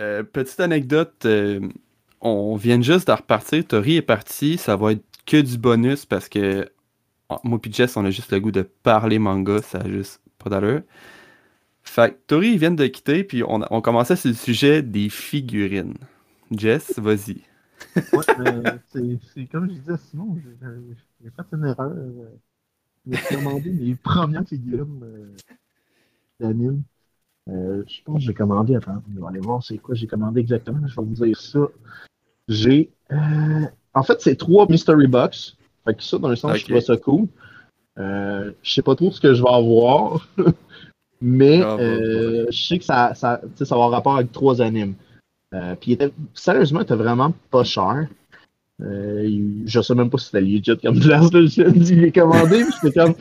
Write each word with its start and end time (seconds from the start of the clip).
Euh, 0.00 0.22
petite 0.22 0.60
anecdote, 0.60 1.24
euh, 1.24 1.60
on 2.20 2.56
vient 2.56 2.80
juste 2.80 3.08
de 3.08 3.12
repartir. 3.12 3.66
Tori 3.66 3.96
est 3.96 4.02
parti, 4.02 4.58
ça 4.58 4.76
va 4.76 4.92
être 4.92 5.04
que 5.26 5.40
du 5.40 5.58
bonus 5.58 6.04
parce 6.06 6.28
que 6.28 6.70
ah, 7.28 7.40
moi 7.44 7.58
et 7.64 7.72
Jess, 7.72 7.96
on 7.96 8.04
a 8.04 8.10
juste 8.10 8.32
le 8.32 8.40
goût 8.40 8.52
de 8.52 8.62
parler 8.62 9.18
manga, 9.18 9.62
ça 9.62 9.78
a 9.78 9.88
juste 9.88 10.20
pas 10.38 10.50
d'allure. 10.50 10.82
Fait 11.82 12.12
que 12.12 12.18
Tori, 12.26 12.50
ils 12.52 12.58
viennent 12.58 12.76
de 12.76 12.86
quitter, 12.86 13.24
puis 13.24 13.42
on, 13.44 13.60
on 13.70 13.80
commençait 13.80 14.16
sur 14.16 14.28
le 14.30 14.36
sujet 14.36 14.82
des 14.82 15.08
figurines. 15.08 15.94
Jess, 16.50 16.98
vas-y. 16.98 17.42
Ouais, 18.12 18.24
mais 18.38 18.80
c'est 19.34 19.46
comme 19.46 19.68
je 19.68 19.74
disais 19.74 19.96
Simon, 20.10 20.36
j'ai 21.22 21.30
fait 21.30 21.42
une 21.52 21.64
erreur. 21.66 21.94
J'ai 23.06 23.18
commandé 23.22 23.70
mes 23.70 23.94
premières 23.94 24.46
figurines 24.46 25.02
euh, 25.02 25.36
d'anime. 26.40 26.82
Euh, 27.48 27.84
je 27.86 28.02
pense 28.04 28.18
que 28.18 28.24
j'ai 28.24 28.34
commandé, 28.34 28.74
attends, 28.74 29.02
on 29.16 29.20
va 29.22 29.28
aller 29.28 29.40
voir 29.40 29.62
c'est 29.62 29.78
quoi 29.78 29.94
j'ai 29.94 30.06
commandé 30.06 30.40
exactement, 30.40 30.86
je 30.86 30.96
vais 30.96 31.06
vous 31.06 31.24
dire 31.26 31.36
ça. 31.40 31.60
J'ai. 32.48 32.90
Euh, 33.12 33.66
en 33.94 34.02
fait, 34.02 34.20
c'est 34.20 34.36
trois 34.36 34.66
Mystery 34.68 35.06
Box. 35.06 35.56
Fait 35.84 35.94
que 35.94 36.02
ça, 36.02 36.18
dans 36.18 36.28
le 36.28 36.36
sens, 36.36 36.56
je 36.56 36.64
trouve 36.64 36.80
ça 36.80 36.96
cool. 36.96 37.28
Euh, 37.98 38.52
je 38.62 38.74
sais 38.74 38.82
pas 38.82 38.94
trop 38.94 39.10
ce 39.10 39.20
que 39.20 39.34
je 39.34 39.42
vais 39.42 39.52
avoir. 39.52 40.28
Mais 41.20 41.62
Ah, 41.62 41.76
je 41.78 42.66
sais 42.68 42.78
que 42.78 42.84
ça, 42.84 43.14
ça, 43.14 43.40
ça 43.56 43.64
va 43.64 43.74
avoir 43.76 43.90
rapport 43.90 44.16
avec 44.16 44.32
trois 44.32 44.60
animes. 44.60 44.94
Puis 45.80 45.92
était, 45.92 46.12
sérieusement, 46.34 46.80
il 46.80 46.82
était 46.82 46.94
vraiment 46.94 47.32
pas 47.50 47.64
cher. 47.64 48.06
Euh, 48.82 49.62
je 49.64 49.80
sais 49.80 49.94
même 49.94 50.10
pas 50.10 50.18
si 50.18 50.26
c'était 50.26 50.40
legit 50.42 50.76
comme 50.82 51.00
place. 51.00 51.32
Là. 51.32 51.46
Je 51.46 51.94
l'ai 51.94 52.12
commandé, 52.12 52.64
puis 52.64 52.74
j'étais 52.82 53.00
comme, 53.00 53.14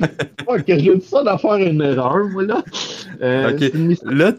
oh, 0.48 0.56
que 0.66 0.78
j'ai 0.80 0.96
dit 0.96 1.06
ça 1.06 1.24
d'en 1.24 1.38
faire 1.38 1.56
une 1.56 1.82
erreur, 1.82 2.26
moi 2.30 2.44
là. 2.44 2.64
Euh, 3.22 3.52
Ok. 3.52 3.72
Là, 4.04 4.34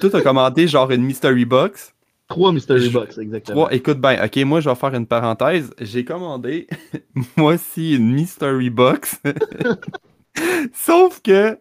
toi, 0.00 0.10
t'as 0.10 0.20
commandé 0.22 0.66
genre 0.68 0.90
une 0.90 1.02
mystery 1.02 1.44
box. 1.44 1.92
Trois 2.28 2.52
Mystery 2.52 2.82
Je- 2.82 2.90
Box, 2.90 3.18
exactement. 3.18 3.62
Trois, 3.62 3.74
écoute 3.74 3.98
bien, 4.00 4.24
ok, 4.24 4.36
moi 4.44 4.60
je 4.60 4.68
vais 4.68 4.74
faire 4.76 4.94
une 4.94 5.06
parenthèse. 5.06 5.72
J'ai 5.80 6.04
commandé, 6.04 6.68
moi 7.36 7.54
aussi, 7.54 7.96
une 7.96 8.12
mystery 8.12 8.70
box. 8.70 9.20
Sauf 10.72 11.20
que 11.22 11.58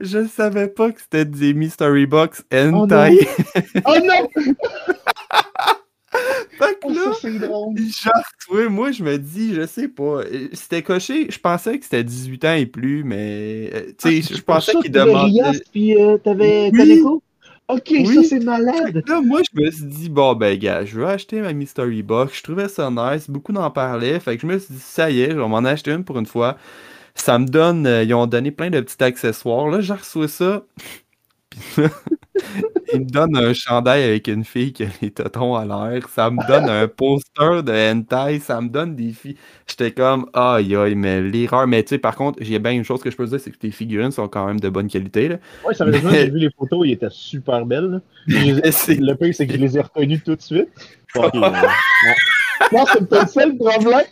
je 0.00 0.24
savais 0.26 0.68
pas 0.68 0.92
que 0.92 1.00
c'était 1.00 1.24
des 1.24 1.52
mystery 1.52 2.06
box 2.06 2.44
hentai. 2.52 3.26
Oh 3.86 3.94
non! 4.04 4.28
fait 6.58 6.74
que 6.74 6.86
Oh, 6.86 6.90
là, 6.90 7.12
genre, 7.88 8.70
moi 8.70 8.92
je 8.92 9.02
me 9.02 9.18
dis, 9.18 9.54
je 9.54 9.66
sais 9.66 9.88
pas. 9.88 10.20
C'était 10.52 10.82
coché, 10.82 11.26
je 11.30 11.38
pensais 11.38 11.78
que 11.78 11.84
c'était 11.84 12.04
18 12.04 12.44
ans 12.44 12.54
et 12.54 12.66
plus, 12.66 13.04
mais 13.04 13.70
euh, 13.74 13.92
tu 13.98 14.22
sais, 14.22 14.34
je 14.36 14.42
pensais 14.42 14.72
qu'il 14.82 14.92
demandait. 14.92 15.60
Puis 15.72 16.00
euh, 16.00 16.18
t'avais 16.18 16.70
Oui. 16.72 17.02
Ok, 17.68 17.86
Oui. 17.90 18.14
ça 18.14 18.22
c'est 18.24 18.44
malade. 18.44 19.02
Là, 19.06 19.22
moi, 19.22 19.40
je 19.50 19.58
me 19.60 19.70
suis 19.70 19.84
dit, 19.84 20.08
bon, 20.10 20.34
ben, 20.34 20.58
gars, 20.58 20.84
je 20.84 21.00
vais 21.00 21.06
acheter 21.06 21.40
ma 21.40 21.54
Mystery 21.54 22.02
Box. 22.02 22.36
Je 22.36 22.42
trouvais 22.42 22.68
ça 22.68 22.90
nice. 22.90 23.30
Beaucoup 23.30 23.52
n'en 23.52 23.70
parlaient. 23.70 24.20
Fait 24.20 24.36
que 24.36 24.42
je 24.42 24.46
me 24.46 24.58
suis 24.58 24.74
dit, 24.74 24.80
ça 24.80 25.10
y 25.10 25.22
est, 25.22 25.30
je 25.30 25.36
vais 25.36 25.48
m'en 25.48 25.64
acheter 25.64 25.92
une 25.92 26.04
pour 26.04 26.18
une 26.18 26.26
fois. 26.26 26.58
Ça 27.14 27.38
me 27.38 27.46
donne, 27.46 27.86
euh, 27.86 28.02
ils 28.04 28.12
ont 28.14 28.26
donné 28.26 28.50
plein 28.50 28.68
de 28.70 28.80
petits 28.80 29.02
accessoires. 29.02 29.68
Là, 29.68 29.80
j'ai 29.80 29.94
reçu 29.94 30.28
ça. 30.28 30.64
Puis 31.74 31.82
là, 31.82 31.88
ils 32.92 33.00
me 33.00 33.04
donnent 33.10 33.36
un 33.36 33.52
chandail 33.52 34.02
avec 34.02 34.28
une 34.28 34.44
fille 34.44 34.72
qui 34.72 34.84
a 34.84 34.86
les 35.02 35.10
totons 35.10 35.54
à 35.54 35.64
l'air. 35.64 36.08
Ça 36.08 36.30
me 36.30 36.46
donne 36.46 36.68
un 36.68 36.88
poster 36.88 37.62
de 37.62 37.72
hentai. 37.92 38.40
Ça 38.40 38.60
me 38.60 38.68
donne 38.68 38.94
des 38.96 39.12
filles. 39.12 39.36
J'étais 39.66 39.92
comme, 39.92 40.26
aïe, 40.34 40.74
aïe, 40.76 40.94
mais 40.94 41.20
l'erreur. 41.20 41.66
Mais 41.66 41.82
tu 41.82 41.90
sais, 41.90 41.98
par 41.98 42.16
contre, 42.16 42.38
j'ai 42.42 42.58
bien 42.58 42.72
une 42.72 42.84
chose 42.84 43.02
que 43.02 43.10
je 43.10 43.16
peux 43.16 43.26
dire, 43.26 43.40
c'est 43.40 43.50
que 43.50 43.58
tes 43.58 43.70
figurines 43.70 44.10
sont 44.10 44.28
quand 44.28 44.46
même 44.46 44.60
de 44.60 44.68
bonne 44.68 44.88
qualité. 44.88 45.28
Là. 45.28 45.36
Ouais, 45.66 45.74
sérieusement, 45.74 46.10
Mais- 46.10 46.26
j'ai 46.26 46.30
vu 46.30 46.38
les 46.38 46.50
photos, 46.50 46.86
ils 46.86 46.92
étaient 46.92 47.06
super 47.10 47.64
belles. 47.66 48.00
les 48.26 48.52
Le 48.54 49.14
pire, 49.14 49.34
c'est 49.34 49.46
que 49.46 49.52
je 49.52 49.58
les 49.58 49.78
ai 49.78 49.80
reconnues 49.80 50.20
tout 50.20 50.36
de 50.36 50.42
suite. 50.42 50.68
Ouais. 51.16 51.30
Non, 52.72 52.84
c'est 52.92 53.08
peut-être 53.08 53.28
ça 53.28 53.46
le 53.46 53.56
problème. 53.56 54.04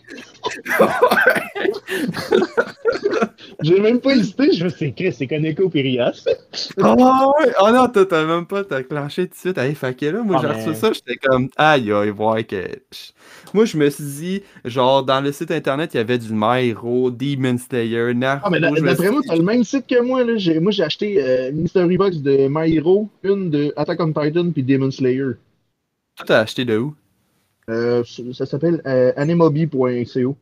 J'ai 3.62 3.80
même 3.80 4.00
pas 4.00 4.14
hésité, 4.14 4.53
je 4.53 4.64
me 4.64 4.69
suis 4.69 4.86
dit, 4.86 4.94
Chris, 4.94 5.12
c'est 5.12 5.26
Kaneko 5.26 5.69
puis 5.69 5.82
Rias. 5.82 6.25
Oh, 6.78 7.34
ouais. 7.41 7.52
oh 7.60 7.70
non, 7.70 7.88
t'as 7.88 8.25
même 8.25 8.47
pas, 8.47 8.64
t'as 8.64 8.82
clenché 8.82 9.26
tout 9.26 9.34
de 9.34 9.38
suite. 9.38 9.58
Hey, 9.58 9.75
fait 9.75 9.97
que 9.97 10.06
là, 10.06 10.22
moi, 10.22 10.36
Ah, 10.38 10.42
j'ai 10.42 10.48
mais- 10.48 10.64
reçu 10.66 10.81
ça, 10.81 10.92
j'étais 10.92 11.16
comme, 11.16 11.48
aïe, 11.56 11.92
aïe, 11.92 12.10
voir 12.10 12.38
que. 12.47 12.64
Moi, 13.54 13.64
je 13.64 13.76
me 13.76 13.88
suis 13.91 14.04
dit, 14.04 14.42
genre, 14.64 15.02
dans 15.04 15.20
le 15.20 15.31
site 15.32 15.50
internet, 15.50 15.91
il 15.94 15.98
y 15.98 16.00
avait 16.00 16.19
du 16.19 16.28
My 16.32 16.69
Hero, 16.70 17.10
Demon 17.10 17.58
Slayer, 17.58 18.14
Naruto. 18.14 18.47
Ah, 18.47 18.50
mais 18.50 18.60
d'après 18.60 19.10
moi, 19.10 19.20
t'as 19.26 19.36
le 19.36 19.42
même 19.42 19.62
site 19.64 19.86
que 19.86 20.00
moi. 20.02 20.25
Là. 20.25 20.32
Moi, 20.60 20.72
j'ai 20.72 20.82
acheté 20.82 21.22
euh, 21.22 21.52
Mystery 21.52 21.97
Box 21.97 22.16
de 22.19 22.48
My 22.50 22.75
Hero, 22.76 23.08
une 23.22 23.50
de 23.50 23.72
Attack 23.76 24.00
on 24.00 24.12
Titan 24.12 24.50
puis 24.50 24.62
Demon 24.62 24.91
Slayer. 24.91 25.32
Toi, 26.16 26.26
t'as 26.26 26.41
acheté 26.41 26.64
de 26.64 26.78
où? 26.78 26.94
Euh, 27.70 28.02
ça 28.32 28.46
s'appelle 28.46 28.82
euh, 28.86 29.12
animobi.co 29.16 30.36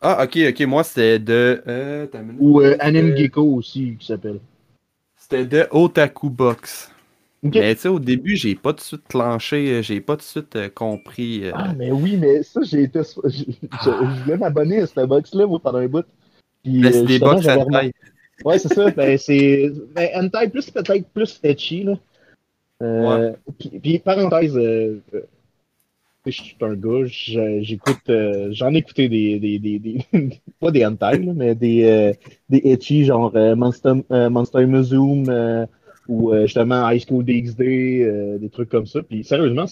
Ah, 0.00 0.24
ok, 0.24 0.36
ok, 0.50 0.60
moi, 0.62 0.82
c'était 0.84 1.18
de. 1.18 1.62
Euh, 1.66 2.06
ou 2.40 2.60
euh, 2.60 2.72
C'était- 2.72 2.82
Anime 2.84 3.16
Gecko 3.16 3.42
aussi, 3.42 3.96
qui 3.98 4.06
s'appelle. 4.06 4.40
C'était 5.16 5.46
de 5.46 5.68
Otaku 5.70 6.28
Box. 6.30 6.90
Mais 7.42 7.74
tu 7.74 7.82
sais, 7.82 7.88
au 7.88 7.98
début, 7.98 8.36
j'ai 8.36 8.54
pas 8.54 8.72
tout 8.72 8.78
de 8.78 8.82
suite 8.82 9.08
clenché, 9.08 9.72
euh, 9.72 9.82
j'ai 9.82 10.00
pas 10.00 10.14
tout 10.16 10.20
de 10.20 10.24
suite 10.26 10.56
euh, 10.56 10.68
compris. 10.68 11.44
euh, 11.44 11.52
Ah, 11.54 11.72
mais 11.76 11.90
oui, 11.90 12.16
mais 12.16 12.42
ça, 12.42 12.62
j'ai 12.62 12.84
été. 12.84 13.00
Je, 13.02 13.40
je- 13.84 14.22
voulais 14.22 14.36
m'abonner 14.36 14.80
à 14.80 14.86
cette 14.86 15.06
box-là, 15.08 15.46
moi, 15.46 15.60
pendant 15.60 15.78
un 15.78 15.88
bout. 15.88 16.04
Puis, 16.62 16.82
mais 16.82 16.92
c'est 16.92 17.06
des 17.06 17.18
box 17.18 17.48
hentai. 17.48 17.92
Ouais, 18.44 18.58
c'est 18.58 18.72
ça. 18.74 18.90
Ben, 18.90 19.18
c'est. 19.18 19.70
Ben, 19.94 20.08
hentai, 20.14 20.48
plus 20.50 20.70
peut-être 20.70 21.08
plus 21.10 21.40
etchy, 21.42 21.84
là. 21.84 21.98
Euh, 22.82 23.32
puis, 23.58 23.70
puis, 23.80 23.98
parenthèse, 23.98 24.56
euh, 24.56 25.00
euh, 25.14 25.20
je 26.26 26.30
suis 26.30 26.56
un 26.60 26.74
gars, 26.74 27.04
j'écoute. 27.06 27.98
euh, 28.08 28.48
J'en 28.52 28.74
ai 28.74 28.78
écouté 28.78 29.08
des. 29.08 29.38
des, 29.38 29.58
des, 29.58 29.78
des- 29.78 30.06
pas 30.60 30.70
des 30.70 30.84
hentai, 30.86 31.18
mais 31.18 31.54
des, 31.54 32.12
des 32.48 33.04
genre 33.04 33.32
Monster, 33.56 33.94
Monster 34.30 34.66
Museum 34.66 35.66
ou 36.08 36.32
justement 36.42 36.88
High 36.90 37.02
School 37.08 37.24
DxD, 37.24 38.38
des 38.40 38.50
trucs 38.50 38.68
comme 38.68 38.86
ça. 38.86 39.02
Puis, 39.02 39.24
sérieusement, 39.24 39.66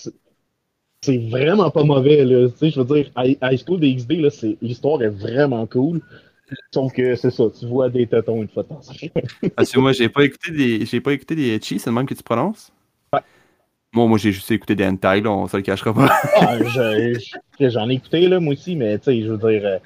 c'est 1.02 1.16
vraiment 1.30 1.70
pas 1.70 1.84
mauvais, 1.84 2.24
là. 2.24 2.48
Tu 2.50 2.56
sais, 2.58 2.70
je 2.70 2.80
veux 2.80 2.94
dire, 2.96 3.10
High 3.16 3.58
School 3.64 3.80
DxD, 3.80 4.56
l'histoire 4.60 5.02
est 5.02 5.08
vraiment 5.08 5.66
cool. 5.66 6.00
Sauf 6.74 6.92
que 6.92 7.14
c'est 7.14 7.30
ça, 7.30 7.44
tu 7.58 7.66
vois 7.66 7.88
des 7.90 8.06
tétons 8.06 8.42
une 8.42 8.48
fois 8.48 8.64
de 8.64 8.68
temps. 8.68 8.80
Parce 9.56 9.70
que 9.70 9.78
moi, 9.78 9.92
j'ai 9.92 10.08
pas 10.08 10.24
écouté 10.24 10.50
des. 10.52 10.86
J'ai 10.86 11.00
pas 11.00 11.12
écouté 11.12 11.34
des 11.36 11.54
Echi, 11.54 11.78
c'est 11.78 11.90
le 11.90 11.94
même 11.94 12.06
que 12.06 12.14
tu 12.14 12.22
prononces? 12.22 12.72
Bon, 13.92 14.06
moi, 14.06 14.18
j'ai 14.18 14.30
juste 14.32 14.50
écouté 14.52 14.76
hentai, 14.86 15.20
là, 15.20 15.30
on 15.32 15.48
se 15.48 15.56
le 15.56 15.62
cachera 15.62 15.92
pas. 15.92 16.08
Ah, 16.36 16.58
je- 16.58 17.18
je- 17.58 17.68
J'en 17.70 17.90
ai 17.90 17.94
écouté, 17.94 18.28
là, 18.28 18.38
moi 18.40 18.54
aussi, 18.54 18.76
mais 18.76 18.98
tu 18.98 19.04
sais, 19.06 19.22
je 19.22 19.32
veux 19.32 19.38
dire, 19.50 19.66
euh, 19.66 19.78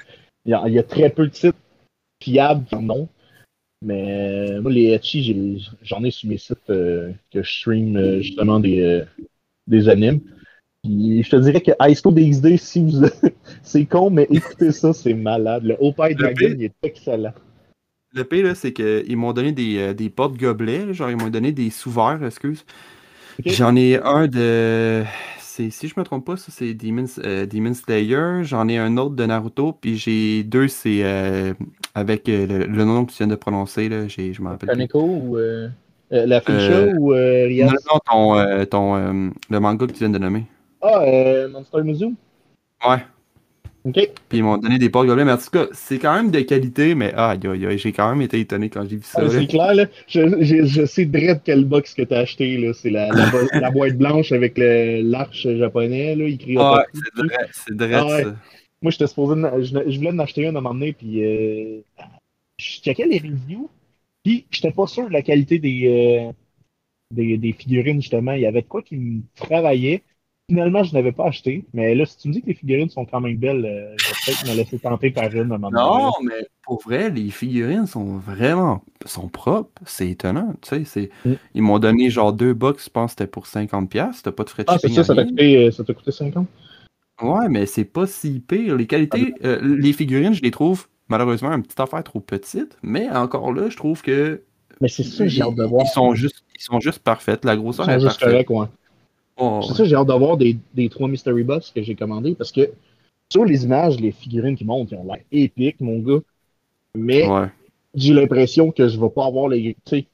il 0.44 0.50
y, 0.50 0.54
a- 0.54 0.62
il 0.66 0.74
y 0.74 0.78
a 0.78 0.82
très 0.82 1.08
peu 1.10 1.26
de 1.26 1.34
sites 1.34 1.56
fiables 2.22 2.64
qui 2.66 2.74
en. 2.74 3.08
Mais 3.82 4.04
euh, 4.56 4.60
moi, 4.62 4.70
les 4.70 4.98
j'ai- 5.02 5.58
j'en 5.82 6.04
ai 6.04 6.10
sur 6.10 6.28
mes 6.28 6.38
sites 6.38 6.58
euh, 6.70 7.12
que 7.32 7.42
je 7.42 7.50
stream 7.50 7.96
justement 8.22 8.60
des, 8.60 9.02
des 9.66 9.88
animes. 9.88 10.20
Puis 10.82 11.22
je 11.22 11.30
te 11.30 11.36
dirais 11.36 11.60
que 11.62 11.72
High 11.80 11.96
School 11.96 12.14
DxD, 12.14 12.56
si 12.58 12.80
vous 12.84 13.04
c'est 13.62 13.86
con, 13.86 14.10
mais 14.10 14.26
écoutez 14.30 14.70
ça, 14.70 14.92
c'est 14.92 15.14
malade. 15.14 15.64
Le 15.64 15.76
Opie 15.80 16.14
Dragon, 16.14 16.54
il 16.58 16.64
est 16.64 16.74
excellent. 16.82 17.32
Le 18.14 18.22
pire, 18.22 18.44
là, 18.44 18.54
c'est 18.54 18.72
qu'ils 18.72 19.16
m'ont 19.16 19.32
donné 19.32 19.52
des, 19.52 19.92
des 19.94 20.08
porte-gobelets, 20.08 20.86
là, 20.86 20.92
genre, 20.92 21.10
ils 21.10 21.16
m'ont 21.16 21.30
donné 21.30 21.50
des 21.52 21.70
sous-verts, 21.70 22.22
excuse. 22.24 22.64
J'en 23.46 23.76
ai 23.76 23.96
un 24.02 24.26
de. 24.26 25.04
Si 25.38 25.70
je 25.70 25.94
me 25.96 26.02
trompe 26.04 26.26
pas, 26.26 26.36
ça, 26.36 26.50
c'est 26.50 26.74
Demon, 26.74 27.04
euh, 27.18 27.46
Demon 27.46 27.74
Slayer. 27.74 28.42
J'en 28.42 28.66
ai 28.68 28.76
un 28.76 28.96
autre 28.96 29.14
de 29.14 29.24
Naruto. 29.24 29.72
Puis 29.72 29.96
j'ai 29.96 30.42
deux, 30.42 30.66
c'est 30.66 31.04
euh, 31.04 31.54
avec 31.94 32.28
euh, 32.28 32.46
le, 32.46 32.66
le 32.66 32.84
nom 32.84 33.04
que 33.04 33.12
tu 33.12 33.18
viens 33.18 33.28
de 33.28 33.36
prononcer, 33.36 33.88
là, 33.88 34.08
j'ai- 34.08 34.32
je 34.32 34.42
m'en 34.42 34.50
rappelle. 34.50 34.70
Kaneko 34.70 35.00
ou 35.00 35.38
la 36.10 36.40
Fuchsia 36.40 36.80
ou 36.98 37.08
Rias? 37.08 37.66
Non, 37.66 37.74
non, 37.92 38.00
ton, 38.04 38.64
ton, 38.66 39.32
le 39.48 39.60
manga 39.60 39.86
que 39.86 39.92
tu 39.92 39.98
viens 40.00 40.10
de 40.10 40.18
nommer. 40.18 40.44
Ah, 40.82 41.02
euh, 41.02 41.48
Monster 41.48 41.82
Museum? 41.82 42.14
Ouais. 42.86 43.04
Ok. 43.84 43.94
Puis 44.28 44.38
ils 44.38 44.42
m'ont 44.42 44.56
donné 44.56 44.78
des 44.78 44.88
porte-gobelets. 44.88 45.24
Mais 45.26 45.32
en 45.32 45.36
tout 45.36 45.50
cas, 45.50 45.66
c'est 45.72 45.98
quand 45.98 46.14
même 46.14 46.30
de 46.30 46.40
qualité. 46.40 46.94
Mais 46.94 47.12
aïe, 47.14 47.38
aïe, 47.44 47.66
aïe, 47.66 47.78
j'ai 47.78 47.92
quand 47.92 48.08
même 48.08 48.22
été 48.22 48.40
étonné 48.40 48.70
quand 48.70 48.88
j'ai 48.88 48.96
vu 48.96 49.02
ça. 49.02 49.20
Ah, 49.22 49.28
c'est 49.28 49.46
clair, 49.46 49.74
là. 49.74 49.86
Je, 50.08 50.42
je, 50.42 50.64
je 50.64 50.86
sais 50.86 51.04
direct 51.04 51.42
quelle 51.44 51.64
box 51.64 51.94
que 51.94 52.02
t'as 52.02 52.20
acheté, 52.20 52.56
là. 52.56 52.72
C'est 52.72 52.90
la, 52.90 53.08
la, 53.08 53.30
bo- 53.30 53.48
la 53.52 53.70
boîte 53.70 53.96
blanche 53.98 54.32
avec 54.32 54.56
le- 54.56 55.02
l'arche 55.02 55.46
japonais, 55.46 56.16
là. 56.16 56.24
Écrit 56.24 56.56
Otaku 56.56 56.98
c'est 57.52 57.74
vrai 57.74 57.94
Ah 57.94 58.06
ouais. 58.06 58.24
Moi, 58.80 58.90
j'étais 58.90 59.06
supposé. 59.06 59.40
Je, 59.62 59.90
je 59.90 59.96
voulais 59.98 60.10
en 60.10 60.18
acheter 60.18 60.44
une 60.46 60.56
à 60.56 60.60
m'emmener, 60.60 60.92
puis. 60.94 61.22
Euh, 61.22 61.80
je 62.56 62.80
checkais 62.80 63.06
les 63.06 63.18
reviews, 63.18 63.68
puis 64.22 64.46
j'étais 64.50 64.70
pas 64.70 64.86
sûr 64.86 65.08
de 65.08 65.12
la 65.12 65.22
qualité 65.22 65.58
des, 65.58 65.88
euh, 66.28 66.32
des, 67.10 67.36
des 67.38 67.52
figurines, 67.52 68.00
justement. 68.00 68.32
Il 68.32 68.42
y 68.42 68.46
avait 68.46 68.62
de 68.62 68.66
quoi 68.68 68.82
qui 68.82 68.96
me 68.96 69.22
travaillait. 69.36 70.02
Finalement, 70.48 70.84
je 70.84 70.94
n'avais 70.94 71.12
pas 71.12 71.26
acheté. 71.26 71.64
Mais 71.72 71.94
là, 71.94 72.04
si 72.06 72.18
tu 72.18 72.28
me 72.28 72.32
dis 72.32 72.42
que 72.42 72.46
les 72.48 72.54
figurines 72.54 72.88
sont 72.90 73.04
quand 73.06 73.20
même 73.20 73.36
belles, 73.36 73.64
euh, 73.64 73.94
je 73.98 74.06
vais 74.08 74.12
peut-être 74.26 74.50
me 74.50 74.56
laisser 74.56 74.78
tenter 74.78 75.10
par 75.10 75.24
une 75.34 75.52
à 75.52 75.54
un 75.54 75.58
moment 75.58 75.70
Non, 75.70 76.12
mais 76.22 76.46
pour 76.62 76.82
vrai, 76.82 77.10
les 77.10 77.30
figurines 77.30 77.86
sont 77.86 78.18
vraiment 78.18 78.84
sont 79.06 79.28
propres. 79.28 79.82
C'est 79.86 80.08
étonnant. 80.10 80.54
Tu 80.62 80.84
sais. 80.84 81.10
Mm. 81.24 81.32
Ils 81.54 81.62
m'ont 81.62 81.78
donné 81.78 82.10
genre 82.10 82.32
deux 82.32 82.54
box, 82.54 82.84
je 82.86 82.90
pense 82.90 83.14
que 83.14 83.18
c'était 83.22 83.30
pour 83.30 83.46
50$. 83.46 84.22
T'as 84.22 84.32
pas 84.32 84.44
de 84.44 84.50
frais 84.50 84.64
de 84.64 84.70
Ah, 84.70 84.78
c'est 84.78 84.88
ça, 84.88 85.04
ça 85.04 85.12
rien. 85.14 85.24
t'a 85.24 85.28
coûté, 85.30 85.56
euh, 85.66 85.70
ça 85.70 85.84
t'a 85.84 85.94
coûté 85.94 86.12
50? 86.12 86.46
Ouais, 87.22 87.48
mais 87.48 87.66
c'est 87.66 87.84
pas 87.84 88.06
si 88.06 88.40
pire. 88.40 88.76
Les 88.76 88.86
qualités, 88.86 89.34
Ah, 89.42 89.46
euh, 89.46 89.76
les 89.78 89.92
figurines, 89.92 90.34
je 90.34 90.42
les 90.42 90.50
trouve 90.50 90.86
malheureusement 91.08 91.52
une 91.52 91.62
petite 91.62 91.80
affaire 91.80 92.02
trop 92.04 92.20
petite. 92.20 92.76
Mais 92.82 93.08
encore 93.10 93.52
là, 93.52 93.68
je 93.70 93.76
trouve 93.76 94.02
que 94.02 94.42
Mais 94.80 94.88
c'est 94.88 95.04
ça, 95.04 95.26
j'ai 95.26 95.38
ils, 95.38 95.42
hâte 95.42 95.54
de 95.54 95.64
voir. 95.64 95.82
ils 95.84 95.88
sont 95.90 96.14
juste, 96.14 96.44
ils 96.56 96.60
sont 96.62 96.80
juste 96.80 96.98
parfaits. 97.00 97.44
La 97.44 97.54
Ils 97.54 97.60
grosseur 97.60 97.86
sont 97.86 97.92
est 97.92 98.00
juste 98.00 98.20
parfaite. 98.20 98.50
ouais. 98.50 98.66
Oh, 99.36 99.60
C'est 99.66 99.74
ça, 99.74 99.84
j'ai 99.84 99.96
hâte 99.96 100.06
de 100.08 100.12
voir 100.12 100.36
des, 100.36 100.56
des 100.74 100.88
trois 100.88 101.08
Mystery 101.08 101.42
Box 101.42 101.70
que 101.74 101.82
j'ai 101.82 101.94
commandés 101.94 102.34
parce 102.34 102.52
que 102.52 102.70
sur 103.32 103.44
les 103.44 103.64
images, 103.64 103.98
les 104.00 104.12
figurines 104.12 104.56
qui 104.56 104.64
montent, 104.64 104.90
ils 104.92 104.96
ont 104.98 105.04
l'air 105.04 105.22
épiques, 105.32 105.80
mon 105.80 105.98
gars. 105.98 106.20
Mais 106.96 107.26
ouais. 107.26 107.48
j'ai 107.94 108.14
l'impression 108.14 108.70
que 108.70 108.88
je 108.88 109.00
vais 109.00 109.08
pas 109.10 109.26
avoir 109.26 109.48
les. 109.48 109.76
Tu 109.84 109.98
sais, 109.98 110.06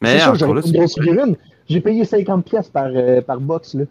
Mais 0.00 0.18
c'est 0.18 0.24
sûr, 0.24 0.34
j'aurais 0.36 0.54
là, 0.54 0.60
une 0.64 0.72
tu 0.72 0.78
grosse 0.78 0.94
figurine. 0.94 1.36
J'ai 1.68 1.80
payé 1.80 2.04
50$ 2.04 2.42
piastres 2.42 2.72
par, 2.72 2.86
euh, 2.88 3.20
par 3.20 3.40
box, 3.40 3.74
là. 3.74 3.84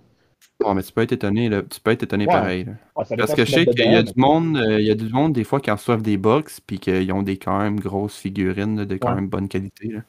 Oh, 0.64 0.74
mais 0.74 0.84
tu 0.84 0.92
peux 0.92 1.02
être 1.02 1.12
étonné, 1.14 1.48
là. 1.48 1.62
Tu 1.64 1.80
peux 1.80 1.92
être 1.92 2.04
étonné 2.04 2.26
Ouais. 2.26 2.34
pareil. 2.34 2.66
Ouais, 2.96 3.06
ça 3.06 3.16
Parce 3.16 3.34
que 3.34 3.46
je 3.46 3.52
sais 3.52 3.66
qu'il 3.66 3.92
y 3.92 3.96
a 3.96 4.04
du 4.04 4.12
monde, 4.18 4.58
euh, 4.58 4.80
il 4.80 4.88
y 4.88 4.92
a 4.92 4.96
du 4.96 5.10
monde 5.10 5.34
des 5.34 5.44
fois 5.44 5.60
qui 5.62 5.72
en 5.72 5.76
reçoivent 5.76 6.02
des 6.02 6.18
box 6.18 6.60
puis 6.60 6.80
qu'ils 6.80 7.12
ont 7.14 7.22
des 7.24 7.38
quand 7.38 7.60
même 7.60 7.80
grosses 7.80 8.18
figurines 8.18 8.78
là, 8.78 8.86
de 8.86 8.96
quand 8.98 9.16
même 9.16 9.28
bonne 9.30 9.48
qualité. 9.48 9.88
là. 9.90 10.02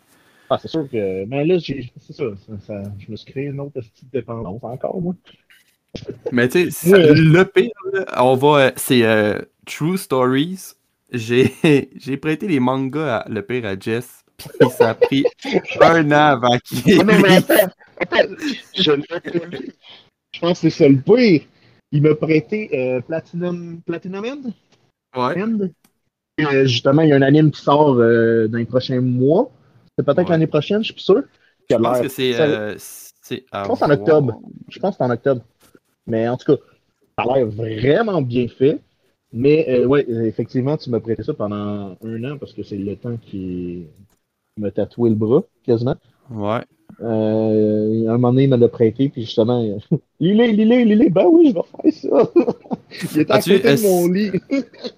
Ah, 0.51 0.59
c'est 0.61 0.69
sûr 0.69 0.89
que. 0.91 1.25
Mais 1.27 1.45
là, 1.45 1.59
j'ai- 1.59 1.93
c'est 2.01 2.13
ça, 2.13 2.25
ça, 2.47 2.53
ça- 2.67 2.83
Je 2.99 3.11
me 3.11 3.17
suis 3.17 3.31
créé 3.31 3.45
une 3.47 3.61
autre 3.61 3.75
petite 3.75 4.11
dépendance 4.13 4.63
encore, 4.65 5.01
moi. 5.01 5.15
Mais 6.33 6.49
tu 6.49 6.71
sais, 6.71 6.93
Ouais. 6.93 7.15
le 7.15 7.45
pire, 7.45 7.71
là, 7.93 8.05
on 8.25 8.35
va, 8.35 8.59
euh, 8.59 8.71
c'est 8.77 9.05
euh, 9.05 9.39
True 9.67 9.97
Stories. 9.97 10.73
J'ai 11.13 11.53
j'ai 11.97 12.17
prêté 12.17 12.49
les 12.49 12.61
mangas, 12.61 13.19
à, 13.19 13.29
le 13.29 13.43
pire, 13.43 13.65
à 13.65 13.79
Jess. 13.79 14.25
Puis 14.37 14.71
ça 14.71 14.91
a 14.91 14.95
pris 14.95 15.25
un 15.81 16.11
an 16.11 16.37
avant 16.37 16.59
qu'il 16.59 17.01
Ah 17.01 17.05
non, 17.05 17.21
mais 17.21 17.37
attends, 17.37 17.73
attends, 18.01 18.35
je 18.75 18.93
l'ai. 18.93 19.73
Je 20.33 20.41
pense 20.41 20.61
que 20.61 20.71
c'est 20.71 20.77
ça 20.85 20.89
le 20.89 20.99
pire. 21.01 21.43
Il 21.93 22.03
m'a 22.03 22.15
prêté 22.15 22.71
euh, 22.73 23.01
Platinum, 23.01 23.81
Platinum 23.85 24.25
End? 24.25 24.51
Ouais. 25.17 25.43
End? 25.43 25.59
Euh, 26.41 26.67
justement, 26.67 27.03
il 27.03 27.09
y 27.09 27.13
a 27.13 27.17
un 27.17 27.23
anime 27.23 27.51
qui 27.51 27.61
sort 27.61 27.97
dans 27.97 28.59
les 28.59 28.65
prochains 28.65 29.01
mois. 29.01 29.51
C'est 30.07 30.15
peut-être 30.15 30.29
Ouais. 30.29 30.31
l'année 30.31 30.47
prochaine, 30.47 30.81
je 30.81 30.87
suis 30.87 30.95
plus 30.95 31.03
sûr. 31.03 31.23
Je 31.69 31.77
pense 31.77 32.01
que 32.01 32.09
c'est. 32.09 32.41
euh, 32.41 32.75
à 33.53 33.63
Je 33.65 33.69
pense 33.69 33.83
en 33.83 33.91
octobre. 33.91 34.41
Je 34.69 34.79
pense 34.79 34.93
que 34.93 34.97
c'est 34.99 35.05
en 35.05 35.11
octobre. 35.11 35.43
Mais 36.07 36.29
en 36.29 36.37
tout 36.37 36.57
cas, 36.57 36.63
ça 37.19 37.25
a 37.33 37.37
l'air 37.39 37.47
vraiment 37.49 38.23
bien 38.23 38.49
fait. 38.49 38.81
Mais 39.33 39.67
euh, 39.69 39.87
ouais, 39.87 40.07
effectivement, 40.11 40.77
tu 40.77 40.91
m'as 40.91 41.01
prêté 41.01 41.23
ça 41.23 41.35
pendant 41.35 41.97
un 42.03 42.25
an 42.25 42.39
parce 42.39 42.53
que 42.53 42.63
c'est 42.63 42.77
le 42.79 42.97
temps 42.97 43.17
qui 43.19 43.87
m'a 44.57 44.71
tatoué 44.71 45.11
le 45.11 45.17
bras, 45.17 45.45
quasiment. 45.65 45.97
Ouais. 46.31 46.65
Euh, 47.03 48.09
un 48.09 48.13
moment 48.13 48.33
donné, 48.33 48.45
il 48.45 48.51
me 48.51 48.57
l'a 48.57 48.69
prêté, 48.69 49.09
puis 49.09 49.23
justement, 49.23 49.63
Lilé, 50.21 50.53
Lilé, 50.53 50.85
Lilé, 50.85 51.11
ben 51.11 51.27
oui, 51.31 51.51
je 51.51 51.55
vais 51.55 51.93
faire 51.93 52.11
ça. 52.13 52.31
il 53.15 53.21
était 53.21 53.33
à 53.33 53.43
côté 53.43 53.73
de 53.73 53.81
mon 53.83 54.09
lit. 54.09 54.33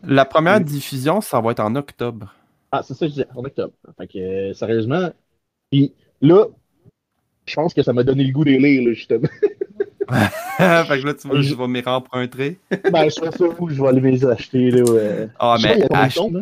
La 0.05 0.25
première 0.25 0.61
diffusion, 0.65 1.21
ça 1.21 1.41
va 1.41 1.51
être 1.53 1.61
en 1.61 1.75
octobre? 1.77 2.35
Ah, 2.73 2.83
c'est 2.83 2.95
ça 2.95 3.01
que 3.01 3.09
je 3.09 3.13
disais, 3.13 3.27
en 3.35 3.45
octobre. 3.45 3.75
Fait 3.99 4.07
que, 4.07 4.19
euh, 4.19 4.55
sérieusement, 4.55 5.11
puis 5.71 5.93
là, 6.23 6.47
je 7.47 7.55
pense 7.55 7.75
que 7.75 7.83
ça 7.83 7.93
m'a 7.93 8.03
donné 8.03 8.25
le 8.25 8.33
goût 8.33 8.45
des 8.45 8.59
lire, 8.59 8.89
là, 8.89 8.95
justement. 8.95 9.29
fait 10.09 11.01
que 11.01 11.07
là, 11.07 11.15
tu 11.15 11.29
vois, 11.29 11.43
je 11.43 11.55
vais 11.55 11.69
m'y 11.69 11.81
remprunter. 11.83 12.59
ben, 12.91 13.09
je 13.11 13.21
pense 13.21 13.37
ça 13.37 13.45
où 13.45 13.69
je 13.69 13.83
vais 13.83 13.89
aller 13.89 14.01
les 14.01 14.25
acheter, 14.25 14.71
là. 14.71 14.83
ouais. 14.91 15.29
Ah, 15.39 15.57
sais 15.59 15.77
mais 15.77 15.87
ach- 15.93 16.17
là? 16.17 16.41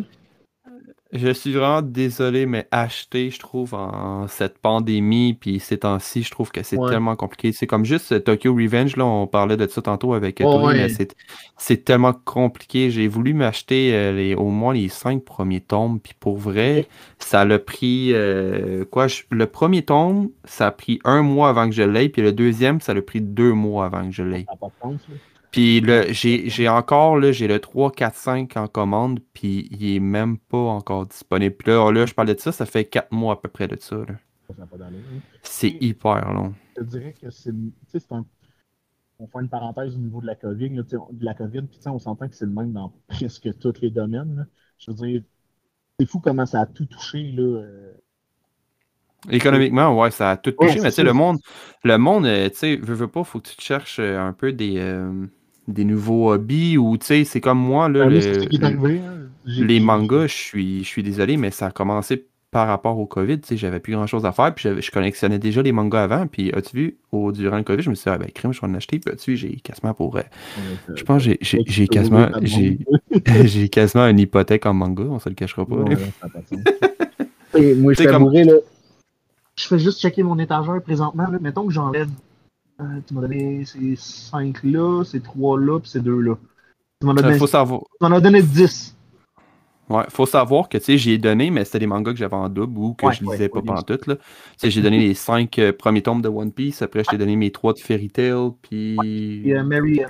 Je 1.13 1.29
suis 1.31 1.51
vraiment 1.53 1.81
désolé, 1.81 2.45
mais 2.45 2.67
acheter, 2.71 3.29
je 3.31 3.39
trouve, 3.39 3.73
en 3.73 4.27
cette 4.27 4.57
pandémie, 4.59 5.33
puis 5.33 5.59
ces 5.59 5.79
temps-ci, 5.79 6.23
je 6.23 6.31
trouve 6.31 6.51
que 6.51 6.63
c'est 6.63 6.77
Ouais. 6.77 6.89
tellement 6.89 7.15
compliqué. 7.15 7.51
C'est 7.51 7.67
comme 7.67 7.83
juste 7.85 8.13
euh, 8.13 8.19
Tokyo 8.19 8.53
Revenge, 8.55 8.95
là, 8.95 9.05
on 9.05 9.27
parlait 9.27 9.57
de 9.57 9.67
ça 9.67 9.81
tantôt 9.81 10.13
avec 10.13 10.35
Tony, 10.37 10.65
ouais. 10.65 10.73
mais 10.75 10.89
c'est- 10.89 11.83
tellement 11.83 12.13
compliqué. 12.13 12.91
J'ai 12.91 13.07
voulu 13.07 13.33
m'acheter 13.33 13.93
euh, 13.93 14.11
les, 14.13 14.35
au 14.35 14.49
moins 14.49 14.73
les 14.73 14.87
cinq 14.89 15.23
premiers 15.23 15.61
tomes, 15.61 15.99
puis 15.99 16.13
pour 16.19 16.37
vrai, 16.37 16.87
ça 17.19 17.43
l'a 17.45 17.59
pris, 17.59 18.13
euh, 18.13 18.85
quoi, 18.85 19.07
je- 19.07 19.23
le 19.29 19.47
premier 19.47 19.81
tome, 19.83 20.29
ça 20.45 20.67
a 20.67 20.71
pris 20.71 20.99
un 21.03 21.21
mois 21.21 21.49
avant 21.49 21.67
que 21.67 21.75
je 21.75 21.83
l'aie, 21.83 22.09
puis 22.09 22.21
le 22.21 22.31
deuxième, 22.33 22.79
ça 22.81 22.93
l'a 22.93 23.01
pris 23.01 23.21
deux 23.21 23.53
mois 23.53 23.85
avant 23.85 24.05
que 24.05 24.11
je 24.11 24.23
l'aie. 24.23 24.45
Puis 25.51 25.83
j'ai, 26.49 26.69
encore, 26.69 27.17
là, 27.19 27.31
j'ai 27.31 27.47
le 27.47 27.59
3, 27.59 27.91
4, 27.91 28.15
5 28.15 28.57
en 28.57 28.67
commande, 28.67 29.19
puis 29.33 29.67
il 29.71 29.95
est 29.95 29.99
même 29.99 30.37
pas 30.37 30.57
encore 30.57 31.05
disponible. 31.07 31.55
Puis 31.55 31.69
là, 31.71 31.91
là, 31.91 32.05
je 32.05 32.13
parlais 32.13 32.35
de 32.35 32.39
ça, 32.39 32.51
ça 32.51 32.65
fait 32.65 32.85
4 32.85 33.11
mois 33.11 33.33
à 33.33 33.37
peu 33.37 33.49
près 33.49 33.67
de 33.67 33.77
ça. 33.79 33.97
hein. 33.97 34.17
C'est 35.43 35.75
hyper 35.81 36.31
long. 36.33 36.53
je 36.77 36.83
dirais 36.83 37.13
que 37.13 37.29
c'est. 37.29 37.51
Un. 38.11 38.25
On 39.19 39.27
fait 39.27 39.39
une 39.41 39.49
parenthèse 39.49 39.95
au 39.95 39.99
niveau 39.99 40.21
de 40.21 40.25
la 40.27 40.35
COVID, 40.35 40.69
là, 40.69 40.83
de 40.83 41.25
la 41.25 41.33
COVID, 41.35 41.63
puis 41.63 41.79
on 41.85 41.99
s'entend 41.99 42.27
que 42.27 42.35
c'est 42.35 42.45
le 42.45 42.51
même 42.51 42.73
dans 42.73 42.93
presque 43.07 43.57
tous 43.59 43.81
les 43.81 43.91
domaines. 43.91 44.35
là. 44.35 44.45
Je 44.79 44.91
veux 44.91 44.97
dire, 44.97 45.23
c'est 45.99 46.07
fou 46.07 46.19
comment 46.19 46.45
ça 46.47 46.61
a 46.61 46.67
tout 46.67 46.85
touché, 46.87 47.31
là. 47.33 47.43
euh, 47.43 47.93
Économiquement, 49.29 49.95
ouais, 49.99 50.09
ça 50.11 50.31
a 50.31 50.37
tout 50.37 50.51
Ouais, 50.57 50.67
touché, 50.67 50.79
mais 50.81 50.89
tu 50.89 50.95
sais, 50.95 51.03
le 51.03 51.13
monde, 51.13 51.37
le 51.83 51.97
monde, 51.97 52.25
euh, 52.25 52.49
tu 52.49 52.55
sais, 52.57 52.75
veux, 52.77 52.95
veux 52.95 53.07
pas, 53.07 53.23
faut 53.23 53.39
que 53.39 53.49
tu 53.49 53.55
te 53.55 53.61
cherches 53.61 53.99
euh, 53.99 54.17
un 54.19 54.33
peu 54.33 54.51
des, 54.51 54.77
euh, 54.79 55.27
des 55.71 55.85
nouveaux 55.85 56.31
hobbies, 56.31 56.77
ou 56.77 56.97
tu 56.97 57.05
sais, 57.05 57.23
c'est 57.23 57.41
comme 57.41 57.59
moi, 57.59 57.89
là, 57.89 58.05
ben, 58.05 58.09
le- 58.09 58.19
le- 58.19 58.97
hein. 58.97 58.99
Les 59.45 59.67
j'ai- 59.75 59.79
mangas, 59.79 60.27
je 60.27 60.33
suis, 60.35 60.83
je 60.83 60.87
suis 60.87 61.03
désolé, 61.03 61.37
mais 61.37 61.49
ça 61.51 61.67
a 61.67 61.71
commencé 61.71 62.25
par 62.51 62.67
rapport 62.67 62.99
au 62.99 63.05
COVID, 63.05 63.39
tu 63.39 63.47
sais, 63.47 63.57
j'avais 63.57 63.79
plus 63.79 63.93
grand 63.93 64.07
chose 64.07 64.25
à 64.25 64.33
faire, 64.33 64.53
puis 64.53 64.67
je 64.81 64.91
collectionnais 64.91 65.39
déjà 65.39 65.61
les 65.61 65.71
mangas 65.71 66.03
avant, 66.03 66.27
puis 66.27 66.51
as-tu 66.53 66.75
vu, 66.75 66.97
au, 67.13 67.31
durant 67.31 67.55
le 67.57 67.63
COVID, 67.63 67.81
je 67.81 67.89
me 67.89 67.95
suis 67.95 68.03
dit, 68.03 68.09
ah 68.13 68.17
ben, 68.17 68.27
crime, 68.29 68.51
je 68.53 68.59
vais 68.59 68.67
en 68.67 68.73
acheter, 68.73 68.99
puis 68.99 69.13
as-tu 69.13 69.31
vu, 69.31 69.37
j'ai 69.37 69.55
quasiment 69.55 69.93
pour, 69.93 70.17
euh, 70.17 70.21
je 70.93 71.01
pense, 71.03 71.23
que 71.23 71.29
j'ai- 71.29 71.37
j'ai 71.41 71.63
j'ai 71.65 71.87
quasiment, 71.87 72.27
j'ai 72.41 72.77
j'ai 73.45 73.69
quasiment 73.69 74.05
une 74.07 74.19
hypothèque 74.19 74.65
en 74.65 74.73
manga, 74.73 75.03
on 75.03 75.17
se 75.19 75.29
le 75.29 75.35
cachera 75.35 75.65
pas. 75.65 75.75
Ouais, 75.75 75.95
moi, 77.75 77.93
je 77.93 77.97
Tu 77.97 78.03
sais, 78.03 78.03
fais 78.03 78.05
comme- 78.09 78.23
mourir, 78.23 78.45
là. 78.47 78.53
Je 79.57 79.67
fais 79.67 79.79
juste 79.79 80.01
checker 80.01 80.23
mon 80.23 80.39
étagère 80.39 80.81
présentement. 80.81 81.27
Là. 81.29 81.37
Mettons 81.41 81.65
que 81.67 81.73
j'enlève. 81.73 82.07
Euh, 82.81 82.99
tu 83.07 83.13
m'as 83.13 83.21
donné 83.21 83.65
ces 83.65 83.95
5 83.95 84.63
là, 84.63 85.03
ces 85.03 85.21
3 85.21 85.59
là, 85.59 85.79
puis 85.79 85.89
ces 85.89 86.01
2 86.01 86.19
là. 86.19 86.35
Tu 86.99 87.07
m'en 87.07 87.13
as 87.13 87.21
donné, 87.21 87.37
faut 87.37 87.47
savoir, 87.47 87.81
tu 87.81 88.07
m'en 88.07 88.15
as 88.15 88.21
donné 88.21 88.41
10. 88.41 88.95
ouais, 89.89 90.03
faut 90.09 90.25
savoir 90.25 90.69
que, 90.69 90.77
tu 90.77 90.83
sais, 90.85 90.97
j'y 90.97 91.11
ai 91.11 91.17
donné, 91.17 91.51
mais 91.51 91.65
c'était 91.65 91.79
des 91.79 91.87
mangas 91.87 92.13
que 92.13 92.17
j'avais 92.19 92.35
en 92.35 92.49
double 92.49 92.77
ou 92.77 92.93
que 92.93 93.05
Ouais, 93.05 93.13
je 93.13 93.23
ouais, 93.23 93.33
lisais 93.33 93.49
pas 93.49 93.61
pantoute, 93.61 94.07
là. 94.07 94.15
Tu 94.15 94.23
sais, 94.57 94.71
j'ai 94.71 94.81
donné 94.81 94.99
les 94.99 95.13
cinq 95.13 95.59
euh, 95.59 95.73
premiers 95.73 96.01
tomes 96.01 96.21
de 96.21 96.29
One 96.29 96.51
Piece, 96.51 96.81
après, 96.81 97.03
je 97.03 97.09
t'ai 97.09 97.17
donné 97.17 97.35
mes 97.35 97.51
trois 97.51 97.73
de 97.73 97.79
Fairy 97.79 98.09
Tail, 98.09 98.51
puis... 98.61 99.49
Et 99.49 99.55
euh, 99.57 99.63
Mary, 99.63 100.01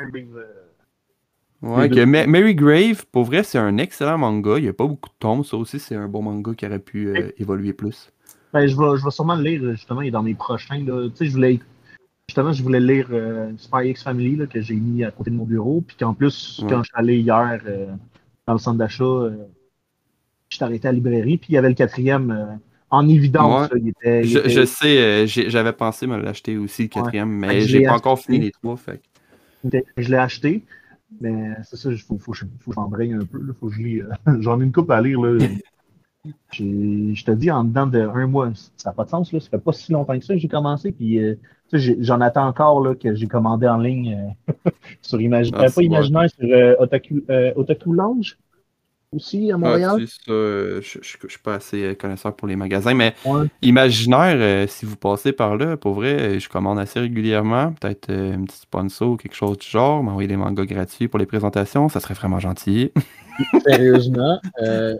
Ouais, 1.61 1.89
que 1.89 2.03
Ma- 2.05 2.25
Mary 2.25 2.55
Grave, 2.55 3.05
pour 3.11 3.23
vrai, 3.23 3.43
c'est 3.43 3.59
un 3.59 3.77
excellent 3.77 4.17
manga. 4.17 4.57
Il 4.57 4.63
n'y 4.63 4.69
a 4.69 4.73
pas 4.73 4.87
beaucoup 4.87 5.09
de 5.09 5.15
tomes. 5.19 5.43
Ça 5.43 5.57
aussi, 5.57 5.77
c'est 5.79 5.95
un 5.95 6.07
bon 6.07 6.23
manga 6.23 6.55
qui 6.55 6.65
aurait 6.65 6.79
pu 6.79 7.07
euh, 7.07 7.29
évoluer 7.37 7.73
plus. 7.73 8.11
Ben, 8.51 8.67
je 8.67 8.75
vais, 8.75 8.97
je 8.97 9.05
vais 9.05 9.11
sûrement 9.11 9.35
le 9.35 9.43
lire, 9.43 9.71
justement, 9.71 10.01
il 10.01 10.07
est 10.07 10.11
dans 10.11 10.23
mes 10.23 10.33
prochains. 10.33 10.83
Là. 10.83 11.07
Tu 11.09 11.17
sais, 11.17 11.25
je 11.27 11.33
voulais, 11.33 11.59
justement, 12.31 12.53
je 12.53 12.63
voulais 12.63 12.79
lire 12.79 13.07
euh, 13.11 13.51
Spy 13.57 13.89
X 13.89 14.03
Family, 14.03 14.37
là, 14.37 14.45
que 14.47 14.61
j'ai 14.61 14.75
mis 14.75 15.03
à 15.03 15.11
côté 15.11 15.29
de 15.31 15.35
mon 15.35 15.43
bureau. 15.43 15.83
Puis 15.85 15.97
qu'en 15.97 16.13
plus, 16.13 16.59
Ouais. 16.63 16.69
quand 16.69 16.77
je 16.83 16.87
suis 16.87 16.93
allé 16.95 17.17
hier 17.19 17.59
euh, 17.67 17.87
dans 18.47 18.53
le 18.53 18.59
centre 18.59 18.77
d'achat, 18.77 19.03
euh, 19.03 19.35
je 20.49 20.55
suis 20.55 20.63
arrêté 20.63 20.87
à 20.87 20.91
la 20.91 20.95
librairie. 20.95 21.37
Puis 21.37 21.47
il 21.49 21.55
y 21.55 21.57
avait 21.57 21.67
le 21.67 21.75
quatrième 21.75 22.31
euh, 22.31 22.45
en 22.89 23.07
évidence. 23.09 23.69
Ouais. 23.69 23.77
là, 23.77 23.81
il 23.83 23.89
était, 23.89 24.21
il 24.21 24.29
Je, 24.29 24.39
était- 24.39 24.49
je 24.49 24.65
sais, 24.65 25.49
j'avais 25.49 25.73
pensé 25.73 26.07
me 26.07 26.17
l'acheter 26.21 26.57
aussi, 26.57 26.83
le 26.83 26.87
quatrième, 26.87 27.29
mais 27.29 27.59
que 27.59 27.65
j'ai 27.65 27.83
pas 27.83 27.95
encore 27.95 28.17
fini 28.19 28.39
les 28.39 28.51
trois. 28.51 28.77
Fait. 28.77 29.01
que- 29.69 29.77
je 29.97 30.09
l'ai 30.09 30.17
acheté. 30.17 30.63
Mais 31.19 31.49
c'est 31.65 31.75
ça, 31.75 31.91
il 31.91 31.97
faut, 31.97 32.17
faut, 32.17 32.33
faut 32.33 32.45
que 32.71 32.73
j'en 32.75 32.87
braille 32.87 33.11
un 33.11 33.25
peu. 33.25 33.39
Là, 33.39 33.51
faut 33.59 33.67
que 33.67 33.73
je 33.75 33.81
lis. 33.81 34.01
J'en 34.39 34.61
ai 34.61 34.63
une 34.63 34.71
coupe 34.71 34.89
à 34.91 35.01
lire. 35.01 35.19
Là. 35.21 35.37
Je 36.51 37.23
te 37.23 37.31
dis, 37.31 37.49
en 37.49 37.63
dedans 37.63 37.87
d'un 37.87 38.27
mois, 38.27 38.51
ça 38.77 38.89
n'a 38.89 38.93
pas 38.93 39.05
de 39.05 39.09
sens. 39.09 39.31
Là. 39.31 39.39
Ça 39.39 39.49
fait 39.49 39.57
pas 39.57 39.73
si 39.73 39.91
longtemps 39.91 40.17
que 40.17 40.25
ça 40.25 40.33
que 40.33 40.39
j'ai 40.39 40.47
commencé. 40.47 40.91
Puis, 40.91 41.19
euh, 41.19 41.35
j'en 41.73 42.21
attends 42.21 42.47
encore 42.47 42.81
là, 42.81 42.95
que 42.95 43.15
j'ai 43.15 43.27
commandé 43.27 43.67
en 43.67 43.77
ligne 43.77 44.35
euh, 44.49 44.69
sur 45.01 45.19
Imaginaire. 45.19 45.65
Ah, 45.67 45.71
pas 45.73 45.81
Imaginaire, 45.81 46.29
sur 46.29 46.47
euh, 46.47 46.75
Otaku, 46.79 47.23
euh, 47.29 47.53
Otaku 47.55 47.93
Lounge. 47.93 48.37
Aussi 49.11 49.51
à 49.51 49.57
Montréal? 49.57 49.97
Ah, 49.99 50.05
ça, 50.05 50.09
je, 50.27 50.81
je, 50.81 51.27
suis 51.27 51.39
pas 51.43 51.55
assez 51.55 51.95
connaisseur 51.99 52.35
pour 52.35 52.47
les 52.47 52.55
magasins, 52.55 52.93
mais 52.93 53.13
Imaginaire, 53.61 54.69
si 54.69 54.85
vous 54.85 54.95
passez 54.95 55.31
par 55.31 55.57
là, 55.57 55.77
pour 55.77 55.93
vrai, 55.93 56.39
je 56.39 56.49
commande 56.49 56.79
assez 56.79 56.99
régulièrement. 56.99 57.73
Peut-être 57.73 58.11
un 58.11 58.45
petit 58.45 58.57
sponsor 58.57 59.11
ou 59.11 59.17
quelque 59.17 59.35
chose 59.35 59.57
du 59.57 59.67
genre, 59.67 60.03
m'envoyer 60.03 60.27
des 60.27 60.37
mangas 60.37 60.65
gratuits 60.65 61.07
pour 61.07 61.19
les 61.19 61.25
présentations, 61.25 61.89
ça 61.89 61.99
serait 61.99 62.13
vraiment 62.13 62.39
gentil. 62.39 62.91
Sérieusement, 63.65 64.39
euh, 64.61 64.97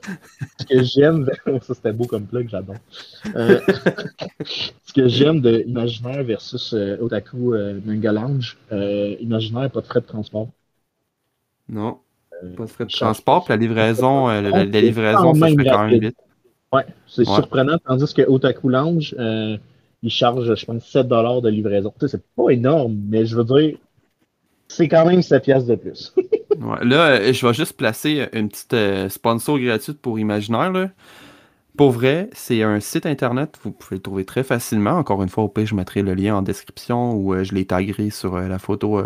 ce 0.60 0.66
que 0.66 0.84
j'aime, 0.84 1.30
ça 1.62 1.74
c'était 1.74 1.94
beau 1.94 2.06
comme 2.06 2.26
plug, 2.26 2.50
j'adore. 2.50 2.76
Euh, 3.36 3.60
ce 4.46 4.94
que 4.94 5.08
j'aime 5.08 5.42
de 5.42 5.64
Imaginaire 5.68 6.24
versus 6.24 6.74
euh, 6.74 6.98
Otaku 7.02 7.54
Manga 7.86 8.12
Lounge, 8.12 8.58
Imaginaire, 9.20 9.70
pas 9.72 9.82
de 9.82 9.86
frais 9.86 10.02
de 10.02 10.06
transport. 10.06 10.50
Non, 11.70 12.00
pas 12.58 12.66
de 12.66 12.70
frais 12.70 12.86
de 12.86 12.92
transport, 12.92 13.44
puis 13.46 13.54
la 13.54 13.58
livraison, 13.58 14.28
la, 14.28 14.64
livraison, 14.64 15.34
ça 15.34 15.48
fait 15.48 15.56
quand 15.56 15.88
même 15.88 16.00
vite. 16.00 16.18
Ouais, 16.74 16.86
c'est 17.08 17.26
surprenant, 17.26 17.78
tandis 17.86 18.14
que 18.14 18.22
Otaku 18.22 18.70
Lounge, 18.70 19.16
il 20.04 20.10
charge, 20.10 20.56
je 20.56 20.66
pense, 20.66 20.86
7 20.86 21.08
de 21.08 21.50
livraison. 21.50 21.94
Tu 22.00 22.08
sais, 22.08 22.18
c'est 22.18 22.24
pas 22.36 22.50
énorme, 22.50 22.98
mais 23.10 23.26
je 23.26 23.36
veux 23.36 23.44
dire, 23.44 23.78
c'est 24.68 24.88
quand 24.88 25.06
même 25.06 25.22
7 25.22 25.44
pièces 25.44 25.66
de 25.66 25.76
plus. 25.76 26.14
là, 26.82 27.08
euh, 27.08 27.34
je 27.34 27.46
vais 27.46 27.54
juste 27.54 27.74
placer 27.74 28.28
une 28.34 28.50
petite 28.50 28.74
euh, 28.74 29.10
sponsor 29.10 29.60
gratuite 29.60 30.00
pour 30.00 30.20
Imaginaire. 30.20 30.90
Pour 31.78 31.92
vrai, 31.92 32.30
c'est 32.34 32.64
un 32.64 32.80
site 32.80 33.06
internet, 33.06 33.58
vous 33.64 33.72
pouvez 33.72 33.98
le 33.98 34.02
trouver 34.02 34.26
très 34.26 34.44
facilement. 34.44 34.92
Encore 34.92 35.24
une 35.24 35.30
fois, 35.30 35.44
au 35.44 35.48
pire, 35.48 35.66
je 35.66 35.76
mettrai 35.76 36.02
le 36.02 36.14
lien 36.14 36.36
en 36.36 36.42
description 36.42 37.14
ou 37.14 37.34
euh, 37.34 37.44
je 37.44 37.54
l'ai 37.54 37.66
tagué 37.66 38.10
sur 38.10 38.38
la 38.38 38.60
photo 38.60 39.04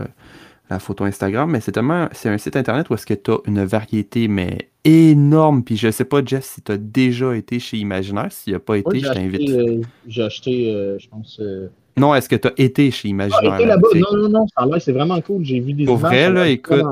la 0.69 0.79
photo 0.79 1.03
Instagram, 1.03 1.51
mais 1.51 1.59
c'est 1.61 1.71
tellement 1.71 2.07
c'est 2.11 2.29
un 2.29 2.37
site 2.37 2.55
internet 2.55 2.89
où 2.89 2.95
est-ce 2.95 3.05
que 3.05 3.13
tu 3.13 3.31
as 3.31 3.37
une 3.45 3.63
variété 3.63 4.27
mais 4.27 4.69
énorme. 4.83 5.63
Puis 5.63 5.77
je 5.77 5.91
sais 5.91 6.05
pas, 6.05 6.23
Jess, 6.25 6.45
si 6.45 6.61
tu 6.61 6.71
as 6.71 6.77
déjà 6.77 7.35
été 7.35 7.59
chez 7.59 7.77
Imaginaire. 7.77 8.31
S'il 8.31 8.53
n'y 8.53 8.57
a 8.57 8.59
pas 8.59 8.77
été, 8.77 8.99
je 8.99 9.11
t'invite. 9.11 9.85
j'ai 10.07 10.23
acheté, 10.23 10.95
je 10.99 11.07
pense, 11.07 11.39
non, 11.97 12.13
est-ce 12.13 12.27
que 12.27 12.35
tu 12.35 12.47
as 12.47 12.53
été 12.57 12.91
chez 12.91 13.09
Imaginaire? 13.09 13.53
Ah, 13.53 13.61
été. 13.61 13.99
Non, 13.99 14.17
non, 14.17 14.29
non, 14.29 14.45
ça 14.47 14.79
c'est 14.79 14.91
vraiment 14.91 15.21
cool. 15.21 15.45
J'ai 15.45 15.59
vu 15.59 15.73
des 15.73 15.85
Pour 15.85 15.97
vrai, 15.97 16.29
là, 16.29 16.47
écoute, 16.47 16.83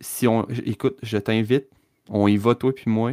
si, 0.00 0.26
on, 0.26 0.46
écoute, 0.64 0.96
je 1.02 1.18
t'invite, 1.18 1.66
on 2.08 2.26
y 2.26 2.36
va, 2.36 2.54
toi 2.54 2.72
puis 2.74 2.90
moi. 2.90 3.12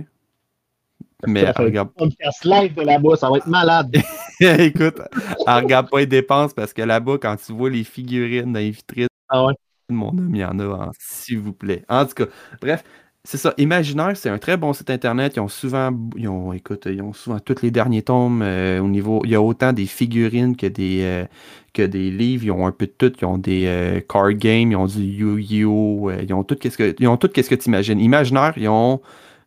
Mais 1.25 1.49
regarde. 1.51 1.89
On 1.97 2.05
live 2.05 2.75
de 2.75 2.83
là-bas, 2.83 3.15
ça 3.15 3.29
va 3.29 3.37
être 3.37 3.47
malade. 3.47 3.95
écoute, 4.39 5.01
regarde 5.45 5.89
pas 5.89 5.99
les 5.99 6.05
dépenses 6.05 6.53
parce 6.53 6.73
que 6.73 6.83
là-bas, 6.83 7.17
quand 7.19 7.35
tu 7.43 7.53
vois 7.53 7.69
les 7.69 7.83
figurines 7.83 8.53
dans 8.53 8.59
les 8.59 8.71
vitrines, 8.71 9.07
ah 9.29 9.45
ouais? 9.45 9.53
mon 9.89 10.09
homme, 10.09 10.31
il 10.33 10.41
y 10.41 10.45
en 10.45 10.59
a, 10.59 10.91
s'il 10.99 11.39
vous 11.39 11.53
plaît. 11.53 11.83
En 11.87 12.05
tout 12.05 12.13
cas, 12.13 12.25
bref, 12.61 12.83
c'est 13.23 13.37
ça. 13.37 13.53
Imaginaire, 13.57 14.15
c'est 14.15 14.29
un 14.29 14.37
très 14.37 14.57
bon 14.57 14.73
site 14.73 14.89
internet. 14.89 15.33
Ils 15.35 15.39
ont 15.41 15.47
souvent, 15.47 15.91
ils 16.15 16.27
ont, 16.27 16.53
écoute, 16.53 16.87
ils 16.89 17.01
ont 17.01 17.13
souvent 17.13 17.39
tous 17.39 17.61
les 17.61 17.71
derniers 17.71 18.01
tomes 18.01 18.41
euh, 18.41 18.79
au 18.79 18.87
niveau. 18.87 19.21
Il 19.25 19.31
y 19.31 19.35
a 19.35 19.41
autant 19.41 19.73
des 19.73 19.85
figurines 19.85 20.55
que 20.55 20.67
des, 20.67 21.01
euh, 21.03 21.25
que 21.73 21.81
des 21.81 22.09
livres. 22.11 22.45
Ils 22.45 22.51
ont 22.51 22.67
un 22.67 22.71
peu 22.71 22.85
de 22.85 22.91
tout. 22.91 23.13
Ils 23.19 23.25
ont 23.25 23.37
des 23.37 23.65
euh, 23.67 23.99
card 24.01 24.33
games, 24.33 24.71
ils 24.71 24.75
ont 24.75 24.85
du 24.87 25.01
Yu-Gi-Oh! 25.01 26.11
ils 26.21 26.33
ont 26.33 26.43
tout 26.43 26.55
qu'est-ce 26.55 26.77
que, 26.77 26.95
ils 26.99 27.07
ont 27.07 27.17
tout 27.17 27.27
qu'est-ce 27.27 27.49
que 27.49 27.55
tu 27.55 27.67
imagines. 27.67 27.99
Imaginaire, 27.99 28.53
ils 28.57 28.69
ont, 28.69 29.01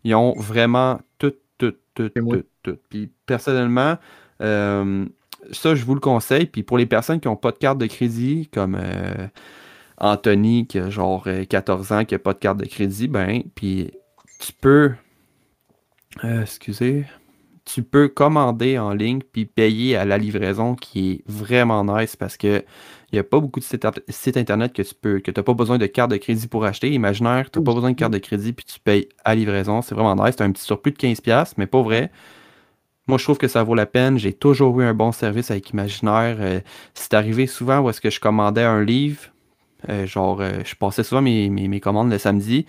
ils 0.05 0.15
ont 0.15 0.35
vraiment 0.37 1.01
tout, 1.19 1.33
tout, 1.59 1.75
tout, 1.95 2.11
tout, 2.11 2.43
tout. 2.63 2.77
Puis 2.91 3.11
personnellement, 3.27 3.97
ça, 4.41 5.75
je 5.75 5.85
vous 5.85 5.95
le 5.95 6.01
conseille. 6.01 6.47
Puis 6.47 6.63
pour 6.63 6.79
les 6.79 6.87
personnes 6.87 7.21
qui 7.21 7.29
n'ont 7.29 7.37
pas 7.37 7.53
de 7.53 7.59
carte 7.59 7.79
de 7.79 7.87
crédit, 7.87 8.49
comme 8.53 8.79
Anthony 10.01 10.67
qui 10.67 10.79
a 10.79 10.91
genre 10.91 11.27
14 11.49 11.93
euh, 11.93 11.95
ans, 11.95 12.05
qui 12.05 12.15
n'a 12.15 12.19
pas 12.19 12.33
de 12.33 12.39
carte 12.39 12.59
de 12.59 12.67
crédit, 12.67 13.09
ben, 13.09 13.43
puis 13.55 13.91
tu 14.39 14.53
peux, 14.53 14.93
euh, 16.25 16.43
excusez, 16.43 17.05
tu 17.65 17.83
peux 17.83 18.09
commander 18.09 18.79
en 18.79 18.93
ligne 18.93 19.21
puis 19.21 19.45
payer 19.45 19.97
à 19.97 20.05
la 20.05 20.19
livraison 20.19 20.75
qui 20.75 21.13
est 21.13 21.23
vraiment 21.27 21.85
nice 21.85 22.17
parce 22.17 22.37
que 22.37 22.65
il 23.13 23.17
n'y 23.17 23.19
a 23.19 23.25
pas 23.25 23.41
beaucoup 23.41 23.61
de 23.61 23.65
sites, 23.65 24.37
internet 24.37 24.73
que 24.73 24.83
tu 24.83 24.95
peux, 24.95 25.19
que 25.19 25.31
tu 25.33 25.39
n'as 25.39 25.45
pas 25.45 25.55
besoin 25.55 25.79
de 25.79 25.87
carte 25.87 26.13
de 26.13 26.17
crédit 26.17 26.47
pour 26.47 26.65
acheter. 26.65 26.91
Imaginaire, 26.93 27.51
tu 27.51 27.59
n'as 27.59 27.65
pas 27.65 27.75
besoin 27.75 27.91
de 27.91 27.97
carte 27.97 28.13
de 28.13 28.19
crédit 28.19 28.53
puis 28.53 28.65
tu 28.65 28.79
payes 28.79 29.09
à 29.25 29.35
livraison. 29.35 29.83
C'est 29.83 29.97
vraiment 29.97 30.15
nice. 30.25 30.37
Tu 30.37 30.43
as 30.45 30.47
un 30.47 30.53
petit 30.53 30.63
surplus 30.63 30.93
de 30.93 30.97
15$, 30.97 31.55
mais 31.57 31.67
pas 31.67 31.83
vrai. 31.83 32.13
Moi, 33.09 33.19
je 33.19 33.25
trouve 33.25 33.39
que 33.39 33.49
ça 33.49 33.65
vaut 33.65 33.75
la 33.75 33.87
peine. 33.87 34.19
J'ai 34.19 34.33
toujours 34.33 34.81
eu 34.81 34.85
un 34.85 34.95
bon 34.95 35.11
service 35.11 35.51
avec 35.51 35.71
Imaginaire. 35.71 36.37
Euh, 36.39 36.61
c'est 36.95 37.15
arrivé 37.15 37.49
souvent 37.49 37.81
où 37.81 37.91
est-ce 37.91 38.01
que 38.01 38.11
je 38.11 38.21
commandais 38.21 38.63
un 38.63 38.85
livre, 38.85 39.23
euh, 39.89 40.07
genre, 40.07 40.41
euh, 40.41 40.61
je 40.65 40.75
passais 40.75 41.03
souvent 41.03 41.23
mes, 41.23 41.81
commandes 41.81 42.11
le 42.11 42.19
samedi, 42.19 42.67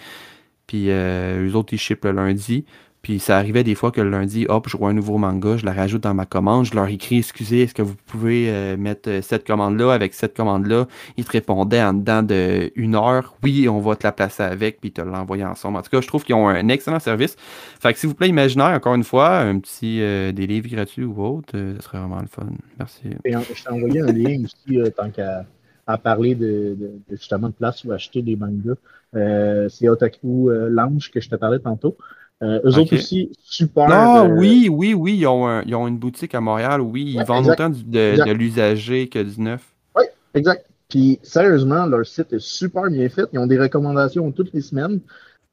puis 0.68 0.86
euh, 0.90 1.48
eux 1.48 1.56
autres, 1.56 1.74
ils 1.74 1.80
shippent 1.80 2.06
le 2.06 2.12
lundi. 2.12 2.66
Puis 3.02 3.20
ça 3.20 3.40
arrivait 3.40 3.64
des 3.64 3.74
fois 3.74 3.92
que 3.92 4.00
le 4.00 4.12
lundi, 4.12 4.46
hop, 4.48 4.70
je 4.70 4.78
vois 4.78 4.90
un 4.90 4.94
nouveau 4.94 5.18
manga, 5.18 5.58
je 5.58 5.66
la 5.66 5.74
rajoute 5.74 6.04
dans 6.04 6.14
ma 6.14 6.28
commande, 6.28 6.66
je 6.66 6.76
leur 6.76 6.88
écris 6.88 7.18
Excusez, 7.18 7.64
est-ce 7.64 7.74
que 7.74 7.82
vous 7.82 7.96
pouvez 8.06 8.76
mettre 8.78 9.24
cette 9.24 9.44
commande-là 9.48 9.92
avec 9.92 10.14
cette 10.14 10.38
commande-là? 10.38 10.86
Ils 11.18 11.26
te 11.26 11.32
répondaient 11.32 11.82
en 11.82 11.96
dedans 11.96 12.22
d'une 12.22 12.94
heure 12.94 13.34
Oui, 13.42 13.68
on 13.68 13.80
va 13.80 13.96
te 13.96 14.06
la 14.06 14.12
placer 14.12 14.44
avec, 14.44 14.80
puis 14.80 14.92
te 14.92 15.02
l'envoyer 15.02 15.44
ensemble. 15.44 15.80
En 15.80 15.82
tout 15.82 15.90
cas, 15.90 16.00
je 16.00 16.06
trouve 16.06 16.24
qu'ils 16.24 16.36
ont 16.36 16.48
un 16.48 16.68
excellent 16.68 17.00
service. 17.00 17.36
Fait 17.80 17.92
que 17.92 17.98
s'il 17.98 18.08
vous 18.08 18.14
plaît, 18.14 18.30
imaginaire, 18.30 18.68
encore 18.68 18.94
une 18.94 19.04
fois, 19.04 19.40
un 19.40 19.58
petit 19.58 19.98
des 19.98 20.46
livres 20.46 20.70
gratuits 20.70 21.04
ou 21.04 21.20
autre, 21.24 21.54
ce 21.54 21.82
serait 21.82 21.98
vraiment 21.98 22.22
le 22.22 22.28
fun. 22.28 22.46
Merci. 22.78 23.02
Je 23.26 23.64
t'ai 23.64 23.70
envoyé 23.72 24.02
un 24.02 24.12
lien 24.12 24.44
aussi, 24.44 24.78
tant 24.96 25.10
qu'à 25.10 25.44
à 25.88 25.98
parler 25.98 26.36
de, 26.36 26.76
justement 27.10 27.50
de 27.50 27.54
place 27.54 27.84
où 27.84 27.92
acheter 27.92 28.22
des 28.22 28.36
mangas. 28.36 28.76
Euh, 29.16 29.68
c'est 29.70 29.90
Otaku 29.90 30.50
euh, 30.50 30.70
Lounge 30.70 31.12
que 31.12 31.20
je 31.20 31.30
te 31.30 31.36
parlais 31.36 31.60
tantôt. 31.60 31.98
Euh, 32.44 32.60
eux 32.64 32.78
autres 32.80 32.96
aussi, 32.96 33.32
super. 33.44 33.88
Ah 33.90 34.26
oui, 34.26 34.68
oui, 34.72 34.94
oui, 34.94 35.18
ils 35.18 35.28
ont, 35.28 35.62
ils 35.62 35.76
ont, 35.76 35.88
une 35.88 36.00
boutique 36.00 36.34
à 36.34 36.42
Montréal, 36.42 36.82
oui. 36.82 37.14
Ils 37.16 37.24
vendent 37.24 37.50
autant 37.50 37.70
de, 37.70 38.32
l'usager 38.32 39.10
que 39.10 39.22
du 39.22 39.42
neuf. 39.42 39.74
Oui, 39.96 40.06
exact. 40.34 40.66
Puis 40.90 41.20
sérieusement, 41.22 41.86
leur 41.86 42.06
site 42.06 42.34
est 42.34 42.42
super 42.42 42.90
bien 42.90 43.08
fait. 43.10 43.26
Ils 43.32 43.40
ont 43.40 43.48
des 43.48 43.60
recommandations 43.60 44.32
toutes 44.32 44.54
les 44.54 44.62
semaines 44.62 45.02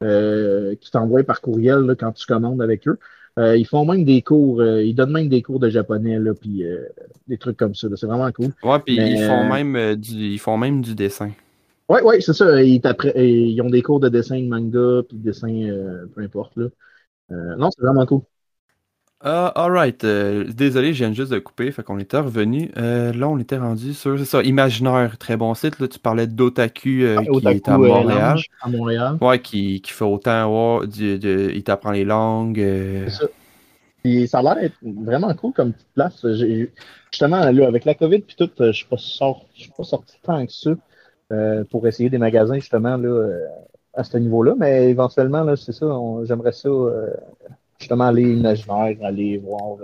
qui 0.01 0.91
t'envoient 0.91 1.23
par 1.23 1.41
courriel 1.41 1.95
quand 1.99 2.11
tu 2.13 2.25
commandes 2.25 2.61
avec 2.61 2.87
eux. 2.87 2.97
Euh, 3.37 3.55
ils 3.55 3.65
font 3.65 3.85
même 3.85 4.03
des 4.03 4.21
cours, 4.21 4.59
euh, 4.59 4.83
ils 4.83 4.93
donnent 4.93 5.11
même 5.11 5.29
des 5.29 5.41
cours 5.41 5.59
de 5.59 5.69
japonais, 5.69 6.19
là, 6.19 6.33
puis 6.33 6.63
euh, 6.63 6.85
des 7.27 7.37
trucs 7.37 7.57
comme 7.57 7.75
ça. 7.75 7.87
C'est 7.95 8.05
vraiment 8.05 8.31
cool. 8.31 8.51
Ouais, 8.63 8.79
puis 8.79 8.95
ils 8.95 9.25
font 9.25 9.45
même 9.45 9.95
du, 9.95 10.13
ils 10.13 10.39
font 10.39 10.57
même 10.57 10.81
du 10.81 10.95
dessin. 10.95 11.31
Ouais, 11.87 12.01
ouais, 12.01 12.21
c'est 12.21 12.33
ça. 12.33 12.61
Ils, 12.61 12.81
ils, 13.15 13.61
ont 13.61 13.69
des 13.69 13.81
cours 13.81 13.99
de 13.99 14.09
dessin 14.09 14.39
de 14.39 14.47
manga, 14.47 15.03
puis 15.07 15.17
de 15.17 15.23
dessin, 15.23 15.69
peu 16.13 16.21
importe. 16.21 16.55
Là. 16.55 16.67
non, 17.57 17.69
c'est 17.71 17.81
vraiment 17.81 18.05
cool. 18.05 18.21
Ah, 19.21 19.47
alright. 19.55 20.05
désolé, 20.05 20.93
je 20.93 21.03
viens 21.03 21.13
juste 21.13 21.31
de 21.31 21.39
couper. 21.39 21.71
Fait 21.71 21.83
qu'on 21.83 21.99
était 21.99 22.17
revenu. 22.17 22.71
là, 22.75 23.27
on 23.27 23.37
était 23.37 23.57
rendu 23.57 23.93
sur. 23.93 24.17
C'est 24.17 24.25
ça, 24.25 24.41
Imaginaire, 24.43 25.17
très 25.17 25.35
bon 25.35 25.53
site. 25.53 25.79
Là, 25.79 25.87
tu 25.87 25.99
parlais 25.99 26.27
d'Otaku 26.27 27.05
ah, 27.17 27.23
qui 27.23 27.47
est 27.47 27.67
à 27.67 27.77
Montréal. 27.77 28.39
à 28.61 28.69
Montréal. 28.69 29.17
Ouais, 29.19 29.39
qui, 29.39 29.81
qui 29.81 29.91
fait 29.91 30.05
autant. 30.05 30.79
Ouais, 30.79 30.87
il 30.87 31.63
t'apprend 31.63 31.91
les 31.91 32.05
langues. 32.05 32.63
C'est 33.07 33.09
ça. 33.09 33.25
Puis 34.03 34.27
ça 34.27 34.39
a 34.39 34.41
l'air 34.41 34.55
d'être 34.55 34.77
vraiment 34.81 35.33
cool 35.33 35.53
comme 35.53 35.73
petite 35.73 35.93
place. 35.93 36.25
Justement, 37.11 37.51
là, 37.51 37.67
avec 37.67 37.85
la 37.85 37.95
COVID 37.95 38.19
puis 38.21 38.35
tout, 38.37 38.49
je 38.57 38.71
suis 38.71 38.85
pas 38.87 38.97
suis 38.97 39.71
pas 39.75 39.83
sorti 39.83 40.15
tant 40.23 40.45
que 40.45 40.51
ça 40.51 40.71
euh, 41.31 41.63
pour 41.65 41.87
essayer 41.87 42.09
des 42.09 42.17
magasins 42.17 42.55
justement 42.55 42.97
là, 42.97 43.09
euh, 43.09 43.45
à 43.93 44.03
ce 44.03 44.17
niveau-là. 44.17 44.55
Mais 44.57 44.89
éventuellement, 44.89 45.43
là, 45.43 45.55
c'est 45.55 45.73
ça, 45.73 45.85
j'aimerais 46.23 46.53
ça 46.53 46.69
euh, 46.69 47.09
justement 47.79 48.05
aller 48.05 48.33
imaginaire, 48.33 48.97
aller 49.03 49.37
voir 49.37 49.77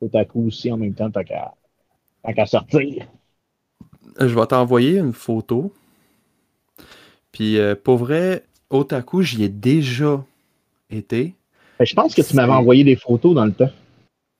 tout 0.00 0.10
à 0.14 0.24
coup 0.24 0.46
aussi 0.46 0.70
en 0.70 0.76
même 0.76 0.94
temps, 0.94 1.10
tant 1.10 1.24
qu'à 1.24 2.46
sortir. 2.46 3.06
Je 4.18 4.34
vais 4.34 4.46
t'envoyer 4.46 4.98
une 4.98 5.12
photo. 5.12 5.72
Puis 7.32 7.58
pour 7.84 7.98
vrai, 7.98 8.44
Otaku, 8.70 9.22
j'y 9.22 9.44
ai 9.44 9.48
déjà 9.48 10.24
été. 10.90 11.34
Ben, 11.78 11.84
je 11.84 11.94
pense 11.94 12.14
que 12.14 12.22
tu 12.22 12.34
m'avais 12.34 12.52
envoyé 12.52 12.84
des 12.84 12.96
photos 12.96 13.34
dans 13.34 13.44
le 13.44 13.52
temps. 13.52 13.70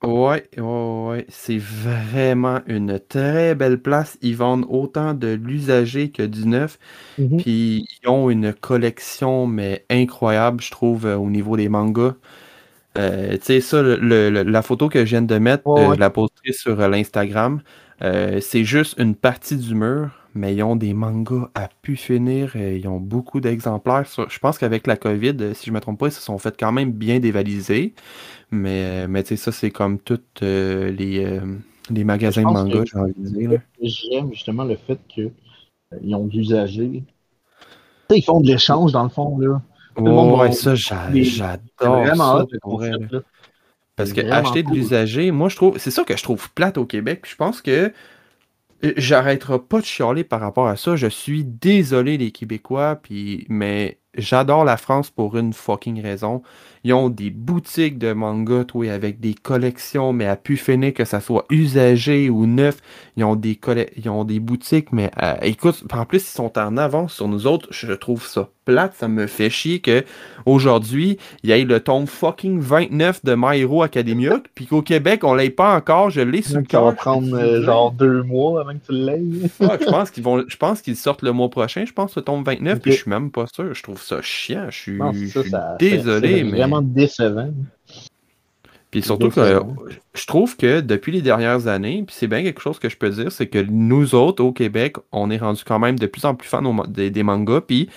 Ouais, 0.03 0.45
ouais, 0.57 1.07
ouais. 1.09 1.27
C'est 1.29 1.59
vraiment 1.59 2.61
une 2.67 3.01
très 3.01 3.55
belle 3.55 3.81
place. 3.81 4.19
Ils 4.23 4.37
vendent 4.37 4.67
autant 4.69 5.15
de 5.15 5.29
l'usager 5.29 6.11
que 6.11 6.23
du 6.23 6.47
neuf. 6.47 6.79
Mhm. 7.19 7.39
Puis 7.39 7.87
ils 8.03 8.09
ont 8.09 8.31
une 8.31 8.53
collection, 8.53 9.47
mais 9.47 9.85
incroyable, 9.91 10.63
je 10.63 10.71
trouve, 10.71 11.07
euh, 11.07 11.17
au 11.17 11.29
niveau 11.31 11.57
des 11.57 11.69
mangas. 11.69 12.15
Euh, 12.97 13.33
tu 13.33 13.39
sais, 13.43 13.61
ça, 13.61 13.83
la 13.83 14.63
photo 14.63 14.89
que 14.89 15.05
je 15.05 15.11
viens 15.11 15.23
de 15.23 15.39
mettre, 15.39 15.69
euh, 15.69 15.95
je 15.95 16.01
la 16.01 16.11
posterai 16.11 16.53
sur 16.53 16.77
l'Instagram. 16.89 17.61
c'est 18.01 18.65
juste 18.65 18.97
une 18.99 19.15
partie 19.15 19.57
du 19.57 19.75
mur 19.75 20.11
mais 20.37 20.55
ils 20.55 20.63
ont 20.63 20.77
des 20.77 20.95
mangas 20.95 21.49
à 21.55 21.69
pu 21.83 21.97
finir. 21.97 22.53
Euh, 22.55 22.77
ils 22.77 22.87
ont 22.87 23.01
beaucoup 23.01 23.41
d'exemplaires. 23.41 24.05
Je 24.29 24.39
pense 24.39 24.59
qu'avec 24.59 24.87
la 24.87 24.97
COVID, 24.97 25.35
euh, 25.41 25.55
si 25.55 25.67
je 25.67 25.71
ne 25.71 25.77
me 25.77 25.81
trompe 25.81 25.99
pas, 25.99 26.09
ils 26.09 26.13
se 26.13 26.21
sont 26.21 26.39
fait 26.39 26.55
quand 26.57 26.73
même 26.73 26.93
bien 26.93 27.19
dévaliser. 27.19 27.95
Mais, 28.51 28.85
euh, 28.85 29.07
mais 29.09 29.23
tu 29.23 29.31
sais, 29.31 29.37
ça, 29.37 29.53
c'est 29.53 29.71
comme 29.71 29.99
tous 29.99 30.21
les, 30.41 31.41
les, 31.91 32.05
magasins 32.05 32.43
de 32.43 32.47
manga, 32.47 32.83
j'ai 32.85 32.99
envie 32.99 33.15
de 33.17 33.29
dire. 33.29 33.61
J'aime 33.83 34.33
justement 34.33 34.65
le 34.65 34.77
fait 34.77 35.01
qu'ils 35.09 36.15
ont 36.15 36.27
d'usager. 36.27 37.03
Ils 38.11 38.23
font 38.23 38.41
de 38.41 38.47
l'échange, 38.47 38.93
dans 38.93 39.03
le 39.03 39.09
fond. 39.09 39.39
là. 39.39 39.63
Ouais, 39.97 40.53
ça, 40.53 40.75
j'adore 40.75 41.67
vraiment 41.81 42.39
ça. 42.41 43.19
Parce 43.97 44.13
que 44.13 44.21
acheter 44.31 44.63
de 44.63 44.71
l'usager, 44.71 45.31
moi, 45.31 45.49
je 45.49 45.57
trouve. 45.57 45.79
C'est 45.79 45.91
ça 45.91 46.05
que 46.05 46.17
je 46.17 46.23
trouve 46.23 46.51
plate 46.53 46.77
au 46.77 46.85
Québec. 46.85 47.25
je 47.27 47.35
pense 47.35 47.63
que 47.63 47.93
euh, 48.85 48.93
j'arrêterai 48.97 49.59
pas 49.59 49.81
de 49.81 49.87
chialer 49.87 50.23
par 50.23 50.41
rapport 50.41 50.69
à 50.69 50.77
ça. 50.77 50.97
Je 50.97 51.07
suis 51.07 51.45
désolé, 51.45 52.19
les 52.19 52.31
Québécois, 52.31 52.97
puis 52.97 53.47
mais 53.49 53.99
j'adore 54.17 54.65
la 54.65 54.77
France 54.77 55.11
pour 55.11 55.37
une 55.37 55.53
fucking 55.53 56.03
raison. 56.03 56.43
Ils 56.85 56.93
ont 56.93 57.09
des 57.09 57.31
boutiques 57.31 57.99
de 57.99 58.13
manga, 58.13 58.65
oui, 58.75 58.91
avec 58.91 59.19
des 59.19 59.35
collections, 59.35 60.13
mais 60.13 60.27
à 60.27 60.37
pu 60.37 60.57
finir 60.57 60.95
que 60.95 61.05
ça 61.05 61.21
soit 61.21 61.45
usagé 61.51 62.31
ou 62.31 62.47
neuf. 62.47 62.79
Ils 63.17 63.25
ont 63.25 63.35
des, 63.35 63.59
ils 63.97 64.09
ont 64.09 64.25
des 64.25 64.39
boutiques, 64.39 64.93
mais 64.93 65.11
euh, 65.21 65.35
écoute, 65.43 65.83
en 65.93 66.05
plus, 66.05 66.19
ils 66.19 66.35
sont 66.37 66.57
en 66.59 66.77
avance 66.77 67.15
sur 67.15 67.27
nous 67.27 67.47
autres. 67.47 67.69
Je 67.73 67.93
trouve 67.93 68.25
ça 68.25 68.51
plate. 68.67 68.95
Ça 68.95 69.09
me 69.09 69.27
fait 69.27 69.49
chier 69.49 69.81
que 69.81 70.05
aujourd'hui, 70.45 71.17
il 71.43 71.51
y 71.51 71.53
ait 71.53 71.65
le 71.65 71.81
tome 71.81 72.07
fucking 72.07 72.61
29 72.61 73.25
de 73.25 73.35
My 73.35 73.61
Hero 73.61 73.83
Academia, 73.83 74.43
puis 74.55 74.67
qu'au 74.67 74.83
Québec, 74.83 75.25
on 75.25 75.35
l'ait 75.35 75.49
pas 75.49 75.75
encore. 75.75 76.11
Je 76.11 76.21
l'ai 76.21 76.43
sur 76.43 76.59
le 76.59 76.67
Ça 76.71 76.83
va 76.83 76.93
prendre 76.93 77.35
euh, 77.35 77.63
genre 77.63 77.93
deux 77.93 78.23
mois 78.23 78.61
avant 78.61 78.75
que 78.75 78.87
tu 78.87 78.93
l'aies. 78.93 79.23
je 79.61 79.91
pense 79.91 80.11
qu'ils 80.11 80.23
vont, 80.23 80.45
je 80.47 80.57
pense 80.57 80.83
qu'ils 80.83 80.97
sortent 80.97 81.23
le 81.23 81.33
mois 81.33 81.49
prochain. 81.49 81.85
Je 81.87 81.93
pense 81.93 82.15
le 82.17 82.23
tome 82.23 82.45
29, 82.45 82.81
puis 82.81 82.93
je 82.93 82.99
suis 82.99 83.11
même 83.11 83.31
pas 83.31 83.47
sûr. 83.47 83.73
Je 83.73 83.83
trouve 83.83 84.01
ça 84.07 84.23
chiant. 84.23 84.67
Je 84.71 84.77
suis, 84.77 84.99
désolé, 85.79 86.45
mais 86.45 86.59
vraiment 86.59 86.83
décevant. 86.83 87.51
Puis 88.91 89.03
surtout 89.03 89.31
que 89.31 89.61
je 90.15 90.27
trouve 90.27 90.57
que 90.57 90.81
depuis 90.81 91.13
les 91.13 91.23
dernières 91.23 91.67
années, 91.67 92.05
puis 92.07 92.15
c'est 92.17 92.29
bien 92.29 92.43
quelque 92.43 92.61
chose 92.61 92.79
que 92.79 92.89
je 92.89 92.97
peux 92.97 93.11
dire, 93.11 93.33
c'est 93.33 93.49
que 93.49 93.59
nous 93.59 94.15
autres 94.15 94.43
au 94.43 94.53
Québec, 94.53 94.97
on 95.13 95.31
est 95.31 95.39
rendu 95.39 95.63
quand 95.67 95.79
même 95.79 95.99
de 95.99 96.07
plus 96.07 96.25
en 96.25 96.35
plus 96.35 96.49
fans 96.49 96.63
des, 96.89 97.23
mangas. 97.23 97.63
Puis 97.63 97.91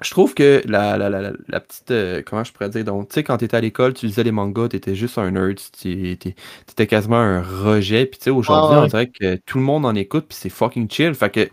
je 0.00 0.10
trouve 0.10 0.34
que 0.34 0.62
la, 0.66 0.98
la, 0.98 1.60
petite. 1.60 1.90
Euh, 1.90 2.22
comment 2.26 2.44
je 2.44 2.52
pourrais 2.52 2.68
dire 2.68 2.84
Donc, 2.84 3.08
tu 3.08 3.14
sais, 3.14 3.22
quand 3.22 3.38
tu 3.38 3.44
étais 3.44 3.56
à 3.56 3.60
l'école, 3.60 3.94
tu 3.94 4.06
lisais 4.06 4.24
les 4.24 4.32
mangas, 4.32 4.68
tu 4.68 4.76
étais 4.76 4.94
juste 4.94 5.16
un 5.16 5.30
nerd, 5.30 5.58
tu 5.80 6.10
étais 6.10 6.86
quasiment 6.86 7.16
un 7.16 7.40
rejet. 7.40 8.06
Puis 8.06 8.18
tu 8.18 8.24
sais, 8.24 8.30
aujourd'hui, 8.30 8.76
on 8.76 8.86
dirait 8.86 9.08
que 9.08 9.36
tout 9.36 9.58
le 9.58 9.64
monde 9.64 9.86
en 9.86 9.94
écoute, 9.94 10.26
puis 10.28 10.36
c'est 10.38 10.50
fucking 10.50 10.90
chill. 10.90 11.14
Fait 11.14 11.30
que 11.30 11.48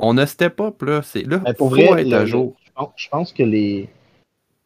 on 0.00 0.18
a 0.18 0.26
step 0.26 0.60
up, 0.60 0.82
là. 0.82 1.02
C'est 1.02 1.22
là, 1.22 1.40
pour 1.56 1.70
vrai, 1.70 2.02
être 2.02 2.12
à 2.12 2.26
jour. 2.26 2.56
Je 2.96 3.08
pense 3.08 3.32
que 3.32 3.42
les 3.42 3.88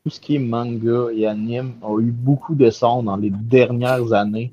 tout 0.04 0.10
ce 0.10 0.20
qui 0.20 0.36
est 0.36 0.38
manga 0.38 1.06
et 1.14 1.26
anime 1.26 1.72
a 1.82 1.98
eu 1.98 2.10
beaucoup 2.10 2.54
de 2.54 2.68
sons 2.70 3.02
dans 3.02 3.16
les 3.16 3.30
dernières 3.30 4.12
années. 4.12 4.52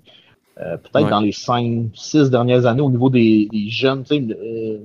Euh, 0.60 0.78
peut-être 0.78 1.10
dans 1.10 1.20
les 1.20 1.34
5, 1.34 1.90
6 1.94 2.30
dernières 2.30 2.66
années 2.66 2.82
au 2.82 2.90
niveau 2.90 3.10
des, 3.10 3.50
jeunes. 3.68 4.06
Euh, 4.12 4.78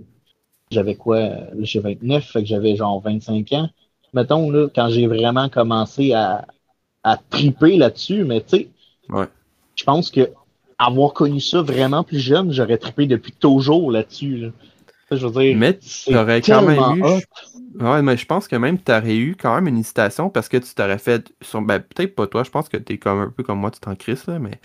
j'avais 0.71 0.97
quoi? 0.97 1.21
J'ai 1.61 1.79
29, 1.79 2.25
fait 2.25 2.41
que 2.41 2.49
j'avais 2.49 2.75
genre 2.75 3.01
25 3.01 3.53
ans. 3.53 3.69
Mettons, 4.13 4.51
là, 4.51 4.69
quand 4.75 4.89
j'ai 4.89 5.07
vraiment 5.07 5.49
commencé 5.49 6.13
à, 6.13 6.47
à 7.05 7.17
triper 7.17 7.77
là-dessus, 7.77 8.25
mais 8.25 8.41
tu 8.41 8.57
sais, 8.57 8.69
je 9.77 9.85
pense 9.85 10.11
que 10.11 10.31
avoir 10.79 11.13
connu 11.13 11.41
ça 11.41 11.63
vraiment 11.63 12.03
plus 12.03 12.19
jeune, 12.19 12.53
j'aurais 12.53 12.79
trippé 12.79 13.07
depuis 13.07 13.33
toujours 13.33 13.93
là-dessus. 13.93 14.51
Je 15.11 15.27
veux 15.27 15.43
dire, 15.43 15.57
mais 15.57 15.79
tu 15.79 16.17
aurais 16.17 16.41
quand 16.41 16.63
même 16.63 16.99
eu. 16.99 17.23
Ouais, 17.81 18.03
mais 18.03 18.17
je 18.17 18.27
pense 18.27 18.49
que 18.49 18.57
même 18.57 18.79
tu 18.79 18.93
aurais 18.93 19.17
eu 19.17 19.37
quand 19.39 19.55
même 19.55 19.69
une 19.69 19.79
hésitation 19.79 20.31
parce 20.31 20.49
que 20.49 20.57
tu 20.57 20.75
t'aurais 20.75 20.99
fait. 20.99 21.31
Sur... 21.43 21.61
Ben, 21.63 21.81
peut-être 21.81 22.15
pas 22.15 22.27
toi, 22.27 22.43
je 22.43 22.51
pense 22.51 22.69
que 22.69 22.77
tu 22.77 22.95
es 22.95 22.99
comme 22.99 23.21
un 23.21 23.31
peu 23.31 23.43
comme 23.43 23.59
moi, 23.59 23.71
tu 23.71 23.81
t'en 23.81 23.95
crisses, 23.95 24.27
là, 24.27 24.39
mais. 24.39 24.59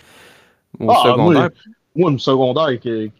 Au 0.80 0.90
ah, 0.90 1.00
secondaire. 1.04 1.50
Moi, 1.94 2.10
moi, 2.10 2.18
secondaire, 2.18 2.80
que 2.80 3.10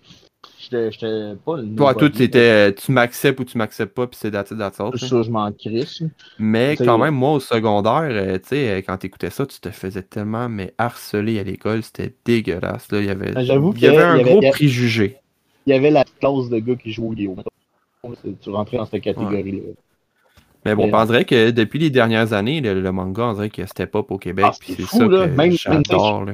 j'étais 0.58 1.34
pas 1.44 1.56
le. 1.58 1.74
Toi, 1.74 1.94
tout, 1.94 2.10
c'était 2.14 2.74
tu 2.74 2.92
m'acceptes 2.92 3.40
ou 3.40 3.44
tu 3.44 3.58
m'acceptes 3.58 3.94
pas, 3.94 4.06
puis 4.06 4.18
c'est 4.20 4.30
that's 4.30 4.50
it, 4.50 4.58
Ça, 4.58 5.22
je 5.22 5.30
m'en 5.30 5.52
crisse. 5.52 6.02
Mais 6.38 6.76
quand 6.76 6.96
même, 6.98 7.14
moi, 7.14 7.32
au 7.32 7.40
secondaire, 7.40 8.08
euh, 8.10 8.38
tu 8.38 8.48
sais, 8.48 8.82
quand 8.86 8.96
t'écoutais 8.96 9.30
ça, 9.30 9.44
tu 9.44 9.60
te 9.60 9.70
faisais 9.70 10.02
tellement 10.02 10.48
mais 10.48 10.72
harceler 10.78 11.38
à 11.38 11.42
l'école, 11.42 11.82
c'était 11.82 12.14
dégueulasse. 12.24 12.90
Là. 12.90 13.00
Il 13.00 13.06
y 13.06 13.10
avait, 13.10 13.32
ben, 13.32 13.42
il 13.42 13.82
y 13.82 13.86
avait 13.86 14.02
un 14.02 14.22
gros 14.22 14.40
préjugé. 14.40 15.18
Il 15.66 15.74
y 15.74 15.76
avait 15.76 15.90
la 15.90 16.04
classe 16.04 16.48
de 16.48 16.58
gars 16.58 16.76
qui 16.76 16.92
jouaient 16.92 17.08
au 17.08 17.14
Léo 17.14 17.36
tu 18.40 18.50
rentrais 18.50 18.78
dans 18.78 18.86
cette 18.86 19.02
catégorie-là. 19.02 19.72
Mais 20.64 20.74
bon, 20.74 20.90
on 20.92 21.04
dirait 21.04 21.24
que 21.24 21.50
depuis 21.50 21.78
les 21.78 21.90
dernières 21.90 22.32
années, 22.32 22.60
le, 22.60 22.92
manga, 22.92 23.24
on 23.24 23.34
dirait 23.34 23.50
qu'il 23.50 23.66
step 23.66 23.94
up 23.96 24.10
au 24.10 24.18
Québec. 24.18 24.46
Ah, 24.48 24.52
c'est 24.60 24.82
ça 24.82 25.06
que 25.06 25.26
même, 25.26 25.52
j'adore. 25.52 26.26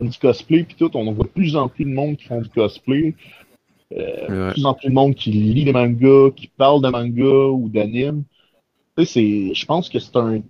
Du 0.00 0.18
cosplay, 0.18 0.62
puis 0.62 0.76
tout, 0.76 0.90
on 0.96 1.10
voit 1.12 1.24
de 1.24 1.30
plus 1.30 1.56
en 1.56 1.68
plus 1.68 1.84
de 1.84 1.90
monde 1.90 2.16
qui 2.16 2.24
font 2.24 2.40
du 2.40 2.48
cosplay. 2.50 3.14
Euh, 3.96 4.48
de 4.48 4.52
plus 4.52 4.66
en 4.66 4.74
plus 4.74 4.88
de 4.88 4.94
monde 4.94 5.14
qui 5.14 5.30
lit 5.30 5.64
des 5.64 5.72
mangas, 5.72 6.30
qui 6.36 6.48
parle 6.48 6.82
de 6.82 6.88
mangas 6.88 7.48
ou 7.48 7.68
d'anime. 7.68 8.22
Je 8.96 9.64
pense 9.64 9.88
que 9.88 9.98
c'est 9.98 10.16
un, 10.16 10.40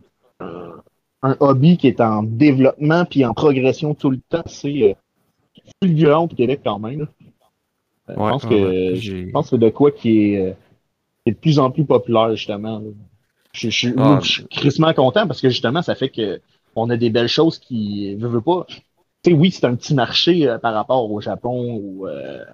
un, 0.40 1.36
hobby 1.40 1.76
qui 1.76 1.86
est 1.86 2.00
en 2.00 2.22
développement 2.24 3.04
puis 3.04 3.24
en 3.24 3.32
progression 3.32 3.94
tout 3.94 4.10
le 4.10 4.20
temps. 4.28 4.42
C'est 4.46 4.82
euh, 4.82 4.94
fulgurant 5.82 6.24
au 6.24 6.28
Québec 6.28 6.60
quand 6.64 6.78
même. 6.78 7.06
Je, 8.08 8.14
pense 8.14 8.44
que, 8.44 8.94
je 8.94 9.30
pense 9.30 9.46
que 9.46 9.50
c'est 9.50 9.58
de 9.58 9.68
quoi 9.70 9.90
qui 9.90 10.34
est, 10.34 10.40
euh, 10.40 10.52
de 11.26 11.32
plus 11.32 11.58
en 11.58 11.70
plus 11.70 11.84
populaire, 11.84 12.34
justement. 12.34 12.82
Je, 13.52 13.70
je, 13.70 13.90
ah, 13.96 14.20
suis 14.22 14.46
crissement 14.46 14.92
content 14.92 15.26
parce 15.26 15.40
que 15.40 15.48
justement, 15.48 15.82
ça 15.82 15.94
fait 15.94 16.10
que 16.10 16.40
on 16.76 16.90
a 16.90 16.96
des 16.96 17.10
belles 17.10 17.28
choses 17.28 17.58
qui 17.58 18.16
ne 18.16 18.26
veut 18.26 18.40
pas. 18.40 18.66
Tu 18.68 18.82
sais, 19.24 19.32
oui, 19.32 19.50
c'est 19.50 19.64
un 19.64 19.74
petit 19.74 19.94
marché 19.94 20.48
euh, 20.48 20.58
par 20.58 20.74
rapport 20.74 21.10
au 21.10 21.20
Japon 21.20 21.80
ou 21.82 22.06
euh, 22.06 22.44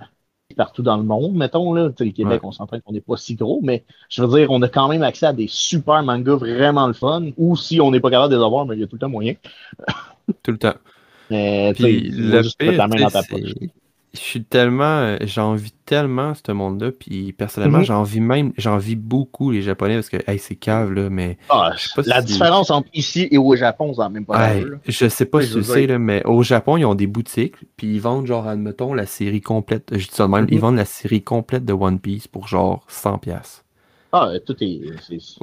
partout 0.57 0.83
dans 0.83 0.97
le 0.97 1.03
monde, 1.03 1.35
mettons. 1.35 1.73
Là. 1.75 1.90
le 1.99 2.11
Québec, 2.11 2.40
on 2.43 2.53
s'entend 2.53 2.81
qu'on 2.81 2.93
n'est 2.93 3.01
pas 3.01 3.17
si 3.17 3.35
gros, 3.35 3.61
mais 3.62 3.85
je 4.09 4.23
veux 4.23 4.38
dire, 4.38 4.51
on 4.51 4.62
a 4.62 4.69
quand 4.69 4.88
même 4.88 5.03
accès 5.03 5.27
à 5.27 5.33
des 5.33 5.49
super 5.49 6.03
mangas 6.03 6.37
vraiment 6.37 6.87
le 6.87 6.95
fun. 6.95 7.27
Ou 7.37 7.57
si 7.57 7.81
on 7.81 7.90
n'est 7.90 8.01
pas 8.01 8.11
capable 8.11 8.33
de 8.33 8.38
les 8.38 8.45
avoir, 8.45 8.64
mais 8.64 8.77
il 8.77 8.81
y 8.81 8.85
a 8.85 8.87
tout 8.87 8.97
le 8.97 9.01
temps 9.01 9.09
moyen. 9.09 9.35
tout 10.43 10.53
le 10.53 10.59
temps. 10.59 10.75
Mais, 11.31 11.73
Puis, 11.75 12.11
le 12.11 12.43
pire, 12.59 12.87
je 14.14 14.20
suis 14.20 14.44
tellement, 14.44 14.85
euh, 14.85 15.16
j'envie 15.22 15.72
tellement 15.85 16.33
ce 16.35 16.53
monde-là, 16.53 16.92
puis 16.92 17.33
personnellement, 17.33 17.79
mhm. 17.79 17.85
j'envie 17.85 18.20
même, 18.20 18.53
j'envie 18.57 18.96
beaucoup 18.96 19.50
les 19.50 19.62
Japonais 19.62 19.94
parce 19.96 20.09
que, 20.09 20.18
hey, 20.31 20.38
c'est 20.38 20.55
cave, 20.55 20.92
là, 20.92 21.11
mais. 21.11 21.37
Ah, 21.50 21.72
la 22.07 22.22
différence 22.22 22.70
entre 22.70 22.88
ici 22.94 23.29
et 23.31 23.38
au 23.38 23.55
Japon, 23.57 23.92
c'est 23.94 24.09
même 24.09 24.24
pas 24.24 24.55
hey, 24.55 24.64
Je 24.87 25.09
sais 25.09 25.27
pas 25.27 25.42
si 25.42 25.53
tu 25.53 25.64
sais, 25.64 25.87
là, 25.87 25.98
mais 25.98 26.24
au 26.24 26.42
Japon, 26.42 26.77
ils 26.77 26.85
ont 26.85 26.94
des 26.94 27.07
boutiques, 27.07 27.57
puis 27.77 27.94
ils 27.94 28.00
vendent, 28.00 28.27
genre, 28.27 28.46
admettons, 28.46 28.94
la 28.94 29.07
série 29.07 29.40
complète, 29.40 29.90
je 29.92 30.07
dis 30.07 30.14
ça 30.14 30.27
de 30.27 30.31
même, 30.31 30.46
ils 30.48 30.55
mhm. 30.55 30.61
vendent 30.61 30.77
la 30.77 30.85
série 30.85 31.22
complète 31.22 31.64
de 31.64 31.72
One 31.72 31.98
Piece 31.98 32.29
pour, 32.29 32.46
genre, 32.46 32.87
100$. 32.88 33.62
Ah, 34.16 34.31
tout 34.46 34.55
est. 34.61 34.81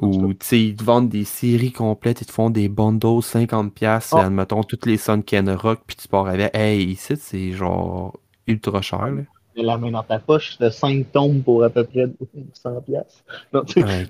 Ou, 0.02 0.34
tu 0.34 0.38
sais, 0.40 0.62
ils 0.62 0.76
te 0.78 0.84
vendent 0.86 1.10
des 1.10 1.26
séries 1.26 1.74
complètes, 1.74 2.22
ils 2.22 2.26
te 2.26 2.32
font 2.32 2.50
des 2.50 2.70
bundles 2.70 3.20
50$, 3.20 4.10
oh. 4.14 4.16
admettons, 4.16 4.64
toutes 4.64 4.86
les 4.86 4.96
Sun 4.96 5.24
Ken 5.24 5.50
Rock, 5.50 5.82
puis 5.86 5.98
tu 5.98 6.08
pars 6.08 6.28
avec. 6.28 6.56
Hey, 6.56 6.86
ici, 6.86 7.16
c'est 7.18 7.52
genre 7.52 8.14
ultra 8.48 8.82
cher. 8.82 9.08
Là. 9.08 9.22
La 9.56 9.78
main 9.78 9.92
dans 9.92 10.04
ta 10.04 10.20
poche, 10.20 10.58
de 10.60 10.70
5 10.70 11.12
tombes 11.12 11.44
pour 11.44 11.64
à 11.64 11.70
peu 11.70 11.84
près 11.84 12.06
100 12.54 12.82
pièces. 12.82 13.24
Non, 13.52 13.64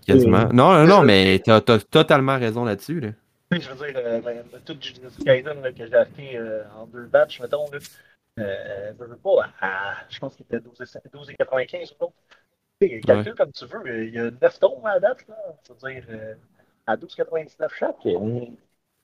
quasiment. 0.05 0.49
Non, 0.53 0.73
non, 0.73 0.87
non, 0.87 1.01
mais 1.03 1.39
t'as 1.43 1.57
as 1.57 1.79
totalement 1.79 2.37
raison 2.37 2.63
là-dessus. 2.63 2.99
Là. 2.99 3.09
Je 3.51 3.69
veux 3.69 3.85
dire, 3.85 4.01
euh, 4.01 4.21
ben, 4.21 4.43
tout 4.65 4.77
Jujutsu 4.79 5.23
Kaisen 5.25 5.61
que 5.75 5.87
j'ai 5.87 5.95
acheté 5.95 6.37
euh, 6.37 6.63
en 6.77 6.85
deux 6.85 7.05
batchs, 7.05 7.41
mettons, 7.41 7.69
là, 7.69 7.79
euh, 8.39 8.93
je 8.97 9.03
veux 9.03 9.17
pas, 9.17 9.49
à, 9.59 9.95
je 10.09 10.19
pense 10.19 10.35
qu'il 10.35 10.45
était 10.45 10.59
12,95 10.59 11.93
ou 11.99 12.05
non. 12.05 12.13
Calcule 13.05 13.35
comme 13.35 13.51
tu 13.51 13.65
veux, 13.65 14.07
il 14.07 14.13
y 14.13 14.19
a 14.19 14.31
9 14.31 14.59
tombes 14.59 14.85
à 14.85 14.93
la 14.93 14.99
date, 15.01 15.27
là. 15.27 15.35
C'est-à-dire, 15.63 16.03
euh, 16.09 16.35
à 16.87 16.95
12,99 16.95 17.69
chaque. 17.77 17.95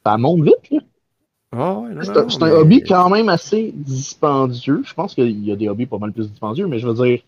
Ça 0.06 0.18
monte 0.18 0.44
vite, 0.44 0.72
là. 0.72 0.80
Ah 1.52 1.82
c'est 2.02 2.44
un, 2.44 2.52
hobby 2.52 2.84
quand 2.84 3.10
même 3.10 3.30
assez 3.30 3.72
dispendieux. 3.74 4.82
Je 4.84 4.94
pense 4.94 5.16
qu'il 5.16 5.46
y 5.46 5.52
a 5.52 5.56
des 5.56 5.70
hobbies 5.70 5.86
pas 5.86 5.98
mal 5.98 6.12
plus 6.12 6.30
dispendieux, 6.30 6.68
mais 6.68 6.80
je 6.80 6.88
veux 6.88 6.94
dire, 6.94 7.22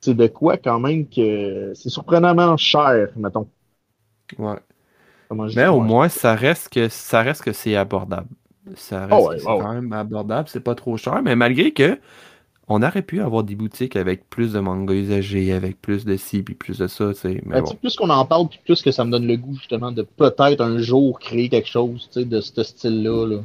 c'est 0.00 0.14
de 0.14 0.26
quoi 0.26 0.56
quand 0.56 0.80
même 0.80 1.06
que 1.06 1.72
c'est 1.74 1.90
surprenamment 1.90 2.56
cher, 2.56 3.10
mettons. 3.16 3.48
Ouais. 4.38 4.56
Mais 5.54 5.66
au 5.66 5.80
moins, 5.80 6.08
ça 6.08 6.34
reste 6.34 6.72
que 6.72 6.88
ça 6.88 7.22
reste 7.22 7.42
que 7.42 7.52
c'est 7.52 7.76
abordable. 7.76 8.28
Ça 8.76 9.06
reste 9.06 9.44
oh 9.46 9.58
quand 9.58 9.74
même 9.74 9.92
abordable, 9.92 10.48
c'est 10.48 10.60
pas 10.60 10.74
trop 10.74 10.96
cher, 10.96 11.22
mais 11.22 11.36
malgré 11.36 11.72
que 11.72 11.98
on 12.68 12.82
aurait 12.82 13.02
pu 13.02 13.20
avoir 13.20 13.44
des 13.44 13.54
boutiques 13.54 13.96
avec 13.96 14.28
plus 14.30 14.52
de 14.52 14.60
mangas 14.60 14.94
usagés, 14.94 15.52
avec 15.52 15.80
plus 15.80 16.04
de 16.04 16.16
ci, 16.16 16.42
puis 16.42 16.54
plus 16.54 16.78
de 16.78 16.86
ça, 16.86 17.12
tu 17.12 17.28
Mais 17.44 17.60
ben, 17.60 17.64
Plus 17.80 17.94
qu'on 17.96 18.08
en 18.08 18.24
parle, 18.24 18.48
plus 18.64 18.82
que 18.82 18.90
ça 18.90 19.04
me 19.04 19.10
donne 19.10 19.26
le 19.26 19.36
goût, 19.36 19.54
justement, 19.56 19.92
de 19.92 20.02
peut-être 20.02 20.62
un 20.62 20.78
jour 20.78 21.18
créer 21.18 21.48
quelque 21.48 21.68
chose, 21.68 22.08
tu 22.12 22.20
sais, 22.20 22.24
de 22.24 22.40
ce 22.40 22.62
style-là. 22.62 23.40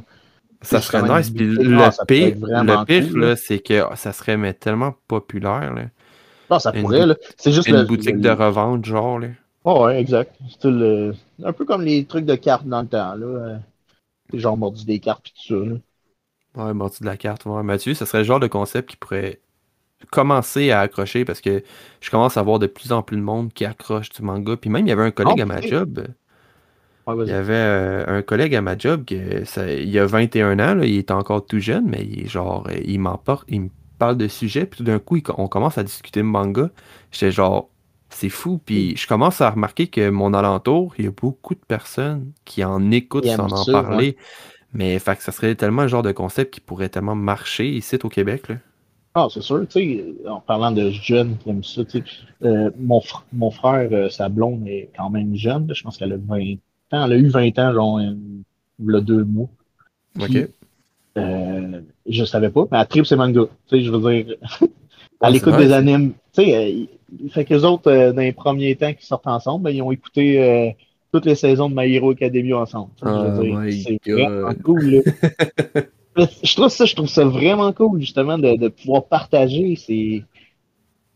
Ça 0.62 0.80
serait 0.80 1.02
nice, 1.02 1.30
puis 1.30 1.46
le 1.46 2.06
pire, 2.06 2.36
le 2.40 2.84
pire, 2.84 3.16
là, 3.16 3.36
c'est 3.36 3.58
que 3.58 3.82
ça 3.94 4.12
serait 4.12 4.36
mais 4.36 4.54
tellement 4.54 4.94
populaire, 5.06 5.72
là. 5.74 5.84
Non, 6.50 6.58
ça 6.58 6.72
pourrait, 6.72 7.06
là. 7.06 7.14
C'est 7.36 7.52
juste 7.52 7.68
Une 7.68 7.84
boutique 7.84 8.20
de 8.20 8.30
revente, 8.30 8.84
genre, 8.84 9.18
là. 9.18 9.28
Oh, 9.64 9.84
ouais, 9.84 10.00
exact. 10.00 10.34
C'est 10.58 10.68
un 11.44 11.52
peu 11.52 11.66
comme 11.66 11.82
les 11.82 12.04
trucs 12.06 12.24
de 12.24 12.34
cartes 12.34 12.66
dans 12.66 12.80
le 12.80 12.88
temps, 12.88 13.14
là. 13.14 13.26
Euh, 13.26 13.58
genre 14.32 14.56
mordu 14.56 14.84
des 14.84 14.98
cartes, 14.98 15.22
puis 15.22 15.34
tout 15.36 15.54
ça, 15.54 15.70
là. 15.70 15.76
Ouais, 16.56 16.74
mordu 16.74 16.98
de 17.00 17.06
la 17.06 17.16
carte. 17.16 17.46
Ouais. 17.46 17.62
Mathieu, 17.62 17.94
ça 17.94 18.06
serait 18.06 18.18
le 18.18 18.24
genre 18.24 18.40
de 18.40 18.46
concept 18.46 18.90
qui 18.90 18.96
pourrait 18.96 19.40
commencer 20.10 20.70
à 20.70 20.80
accrocher 20.80 21.24
parce 21.24 21.40
que 21.40 21.62
je 22.00 22.10
commence 22.10 22.36
à 22.36 22.42
voir 22.42 22.58
de 22.58 22.66
plus 22.66 22.92
en 22.92 23.02
plus 23.02 23.16
de 23.16 23.22
monde 23.22 23.52
qui 23.52 23.64
accroche 23.64 24.08
du 24.10 24.22
manga. 24.22 24.56
Puis 24.56 24.70
même, 24.70 24.86
il 24.86 24.90
y 24.90 24.92
avait 24.92 25.04
un 25.04 25.10
collègue 25.10 25.40
ah, 25.40 25.42
à 25.42 25.46
ma 25.46 25.60
job. 25.60 26.06
il 27.08 27.28
y 27.28 27.32
avait 27.32 27.52
euh, 27.52 28.18
un 28.18 28.22
collègue 28.22 28.54
à 28.54 28.62
ma 28.62 28.76
job, 28.76 29.04
que 29.04 29.44
ça, 29.44 29.70
il 29.70 29.96
a 29.98 30.06
21 30.06 30.58
ans, 30.58 30.74
là, 30.74 30.86
il 30.86 30.96
est 30.96 31.10
encore 31.10 31.44
tout 31.44 31.60
jeune, 31.60 31.86
mais 31.86 32.04
il 32.04 32.28
genre, 32.28 32.66
il 32.84 32.98
m'emporte, 32.98 33.44
il 33.48 33.62
me 33.62 33.68
parle 33.98 34.16
de 34.16 34.28
sujet, 34.28 34.66
puis 34.66 34.78
tout 34.78 34.84
d'un 34.84 34.98
coup, 34.98 35.18
on 35.36 35.46
commence 35.46 35.78
à 35.78 35.84
discuter 35.84 36.20
de 36.20 36.26
manga. 36.26 36.70
J'étais 37.12 37.30
genre, 37.30 37.68
c'est 38.08 38.28
fou, 38.28 38.58
puis 38.64 38.96
je 38.96 39.06
commence 39.06 39.40
à 39.40 39.50
remarquer 39.50 39.86
que 39.86 40.10
mon 40.10 40.34
alentour, 40.34 40.94
il 40.98 41.04
y 41.04 41.08
a 41.08 41.12
beaucoup 41.12 41.54
de 41.54 41.60
personnes 41.66 42.32
qui 42.44 42.64
en 42.64 42.90
écoutent 42.90 43.26
sans 43.26 43.52
en 43.52 43.70
parler. 43.70 44.16
Mais 44.72 44.98
fait 44.98 45.16
que 45.16 45.22
ça 45.22 45.32
serait 45.32 45.54
tellement 45.54 45.82
le 45.82 45.88
genre 45.88 46.02
de 46.02 46.12
concept 46.12 46.54
qui 46.54 46.60
pourrait 46.60 46.88
tellement 46.88 47.16
marcher 47.16 47.68
ici 47.68 47.98
au 48.02 48.08
Québec. 48.08 48.48
Là. 48.48 48.56
Ah, 49.14 49.26
c'est 49.28 49.42
sûr, 49.42 49.66
tu 49.68 49.80
sais, 49.80 50.04
en 50.28 50.40
parlant 50.40 50.70
de 50.70 50.90
jeunes 50.90 51.36
aiment 51.46 51.64
ça, 51.64 51.84
tu 51.84 51.98
sais, 51.98 52.04
euh, 52.44 52.70
mon, 52.78 53.02
mon 53.32 53.50
frère, 53.50 53.88
euh, 53.90 54.08
sa 54.08 54.28
blonde 54.28 54.66
est 54.68 54.90
quand 54.96 55.10
même 55.10 55.34
jeune, 55.34 55.72
je 55.74 55.82
pense 55.82 55.96
qu'elle 55.96 56.12
a 56.12 56.16
20 56.16 56.54
ans, 56.92 57.04
elle 57.06 57.12
a 57.12 57.16
eu 57.16 57.26
20 57.26 57.58
ans, 57.58 57.72
genre, 57.72 58.00
il 58.00 58.16
y 58.86 58.96
a 58.96 59.00
deux 59.00 59.24
mois. 59.24 59.48
ok. 60.20 60.48
Euh, 61.18 61.80
je 62.06 62.24
savais 62.24 62.50
pas, 62.50 62.68
mais 62.70 62.78
elle 62.78 62.86
tripe 62.86 63.04
ses 63.04 63.16
mangas, 63.16 63.46
tu 63.66 63.78
sais, 63.78 63.82
je 63.82 63.90
veux 63.90 64.12
dire, 64.12 64.36
elle 65.22 65.34
écoute 65.34 65.56
des 65.56 65.72
animes, 65.72 66.12
tu 66.32 66.44
sais, 66.44 66.88
il 67.20 67.30
fait 67.32 67.44
que 67.44 67.54
les 67.54 67.64
autres, 67.64 68.12
dans 68.12 68.22
les 68.22 68.32
premiers 68.32 68.76
temps 68.76 68.92
qu'ils 68.94 69.06
sortent 69.06 69.26
ensemble, 69.26 69.64
ben, 69.64 69.70
ils 69.70 69.82
ont 69.82 69.90
écouté 69.90 70.76
toutes 71.12 71.26
les 71.26 71.34
saisons 71.34 71.68
de 71.68 71.74
My 71.74 71.92
Hero 71.92 72.10
Academia 72.10 72.58
ensemble. 72.58 72.90
Oh 73.02 73.40
c'est 73.70 74.12
vraiment 74.12 74.54
cool, 74.62 74.84
là. 74.84 75.82
je 76.42 76.54
trouve 76.54 76.68
ça, 76.68 76.84
je 76.84 76.94
trouve 76.94 77.08
ça 77.08 77.24
vraiment 77.24 77.72
cool, 77.72 78.00
justement, 78.00 78.38
de, 78.38 78.56
de 78.56 78.68
pouvoir 78.68 79.04
partager 79.04 79.76
ces, 79.76 80.24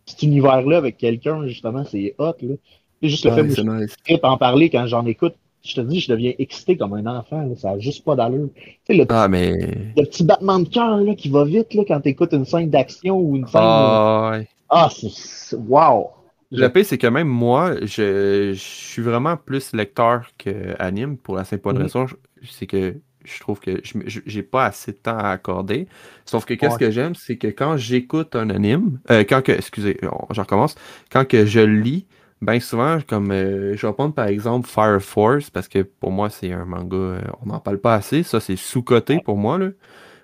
cet 0.06 0.22
univers-là 0.22 0.78
avec 0.78 0.96
quelqu'un, 0.96 1.46
justement, 1.46 1.84
c'est 1.84 2.14
hot, 2.18 2.34
là. 2.42 2.54
C'est 3.02 3.08
juste 3.08 3.24
le 3.24 3.32
fait 3.32 3.42
que 3.42 3.60
nice. 3.60 3.94
je 4.08 4.16
en 4.22 4.38
parler 4.38 4.70
quand 4.70 4.86
j'en 4.86 5.04
écoute. 5.06 5.34
Je 5.62 5.74
te 5.74 5.80
dis, 5.80 6.00
je 6.00 6.12
deviens 6.12 6.32
excité 6.38 6.76
comme 6.76 6.92
un 6.92 7.06
enfant, 7.06 7.40
là, 7.40 7.54
ça 7.56 7.72
n'a 7.72 7.78
juste 7.78 8.04
pas 8.04 8.14
d'allure. 8.14 8.50
Tu 8.54 8.72
sais, 8.86 8.94
le, 8.94 9.06
ah, 9.08 9.28
mais... 9.28 9.52
le 9.96 10.04
petit 10.04 10.22
battement 10.22 10.58
de 10.58 10.68
cœur 10.68 10.98
là, 10.98 11.14
qui 11.14 11.30
va 11.30 11.44
vite 11.44 11.72
là, 11.72 11.84
quand 11.88 12.02
tu 12.02 12.10
écoutes 12.10 12.32
une 12.32 12.44
scène 12.44 12.68
d'action 12.68 13.16
ou 13.16 13.36
une 13.36 13.46
scène. 13.46 13.62
Ah, 13.62 14.30
ouais. 14.32 14.48
ah 14.68 14.90
c'est. 14.90 15.56
Wow! 15.56 16.10
Le 16.56 16.68
pire, 16.68 16.84
c'est 16.84 16.98
que 16.98 17.06
même 17.06 17.28
moi, 17.28 17.74
je, 17.82 18.52
je, 18.52 18.58
suis 18.58 19.02
vraiment 19.02 19.36
plus 19.36 19.72
lecteur 19.72 20.28
qu'anime 20.38 21.16
pour 21.16 21.36
la 21.36 21.44
simple 21.44 21.72
mm 21.72 21.76
raison. 21.76 22.06
C'est 22.42 22.66
que 22.66 22.96
je 23.24 23.40
trouve 23.40 23.58
que 23.58 23.80
j'ai 23.82 24.42
pas 24.42 24.66
assez 24.66 24.92
de 24.92 24.96
temps 24.98 25.16
à 25.16 25.30
accorder. 25.30 25.88
Sauf 26.24 26.44
que 26.44 26.54
qu'est-ce 26.54 26.78
que 26.78 26.90
j'aime, 26.90 27.14
c'est 27.14 27.36
que 27.36 27.48
quand 27.48 27.76
j'écoute 27.76 28.36
un 28.36 28.50
anime, 28.50 29.00
euh, 29.10 29.24
quand 29.28 29.42
que, 29.42 29.52
excusez, 29.52 29.98
je 30.30 30.40
recommence, 30.40 30.74
quand 31.10 31.26
que 31.26 31.46
je 31.46 31.60
lis, 31.60 32.06
ben 32.42 32.60
souvent, 32.60 32.98
comme 33.06 33.30
euh, 33.30 33.74
je 33.76 33.86
vais 33.86 33.92
prendre 33.94 34.14
par 34.14 34.26
exemple 34.26 34.68
Fire 34.68 35.00
Force, 35.00 35.48
parce 35.48 35.68
que 35.68 35.78
pour 35.82 36.10
moi 36.10 36.28
c'est 36.28 36.52
un 36.52 36.66
manga, 36.66 36.96
euh, 36.96 37.20
on 37.42 37.46
n'en 37.46 37.60
parle 37.60 37.78
pas 37.78 37.94
assez, 37.94 38.22
ça 38.22 38.40
c'est 38.40 38.56
sous-coté 38.56 39.20
pour 39.24 39.38
moi, 39.38 39.58
là. 39.58 39.70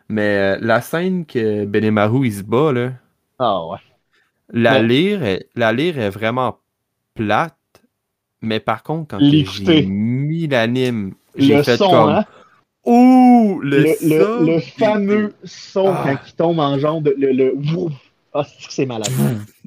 Mais 0.08 0.58
la 0.58 0.80
scène 0.80 1.24
que 1.24 1.64
Benemaru 1.64 2.26
il 2.26 2.34
se 2.34 2.42
bat, 2.42 2.72
là. 2.72 2.92
Ah 3.38 3.66
ouais. 3.66 3.78
La, 4.52 4.82
Lyre 4.82 5.22
est, 5.22 5.48
la 5.54 5.72
est 5.72 6.10
vraiment 6.10 6.58
plate, 7.14 7.54
mais 8.40 8.60
par 8.60 8.82
contre, 8.82 9.16
quand 9.16 9.18
j'ai 9.20 9.82
mis 9.86 10.46
l'anime, 10.46 11.14
j'ai 11.36 11.62
fait 11.62 11.78
comme. 11.78 12.10
Hein? 12.10 12.24
Ouh, 12.86 13.60
le, 13.62 13.78
le, 14.02 14.46
le, 14.46 14.60
fameux 14.60 15.34
son 15.44 15.88
ah. 15.88 16.02
quand 16.02 16.18
il 16.26 16.32
tombe 16.32 16.58
en 16.58 16.78
jambe, 16.78 17.12
le, 17.16 17.30
le 17.32 17.54
Ah, 18.32 18.46
c'est 18.70 18.86
malade. 18.86 19.10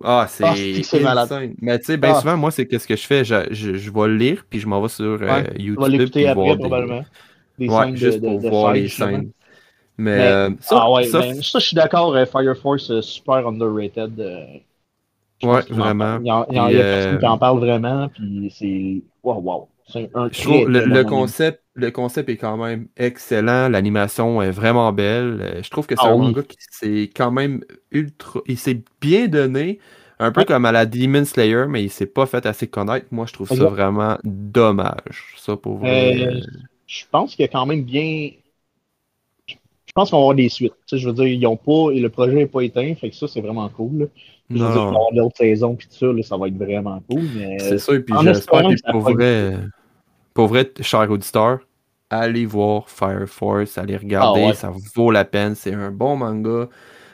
Ah, 0.03 0.25
c'est 0.27 0.43
ah, 0.43 0.99
malade. 0.99 1.53
Mais 1.61 1.77
tu 1.77 1.85
sais, 1.85 1.97
bien 1.97 2.13
ah. 2.15 2.19
souvent, 2.19 2.37
moi, 2.37 2.49
c'est 2.49 2.65
qu'est-ce 2.65 2.87
que 2.87 2.95
je 2.95 3.05
fais? 3.05 3.23
Je, 3.23 3.35
je, 3.51 3.75
je, 3.75 3.91
vais 3.91 4.07
le 4.07 4.17
lire, 4.17 4.43
puis 4.49 4.59
je 4.59 4.67
m'en 4.67 4.81
vais 4.81 4.87
sur 4.87 5.19
euh, 5.21 5.43
YouTube. 5.59 5.75
On 5.77 5.81
va 5.83 5.89
l'écouter 5.89 6.27
après, 6.27 6.57
probablement. 6.57 7.05
Des 7.59 7.69
ouais, 7.69 7.95
juste 7.95 8.19
de, 8.19 8.27
pour 8.27 8.41
de, 8.41 8.49
voir 8.49 8.73
les 8.73 8.89
scènes. 8.89 9.29
Mais, 9.97 10.17
mais 10.17 10.21
euh, 10.23 10.49
ça, 10.59 10.79
ah 10.81 10.91
ouais, 10.91 11.05
ça, 11.05 11.19
ben, 11.19 11.41
ça, 11.41 11.59
je 11.59 11.65
suis 11.65 11.75
d'accord, 11.75 12.15
euh, 12.15 12.25
Fire 12.25 12.57
Force, 12.57 12.89
euh, 12.89 13.01
super 13.01 13.47
underrated. 13.47 14.19
Euh, 14.19 14.43
ouais, 15.43 15.61
vraiment. 15.69 16.19
Il 16.21 16.27
y 16.27 16.29
a, 16.29 16.45
il 16.49 16.55
y 16.55 16.59
a, 16.59 16.71
il 16.71 16.77
y 16.77 16.81
a 16.81 16.83
personne 16.83 17.19
qui 17.19 17.25
en 17.27 17.37
parle 17.37 17.59
vraiment, 17.59 18.09
puis 18.09 18.53
c'est. 18.57 19.01
Un 20.15 20.29
je 20.31 20.41
trouve 20.41 20.69
le, 20.69 20.85
le 20.85 21.03
concept 21.03 21.63
le 21.75 21.91
concept 21.91 22.29
est 22.29 22.37
quand 22.37 22.57
même 22.57 22.87
excellent, 22.97 23.69
l'animation 23.69 24.41
est 24.41 24.51
vraiment 24.51 24.91
belle. 24.93 25.39
Euh, 25.41 25.63
je 25.63 25.69
trouve 25.69 25.87
que 25.87 25.95
c'est 25.95 26.05
ah 26.05 26.11
un 26.11 26.17
manga 26.17 26.43
qui 26.43 26.57
s'est 26.59 27.09
quand 27.15 27.31
même 27.31 27.63
ultra. 27.91 28.41
Il 28.47 28.57
s'est 28.57 28.81
bien 29.01 29.27
donné, 29.27 29.79
un 30.19 30.31
peu 30.31 30.45
comme 30.45 30.65
à 30.65 30.71
la 30.71 30.85
Demon 30.85 31.25
Slayer, 31.25 31.65
mais 31.67 31.83
il 31.83 31.89
s'est 31.89 32.05
pas 32.05 32.25
fait 32.25 32.45
assez 32.45 32.67
connaître. 32.67 33.07
Moi, 33.11 33.25
je 33.27 33.33
trouve 33.33 33.49
ça 33.49 33.65
vraiment 33.65 34.17
dommage. 34.23 35.35
Ça 35.37 35.57
pour. 35.57 35.81
Euh, 35.83 36.39
je 36.85 37.03
pense 37.09 37.35
qu'il 37.35 37.43
y 37.43 37.45
a 37.45 37.51
quand 37.51 37.65
même 37.65 37.83
bien. 37.83 38.29
Je 39.95 40.01
pense 40.01 40.09
qu'on 40.09 40.17
va 40.17 40.21
avoir 40.23 40.35
des 40.35 40.49
suites. 40.49 40.73
Tu 40.87 40.95
sais, 40.95 40.97
je 40.97 41.07
veux 41.07 41.13
dire, 41.13 41.27
ils 41.27 41.45
ont 41.45 41.55
pas. 41.55 41.91
Le 41.93 42.07
projet 42.09 42.33
n'est 42.33 42.47
pas 42.47 42.61
éteint, 42.61 42.95
fait 42.95 43.11
que 43.11 43.15
ça, 43.15 43.27
c'est 43.27 43.41
vraiment 43.41 43.69
cool. 43.69 44.09
Je 44.49 44.55
veux 44.55 44.59
dire, 44.59 44.73
qu'on 44.73 44.81
va 44.85 44.87
avoir 44.89 45.13
d'autres 45.13 45.37
saisons 45.37 45.75
puis 45.75 45.87
tout 45.87 45.95
ça, 45.95 46.07
là, 46.07 46.23
ça 46.23 46.35
va 46.35 46.47
être 46.47 46.57
vraiment 46.57 46.99
cool. 47.07 47.21
C'est 47.59 47.77
ça, 47.77 47.93
et 47.93 47.99
puis 47.99 48.15
j'espère 48.23 48.63
que 48.63 48.91
pour 48.91 49.01
vrai. 49.01 49.57
Pour 50.33 50.47
vrai, 50.47 50.71
cher 50.81 51.11
auditeur, 51.11 51.59
allez 52.09 52.47
voir 52.47 52.89
Fire 52.89 53.27
Force, 53.27 53.77
allez 53.77 53.97
regarder, 53.97 54.47
ah, 54.49 54.53
ça 54.55 54.71
vaut 54.95 55.11
la 55.11 55.25
peine. 55.25 55.53
C'est 55.53 55.73
un 55.73 55.91
bon 55.91 56.15
manga. 56.15 56.69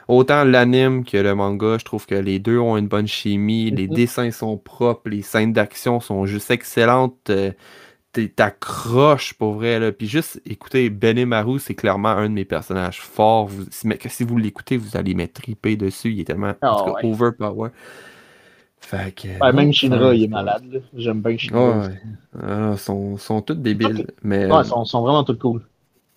Autant 0.07 0.43
l'anime 0.43 1.03
que 1.03 1.17
le 1.17 1.35
manga, 1.35 1.77
je 1.77 1.85
trouve 1.85 2.05
que 2.05 2.15
les 2.15 2.39
deux 2.39 2.57
ont 2.57 2.77
une 2.77 2.87
bonne 2.87 3.07
chimie, 3.07 3.69
les 3.69 3.87
mhm. 3.87 3.93
dessins 3.93 4.31
sont 4.31 4.57
propres, 4.57 5.09
les 5.09 5.21
scènes 5.21 5.53
d'action 5.53 5.99
sont 5.99 6.25
juste 6.25 6.49
excellentes. 6.49 7.29
Euh, 7.29 7.51
t'accroches 8.11 9.33
pour 9.33 9.53
vrai. 9.53 9.79
Là. 9.79 9.91
Puis 9.91 10.07
juste, 10.07 10.41
écoutez, 10.45 10.89
Benemaru, 10.89 11.59
c'est 11.59 11.75
clairement 11.75 12.09
un 12.09 12.29
de 12.29 12.33
mes 12.33 12.45
personnages 12.45 13.01
forts. 13.01 13.49
si 13.69 14.23
vous 14.23 14.37
l'écoutez, 14.37 14.77
vous 14.77 14.97
allez 14.97 15.13
mettre 15.13 15.41
tripé 15.41 15.75
dessus. 15.75 16.11
Il 16.11 16.19
est 16.21 16.25
tellement 16.25 16.53
oh, 16.61 16.95
overpower. 17.03 17.69
Fait 18.81 19.13
que, 19.13 19.53
même 19.53 19.73
Shinra, 19.73 20.15
il 20.15 20.23
est 20.23 20.27
malade. 20.27 20.81
J'aime 20.95 21.21
bien 21.21 21.37
Shinra. 21.37 21.79
Ouais, 21.79 22.01
ah, 22.41 22.75
sont, 22.77 23.17
sont 23.17 23.41
tous 23.41 23.53
débiles. 23.53 24.07
Mais... 24.23 24.51
Ouais, 24.51 24.63
sont, 24.63 24.85
sont 24.85 25.01
vraiment 25.01 25.23
tous 25.23 25.37
cool. 25.37 25.61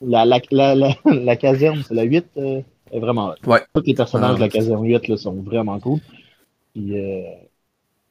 La, 0.01 0.25
la, 0.25 0.41
la, 0.51 0.75
la, 1.05 1.37
caserne, 1.37 1.83
c'est 1.87 1.95
la 1.95 2.05
8, 2.05 2.25
euh, 2.37 2.61
est 2.91 3.01
vraiment. 3.01 3.35
Tous 3.43 3.83
les 3.85 3.95
personnages 3.95 4.37
de 4.37 4.41
la 4.41 4.47
ah, 4.47 4.49
caserne 4.49 4.85
8 4.87 5.09
là, 5.09 5.17
sont 5.17 5.35
vraiment 5.43 5.79
cool. 5.81 5.99
Puis, 6.73 6.99
euh... 6.99 7.23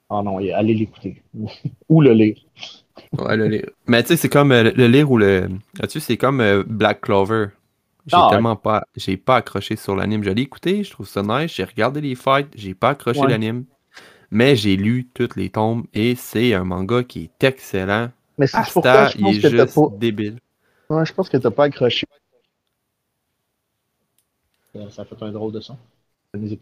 oh 0.10 0.22
non, 0.22 0.38
allez 0.38 0.74
l'écouter. 0.74 1.24
ou 1.90 2.02
le 2.02 2.14
lire. 2.14 2.38
Ouais, 3.18 3.36
le 3.36 3.48
lire. 3.48 3.70
Mais 3.88 4.02
tu 4.04 4.10
sais, 4.10 4.18
c'est 4.18 4.30
comme 4.30 4.52
euh, 4.52 4.72
le 4.76 4.88
lire 4.88 5.12
ou 5.12 5.18
le. 5.18 5.50
Là-dessus, 5.80 6.00
c'est 6.00 6.18
comme 6.18 6.42
euh, 6.42 6.64
Black 6.66 7.02
Clover. 7.02 7.48
J'ai 8.08 8.18
ah, 8.18 8.28
tellement 8.32 8.56
pas. 8.56 8.84
J'ai 8.96 9.18
pas 9.18 9.38
accroché 9.38 9.76
sur 9.76 9.96
l'anime. 9.96 10.24
J'ai 10.24 10.32
écouté, 10.32 10.84
je 10.84 10.92
trouve 10.92 11.08
ça 11.08 11.22
nice. 11.22 11.54
J'ai 11.54 11.64
regardé 11.64 12.02
les 12.02 12.16
fights, 12.16 12.50
j'ai 12.56 12.74
pas 12.74 12.90
accroché 12.90 13.22
l'anime. 13.28 13.66
Mais 14.32 14.56
j'ai 14.56 14.78
lu 14.78 15.08
toutes 15.14 15.36
les 15.36 15.50
tombes 15.50 15.86
et 15.94 16.16
c'est 16.16 16.54
un 16.54 16.64
manga 16.64 17.04
qui 17.04 17.24
est 17.26 17.44
excellent. 17.44 18.10
Mais 18.38 18.48
c'est 18.48 18.72
pour 18.72 18.84
ça, 18.84 19.10
je 19.10 19.18
pense 19.18 19.36
il 19.36 19.38
est 19.38 19.42
que 19.42 19.50
juste 19.50 19.76
pas... 19.76 19.98
débile. 19.98 20.40
Ouais, 20.90 21.06
je 21.06 21.14
pense 21.14 21.30
que 21.30 21.38
t'as 21.38 21.52
pas 21.52 21.66
accroché. 21.66 22.08
Euh, 24.76 24.90
ça 24.90 25.04
fait 25.06 25.22
un 25.22 25.32
drôle 25.32 25.52
de 25.52 25.60
son. 25.60 25.78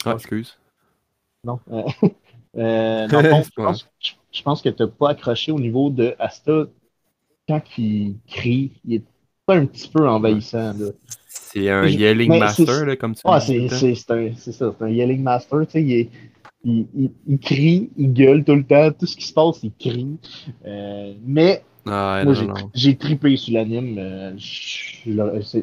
Ah, 0.05 0.13
excuse. 0.13 0.57
Non. 1.43 1.59
Euh, 2.57 3.07
je, 3.09 3.49
pense, 3.55 3.87
je, 4.31 4.43
pense, 4.43 4.61
que 4.61 4.69
t'as 4.69 4.87
pas 4.87 5.09
accroché 5.11 5.51
au 5.51 5.59
niveau 5.59 5.89
de 5.89 6.15
Asta. 6.19 6.65
Quand 7.47 7.61
il 7.77 8.15
crie, 8.27 8.73
il 8.85 8.95
est 8.95 9.03
pas 9.45 9.55
un 9.55 9.65
petit 9.65 9.87
peu 9.87 10.07
envahissant. 10.07 10.73
C'est 11.27 11.69
un 11.69 11.87
Yelling 11.87 12.37
Master, 12.37 12.85
là, 12.85 12.95
comme 12.95 13.15
tu 13.15 13.21
dis. 13.23 13.31
Ouais, 13.31 13.69
c'est 13.69 13.95
ça, 13.95 14.15
c'est 14.51 14.81
un 14.81 14.89
Yelling 14.89 15.23
Master. 15.23 15.61
Tu 15.65 15.71
sais, 15.71 15.81
il 15.81 15.93
est 15.93 16.09
il, 16.63 17.11
il, 17.27 17.39
crie, 17.39 17.89
il 17.97 18.13
gueule 18.13 18.43
tout 18.43 18.55
le 18.55 18.63
temps, 18.63 18.91
tout 18.91 19.05
ce 19.05 19.15
qui 19.15 19.25
se 19.25 19.33
passe, 19.33 19.63
il 19.63 19.71
crie. 19.71 20.17
Euh, 20.65 21.13
mais 21.25 21.63
ah, 21.85 22.21
moi, 22.25 22.33
j'ai 22.73 22.95
tripé 22.97 23.37
sur 23.37 23.53
l'anime. 23.53 23.95
Euh, 23.97 24.33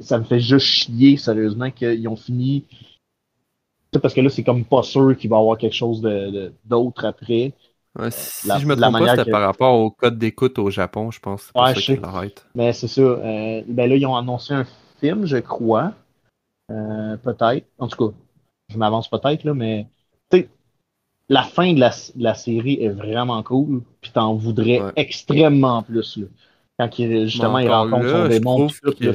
ça 0.01 0.18
me 0.18 0.25
fait 0.25 0.40
juste 0.40 0.66
chier, 0.66 1.16
sérieusement, 1.16 1.70
qu'ils 1.70 2.09
ont 2.09 2.16
fini. 2.16 2.64
Parce 3.99 4.15
que 4.15 4.21
là, 4.21 4.31
c'est 4.31 4.43
comme 4.43 4.65
pas 4.65 4.83
sûr 4.83 5.17
qu'il 5.17 5.31
va 5.31 5.37
y 5.37 5.41
avoir 5.41 5.59
quelque 5.59 5.75
chose 5.75 6.01
d'autre 6.65 7.03
de, 7.03 7.07
après. 7.07 7.53
Ouais, 7.99 8.11
si 8.11 8.49
je 8.59 8.67
me 8.67 8.77
trompe 8.77 8.99
pas, 8.99 9.17
c'était 9.17 9.31
par 9.31 9.43
rapport 9.43 9.75
au 9.75 9.91
code 9.91 10.19
d'écoute 10.19 10.59
au 10.59 10.71
Japon, 10.71 11.11
je 11.11 11.21
pense. 11.21 11.51
Ouais, 11.55 11.75
ça 11.75 11.93
arrête. 12.03 12.45
Mais 12.55 12.73
c'est 12.73 12.89
ça. 12.89 13.01
Euh, 13.01 13.63
ben 13.67 13.89
là, 13.89 13.97
ils 13.97 14.07
ont 14.07 14.17
annoncé 14.17 14.53
un 14.53 14.67
film, 15.01 15.25
je 15.25 15.39
crois. 15.39 15.93
Euh, 16.71 17.17
peut-être. 17.17 17.67
En 17.79 17.89
tout 17.89 18.11
cas, 18.11 18.17
je 18.69 18.77
m'avance 18.77 19.09
peut-être, 19.09 19.45
là, 19.45 19.55
mais 19.55 19.87
la 21.29 21.43
fin 21.43 21.73
de 21.73 21.81
la, 21.81 21.91
la, 22.17 22.35
série 22.35 22.79
est 22.81 22.91
vraiment 22.91 23.43
cool, 23.43 23.83
puis 24.01 24.13
t'en 24.13 24.35
voudrais 24.35 24.81
extrêmement 24.95 25.83
plus. 25.83 26.19
Là. 26.19 26.27
Quand 26.79 26.99
il, 26.99 27.27
justement 27.27 27.59
il 27.59 27.71
rencontre 27.71 28.09
son 28.09 28.29
démon, 28.29 28.67
que... 28.67 29.12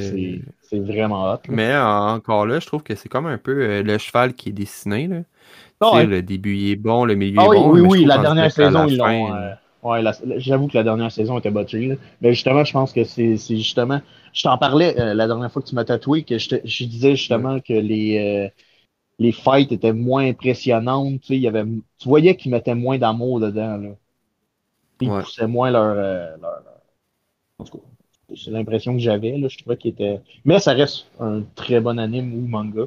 c'est 0.62 0.78
vraiment 0.78 1.32
hot. 1.32 1.38
Mais 1.48 1.76
encore 1.76 2.46
là, 2.46 2.58
je 2.58 2.66
trouve 2.66 2.82
que 2.82 2.94
c'est 2.94 3.08
comme 3.08 3.26
un 3.26 3.38
peu 3.38 3.52
euh, 3.52 3.82
le 3.82 3.98
cheval 3.98 4.34
qui 4.34 4.48
est 4.48 4.52
dessiné. 4.52 5.06
Là. 5.06 5.22
Ah, 5.80 6.02
Le 6.04 6.22
début 6.22 6.56
il 6.56 6.70
est 6.72 6.76
bon, 6.76 7.04
le 7.04 7.14
milieu 7.14 7.38
ah, 7.40 7.44
est 7.44 7.48
oui, 7.48 7.56
bon. 7.56 7.70
Oui, 7.70 7.80
oui, 7.80 8.04
la 8.04 8.18
dernière 8.18 8.50
saison, 8.50 8.86
ils 8.86 8.96
l'ont. 8.96 9.34
Euh, 9.34 9.52
Ouais, 9.82 10.00
j'avoue 10.36 10.68
que 10.68 10.76
la 10.76 10.84
dernière 10.84 11.10
saison 11.10 11.38
était 11.38 11.50
botchée. 11.50 11.98
Mais 12.20 12.32
justement, 12.34 12.64
je 12.64 12.72
pense 12.72 12.92
que 12.92 13.02
c'est 13.02 13.36
justement. 13.36 14.00
Je 14.32 14.44
t'en 14.44 14.56
parlais 14.56 14.98
euh, 15.00 15.12
la 15.12 15.26
dernière 15.26 15.50
fois 15.50 15.60
que 15.60 15.66
tu 15.66 15.74
m'as 15.74 15.84
tatoué, 15.84 16.22
que 16.22 16.38
je, 16.38 16.56
je 16.64 16.84
disais 16.84 17.16
justement 17.16 17.58
que 17.58 17.72
les, 17.72 18.46
euh, 18.46 18.48
les 19.18 19.32
fights 19.32 19.72
étaient 19.72 19.92
moins 19.92 20.28
impressionnantes. 20.28 21.20
Tu, 21.22 21.26
sais, 21.26 21.36
il 21.36 21.42
y 21.42 21.48
avait, 21.48 21.64
tu 21.98 22.08
voyais 22.08 22.36
qu'ils 22.36 22.52
mettaient 22.52 22.76
moins 22.76 22.96
d'amour 22.96 23.40
dedans. 23.40 23.76
Là. 23.76 23.88
Ils 25.00 25.08
poussaient 25.08 25.48
moins 25.48 25.72
leur. 25.72 25.94
Leur, 25.96 26.62
En 27.62 27.64
tout 27.64 27.78
cas, 27.78 28.34
c'est 28.36 28.50
l'impression 28.50 28.92
que 28.94 28.98
j'avais. 28.98 29.40
Je 29.48 29.58
trouvais 29.58 29.76
qu'il 29.76 29.92
était. 29.92 30.20
Mais 30.44 30.58
ça 30.58 30.72
reste 30.72 31.06
un 31.20 31.42
très 31.54 31.80
bon 31.80 31.98
anime 31.98 32.34
ou 32.34 32.48
manga. 32.48 32.86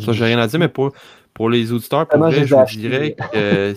Ça, 0.00 0.12
j'ai 0.12 0.24
rien 0.24 0.38
à 0.38 0.46
dire, 0.46 0.58
mais 0.58 0.68
pour, 0.68 0.92
pour 1.32 1.48
les 1.48 1.72
auditeurs, 1.72 2.06
pour 2.08 2.18
vrai, 2.18 2.44
je 2.44 2.54
vous 2.54 2.64
dirais 2.76 3.16
que 3.32 3.74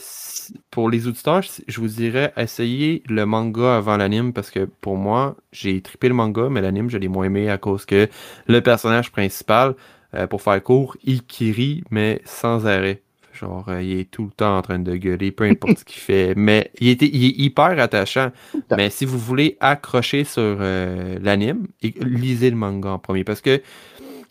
pour 0.72 0.90
les 0.90 1.08
auditeurs, 1.08 1.44
je 1.68 1.80
vous 1.80 1.88
dirais 1.88 2.34
essayez 2.36 3.04
le 3.08 3.26
manga 3.28 3.78
avant 3.78 3.96
l'anime 3.96 4.34
parce 4.34 4.50
que 4.50 4.66
pour 4.66 4.98
moi, 4.98 5.36
j'ai 5.52 5.80
trippé 5.82 6.08
le 6.08 6.16
manga, 6.16 6.50
mais 6.50 6.62
l'anime, 6.62 6.90
je 6.90 6.98
l'ai 6.98 7.08
moins 7.08 7.26
aimé 7.26 7.50
à 7.50 7.60
cause 7.60 7.86
que 7.86 8.10
le 8.48 8.62
personnage 8.62 9.12
principal, 9.12 9.76
euh, 10.16 10.26
pour 10.26 10.42
faire 10.42 10.62
court, 10.64 10.98
il 11.04 11.24
crie, 11.24 11.84
mais 11.92 12.22
sans 12.26 12.66
arrêt. 12.66 13.04
Genre, 13.40 13.66
euh, 13.70 13.82
il 13.82 14.00
est 14.00 14.12
tout 14.12 14.26
le 14.26 14.32
temps 14.32 14.58
en 14.58 14.62
train 14.62 14.80
de 14.80 14.96
gueuler, 14.96 15.32
peu 15.32 15.46
importe 15.46 15.80
ce 15.80 15.86
qu'il 15.86 16.02
fait. 16.02 16.34
Mais 16.38 16.72
il, 16.80 16.90
était, 16.90 17.10
il 17.12 17.26
est 17.26 17.38
hyper 17.38 17.80
attachant. 17.80 18.32
Mais 18.76 18.90
si 18.90 19.06
vous 19.06 19.18
voulez 19.18 19.58
accrocher 19.62 20.24
sur 20.26 20.42
euh, 20.42 21.18
l'anime, 21.22 21.68
lisez 21.82 22.50
le 22.50 22.58
manga 22.58 22.90
en 22.90 23.00
premier. 23.00 23.24
Parce 23.24 23.42
que 23.42 23.62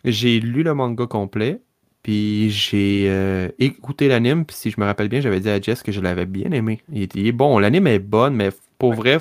j'ai 0.05 0.41
lu 0.41 0.63
le 0.63 0.75
manga 0.75 1.07
complet. 1.07 1.61
Puis 2.03 2.51
j'ai 2.51 3.07
euh, 3.09 3.49
écouté 3.59 4.09
l'anime, 4.09 4.45
puis 4.45 4.57
si 4.57 4.71
je 4.71 4.81
me 4.81 4.87
rappelle 4.87 5.09
bien, 5.09 5.21
j'avais 5.21 5.41
dit 5.41 5.51
à 5.51 5.61
Jess 5.61 5.83
que 5.83 5.93
je 5.93 6.01
l'avais 6.01 6.27
bien 6.27 6.51
aimé. 6.53 6.81
Il 6.93 7.03
était 7.03 7.33
bon, 7.33 7.59
l'anime 7.59 7.87
est 7.87 7.99
bonne, 7.99 8.35
mais 8.35 8.51
pour 8.79 8.95
vrai, 8.95 9.19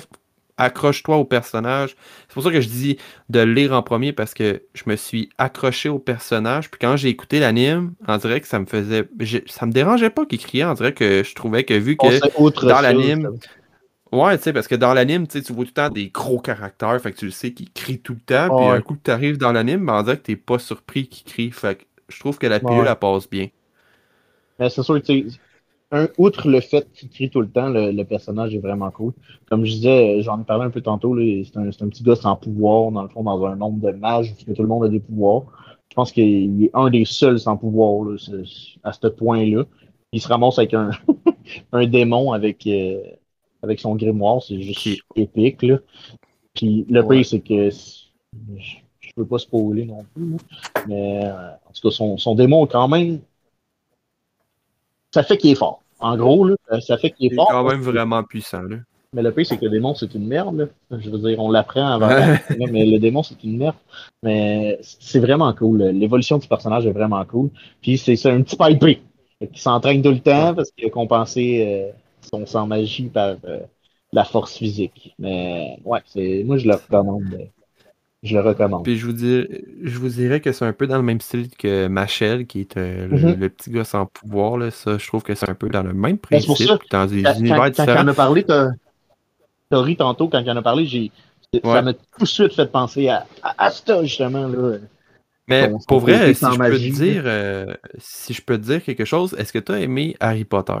accroche-toi 0.58 1.16
au 1.16 1.24
personnage. 1.24 1.96
C'est 2.28 2.34
pour 2.34 2.42
ça 2.42 2.50
que 2.50 2.60
je 2.60 2.68
dis 2.68 2.98
de 3.30 3.40
le 3.40 3.54
lire 3.54 3.72
en 3.72 3.82
premier 3.82 4.12
parce 4.12 4.34
que 4.34 4.62
je 4.74 4.82
me 4.86 4.96
suis 4.96 5.30
accroché 5.38 5.88
au 5.88 5.98
personnage. 5.98 6.70
Puis 6.70 6.78
quand 6.78 6.96
j'ai 6.96 7.08
écouté 7.08 7.40
l'anime, 7.40 7.94
on 8.06 8.16
dirait 8.18 8.40
que 8.40 8.48
ça 8.48 8.58
me 8.58 8.66
faisait. 8.66 9.08
Ça 9.46 9.64
me 9.64 9.72
dérangeait 9.72 10.10
pas 10.10 10.26
qu'il 10.26 10.38
criait. 10.38 10.64
On 10.64 10.74
dirait 10.74 10.92
que 10.92 11.22
je 11.24 11.34
trouvais 11.34 11.64
que 11.64 11.74
vu 11.74 11.96
que 11.96 12.66
dans 12.66 12.80
l'anime. 12.80 13.38
Ouais, 14.10 14.38
tu 14.38 14.44
sais, 14.44 14.52
parce 14.54 14.68
que 14.68 14.74
dans 14.74 14.94
l'anime, 14.94 15.26
tu 15.26 15.38
vois 15.40 15.56
tout 15.56 15.60
le 15.60 15.68
temps 15.68 15.90
des 15.90 16.08
gros 16.08 16.40
caractères, 16.40 16.98
fait 17.00 17.12
que 17.12 17.18
tu 17.18 17.26
le 17.26 17.30
sais 17.30 17.52
qu'ils 17.52 17.70
crient 17.70 18.00
tout 18.00 18.14
le 18.14 18.20
temps, 18.20 18.56
puis 18.56 18.66
un 18.66 18.80
coup 18.80 18.94
que 18.94 19.02
tu 19.04 19.10
arrives 19.10 19.36
dans 19.36 19.52
l'anime, 19.52 19.84
ben, 19.84 19.98
on 19.98 20.02
dirait 20.02 20.16
que 20.16 20.22
t'es 20.22 20.36
pas 20.36 20.58
surpris 20.58 21.08
qu'ils 21.08 21.30
crient, 21.30 21.50
fait 21.50 21.76
que 21.76 21.84
je 22.08 22.18
trouve 22.18 22.38
que 22.38 22.46
la 22.46 22.58
pilule, 22.58 22.84
la 22.84 22.96
passe 22.96 23.28
bien. 23.28 23.48
Mais 24.58 24.70
c'est 24.70 24.82
sûr 24.82 25.02
que, 25.02 25.12
un, 25.90 26.08
outre 26.18 26.48
le 26.48 26.60
fait 26.60 26.90
qu'il 26.92 27.08
crie 27.08 27.30
tout 27.30 27.40
le 27.40 27.48
temps, 27.48 27.68
le, 27.68 28.02
personnage 28.02 28.54
est 28.54 28.58
vraiment 28.58 28.90
cool. 28.90 29.12
Comme 29.48 29.64
je 29.64 29.72
disais, 29.72 30.22
j'en 30.22 30.40
ai 30.40 30.44
parlé 30.44 30.64
un 30.64 30.70
peu 30.70 30.80
tantôt, 30.80 31.16
c'est 31.18 31.56
un, 31.56 31.68
un, 31.68 31.88
petit 31.88 32.02
gars 32.02 32.16
sans 32.16 32.36
pouvoir, 32.36 32.90
dans 32.92 33.02
le 33.02 33.08
fond, 33.08 33.22
dans 33.22 33.44
un 33.46 33.56
nombre 33.56 33.80
de 33.80 33.96
mages, 33.96 34.30
parce 34.32 34.44
que 34.44 34.52
tout 34.52 34.62
le 34.62 34.68
monde 34.68 34.84
a 34.84 34.88
des 34.88 35.00
pouvoirs. 35.00 35.44
Je 35.90 35.94
pense 35.94 36.12
qu'il 36.12 36.64
est 36.64 36.70
un 36.74 36.90
des 36.90 37.04
seuls 37.04 37.40
sans 37.40 37.56
pouvoir 37.56 38.04
là, 38.04 38.16
à 38.84 38.92
ce 38.92 39.06
point-là. 39.08 39.64
Il 40.12 40.20
se 40.20 40.28
ramasse 40.28 40.58
avec 40.58 40.74
un, 40.74 40.90
un 41.72 41.86
démon 41.86 42.32
avec, 42.32 42.66
euh, 42.66 43.00
avec 43.62 43.80
son 43.80 43.96
grimoire, 43.96 44.42
c'est 44.42 44.60
juste 44.60 45.02
épique. 45.16 45.62
Là. 45.62 45.78
Puis 46.54 46.86
le 46.88 47.06
pire, 47.06 47.24
c'est 47.24 47.40
que 47.40 47.70
je 47.70 49.12
veux 49.16 49.26
pas 49.26 49.38
spoiler 49.38 49.86
non 49.86 50.04
plus. 50.14 50.36
Mais 50.86 51.24
euh, 51.24 51.50
en 51.50 51.72
tout 51.72 51.88
cas, 51.88 51.90
son, 51.90 52.18
son 52.18 52.34
démon, 52.34 52.66
quand 52.66 52.88
même, 52.88 53.20
ça 55.12 55.22
fait 55.22 55.36
qu'il 55.36 55.50
est 55.50 55.56
fort. 55.56 55.82
En 56.00 56.16
gros, 56.16 56.44
là, 56.44 56.56
ça 56.80 56.96
fait 56.96 57.10
qu'il 57.10 57.32
est, 57.32 57.34
fort. 57.34 57.46
Il 57.50 57.54
est 57.54 57.58
quand 57.58 57.70
même 57.70 57.80
vraiment 57.80 58.22
puissant. 58.22 58.62
Là. 58.62 58.76
Mais 59.14 59.22
le 59.22 59.32
pire, 59.32 59.46
c'est 59.46 59.56
que 59.56 59.64
le 59.64 59.70
démon, 59.70 59.94
c'est 59.94 60.14
une 60.14 60.26
merde. 60.26 60.70
Je 60.90 61.10
veux 61.10 61.18
dire, 61.18 61.40
on 61.40 61.50
l'apprend 61.50 61.86
avant. 61.86 62.08
mais 62.70 62.84
le 62.84 62.98
démon, 62.98 63.22
c'est 63.22 63.42
une 63.42 63.56
merde. 63.56 63.76
Mais 64.22 64.78
c'est 64.82 65.20
vraiment 65.20 65.52
cool. 65.54 65.82
L'évolution 65.82 66.38
du 66.38 66.46
personnage 66.46 66.86
est 66.86 66.92
vraiment 66.92 67.24
cool. 67.24 67.50
Puis 67.80 67.96
c'est 67.96 68.26
un 68.26 68.42
petit 68.42 68.56
pipé 68.56 69.02
qui 69.52 69.60
s'entraîne 69.60 70.02
tout 70.02 70.10
le 70.10 70.20
temps 70.20 70.54
parce 70.54 70.70
qu'il 70.72 70.86
a 70.86 70.90
compensé 70.90 71.64
euh, 71.66 71.92
son 72.20 72.44
sang 72.44 72.66
magie 72.66 73.08
par 73.08 73.36
euh, 73.44 73.60
la 74.12 74.24
force 74.24 74.56
physique. 74.56 75.14
Mais 75.18 75.78
ouais, 75.84 76.00
c'est 76.06 76.42
moi 76.44 76.58
je 76.58 76.66
le 76.66 76.74
recommande. 76.74 77.48
Je 78.22 78.34
le 78.34 78.40
recommande. 78.40 78.82
Puis 78.82 78.96
je 78.96 79.06
vous, 79.06 79.16
je 79.16 79.98
vous 79.98 80.08
dirais 80.08 80.40
que 80.40 80.50
c'est 80.50 80.64
un 80.64 80.72
peu 80.72 80.88
dans 80.88 80.96
le 80.96 81.04
même 81.04 81.20
style 81.20 81.48
que 81.56 81.86
Machel, 81.86 82.46
qui 82.46 82.60
est 82.60 82.76
euh, 82.76 83.06
mhm. 83.08 83.38
le, 83.38 83.48
petit 83.48 83.70
gars 83.70 83.84
sans 83.84 84.06
pouvoir. 84.06 84.58
Là. 84.58 84.72
Ça, 84.72 84.98
je 84.98 85.06
trouve 85.06 85.22
que 85.22 85.34
c'est 85.34 85.48
un 85.48 85.54
peu 85.54 85.68
dans 85.68 85.84
le 85.84 85.92
même 85.92 86.16
ben, 86.16 86.40
principe, 86.40 86.66
ça, 86.66 86.78
dans 86.90 87.06
des 87.06 87.20
univers 87.20 87.70
différents. 87.70 87.86
Quand 87.86 87.94
il 87.94 87.98
en 87.98 88.08
a 88.08 88.14
parlé, 88.14 88.44
t'as 88.44 88.72
ri 89.70 89.96
tantôt, 89.96 90.28
quand 90.28 90.40
il 90.40 90.50
en 90.50 90.56
a 90.56 90.62
parlé, 90.62 90.86
j'ai 90.86 91.12
ça 91.64 91.82
m'a 91.82 91.94
tout 91.94 92.00
de 92.20 92.26
suite 92.26 92.54
fait 92.54 92.70
penser 92.70 93.08
à, 93.08 93.26
à, 93.42 93.70
ça, 93.70 94.02
justement. 94.02 94.46
Là. 94.48 94.78
Mais 95.46 95.70
pour 95.86 96.00
vrai, 96.00 96.34
si 96.34 96.44
je, 96.44 96.58
peux 96.58 96.70
te 96.78 96.92
dire, 96.92 97.22
euh, 97.24 97.74
si 97.96 98.34
je 98.34 98.42
peux 98.42 98.58
te 98.58 98.64
dire 98.64 98.84
quelque 98.84 99.06
chose, 99.06 99.34
est-ce 99.38 99.52
que 99.52 99.58
tu 99.58 99.72
as 99.72 99.80
aimé 99.80 100.14
Harry 100.20 100.44
Potter? 100.44 100.74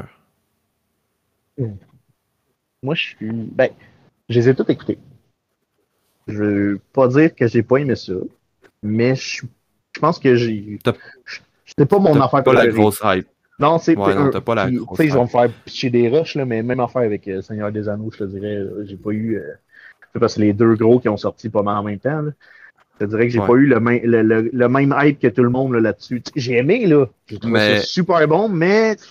Moi, 2.82 2.94
je 2.94 3.02
suis. 3.02 3.32
Ben, 3.32 3.70
je 4.28 4.38
les 4.38 4.48
ai 4.50 4.54
tous 4.54 4.70
écoutés. 4.70 4.98
Je 6.28 6.36
veux 6.36 6.80
pas 6.92 7.08
dire 7.08 7.34
que 7.34 7.46
j'ai 7.46 7.62
pas 7.62 7.78
aimé 7.78 7.96
ça, 7.96 8.12
mais 8.82 9.14
je, 9.16 9.42
pense 10.00 10.18
que 10.18 10.36
j'ai. 10.36 10.78
C'est 11.76 11.86
pas 11.86 11.98
mon 11.98 12.20
affaire 12.20 12.44
pas 12.44 12.52
la 12.52 12.66
grosse 12.68 13.00
hype. 13.02 13.26
Non, 13.58 13.78
c'est 13.78 13.96
ouais, 13.96 14.14
non, 14.14 14.30
t'as 14.30 14.40
pas 14.40 14.54
la 14.54 14.70
grosse 14.70 14.96
Tu 14.98 15.02
sais, 15.02 15.06
ils 15.06 15.12
vont 15.12 15.24
me 15.24 15.28
faire 15.28 15.50
pitcher 15.64 15.90
des 15.90 16.08
rushs, 16.08 16.36
là, 16.36 16.44
mais 16.44 16.62
même 16.62 16.78
affaire 16.78 17.02
avec 17.02 17.26
euh, 17.26 17.42
Seigneur 17.42 17.72
des 17.72 17.88
Anneaux, 17.88 18.10
je 18.12 18.18
te 18.18 18.24
dirais, 18.24 18.62
j'ai 18.84 18.96
pas 18.96 19.10
eu. 19.10 19.36
Euh, 19.36 19.54
c'est 20.12 20.20
parce 20.20 20.34
que 20.34 20.40
les 20.40 20.52
deux 20.52 20.74
gros 20.76 21.00
qui 21.00 21.08
ont 21.08 21.16
sorti 21.16 21.48
pas 21.48 21.62
mal 21.62 21.78
en 21.78 21.82
même 21.82 21.98
temps. 21.98 22.22
Là. 22.22 22.30
Je 23.00 23.04
te 23.04 23.10
dirais 23.10 23.26
que 23.26 23.32
j'ai 23.32 23.40
pas 23.40 23.54
eu 23.54 23.66
le, 23.66 23.80
même, 23.80 24.00
le, 24.02 24.50
le, 24.52 24.68
même 24.68 24.94
hype 24.98 25.20
que 25.20 25.28
tout 25.28 25.42
le 25.42 25.50
monde 25.50 25.74
là-dessus. 25.74 26.22
j'ai 26.34 26.58
aimé, 26.58 26.86
là. 26.86 27.06
J'ai 27.26 27.38
trouvé 27.38 27.54
mais... 27.54 27.76
ça 27.78 27.82
super 27.82 28.26
bon, 28.26 28.48
mais 28.48 28.96
tu 28.96 29.04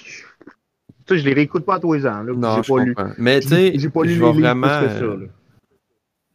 sais, 1.08 1.17
je 1.19 1.25
les 1.25 1.34
réécoute 1.34 1.65
pas 1.65 1.75
à 1.75 1.80
tous 1.80 1.93
les 1.93 2.06
ans. 2.06 2.21
Là, 2.23 2.34
non, 2.36 2.62
j'ai 2.62 2.73
pas 2.73 2.84
lu. 2.84 2.95
Mais 3.17 3.39
tu 3.39 3.47
sais, 3.47 3.73
j'ai 3.75 3.89
pas 3.89 4.03
lu 4.03 4.10
les 4.10 4.17
vraiment... 4.17 4.67
ça, 4.67 5.01
là. 5.01 5.15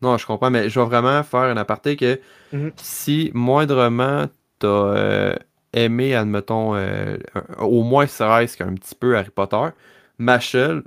Non, 0.03 0.19
je 0.19 0.27
comprends, 0.27 0.51
mais 0.51 0.69
je 0.69 0.81
vais 0.81 0.87
vraiment 0.87 1.23
faire 1.23 1.43
un 1.43 1.57
aparté 1.57 1.97
que 1.97 2.21
mhm. 2.53 2.73
si 2.77 3.31
moindrement 3.35 4.27
t'as 4.59 4.69
euh, 4.69 5.35
aimé, 5.73 6.15
admettons, 6.15 6.75
euh, 6.75 7.17
au 7.59 7.83
moins 7.83 8.07
serait-ce 8.07 8.57
qu'un 8.57 8.75
petit 8.75 8.95
peu 8.95 9.17
Harry 9.17 9.31
Potter, 9.31 9.69
Machel, 10.19 10.83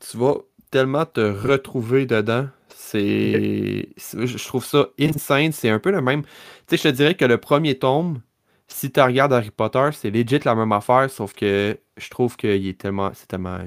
tu 0.00 0.16
vas 0.16 0.34
tellement 0.70 1.06
te 1.06 1.20
retrouver 1.20 2.06
dedans. 2.06 2.48
C'est. 2.68 3.88
Je 3.96 4.46
trouve 4.46 4.64
ça 4.64 4.88
insane. 5.00 5.52
C'est 5.52 5.70
un 5.70 5.78
peu 5.78 5.90
le 5.90 6.00
même. 6.00 6.22
Tu 6.22 6.28
sais, 6.70 6.76
je 6.76 6.82
te 6.82 6.88
dirais 6.88 7.14
que 7.14 7.24
le 7.24 7.38
premier 7.38 7.78
tome, 7.78 8.20
si 8.66 8.90
tu 8.90 9.00
regardes 9.00 9.32
Harry 9.32 9.50
Potter, 9.50 9.90
c'est 9.92 10.10
legit 10.10 10.40
la 10.44 10.54
même 10.54 10.72
affaire, 10.72 11.08
sauf 11.10 11.32
que 11.32 11.78
je 11.96 12.10
trouve 12.10 12.36
qu'il 12.36 12.66
est 12.66 12.78
tellement. 12.78 13.10
C'est 13.14 13.28
tellement. 13.28 13.58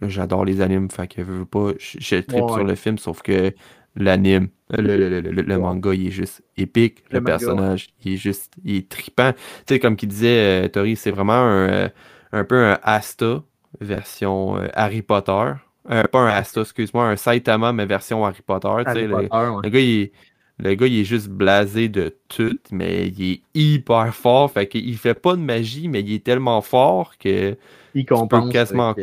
J'adore 0.00 0.44
les 0.44 0.60
animes, 0.60 0.90
fait 0.90 1.06
que 1.06 1.22
je 1.22 1.30
veux 1.30 1.44
pas. 1.44 1.72
Je, 1.78 2.16
tripe 2.20 2.48
sur 2.48 2.64
le 2.64 2.74
film, 2.74 2.98
sauf 2.98 3.22
que 3.22 3.54
l'anime, 3.96 4.48
le, 4.70 5.56
manga, 5.58 5.94
il 5.94 6.08
est 6.08 6.10
juste 6.10 6.42
épique. 6.56 7.04
Le, 7.10 7.22
personnage, 7.22 7.88
il 8.04 8.14
est 8.14 8.16
juste, 8.16 8.54
il 8.64 8.76
est 8.76 8.88
trippant. 8.88 9.32
Tu 9.32 9.74
sais, 9.74 9.78
comme 9.78 9.96
qu'il 9.96 10.08
disait, 10.08 10.64
euh, 10.64 10.68
Tori, 10.68 10.96
c'est 10.96 11.10
vraiment 11.10 11.32
un, 11.32 11.68
euh, 11.68 11.88
un, 12.32 12.44
peu 12.44 12.64
un 12.64 12.78
Asta 12.82 13.42
version 13.80 14.56
euh, 14.56 14.68
Harry 14.74 15.02
Potter. 15.02 15.52
pas 15.86 16.18
un 16.18 16.28
Asta, 16.28 16.62
excuse-moi, 16.62 17.04
un 17.04 17.16
Saitama, 17.16 17.72
mais 17.72 17.86
version 17.86 18.24
Harry 18.24 18.42
Potter. 18.44 18.68
le, 18.68 19.68
gars, 19.68 19.80
il 19.80 20.00
est, 20.02 20.12
le 20.58 20.74
gars, 20.74 20.86
il 20.86 21.00
est 21.00 21.04
juste 21.04 21.28
blasé 21.28 21.88
de 21.88 22.16
tout, 22.28 22.58
mais 22.70 23.08
il 23.08 23.32
est 23.32 23.42
hyper 23.54 24.14
fort. 24.14 24.50
Fait 24.50 24.66
qu'il 24.66 24.96
fait 24.96 25.14
pas 25.14 25.36
de 25.36 25.42
magie, 25.42 25.88
mais 25.88 26.00
il 26.00 26.14
est 26.14 26.24
tellement 26.24 26.60
fort 26.62 27.18
que. 27.18 27.56
Il 27.94 28.06
compense. 28.06 28.50
quasiment 28.50 28.94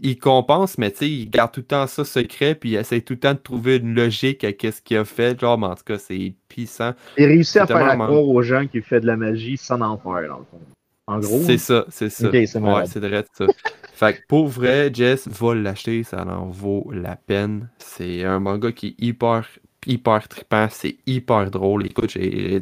il 0.00 0.18
compense, 0.18 0.78
mais 0.78 0.90
tu 0.90 0.98
sais, 0.98 1.10
il 1.10 1.30
garde 1.30 1.52
tout 1.52 1.60
le 1.60 1.66
temps 1.66 1.86
ça 1.86 2.04
secret, 2.04 2.54
puis 2.54 2.70
il 2.70 2.76
essaie 2.76 3.00
tout 3.00 3.14
le 3.14 3.20
temps 3.20 3.34
de 3.34 3.38
trouver 3.38 3.76
une 3.76 3.94
logique 3.94 4.44
à 4.44 4.48
ce 4.48 4.80
qu'il 4.80 4.96
a 4.96 5.04
fait. 5.04 5.38
Genre, 5.38 5.58
mais 5.58 5.66
en 5.66 5.74
tout 5.74 5.84
cas, 5.84 5.98
c'est 5.98 6.34
puissant. 6.48 6.92
Il 7.16 7.26
réussit 7.26 7.58
à 7.58 7.66
faire 7.66 7.94
croire 7.94 8.12
aux 8.12 8.42
gens 8.42 8.66
qu'il 8.66 8.82
fait 8.82 9.00
de 9.00 9.06
la 9.06 9.16
magie 9.16 9.56
sans 9.56 9.80
en 9.80 9.96
faire, 9.96 10.28
dans 10.28 10.38
le 10.38 10.44
fond. 10.50 10.60
En 11.06 11.18
gros. 11.18 11.42
C'est 11.42 11.58
ça, 11.58 11.84
c'est 11.90 12.08
ça. 12.08 12.30
ouais, 12.30 12.46
c'est 12.86 13.00
vrai 13.00 13.24
ça. 13.32 13.46
fait 13.92 14.14
que 14.14 14.20
pour 14.26 14.48
vrai, 14.48 14.90
Jess 14.92 15.28
va 15.28 15.54
l'acheter, 15.54 16.02
ça 16.02 16.24
en 16.26 16.46
vaut 16.46 16.90
la 16.92 17.16
peine. 17.16 17.68
C'est 17.78 18.24
un 18.24 18.40
manga 18.40 18.72
qui 18.72 18.88
est 18.88 19.04
hyper, 19.04 19.46
hyper 19.86 20.26
trippant, 20.28 20.68
c'est 20.70 20.96
hyper 21.06 21.50
drôle. 21.50 21.86
Écoute, 21.86 22.10
j'ai 22.10 22.58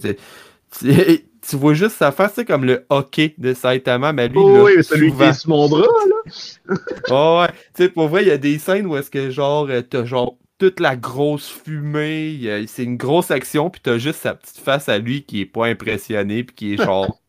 tu 0.80 1.56
vois 1.56 1.74
juste 1.74 1.96
sa 1.96 2.12
face, 2.12 2.32
c'est 2.34 2.44
comme 2.44 2.64
le 2.64 2.86
hockey 2.88 3.34
de 3.38 3.54
Saitama, 3.54 4.12
mais 4.12 4.28
lui, 4.28 4.38
oh, 4.38 4.64
oui, 4.64 4.82
celui 4.82 5.12
qui 5.12 5.22
est 5.22 5.32
sur 5.32 5.50
mon 5.50 5.68
bras, 5.68 5.82
là. 5.82 6.74
oh, 7.10 7.40
ouais, 7.40 7.52
tu 7.74 7.84
sais, 7.84 7.88
pour 7.88 8.08
vrai, 8.08 8.22
il 8.22 8.28
y 8.28 8.32
a 8.32 8.38
des 8.38 8.58
scènes 8.58 8.86
où 8.86 8.96
est-ce 8.96 9.10
que, 9.10 9.30
genre, 9.30 9.68
euh, 9.68 9.82
t'as 9.82 10.04
genre 10.04 10.36
toute 10.58 10.80
la 10.80 10.94
grosse 10.94 11.48
fumée, 11.48 12.64
c'est 12.68 12.84
une 12.84 12.96
grosse 12.96 13.30
action, 13.32 13.68
puis 13.68 13.80
t'as 13.82 13.98
juste 13.98 14.20
sa 14.20 14.34
petite 14.34 14.58
face 14.58 14.88
à 14.88 14.98
lui 14.98 15.24
qui 15.24 15.40
est 15.40 15.46
pas 15.46 15.66
impressionné, 15.66 16.44
puis 16.44 16.54
qui 16.54 16.74
est 16.74 16.76
genre, 16.84 17.20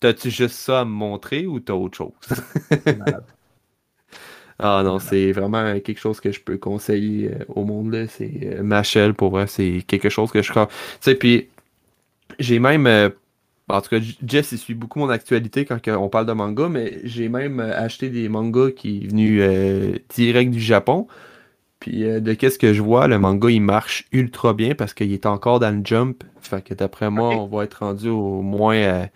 t'as-tu 0.00 0.30
juste 0.30 0.54
ça 0.54 0.80
à 0.80 0.84
me 0.84 0.90
montrer 0.90 1.46
ou 1.46 1.58
t'as 1.58 1.74
autre 1.74 1.98
chose? 1.98 2.12
Ah 4.60 4.82
non, 4.84 4.98
c'est 4.98 5.30
vraiment 5.30 5.78
quelque 5.78 6.00
chose 6.00 6.18
que 6.20 6.32
je 6.32 6.40
peux 6.40 6.58
conseiller 6.58 7.30
euh, 7.30 7.44
au 7.48 7.64
monde. 7.64 7.92
là. 7.92 8.08
C'est 8.08 8.40
euh, 8.42 8.62
Machel, 8.64 9.14
pour 9.14 9.30
vrai, 9.30 9.46
c'est 9.46 9.84
quelque 9.86 10.08
chose 10.08 10.32
que 10.32 10.42
je 10.42 10.50
crois. 10.50 10.66
Tu 10.66 10.74
sais, 11.00 11.14
puis 11.14 11.48
j'ai 12.38 12.58
même. 12.58 12.86
euh, 12.86 13.10
en 13.68 13.80
tout 13.82 13.90
cas, 13.90 13.98
Jess, 14.26 14.52
il 14.52 14.58
suit 14.58 14.74
beaucoup 14.74 14.98
mon 14.98 15.10
actualité 15.10 15.64
quand 15.66 15.78
on 15.88 16.08
parle 16.08 16.26
de 16.26 16.32
manga, 16.32 16.68
mais 16.68 17.00
j'ai 17.04 17.28
même 17.28 17.60
euh, 17.60 17.78
acheté 17.78 18.10
des 18.10 18.28
mangas 18.28 18.72
qui 18.72 19.04
est 19.04 19.08
venu 19.08 19.42
euh, 19.42 19.96
direct 20.14 20.50
du 20.52 20.60
Japon. 20.60 21.06
Puis 21.80 22.04
euh, 22.04 22.20
de 22.20 22.34
qu'est-ce 22.34 22.58
que 22.58 22.74
je 22.74 22.82
vois, 22.82 23.08
le 23.08 23.18
manga 23.18 23.50
il 23.50 23.60
marche 23.62 24.06
ultra 24.12 24.54
bien 24.54 24.74
parce 24.74 24.94
qu'il 24.94 25.12
est 25.12 25.26
encore 25.26 25.60
dans 25.60 25.76
le 25.76 25.82
jump. 25.84 26.24
Fait 26.40 26.62
que 26.62 26.74
d'après 26.74 27.10
moi, 27.10 27.30
on 27.42 27.46
va 27.48 27.64
être 27.64 27.84
rendu 27.84 28.08
au 28.10 28.42
moins. 28.42 28.76
euh, 28.76 29.06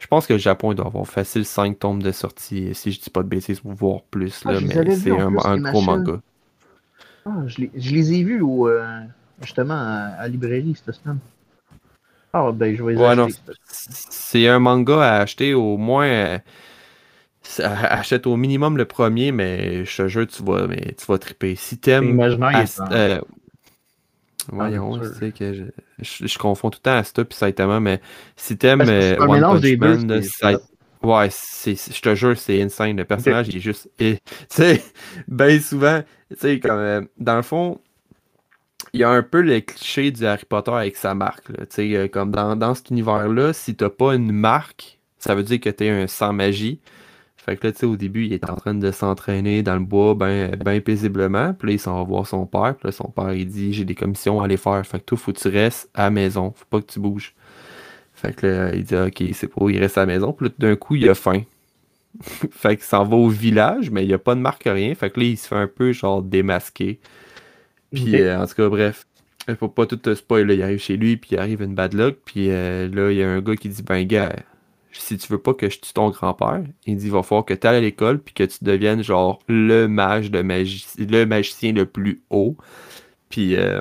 je 0.00 0.06
pense 0.08 0.26
que 0.26 0.34
le 0.34 0.40
Japon 0.40 0.72
il 0.72 0.76
doit 0.76 0.86
avoir 0.86 1.06
facile 1.08 1.44
5 1.46 1.78
tomes 1.80 2.02
de 2.02 2.12
sortie, 2.12 2.74
si 2.74 2.92
je 2.92 3.00
dis 3.00 3.10
pas 3.10 3.22
de 3.22 3.28
bêtises, 3.28 3.60
voire 3.64 4.02
plus. 4.04 4.44
Ah, 4.44 4.52
Là, 4.52 4.60
les 4.60 4.60
mais 4.60 4.82
c'est 4.90 5.18
un, 5.18 5.34
plus, 5.34 5.44
un 5.44 5.58
les 5.58 5.60
gros 5.60 5.82
manga. 5.82 6.20
Ah, 7.24 7.44
je, 7.46 7.60
les, 7.62 7.70
je 7.74 7.90
les 7.94 8.12
ai 8.14 8.22
vus 8.24 8.40
au, 8.40 8.68
euh, 8.68 9.02
justement 9.40 9.74
à, 9.74 10.14
à 10.18 10.28
librairie 10.28 10.74
cette 10.76 10.94
semaine. 10.94 11.18
Ah, 12.38 12.52
ben 12.52 12.76
je 12.76 12.82
vais 12.84 12.94
les 12.94 13.00
Ouais, 13.00 13.16
non, 13.16 13.28
acheter. 13.28 13.40
c'est 13.68 14.46
un 14.48 14.58
manga 14.58 15.00
à 15.00 15.20
acheter 15.22 15.54
au 15.54 15.76
moins. 15.76 16.06
euh, 16.06 16.38
achète 17.60 18.26
au 18.26 18.36
minimum 18.36 18.76
le 18.76 18.84
premier, 18.84 19.32
mais 19.32 19.84
je 19.84 19.96
te 20.02 20.08
jure, 20.08 20.26
tu 20.26 20.42
vas, 20.42 20.66
mais 20.66 20.94
tu 20.98 21.06
vas 21.06 21.18
triper. 21.18 21.54
Si 21.56 21.78
t'aimes. 21.78 22.18
Euh, 22.92 23.20
voyons, 24.52 24.96
Ah, 24.96 24.98
bien 25.00 25.12
sais 25.14 25.32
que 25.32 25.52
je, 25.54 25.64
je, 26.00 26.26
je 26.26 26.38
confonds 26.38 26.70
tout 26.70 26.78
le 26.78 26.82
temps 26.82 26.96
Asta 26.96 27.24
puis 27.24 27.36
Saitama, 27.36 27.80
mais 27.80 28.00
si 28.36 28.56
t'aimes 28.56 28.84
c'est 28.84 29.18
euh, 29.20 29.26
One 29.26 29.44
Punch 29.44 29.60
des 29.62 29.76
Man, 29.76 30.20
c'est- 30.22 30.58
ouais, 31.02 31.28
c'est, 31.30 31.74
c'est- 31.74 31.94
je 31.96 32.02
te 32.02 32.14
jure, 32.14 32.36
c'est 32.38 32.60
insane. 32.62 32.96
Le 32.96 33.04
personnage, 33.04 33.48
il 33.48 33.56
est 33.56 33.60
juste. 33.60 33.88
et- 33.98 34.18
Tu 34.50 34.56
sais, 34.56 34.82
ben 35.28 35.60
souvent, 35.60 36.02
tu 36.30 36.36
sais, 36.38 36.60
comme. 36.60 36.78
euh, 36.78 37.00
dans 37.18 37.36
le 37.36 37.42
fond, 37.42 37.80
il 38.92 39.00
y 39.00 39.04
a 39.04 39.10
un 39.10 39.22
peu 39.22 39.40
le 39.40 39.60
cliché 39.60 40.10
du 40.10 40.26
Harry 40.26 40.44
Potter 40.48 40.72
avec 40.72 40.96
sa 40.96 41.14
marque. 41.14 41.50
Euh, 41.78 42.08
comme 42.08 42.30
dans, 42.30 42.56
dans 42.56 42.74
cet 42.74 42.90
univers-là, 42.90 43.52
si 43.52 43.74
t'as 43.74 43.90
pas 43.90 44.14
une 44.14 44.32
marque, 44.32 44.98
ça 45.18 45.34
veut 45.34 45.42
dire 45.42 45.60
que 45.60 45.70
t'es 45.70 45.88
un 45.88 46.06
sans 46.06 46.32
magie. 46.32 46.80
Fait 47.36 47.56
que 47.56 47.66
là, 47.66 47.72
tu 47.72 47.80
sais, 47.80 47.86
au 47.86 47.96
début, 47.96 48.24
il 48.24 48.32
est 48.32 48.48
en 48.50 48.56
train 48.56 48.74
de 48.74 48.90
s'entraîner 48.90 49.62
dans 49.62 49.74
le 49.74 49.84
bois 49.84 50.14
ben, 50.14 50.56
ben 50.56 50.80
paisiblement. 50.80 51.54
Puis 51.54 51.68
là, 51.68 51.74
il 51.74 51.78
s'en 51.78 51.96
va 51.96 52.02
voir 52.02 52.26
son 52.26 52.44
père. 52.44 52.74
Puis 52.76 52.88
là, 52.88 52.92
son 52.92 53.08
père, 53.08 53.32
il 53.34 53.46
dit 53.46 53.72
J'ai 53.72 53.84
des 53.84 53.94
commissions 53.94 54.40
à 54.40 54.46
aller 54.46 54.56
faire. 54.56 54.84
Fait 54.84 54.98
que 54.98 55.04
toi, 55.04 55.18
faut 55.18 55.32
que 55.32 55.38
tu 55.38 55.48
restes 55.48 55.88
à 55.94 56.04
la 56.04 56.10
maison. 56.10 56.52
Faut 56.56 56.64
pas 56.68 56.80
que 56.80 56.90
tu 56.92 56.98
bouges. 56.98 57.34
Fait 58.14 58.34
que 58.34 58.46
là, 58.46 58.74
il 58.74 58.82
dit 58.82 58.96
Ok, 58.96 59.22
c'est 59.32 59.46
pas, 59.46 59.68
il 59.68 59.78
reste 59.78 59.96
à 59.98 60.02
la 60.02 60.06
maison. 60.06 60.32
Puis 60.32 60.48
là, 60.48 60.54
d'un 60.58 60.76
coup, 60.76 60.96
il 60.96 61.08
a 61.08 61.14
faim. 61.14 61.42
fait 62.50 62.76
qu'il 62.76 62.84
s'en 62.84 63.04
va 63.04 63.16
au 63.16 63.28
village, 63.28 63.90
mais 63.90 64.04
il 64.04 64.10
y 64.10 64.14
a 64.14 64.18
pas 64.18 64.34
de 64.34 64.40
marque, 64.40 64.64
rien. 64.64 64.94
Fait 64.94 65.10
que 65.10 65.20
là, 65.20 65.26
il 65.26 65.36
se 65.36 65.46
fait 65.48 65.54
un 65.54 65.68
peu, 65.68 65.92
genre, 65.92 66.22
démasquer. 66.22 66.98
Puis, 68.04 68.20
euh, 68.20 68.40
en 68.40 68.46
tout 68.46 68.54
cas, 68.54 68.68
bref. 68.68 69.06
Faut 69.60 69.68
pas 69.68 69.86
tout 69.86 69.96
te 69.96 70.14
spoil, 70.14 70.46
là. 70.46 70.54
Il 70.54 70.62
arrive 70.62 70.80
chez 70.80 70.96
lui, 70.96 71.16
puis 71.16 71.30
il 71.32 71.38
arrive 71.38 71.62
une 71.62 71.74
bad 71.74 71.94
luck. 71.94 72.18
Puis 72.24 72.50
euh, 72.50 72.88
là, 72.88 73.12
il 73.12 73.18
y 73.18 73.22
a 73.22 73.30
un 73.30 73.40
gars 73.40 73.54
qui 73.56 73.68
dit 73.68 73.82
Ben, 73.82 74.04
gars, 74.04 74.34
si 74.92 75.16
tu 75.18 75.30
veux 75.30 75.38
pas 75.38 75.54
que 75.54 75.70
je 75.70 75.78
tue 75.78 75.92
ton 75.92 76.10
grand-père, 76.10 76.62
il 76.86 76.96
dit 76.96 77.06
il 77.06 77.12
va 77.12 77.22
falloir 77.22 77.44
que 77.44 77.54
tu 77.54 77.66
ailles 77.66 77.76
à 77.76 77.80
l'école, 77.80 78.18
puis 78.18 78.34
que 78.34 78.44
tu 78.44 78.58
deviennes, 78.62 79.02
genre, 79.02 79.38
le 79.48 79.86
mage 79.86 80.30
de 80.30 80.42
magie, 80.42 80.84
le 80.98 81.24
magicien 81.26 81.72
le 81.72 81.86
plus 81.86 82.22
haut. 82.30 82.56
Puis, 83.28 83.56
euh, 83.56 83.80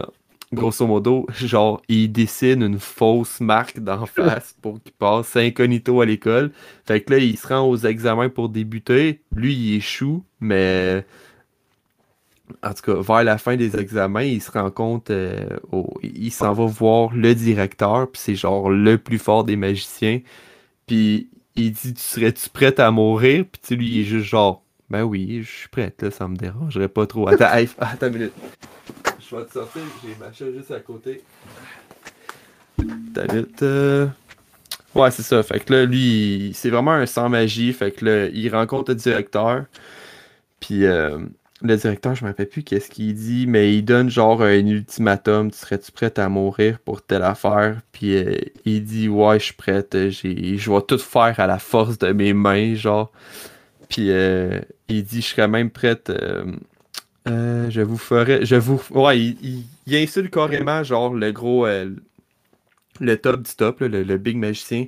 grosso 0.53 0.85
modo, 0.85 1.25
genre, 1.33 1.81
il 1.87 2.11
dessine 2.11 2.61
une 2.63 2.79
fausse 2.79 3.39
marque 3.39 3.79
d'en 3.79 4.05
face 4.05 4.55
pour 4.61 4.81
qu'il 4.81 4.93
passe 4.93 5.35
incognito 5.35 6.01
à 6.01 6.05
l'école. 6.05 6.51
Fait 6.85 7.01
que 7.01 7.13
là, 7.13 7.19
il 7.19 7.37
se 7.37 7.47
rend 7.47 7.67
aux 7.67 7.77
examens 7.77 8.29
pour 8.29 8.49
débuter. 8.49 9.21
Lui, 9.35 9.53
il 9.53 9.75
échoue, 9.75 10.23
mais 10.39 11.05
en 12.63 12.73
tout 12.73 12.93
cas, 12.93 13.01
vers 13.01 13.23
la 13.23 13.37
fin 13.37 13.55
des 13.55 13.75
examens, 13.75 14.23
il 14.23 14.41
se 14.41 14.51
rend 14.51 14.69
compte, 14.71 15.09
euh, 15.09 15.45
il 16.03 16.31
s'en 16.31 16.53
va 16.53 16.65
voir 16.65 17.13
le 17.13 17.33
directeur, 17.33 18.09
puis 18.11 18.21
c'est 18.23 18.35
genre 18.35 18.69
le 18.69 18.97
plus 18.97 19.17
fort 19.17 19.43
des 19.43 19.55
magiciens. 19.55 20.21
Puis 20.87 21.29
il 21.55 21.71
dit, 21.71 21.93
tu 21.93 22.01
serais-tu 22.01 22.49
prête 22.49 22.79
à 22.79 22.91
mourir? 22.91 23.45
Puis 23.51 23.61
tu 23.65 23.75
lui, 23.75 23.89
il 23.89 24.01
est 24.01 24.03
juste 24.03 24.27
genre, 24.27 24.63
ben 24.89 25.03
oui, 25.03 25.41
je 25.43 25.51
suis 25.51 25.69
prête, 25.69 26.01
là, 26.01 26.11
ça 26.11 26.27
me 26.27 26.35
dérangerait 26.35 26.89
pas 26.89 27.07
trop. 27.07 27.27
Attends, 27.27 27.53
hey, 27.53 27.69
attends 27.79 28.07
une 28.07 28.13
minute. 28.13 28.33
Je 29.19 29.35
vais 29.35 29.45
te 29.45 29.53
sortir, 29.53 29.81
j'ai 30.03 30.15
ma 30.23 30.31
chaise 30.31 30.53
juste 30.55 30.71
à 30.71 30.79
côté. 30.79 31.23
Attends 32.79 33.33
minute, 33.33 33.63
euh, 33.63 34.07
Ouais, 34.95 35.11
c'est 35.11 35.23
ça. 35.23 35.43
Fait 35.43 35.59
que 35.59 35.73
là, 35.73 35.85
lui, 35.85 36.51
c'est 36.55 36.69
vraiment 36.69 36.91
un 36.91 37.05
sans 37.05 37.27
magie. 37.27 37.73
Fait 37.73 37.91
que 37.91 38.05
là, 38.05 38.25
il 38.27 38.49
rencontre 38.55 38.91
le 38.91 38.95
directeur. 38.95 39.65
Puis 40.61 40.85
euh, 40.85 41.19
le 41.67 41.77
directeur, 41.77 42.15
je 42.15 42.23
me 42.23 42.29
rappelle 42.29 42.47
plus 42.49 42.63
qu'est-ce 42.63 42.89
qu'il 42.89 43.13
dit, 43.15 43.45
mais 43.47 43.75
il 43.75 43.83
donne 43.83 44.09
genre 44.09 44.41
un 44.41 44.65
ultimatum. 44.65 45.51
Tu 45.51 45.57
serais-tu 45.57 45.91
prête 45.91 46.19
à 46.19 46.29
mourir 46.29 46.79
pour 46.79 47.01
telle 47.01 47.23
affaire? 47.23 47.81
Puis 47.91 48.15
euh, 48.15 48.35
il 48.65 48.83
dit, 48.83 49.09
ouais, 49.09 49.39
je 49.39 49.45
suis 49.45 49.53
prête. 49.53 49.93
Je 49.93 50.71
vais 50.71 50.81
tout 50.87 50.97
faire 50.97 51.39
à 51.39 51.47
la 51.47 51.59
force 51.59 51.97
de 51.97 52.11
mes 52.11 52.33
mains, 52.33 52.75
genre. 52.75 53.11
Puis 53.89 54.11
euh, 54.11 54.59
il 54.87 55.03
dit, 55.03 55.21
je 55.21 55.27
serais 55.27 55.47
même 55.47 55.69
prête. 55.69 56.09
euh, 56.09 56.45
euh, 57.27 57.69
je 57.69 57.81
vous 57.81 57.97
ferai. 57.97 58.45
Je 58.45 58.55
vous. 58.55 58.81
Il, 59.13 59.65
insulte 59.95 60.31
carrément, 60.33 60.83
genre, 60.83 61.13
le 61.13 61.31
gros. 61.31 61.67
le 62.99 63.17
top 63.17 63.41
du 63.43 63.55
top, 63.55 63.79
le, 63.81 64.03
le 64.03 64.17
big 64.17 64.37
magicien. 64.37 64.85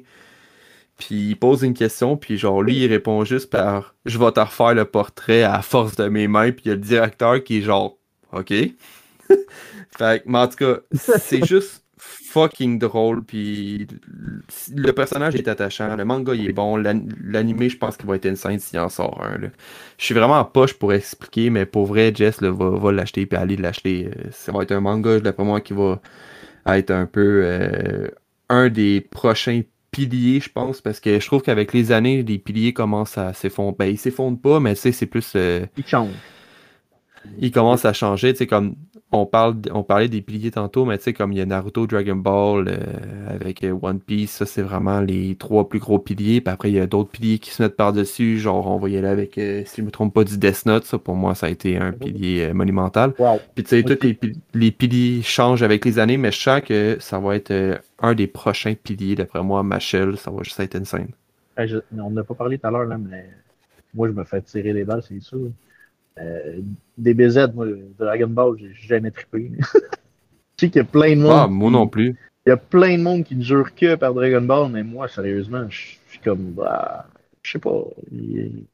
Puis 0.98 1.30
il 1.30 1.36
pose 1.36 1.64
une 1.64 1.74
question, 1.76 2.18
puis 2.18 2.38
genre 2.38 2.62
lui, 2.64 2.78
il 2.78 2.88
répond 2.88 3.24
juste 3.24 3.50
par 3.52 3.96
Je 4.06 4.18
vais 4.18 4.32
te 4.32 4.40
refaire 4.40 4.74
le 4.74 4.86
portrait 4.86 5.44
à 5.44 5.62
force 5.62 5.96
de 5.96 6.08
mes 6.10 6.28
mains, 6.28 6.52
puis 6.52 6.64
il 6.66 6.70
y 6.70 6.72
a 6.72 6.76
le 6.76 6.82
directeur 6.82 7.44
qui 7.44 7.60
est 7.60 7.62
genre 7.62 7.98
OK. 8.34 8.50
fait 8.50 8.76
que, 9.98 10.24
mais 10.26 10.38
en 10.40 10.48
tout 10.48 10.58
cas, 10.58 10.80
c'est 10.94 11.46
juste 11.46 11.84
fucking 12.00 12.78
drôle, 12.78 13.24
puis 13.24 13.88
le 14.76 14.92
personnage 14.92 15.36
est 15.36 15.48
attachant, 15.48 15.96
le 15.96 16.06
manga 16.06 16.34
il 16.36 16.50
est 16.50 16.54
bon, 16.54 16.76
l'an- 16.78 17.06
l'animé, 17.24 17.70
je 17.70 17.78
pense 17.78 17.98
qu'il 17.98 18.06
va 18.08 18.16
être 18.16 18.26
insane 18.26 18.60
s'il 18.60 18.80
en 18.80 18.90
sort 18.90 19.24
un. 19.24 19.38
là. 19.38 19.48
Je 19.98 20.06
suis 20.06 20.14
vraiment 20.14 20.40
en 20.40 20.46
poche 20.46 20.74
pour 20.74 20.94
expliquer, 20.94 21.50
mais 21.50 21.66
pour 21.66 21.86
vrai, 21.86 22.12
Jess 22.14 22.42
là, 22.42 22.52
va, 22.52 22.70
va 22.72 22.92
l'acheter, 22.92 23.26
puis 23.26 23.38
aller 23.38 23.56
l'acheter. 23.56 24.10
Euh, 24.16 24.30
Ça 24.32 24.52
va 24.52 24.64
être 24.64 24.72
un 24.74 24.82
manga, 24.82 25.20
d'après 25.20 25.44
moi, 25.46 25.62
qui 25.62 25.74
va 25.74 26.00
être 26.68 26.92
un 26.92 27.06
peu 27.06 27.42
euh, 27.46 28.10
un 28.50 28.70
des 28.70 29.02
prochains 29.02 29.62
piliers, 29.98 30.40
je 30.40 30.50
pense, 30.50 30.80
parce 30.82 31.00
que 31.00 31.20
je 31.20 31.26
trouve 31.26 31.42
qu'avec 31.42 31.74
les 31.74 31.92
années, 31.92 32.24
les 32.24 32.38
piliers 32.38 32.74
commencent 32.74 33.18
à 33.18 33.34
s'effondrer. 33.34 33.76
Ben, 33.80 33.86
ils 33.92 33.98
s'effondrent 33.98 34.40
pas, 34.40 34.60
mais 34.60 34.76
tu 34.76 34.82
sais, 34.82 34.92
c'est 34.92 35.08
plus. 35.08 35.34
euh, 35.36 35.66
Il 35.78 35.86
change. 35.86 36.12
ils 37.40 37.52
commencent 37.52 37.86
à 37.86 37.94
changer, 37.94 38.32
tu 38.34 38.40
sais, 38.40 38.48
comme 38.48 38.76
on 39.12 39.26
parle, 39.26 39.56
on 39.72 39.84
parlait 39.84 40.10
des 40.10 40.22
piliers 40.22 40.52
tantôt, 40.52 40.84
mais 40.86 40.98
tu 40.98 41.06
sais, 41.06 41.14
comme 41.14 41.32
il 41.32 41.38
y 41.38 41.42
a 41.42 41.46
Naruto, 41.46 41.88
Dragon 41.88 42.16
Ball, 42.18 42.68
euh, 42.68 43.34
avec 43.34 43.64
euh, 43.64 43.74
One 43.82 44.00
Piece, 44.02 44.32
ça 44.32 44.46
c'est 44.46 44.62
vraiment 44.62 45.00
les 45.00 45.36
trois 45.36 45.70
plus 45.70 45.80
gros 45.80 45.98
piliers. 45.98 46.42
Puis 46.42 46.54
après, 46.54 46.70
il 46.72 46.76
y 46.76 46.80
a 46.80 46.88
d'autres 46.88 47.10
piliers 47.10 47.40
qui 47.40 47.52
se 47.52 47.64
mettent 47.64 47.78
par-dessus, 47.78 48.38
genre 48.40 48.68
on 48.68 48.78
va 48.80 48.90
y 48.90 48.98
aller 48.98 49.08
avec, 49.08 49.38
euh, 49.38 49.64
si 49.66 49.78
je 49.78 49.86
me 49.86 49.92
trompe 49.92 50.14
pas, 50.14 50.26
du 50.26 50.38
Death 50.38 50.66
Note, 50.66 50.84
ça 50.84 50.98
pour 50.98 51.16
moi 51.16 51.36
ça 51.36 51.46
a 51.48 51.50
été 51.50 51.78
un 51.78 51.94
pilier 51.94 52.48
euh, 52.50 52.54
monumental. 52.54 53.14
Wow. 53.18 53.40
Puis 53.56 53.64
tu 53.64 53.70
sais, 53.70 53.84
tous 53.84 54.06
les, 54.06 54.20
les 54.54 54.72
piliers 54.72 55.22
changent 55.24 55.64
avec 55.64 55.86
les 55.86 56.00
années, 56.00 56.18
mais 56.18 56.32
je 56.34 56.40
sens 56.42 56.62
que 56.62 56.98
ça 57.00 57.18
va 57.20 57.36
être 57.38 57.80
un 58.00 58.16
des 58.16 58.28
prochains 58.28 58.76
piliers, 58.76 59.16
d'après 59.16 59.44
moi, 59.44 59.64
Machel, 59.64 60.18
ça 60.18 60.32
va 60.32 60.44
juste 60.44 60.60
être 60.60 60.76
insane. 60.76 61.12
Hey, 61.58 61.68
je- 61.68 61.78
on 61.98 62.12
n'a 62.12 62.24
pas 62.24 62.36
parlé 62.36 62.58
tout 62.60 62.68
à 62.68 62.72
l'heure, 62.72 62.86
là, 62.86 62.98
mais 62.98 63.30
moi, 63.94 64.08
je 64.08 64.14
me 64.14 64.24
fais 64.24 64.42
tirer 64.42 64.74
les 64.74 64.86
balles, 64.86 65.04
c'est 65.04 65.20
sûr. 65.22 65.52
Euh, 66.20 66.62
DBZ, 66.98 67.54
moi, 67.56 67.68
Dragon 68.00 68.28
Ball, 68.30 68.58
j'ai 68.60 68.74
jamais 68.76 69.12
trippé. 69.12 69.52
je 69.60 70.66
sais 70.66 70.70
qu'il 70.72 70.78
y 70.78 70.80
a 70.80 70.84
plein 70.86 71.16
de 71.16 71.22
monde. 71.22 71.46
Ah, 71.46 71.48
moi 71.48 71.70
non 71.70 71.88
plus. 71.88 72.18
Il 72.46 72.50
y 72.50 72.52
a 72.54 72.58
plein 72.58 72.98
de 72.98 73.04
monde 73.04 73.24
qui 73.26 73.36
ne 73.36 73.44
jure 73.44 73.76
que 73.76 73.96
par 73.96 74.14
Dragon 74.14 74.42
Ball, 74.42 74.72
mais 74.72 74.84
moi, 74.84 75.08
sérieusement, 75.08 75.70
je 75.70 75.98
suis 76.10 76.20
comme. 76.24 76.54
bah, 76.54 77.08
je 77.44 77.52
sais 77.54 77.60
pas. 77.60 77.84
Il 78.12 78.66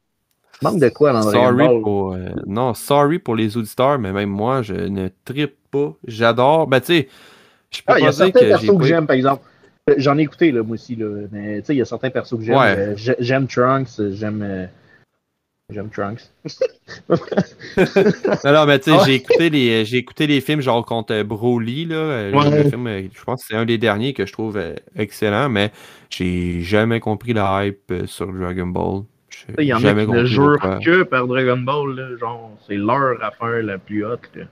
manque 0.62 0.80
de 0.80 0.90
quoi 0.90 1.12
dans 1.12 1.24
Dragon 1.24 1.52
Ball? 1.54 1.82
pour, 1.82 2.14
euh, 2.14 2.30
non, 2.46 2.74
sorry 2.74 3.18
pour 3.18 3.36
les 3.36 3.56
auditeurs, 3.56 3.98
mais 3.98 4.12
même 4.12 4.30
moi, 4.30 4.62
je 4.62 4.74
ne 4.74 5.08
trippe 5.24 5.56
pas. 5.70 5.94
J'adore. 6.06 6.66
Ben, 6.66 6.80
tu 6.80 6.86
sais, 6.86 7.08
je 7.74 7.82
peux 7.82 7.92
Ah, 7.92 7.98
il 7.98 8.04
y 8.04 8.06
a 8.08 8.12
certains 8.12 8.40
que 8.40 8.44
persos 8.48 8.78
que 8.78 8.84
j'aime, 8.84 9.06
par 9.06 9.16
exemple. 9.16 9.42
Euh, 9.90 9.94
J'en 9.98 10.16
ai 10.18 10.22
écouté, 10.22 10.50
là, 10.52 10.62
moi 10.62 10.74
aussi, 10.74 10.96
là. 10.96 11.26
Mais 11.32 11.60
tu 11.60 11.66
sais, 11.66 11.74
il 11.74 11.78
y 11.78 11.82
a 11.82 11.84
certains 11.84 12.10
persos 12.10 12.36
que 12.38 12.42
j'aime. 12.44 12.56
Ouais. 12.56 12.74
Euh, 12.78 12.94
j'ai- 12.96 13.16
J'aime 13.20 13.46
Trunks, 13.46 14.00
euh, 14.00 14.10
j'aime. 14.14 14.68
J'aime 15.70 15.88
Trunks. 15.90 16.20
Non, 17.08 18.52
non, 18.52 18.66
mais 18.66 18.78
tu 18.78 18.90
sais, 18.90 18.96
Ah 19.00 19.02
j'ai 19.06 19.14
écouté 19.14 19.50
les, 19.50 19.84
j'ai 19.84 19.96
écouté 19.98 20.26
les 20.26 20.40
films 20.40 20.60
genre 20.60 20.84
contre 20.84 21.22
Broly, 21.22 21.86
là. 21.86 22.30
Ouais. 22.30 22.62
Le 22.64 22.68
film, 22.70 22.88
je 23.12 23.24
pense 23.24 23.40
que 23.42 23.46
c'est 23.48 23.56
un 23.56 23.64
des 23.64 23.78
derniers 23.78 24.12
que 24.12 24.26
je 24.26 24.32
trouve 24.32 24.60
excellent, 24.96 25.48
mais 25.48 25.70
j'ai 26.10 26.60
jamais 26.60 27.00
compris 27.00 27.32
la 27.32 27.64
hype 27.66 27.92
sur 28.06 28.30
Dragon 28.32 28.66
Ball. 28.66 29.02
Il 29.58 29.64
y 29.64 29.72
en 29.74 29.78
a 29.78 29.80
jamais 29.80 30.04
qui 30.04 30.12
ne 30.12 30.16
compris 30.18 30.30
jurent 30.32 30.80
que 30.84 31.02
par 31.02 31.26
Dragon 31.26 31.56
Ball, 31.58 31.94
là, 31.96 32.16
genre, 32.18 32.50
c'est 32.66 32.76
leur 32.76 33.22
affaire 33.22 33.62
la 33.62 33.78
plus 33.78 34.04
haute. 34.04 34.30
Là. 34.36 34.44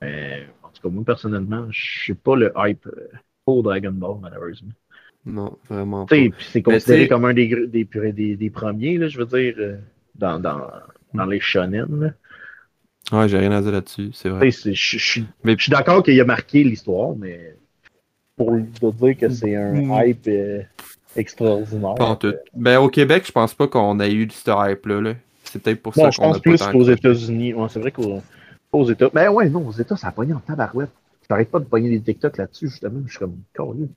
Mais, 0.00 0.46
tout 0.76 0.88
cas, 0.88 0.94
moi, 0.94 1.04
personnellement, 1.04 1.66
je 1.70 2.02
suis 2.02 2.14
pas 2.14 2.36
le 2.36 2.52
hype 2.56 2.86
euh, 2.86 3.08
pour 3.44 3.62
Dragon 3.62 3.92
Ball, 3.92 4.16
malheureusement. 4.20 4.72
Non, 5.24 5.58
vraiment 5.68 6.06
pas. 6.06 6.16
C'est 6.52 6.62
considéré 6.62 7.08
comme 7.08 7.24
un 7.24 7.34
des, 7.34 7.66
des, 7.66 7.84
des, 7.84 8.12
des, 8.12 8.36
des 8.36 8.50
premiers, 8.50 8.98
là, 8.98 9.08
je 9.08 9.18
veux 9.18 9.26
dire, 9.26 9.54
euh, 9.58 9.76
dans, 10.14 10.38
dans, 10.38 10.68
dans 11.14 11.26
les 11.26 11.40
shonen. 11.40 12.14
Ouais, 13.12 13.28
j'ai 13.28 13.38
rien 13.38 13.52
à 13.52 13.62
dire 13.62 13.72
là-dessus, 13.72 14.10
c'est 14.12 14.28
vrai. 14.28 14.50
Je 14.50 14.72
suis 14.72 15.26
d'accord 15.68 16.02
qu'il 16.02 16.20
a 16.20 16.24
marqué 16.24 16.64
l'histoire, 16.64 17.14
mais 17.16 17.56
pour 18.36 18.92
dire 18.92 19.16
que 19.16 19.28
c'est 19.28 19.54
un 19.56 19.72
mm. 19.72 19.92
hype 19.92 20.28
euh, 20.28 20.62
extraordinaire. 21.16 21.94
Euh, 22.24 22.32
ben, 22.54 22.78
au 22.78 22.88
Québec, 22.88 23.24
je 23.26 23.32
pense 23.32 23.54
pas 23.54 23.66
qu'on 23.66 23.98
ait 24.00 24.12
eu 24.12 24.28
ce 24.30 24.70
hype-là. 24.70 25.14
C'est 25.44 25.62
peut-être 25.62 25.82
pour 25.82 25.94
ça 25.94 26.04
qu'on 26.04 26.10
Je 26.10 26.18
pense 26.18 26.40
plus 26.40 26.62
qu'aux 26.62 26.84
États-Unis. 26.84 27.54
c'est 27.68 27.80
vrai 27.80 27.92
qu'aux 28.70 28.88
États. 28.90 29.08
Ben 29.12 29.30
ouais, 29.30 29.48
non, 29.48 29.66
aux 29.66 29.72
États, 29.72 29.96
ça 29.96 30.08
a 30.08 30.12
pogné 30.12 30.32
en 30.32 30.40
tabarouette. 30.40 30.90
J'arrête 31.28 31.50
pas 31.50 31.58
de 31.58 31.64
pogner 31.64 31.90
des 31.90 32.00
TikTok 32.00 32.36
là-dessus, 32.36 32.68
justement. 32.68 33.00
Je 33.06 33.10
suis 33.10 33.18
comme 33.18 33.36
curieux. 33.52 33.88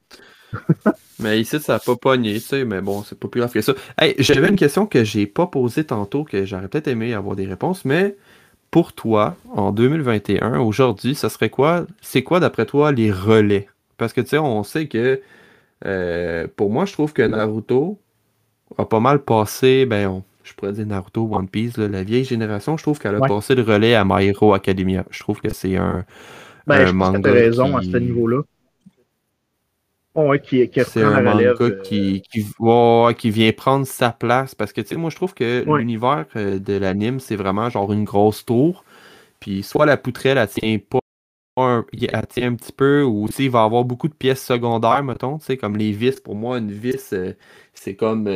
mais 1.20 1.40
ici, 1.40 1.60
ça 1.60 1.74
n'a 1.74 1.80
pas 1.80 1.96
pogné, 1.96 2.34
tu 2.36 2.40
sais, 2.40 2.66
mais 2.66 2.82
bon, 2.82 3.04
c'est 3.04 3.18
pas 3.18 3.28
plus 3.28 3.40
grave 3.40 3.52
que 3.52 3.62
ça. 3.62 3.74
Hey, 4.00 4.16
j'avais 4.18 4.50
une 4.50 4.56
question 4.56 4.88
que 4.88 5.04
j'ai 5.04 5.28
pas 5.28 5.48
posée 5.48 5.84
tantôt, 5.84 6.24
que 6.24 6.46
j'aurais 6.46 6.68
peut-être 6.68 6.88
aimé 6.88 7.14
avoir 7.14 7.36
des 7.36 7.46
réponses, 7.46 7.86
mais 7.86 8.16
pour 8.72 8.94
toi, 8.94 9.36
en 9.52 9.72
2021, 9.72 10.60
aujourd'hui, 10.60 11.16
ça 11.16 11.30
serait 11.30 11.50
quoi? 11.50 11.86
C'est 12.02 12.24
quoi, 12.24 12.40
d'après 12.40 12.66
toi, 12.66 12.92
les 12.92 13.12
relais? 13.12 13.68
Parce 13.98 14.14
que, 14.14 14.22
tu 14.22 14.30
sais, 14.30 14.38
on 14.38 14.64
sait 14.64 14.88
que, 14.88 15.22
euh, 15.86 16.48
pour 16.56 16.72
moi, 16.72 16.86
je 16.86 16.94
trouve 16.94 17.14
que 17.14 17.22
Naruto 17.22 18.00
a 18.78 18.86
pas 18.86 19.00
mal 19.00 19.20
passé, 19.24 19.86
ben, 19.86 20.24
je 20.50 20.56
pourrais 20.56 20.74
dire 20.74 20.86
Naruto, 20.86 21.28
One 21.32 21.48
Piece, 21.48 21.78
la 21.78 22.04
vieille 22.04 22.24
génération, 22.24 22.78
je 22.78 22.84
trouve 22.84 23.00
qu'elle 23.00 23.16
a 23.16 23.20
passé 23.20 23.56
le 23.56 23.62
relais 23.62 23.96
à 23.96 24.04
My 24.06 24.28
Hero 24.28 24.54
Academia. 24.54 25.06
Je 25.12 25.20
trouve 25.20 25.40
que 25.42 25.54
c'est 25.54 25.78
un, 25.78 26.06
ben, 26.66 26.86
je 26.86 26.94
manga. 26.94 27.20
Tu 27.20 27.30
raison 27.30 27.78
à 27.78 27.82
ce 27.82 27.98
niveau-là. 27.98 28.42
qui, 30.44 30.70
c'est 30.86 31.04
un 31.04 31.22
manga 31.22 31.54
euh, 31.62 31.82
qui, 31.84 32.24
qui, 32.32 33.30
vient 33.30 33.52
prendre 33.52 33.86
sa 33.86 34.12
place 34.12 34.56
parce 34.56 34.74
que 34.74 34.82
tu 34.82 34.90
sais, 34.90 34.96
moi 34.96 35.10
je 35.10 35.16
trouve 35.16 35.34
que 35.34 35.64
l'univers 35.78 36.26
euh, 36.36 36.60
de 36.60 36.74
l'anime 36.74 37.20
c'est 37.20 37.36
vraiment 37.36 37.70
genre 37.70 37.92
une 37.94 38.04
grosse 38.04 38.46
tour. 38.46 38.84
Puis 39.40 39.64
soit 39.64 39.86
la 39.86 39.98
poutrelle 39.98 40.38
elle 40.38 40.48
tient 40.48 40.78
pas 40.78 41.00
elle 41.58 42.28
tient 42.28 42.52
un 42.52 42.56
petit 42.56 42.72
peu 42.72 43.04
ou 43.04 43.26
aussi 43.26 43.46
il 43.46 43.52
va 43.52 43.64
avoir 43.64 43.84
beaucoup 43.84 44.08
de 44.08 44.14
pièces 44.14 44.46
secondaires, 44.46 45.04
mettons, 45.04 45.40
tu 45.40 45.46
sais, 45.46 45.58
comme 45.58 45.76
les 45.76 45.92
vis. 45.92 46.22
Pour 46.22 46.36
moi, 46.36 46.58
une 46.58 46.72
vis, 46.72 47.12
euh, 47.12 47.34
c'est 47.74 47.96
comme 47.96 48.28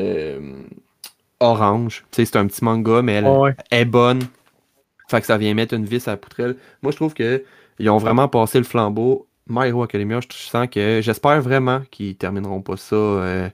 orange. 1.40 2.04
Tu 2.12 2.18
sais, 2.18 2.26
c'est 2.26 2.38
un 2.38 2.48
petit 2.48 2.64
manga, 2.64 3.02
mais 3.02 3.14
elle 3.14 3.56
est 3.72 3.86
bonne. 3.86 4.22
Fait 5.08 5.22
que 5.22 5.28
ça 5.28 5.38
vient 5.38 5.54
mettre 5.54 5.74
une 5.74 5.86
vis 5.86 6.08
à 6.08 6.12
la 6.12 6.18
poutrelle. 6.18 6.56
Moi, 6.82 6.92
je 6.92 6.98
trouve 6.98 7.14
que 7.14 7.44
ils 7.80 7.90
ont 7.90 7.98
vraiment 7.98 8.28
passé 8.28 8.58
le 8.58 8.64
flambeau. 8.64 9.28
My 9.48 9.68
Hero 9.68 9.84
Academia, 9.84 10.20
je 10.22 10.36
sens 10.36 10.68
que 10.72 11.02
j'espère 11.02 11.42
vraiment 11.42 11.82
qu'ils 11.92 12.16
termineront 12.16 12.62
pas 12.62 12.78
ça 12.78 12.96
euh, 12.96 13.50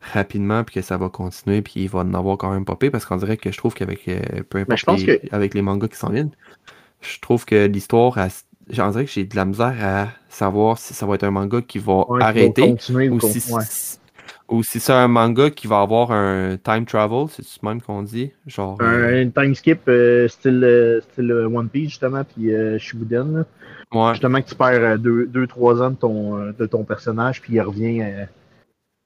rapidement 0.00 0.64
puis 0.64 0.76
que 0.76 0.82
ça 0.82 0.96
va 0.96 1.10
continuer 1.10 1.60
puis 1.60 1.82
il 1.82 1.88
va 1.88 2.00
en 2.00 2.14
avoir 2.14 2.38
quand 2.38 2.50
même 2.50 2.64
popé 2.64 2.90
parce 2.90 3.04
qu'on 3.04 3.16
dirait 3.16 3.36
que 3.36 3.52
je 3.52 3.58
trouve 3.58 3.74
qu'avec 3.74 4.08
euh, 4.08 4.20
peu 4.48 4.58
importe 4.58 4.86
les, 4.98 5.20
avec 5.32 5.52
les 5.52 5.60
mangas 5.60 5.88
qui 5.88 5.96
s'en 5.96 6.08
viennent, 6.08 6.30
je 7.02 7.20
trouve 7.20 7.44
que 7.44 7.66
l'histoire 7.66 8.18
j'en 8.70 8.90
dirais 8.90 9.04
que 9.04 9.10
j'ai 9.10 9.24
de 9.24 9.36
la 9.36 9.44
misère 9.44 9.74
à 9.82 10.08
savoir 10.30 10.78
si 10.78 10.94
ça 10.94 11.04
va 11.04 11.16
être 11.16 11.24
un 11.24 11.30
manga 11.30 11.60
qui 11.60 11.78
va 11.78 12.04
arrêter 12.20 12.76
ou 13.10 13.20
si, 13.20 13.98
ou 14.54 14.62
si 14.62 14.78
c'est 14.78 14.92
un 14.92 15.08
manga 15.08 15.50
qui 15.50 15.66
va 15.66 15.80
avoir 15.80 16.12
un 16.12 16.56
time 16.56 16.84
travel, 16.86 17.26
c'est 17.28 17.44
ce 17.44 17.64
même 17.64 17.80
qu'on 17.80 18.02
dit? 18.02 18.30
Genre, 18.46 18.76
un, 18.80 18.84
euh, 18.84 19.30
time 19.30 19.54
skip 19.54 19.80
euh, 19.88 20.28
style, 20.28 20.62
euh, 20.62 21.00
style, 21.00 21.32
One 21.32 21.68
Piece, 21.68 21.90
justement, 21.90 22.22
puis 22.24 22.50
Shippuden. 22.78 23.44
Ouais. 23.92 24.10
Justement, 24.12 24.40
que 24.40 24.48
tu 24.48 24.54
perds 24.54 24.98
2-3 24.98 25.82
ans 25.82 25.90
de 25.90 25.96
ton, 25.96 26.52
de 26.52 26.66
ton 26.66 26.84
personnage, 26.84 27.40
puis 27.40 27.54
il 27.54 27.60
revient, 27.60 28.02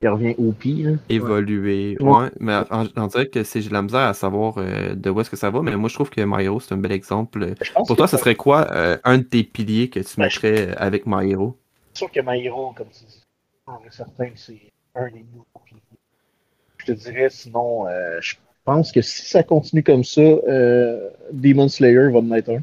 il 0.02 0.08
revient 0.08 0.34
au 0.38 0.52
pire. 0.52 0.98
Évoluer. 1.08 1.96
Ouais. 2.00 2.28
mais 2.40 2.60
on, 2.70 3.06
dirait 3.06 3.26
que 3.26 3.42
c'est 3.42 3.60
j'ai 3.60 3.70
la 3.70 3.82
misère 3.82 4.00
à 4.00 4.14
savoir 4.14 4.54
de 4.56 5.10
où 5.10 5.20
est-ce 5.20 5.30
que 5.30 5.36
ça 5.36 5.50
va, 5.50 5.62
mais 5.62 5.76
moi 5.76 5.88
je 5.88 5.94
trouve 5.94 6.10
que 6.10 6.20
Hero, 6.20 6.60
c'est 6.60 6.74
un 6.74 6.78
bel 6.78 6.92
exemple. 6.92 7.54
Pour 7.74 7.96
toi, 7.96 8.06
ce 8.06 8.16
serait 8.16 8.36
quoi 8.36 8.66
un 9.04 9.18
de 9.18 9.22
tes 9.22 9.44
piliers 9.44 9.88
que 9.88 10.00
tu 10.00 10.16
ben, 10.16 10.24
mettrais 10.24 10.74
avec 10.76 11.04
Hero? 11.06 11.56
C'est 11.92 11.98
sûr 11.98 12.10
que 12.10 12.20
Hero, 12.20 12.72
comme 12.76 12.88
tu 12.88 13.04
dis, 13.04 13.22
certain 13.90 14.30
c'est 14.36 14.72
un 14.98 15.08
Je 16.78 16.84
te 16.86 16.92
dirais, 16.92 17.28
sinon, 17.30 17.86
euh, 17.86 18.18
je 18.20 18.36
pense 18.64 18.92
que 18.92 19.00
si 19.00 19.26
ça 19.26 19.42
continue 19.42 19.82
comme 19.82 20.04
ça, 20.04 20.20
euh, 20.20 21.08
Demon 21.32 21.68
Slayer 21.68 22.10
va 22.10 22.18
en 22.18 22.32
être 22.32 22.50
un. 22.50 22.62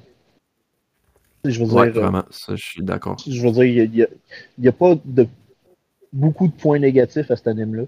Je 1.45 1.63
veux 1.63 1.71
ouais, 1.73 1.91
dire, 1.91 2.01
vraiment, 2.01 2.23
ça, 2.31 2.55
je 2.55 2.63
suis 2.63 2.83
d'accord. 2.83 3.17
Je 3.27 3.41
veux 3.41 3.51
dire, 3.51 3.63
il 3.63 4.07
n'y 4.57 4.67
a, 4.67 4.69
a, 4.69 4.73
pas 4.73 4.95
de 5.05 5.27
beaucoup 6.11 6.47
de 6.47 6.53
points 6.53 6.79
négatifs 6.79 7.29
à 7.29 7.35
cet 7.35 7.47
anime-là. 7.47 7.83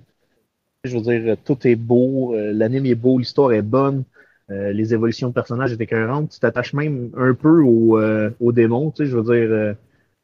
Je 0.84 0.98
veux 0.98 1.02
dire, 1.02 1.38
tout 1.44 1.68
est 1.68 1.76
beau, 1.76 2.36
euh, 2.36 2.54
l'anime 2.54 2.86
est 2.86 2.96
beau, 2.96 3.18
l'histoire 3.18 3.52
est 3.52 3.64
bonne, 3.64 4.04
les 4.50 4.94
évolutions 4.94 5.28
de 5.28 5.34
personnages 5.34 5.74
étaient 5.74 5.84
écœurantes. 5.84 6.30
Tu 6.30 6.40
t'attaches 6.40 6.74
même 6.74 7.12
un 7.18 7.34
peu 7.34 7.64
aux, 7.64 8.00
aux 8.40 8.52
démons, 8.54 8.92
tu 8.92 9.04
sais, 9.04 9.12
je 9.12 9.18
veux 9.18 9.36
dire 9.36 9.76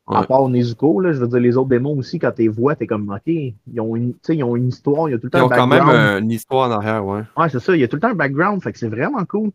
à 0.07 0.23
part 0.23 0.49
Nezuko, 0.49 0.99
là, 0.99 1.13
je 1.13 1.19
veux 1.19 1.27
dire, 1.27 1.39
les 1.39 1.57
autres 1.57 1.69
démons 1.69 1.97
aussi, 1.97 2.19
quand 2.19 2.31
tu 2.31 2.43
les 2.43 2.47
vois, 2.49 2.75
t'es 2.75 2.87
comme, 2.87 3.09
OK, 3.09 3.21
ils 3.25 3.79
ont, 3.79 3.95
une, 3.95 4.13
ils 4.27 4.43
ont 4.43 4.55
une 4.55 4.67
histoire, 4.67 5.07
il 5.07 5.13
y 5.13 5.15
a 5.15 5.17
tout 5.17 5.27
le 5.27 5.29
temps 5.29 5.39
ils 5.39 5.43
ont 5.43 5.49
quand 5.49 5.67
même 5.67 6.21
une 6.21 6.31
histoire 6.31 6.69
en 6.69 6.73
arrière, 6.73 7.05
ouais. 7.05 7.21
Ouais, 7.37 7.49
c'est 7.49 7.59
ça, 7.59 7.75
il 7.75 7.79
y 7.79 7.83
a 7.83 7.87
tout 7.87 7.95
le 7.95 8.01
temps 8.01 8.09
un 8.09 8.15
background, 8.15 8.61
fait 8.61 8.73
que 8.73 8.79
c'est 8.79 8.89
vraiment 8.89 9.23
cool. 9.25 9.51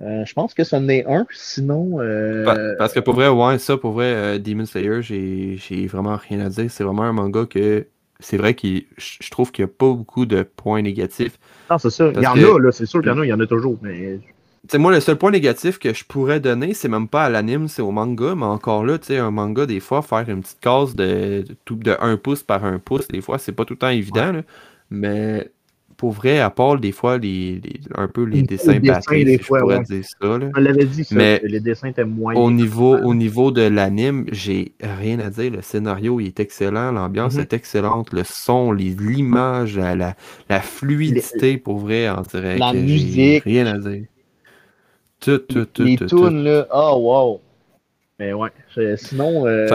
Euh, 0.00 0.24
je 0.24 0.32
pense 0.32 0.54
que 0.54 0.64
ça 0.64 0.78
en 0.78 0.88
est 0.88 1.04
un, 1.06 1.26
sinon. 1.30 2.00
Euh... 2.00 2.74
Parce 2.78 2.92
que 2.94 3.00
pour 3.00 3.14
vrai, 3.14 3.28
ouais, 3.28 3.58
ça, 3.58 3.76
pour 3.76 3.92
vrai, 3.92 4.14
euh, 4.14 4.38
Demon 4.38 4.64
Slayer, 4.64 5.02
j'ai 5.02 5.86
vraiment 5.86 6.16
rien 6.16 6.40
à 6.40 6.48
dire. 6.48 6.70
C'est 6.70 6.84
vraiment 6.84 7.02
un 7.02 7.12
manga 7.12 7.44
que 7.44 7.86
c'est 8.18 8.38
vrai 8.38 8.54
que 8.54 8.66
je 8.96 9.30
trouve 9.30 9.52
qu'il 9.52 9.64
n'y 9.64 9.70
a 9.70 9.74
pas 9.76 9.92
beaucoup 9.92 10.24
de 10.24 10.42
points 10.42 10.80
négatifs. 10.80 11.38
Non, 11.70 11.78
c'est 11.78 11.90
ça. 11.90 12.10
Il 12.14 12.22
y 12.22 12.26
en 12.26 12.34
a, 12.34 12.58
là, 12.58 12.72
c'est 12.72 12.86
sûr 12.86 13.00
qu'il 13.00 13.10
y 13.10 13.14
en 13.14 13.18
a, 13.18 13.24
il 13.26 13.28
y 13.28 13.32
en 13.32 13.40
a 13.40 13.46
toujours, 13.46 13.76
mais 13.82 14.20
sais, 14.68 14.78
moi, 14.78 14.92
le 14.92 15.00
seul 15.00 15.16
point 15.16 15.30
négatif 15.30 15.78
que 15.78 15.94
je 15.94 16.04
pourrais 16.04 16.40
donner, 16.40 16.74
c'est 16.74 16.88
même 16.88 17.08
pas 17.08 17.24
à 17.24 17.30
l'anime, 17.30 17.68
c'est 17.68 17.82
au 17.82 17.90
manga. 17.90 18.34
Mais 18.34 18.44
encore 18.44 18.84
là, 18.84 18.98
tu 18.98 19.06
sais, 19.06 19.18
un 19.18 19.30
manga, 19.30 19.66
des 19.66 19.80
fois, 19.80 20.02
faire 20.02 20.28
une 20.28 20.40
petite 20.40 20.60
case 20.60 20.94
de, 20.94 21.44
de, 21.66 21.74
de 21.74 21.96
1 22.00 22.16
pouce 22.16 22.42
par 22.42 22.64
1 22.64 22.78
pouce, 22.78 23.08
des 23.08 23.20
fois, 23.20 23.38
c'est 23.38 23.52
pas 23.52 23.64
tout 23.64 23.74
le 23.74 23.78
temps 23.78 23.88
évident. 23.88 24.32
Mais 24.90 25.50
pour 26.00 26.12
vrai, 26.12 26.40
à 26.40 26.48
part 26.48 26.78
des 26.78 26.92
fois 26.92 27.18
les, 27.18 27.60
un 27.94 28.08
peu 28.08 28.24
les 28.24 28.42
dessins 28.42 28.80
battés, 28.80 29.38
je 29.38 29.46
pourrais 29.46 29.82
dire 29.82 30.02
ça. 30.02 30.38
Là. 30.38 30.48
On 30.56 30.60
l'avait 30.60 30.86
dit, 30.86 31.04
ça, 31.04 31.14
mais 31.14 31.42
les 31.44 31.60
dessins 31.60 31.88
étaient 31.88 32.06
moyens. 32.06 32.42
Au 32.42 32.50
niveau, 32.50 32.96
au 32.96 33.14
niveau 33.14 33.50
de 33.50 33.60
l'anime, 33.60 34.24
j'ai 34.32 34.72
rien 34.80 35.18
à 35.18 35.28
dire. 35.28 35.52
Le 35.52 35.60
scénario 35.60 36.18
il 36.18 36.28
est 36.28 36.40
excellent, 36.40 36.90
l'ambiance 36.90 37.34
mm-hmm. 37.34 37.42
est 37.42 37.52
excellente, 37.52 38.14
le 38.14 38.22
son, 38.24 38.72
l'image, 38.72 39.76
la, 39.76 40.16
la, 40.48 40.60
fluidité, 40.60 41.58
pour 41.58 41.80
vrai, 41.80 42.08
en 42.08 42.22
direct. 42.22 42.60
La 42.60 42.72
musique. 42.72 43.44
Rien 43.44 43.66
à 43.66 43.76
dire. 43.76 44.06
Tout, 45.20 45.38
tout, 45.38 45.66
tout. 45.66 45.82
Les 45.82 45.96
tunes, 45.96 46.44
là, 46.44 46.66
oh 46.72 46.96
wow. 46.98 47.40
Mais 48.18 48.32
ouais, 48.32 48.50
sinon. 48.96 49.46
Euh, 49.46 49.66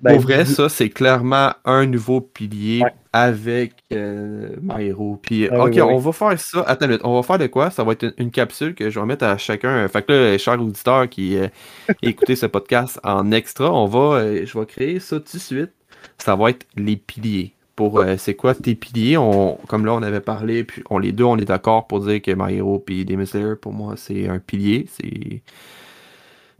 ben, 0.00 0.12
pour 0.14 0.22
vrai, 0.22 0.44
ça, 0.44 0.68
c'est 0.68 0.90
clairement 0.90 1.52
un 1.64 1.86
nouveau 1.86 2.20
pilier 2.20 2.82
avec 3.12 3.72
euh, 3.92 4.54
My 4.62 4.86
Hero. 4.86 5.18
Puis, 5.20 5.48
ah 5.48 5.64
ok, 5.64 5.76
on 5.82 5.98
va 5.98 6.12
faire 6.12 6.38
ça. 6.38 6.62
Attends, 6.62 6.86
on 7.02 7.16
va 7.16 7.22
faire 7.22 7.38
de 7.38 7.48
quoi? 7.48 7.70
Ça 7.70 7.82
va 7.82 7.92
être 7.92 8.14
une, 8.16 8.30
capsule 8.30 8.74
que 8.74 8.90
je 8.90 9.00
vais 9.00 9.06
mettre 9.06 9.24
à 9.24 9.36
chacun. 9.38 9.88
Fait 9.88 10.02
que 10.02 10.12
là, 10.12 10.38
cher 10.38 10.60
auditeur 10.60 11.08
qui 11.08 11.36
euh, 11.36 11.48
écoutez 12.02 12.36
ce 12.36 12.46
podcast 12.46 13.00
en 13.02 13.32
extra, 13.32 13.72
on 13.72 13.86
va, 13.86 14.18
euh, 14.18 14.46
je 14.46 14.58
vais 14.58 14.66
créer 14.66 15.00
ça 15.00 15.18
tout 15.18 15.36
de 15.36 15.42
suite. 15.42 15.72
Ça 16.16 16.36
va 16.36 16.50
être 16.50 16.64
les 16.76 16.96
piliers 16.96 17.54
pour 17.78 18.00
euh, 18.00 18.16
c'est 18.18 18.34
quoi 18.34 18.56
tes 18.56 18.74
piliers? 18.74 19.16
On, 19.18 19.54
comme 19.68 19.86
là, 19.86 19.94
on 19.94 20.02
avait 20.02 20.20
parlé, 20.20 20.64
puis 20.64 20.82
on 20.90 20.98
les 20.98 21.12
deux, 21.12 21.22
on 21.22 21.36
est 21.36 21.44
d'accord 21.44 21.86
pour 21.86 22.00
dire 22.00 22.20
que 22.20 22.32
My 22.36 22.56
Hero 22.56 22.84
et 22.88 23.04
Demon 23.04 23.24
Slayer, 23.24 23.54
pour 23.54 23.72
moi, 23.72 23.94
c'est 23.96 24.26
un 24.26 24.40
pilier. 24.40 24.86
C'est 24.88 25.42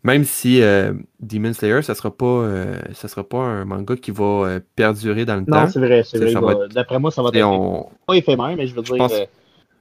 même 0.05 0.23
si 0.23 0.63
euh, 0.63 0.93
Demon 1.19 1.53
Slayer, 1.55 1.83
ça 1.83 1.97
sera 1.97 2.13
pas 2.13 2.25
euh, 2.25 2.79
ça 2.93 3.09
sera 3.09 3.29
pas 3.29 3.39
un 3.39 3.65
manga 3.65 3.97
qui 3.97 4.13
va 4.13 4.61
perdurer 4.77 5.25
dans 5.25 5.35
le 5.35 5.45
temps. 5.45 5.63
Non, 5.63 5.67
c'est 5.67 5.81
vrai, 5.81 6.05
c'est 6.05 6.19
vrai. 6.19 6.55
D'après 6.73 7.01
moi, 7.01 7.11
ça 7.11 7.21
va 7.21 7.31
être 7.35 7.45
on... 7.45 7.89
pas 8.07 8.15
éphémère, 8.15 8.55
mais 8.57 8.69
je 8.69 8.77
veux 8.77 8.83
dire, 8.83 8.95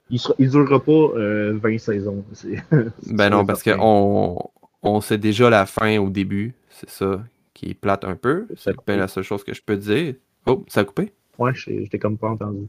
il, 0.09 0.19
sera, 0.19 0.33
il 0.39 0.49
durera 0.49 0.83
pas 0.83 1.07
20 1.13 1.77
saisons. 1.77 2.25
ben 3.11 3.29
non, 3.29 3.45
parce 3.45 3.61
qu'on 3.61 4.39
on 4.81 5.01
sait 5.01 5.19
déjà 5.19 5.51
la 5.51 5.67
fin 5.67 5.99
au 5.99 6.09
début. 6.09 6.55
C'est 6.71 6.89
ça 6.89 7.21
qui 7.53 7.69
est 7.69 7.73
plate 7.75 8.05
un 8.05 8.15
peu. 8.15 8.47
C'est 8.55 8.75
la 8.87 9.07
seule 9.07 9.23
chose 9.23 9.43
que 9.43 9.53
je 9.53 9.61
peux 9.61 9.77
dire. 9.77 10.15
Oh, 10.47 10.63
ça 10.67 10.79
a 10.79 10.83
coupé? 10.83 11.11
Ouais, 11.37 11.51
j'étais 11.55 11.99
comme 11.99 12.17
pas 12.17 12.29
entendu. 12.29 12.67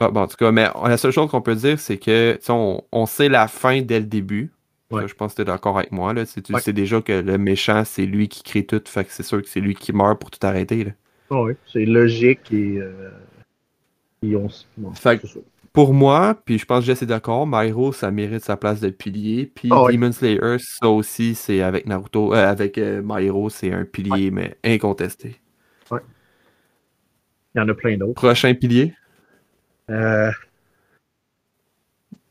ah, 0.00 0.10
bon, 0.10 0.20
en 0.20 0.26
tout 0.26 0.36
cas, 0.36 0.50
mais 0.50 0.68
la 0.84 0.96
seule 0.96 1.12
chose 1.12 1.30
qu'on 1.30 1.42
peut 1.42 1.54
dire, 1.54 1.78
c'est 1.78 1.98
que 1.98 2.38
on, 2.48 2.82
on, 2.92 3.06
sait 3.06 3.28
la 3.28 3.48
fin 3.48 3.82
dès 3.82 4.00
le 4.00 4.06
début. 4.06 4.50
je 4.90 5.14
pense 5.14 5.32
que 5.32 5.36
tu 5.36 5.42
es 5.42 5.44
d'accord 5.44 5.78
avec 5.78 5.92
moi. 5.92 6.12
Là. 6.12 6.24
Tu 6.26 6.42
sais 6.58 6.72
déjà 6.72 7.00
que 7.00 7.12
le 7.12 7.38
méchant, 7.38 7.84
c'est 7.84 8.06
lui 8.06 8.28
qui 8.28 8.42
crée 8.42 8.64
tout. 8.64 8.82
Fait 8.86 9.04
que 9.04 9.12
c'est 9.12 9.22
sûr 9.22 9.42
que 9.42 9.48
c'est 9.48 9.60
lui 9.60 9.74
qui 9.74 9.92
meurt 9.92 10.18
pour 10.18 10.30
tout 10.30 10.44
arrêter. 10.46 10.84
Là. 10.84 10.92
oui, 11.30 11.52
c'est 11.72 11.84
logique 11.84 12.52
et, 12.52 12.78
euh, 12.78 13.10
on... 14.22 14.92
fait 14.92 15.22
pour 15.72 15.94
moi, 15.94 16.36
puis 16.44 16.58
je 16.58 16.64
pense 16.64 16.80
que 16.80 16.86
Jess 16.86 17.02
est 17.02 17.06
d'accord, 17.06 17.46
Myro, 17.46 17.92
ça 17.92 18.10
mérite 18.10 18.42
sa 18.42 18.56
place 18.56 18.80
de 18.80 18.90
pilier. 18.90 19.46
Puis 19.46 19.68
Demon 19.68 20.10
Slayer, 20.10 20.56
ça 20.58 20.88
aussi, 20.88 21.36
c'est 21.36 21.62
avec 21.62 21.86
Naruto, 21.86 22.34
euh, 22.34 22.50
avec 22.50 22.76
euh, 22.76 23.02
Myro, 23.04 23.50
c'est 23.50 23.72
un 23.72 23.84
pilier, 23.84 24.32
mais 24.32 24.56
incontesté. 24.64 25.36
Il 27.54 27.58
y 27.58 27.60
en 27.60 27.68
a 27.68 27.74
plein 27.74 27.96
d'autres. 27.96 28.14
Prochain 28.14 28.54
pilier? 28.54 28.94
Euh... 29.90 30.30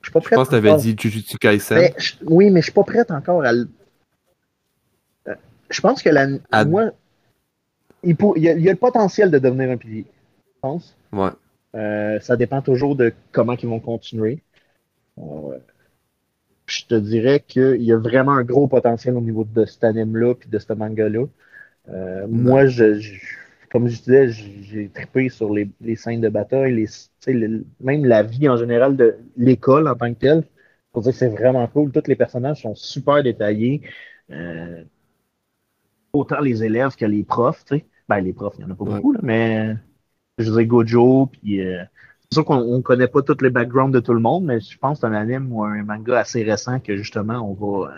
Je 0.02 0.08
suis 0.08 0.14
pas 0.14 0.22
prête. 0.22 0.32
Je 0.32 0.36
pense 0.36 0.48
que 0.48 0.54
tu 0.60 0.68
avais 0.68 0.78
dit 0.78 0.96
Jujutsu 0.98 1.38
Kaisen. 1.38 1.78
Mais, 1.78 1.94
je- 1.98 2.14
oui, 2.26 2.50
mais 2.50 2.62
je 2.62 2.66
suis 2.66 2.74
pas 2.74 2.84
prête 2.84 3.12
encore 3.12 3.44
à 3.44 3.52
le. 3.52 3.68
Euh, 5.28 5.36
Je 5.70 5.82
pense 5.82 6.02
que 6.02 6.10
la. 6.10 6.28
À- 6.52 6.64
Moi, 6.66 6.92
il, 8.04 8.16
pour- 8.16 8.38
il 8.38 8.44
y 8.44 8.50
a, 8.50 8.54
il 8.54 8.62
y 8.62 8.70
a 8.70 8.72
le 8.72 8.78
potentiel 8.78 9.30
de 9.30 9.40
devenir 9.40 9.70
un 9.70 9.78
pilier. 9.78 10.06
Je 10.56 10.60
pense. 10.62 10.96
Ouais. 11.12 11.30
Euh, 11.76 12.20
ça 12.22 12.38
dépend 12.38 12.62
toujours 12.62 12.96
de 12.96 13.14
comment 13.34 13.54
ils 13.58 13.68
vont 13.68 13.80
continuer. 13.82 14.42
Euh, 15.20 15.58
je 16.66 16.86
te 16.86 16.96
dirais 16.96 17.44
qu'il 17.46 17.82
y 17.82 17.92
a 17.92 17.98
vraiment 17.98 18.32
un 18.34 18.44
gros 18.44 18.68
potentiel 18.68 19.16
au 19.16 19.22
niveau 19.22 19.44
de 19.44 19.66
cet 19.66 19.84
anime-là 19.84 20.34
puis 20.36 20.50
de 20.50 20.60
ce 20.60 20.72
manga-là. 20.72 21.26
Euh, 21.90 22.26
Moi, 22.30 22.68
je, 22.68 23.00
je- 23.00 23.20
comme 23.72 23.88
je 23.88 23.98
disais, 23.98 24.30
j'ai 24.30 24.90
trippé 24.90 25.30
sur 25.30 25.54
les, 25.54 25.70
les 25.82 25.96
scènes 25.96 26.22
de 26.22 26.30
bataille, 26.30 26.74
les, 26.76 27.34
le- 27.34 27.66
même 27.82 28.06
la 28.06 28.24
vie 28.24 28.50
en 28.50 28.58
général 28.58 28.96
de 28.98 29.16
l'école 29.38 29.88
en 29.88 29.96
tant 29.96 30.14
que 30.14 30.20
telle. 30.20 30.44
Pour 30.92 31.04
dire 31.04 31.12
que 31.12 31.18
c'est 31.18 31.30
vraiment 31.30 31.68
cool. 31.68 31.92
Tous 31.92 32.08
les 32.08 32.16
personnages 32.16 32.62
sont 32.64 32.76
super 32.76 33.22
détaillés. 33.24 33.82
Euh, 34.32 34.84
autant 36.14 36.40
les 36.40 36.64
élèves 36.64 36.96
que 36.96 37.06
les 37.06 37.24
profs, 37.24 37.64
tu 37.66 37.78
sais. 37.78 37.86
Ben, 38.08 38.20
les 38.22 38.34
profs, 38.34 38.56
il 38.58 38.66
n'y 38.66 38.72
en 38.72 38.74
a 38.74 38.76
pas 38.76 38.84
Ouais. 38.86 38.96
beaucoup, 38.96 39.12
là, 39.14 39.20
mais 39.22 39.76
je 40.40 40.46
disais 40.46 40.66
Gojo, 40.66 41.28
puis 41.28 41.62
euh, 41.62 41.84
c'est 42.22 42.34
sûr 42.36 42.46
qu'on 42.46 42.78
ne 42.78 42.82
connaît 42.82 43.08
pas 43.08 43.22
tous 43.22 43.42
les 43.44 43.50
backgrounds 43.52 43.94
de 43.94 44.00
tout 44.00 44.14
le 44.14 44.20
monde, 44.20 44.46
mais 44.46 44.60
je 44.60 44.78
pense 44.78 45.00
que 45.00 45.02
c'est 45.08 45.14
un 45.14 45.14
anime 45.14 45.52
ou 45.54 45.64
un 45.64 45.84
manga 45.84 46.20
assez 46.20 46.44
récent 46.44 46.80
que 46.80 46.96
justement, 46.98 47.40
on 47.40 47.54
va. 47.54 47.94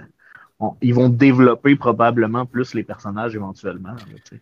on- 0.60 0.76
ils 0.82 0.94
vont 0.94 1.10
développer 1.10 1.76
probablement 1.76 2.46
plus 2.46 2.74
les 2.74 2.84
personnages 2.84 3.36
éventuellement. 3.36 3.94
là. 3.94 4.38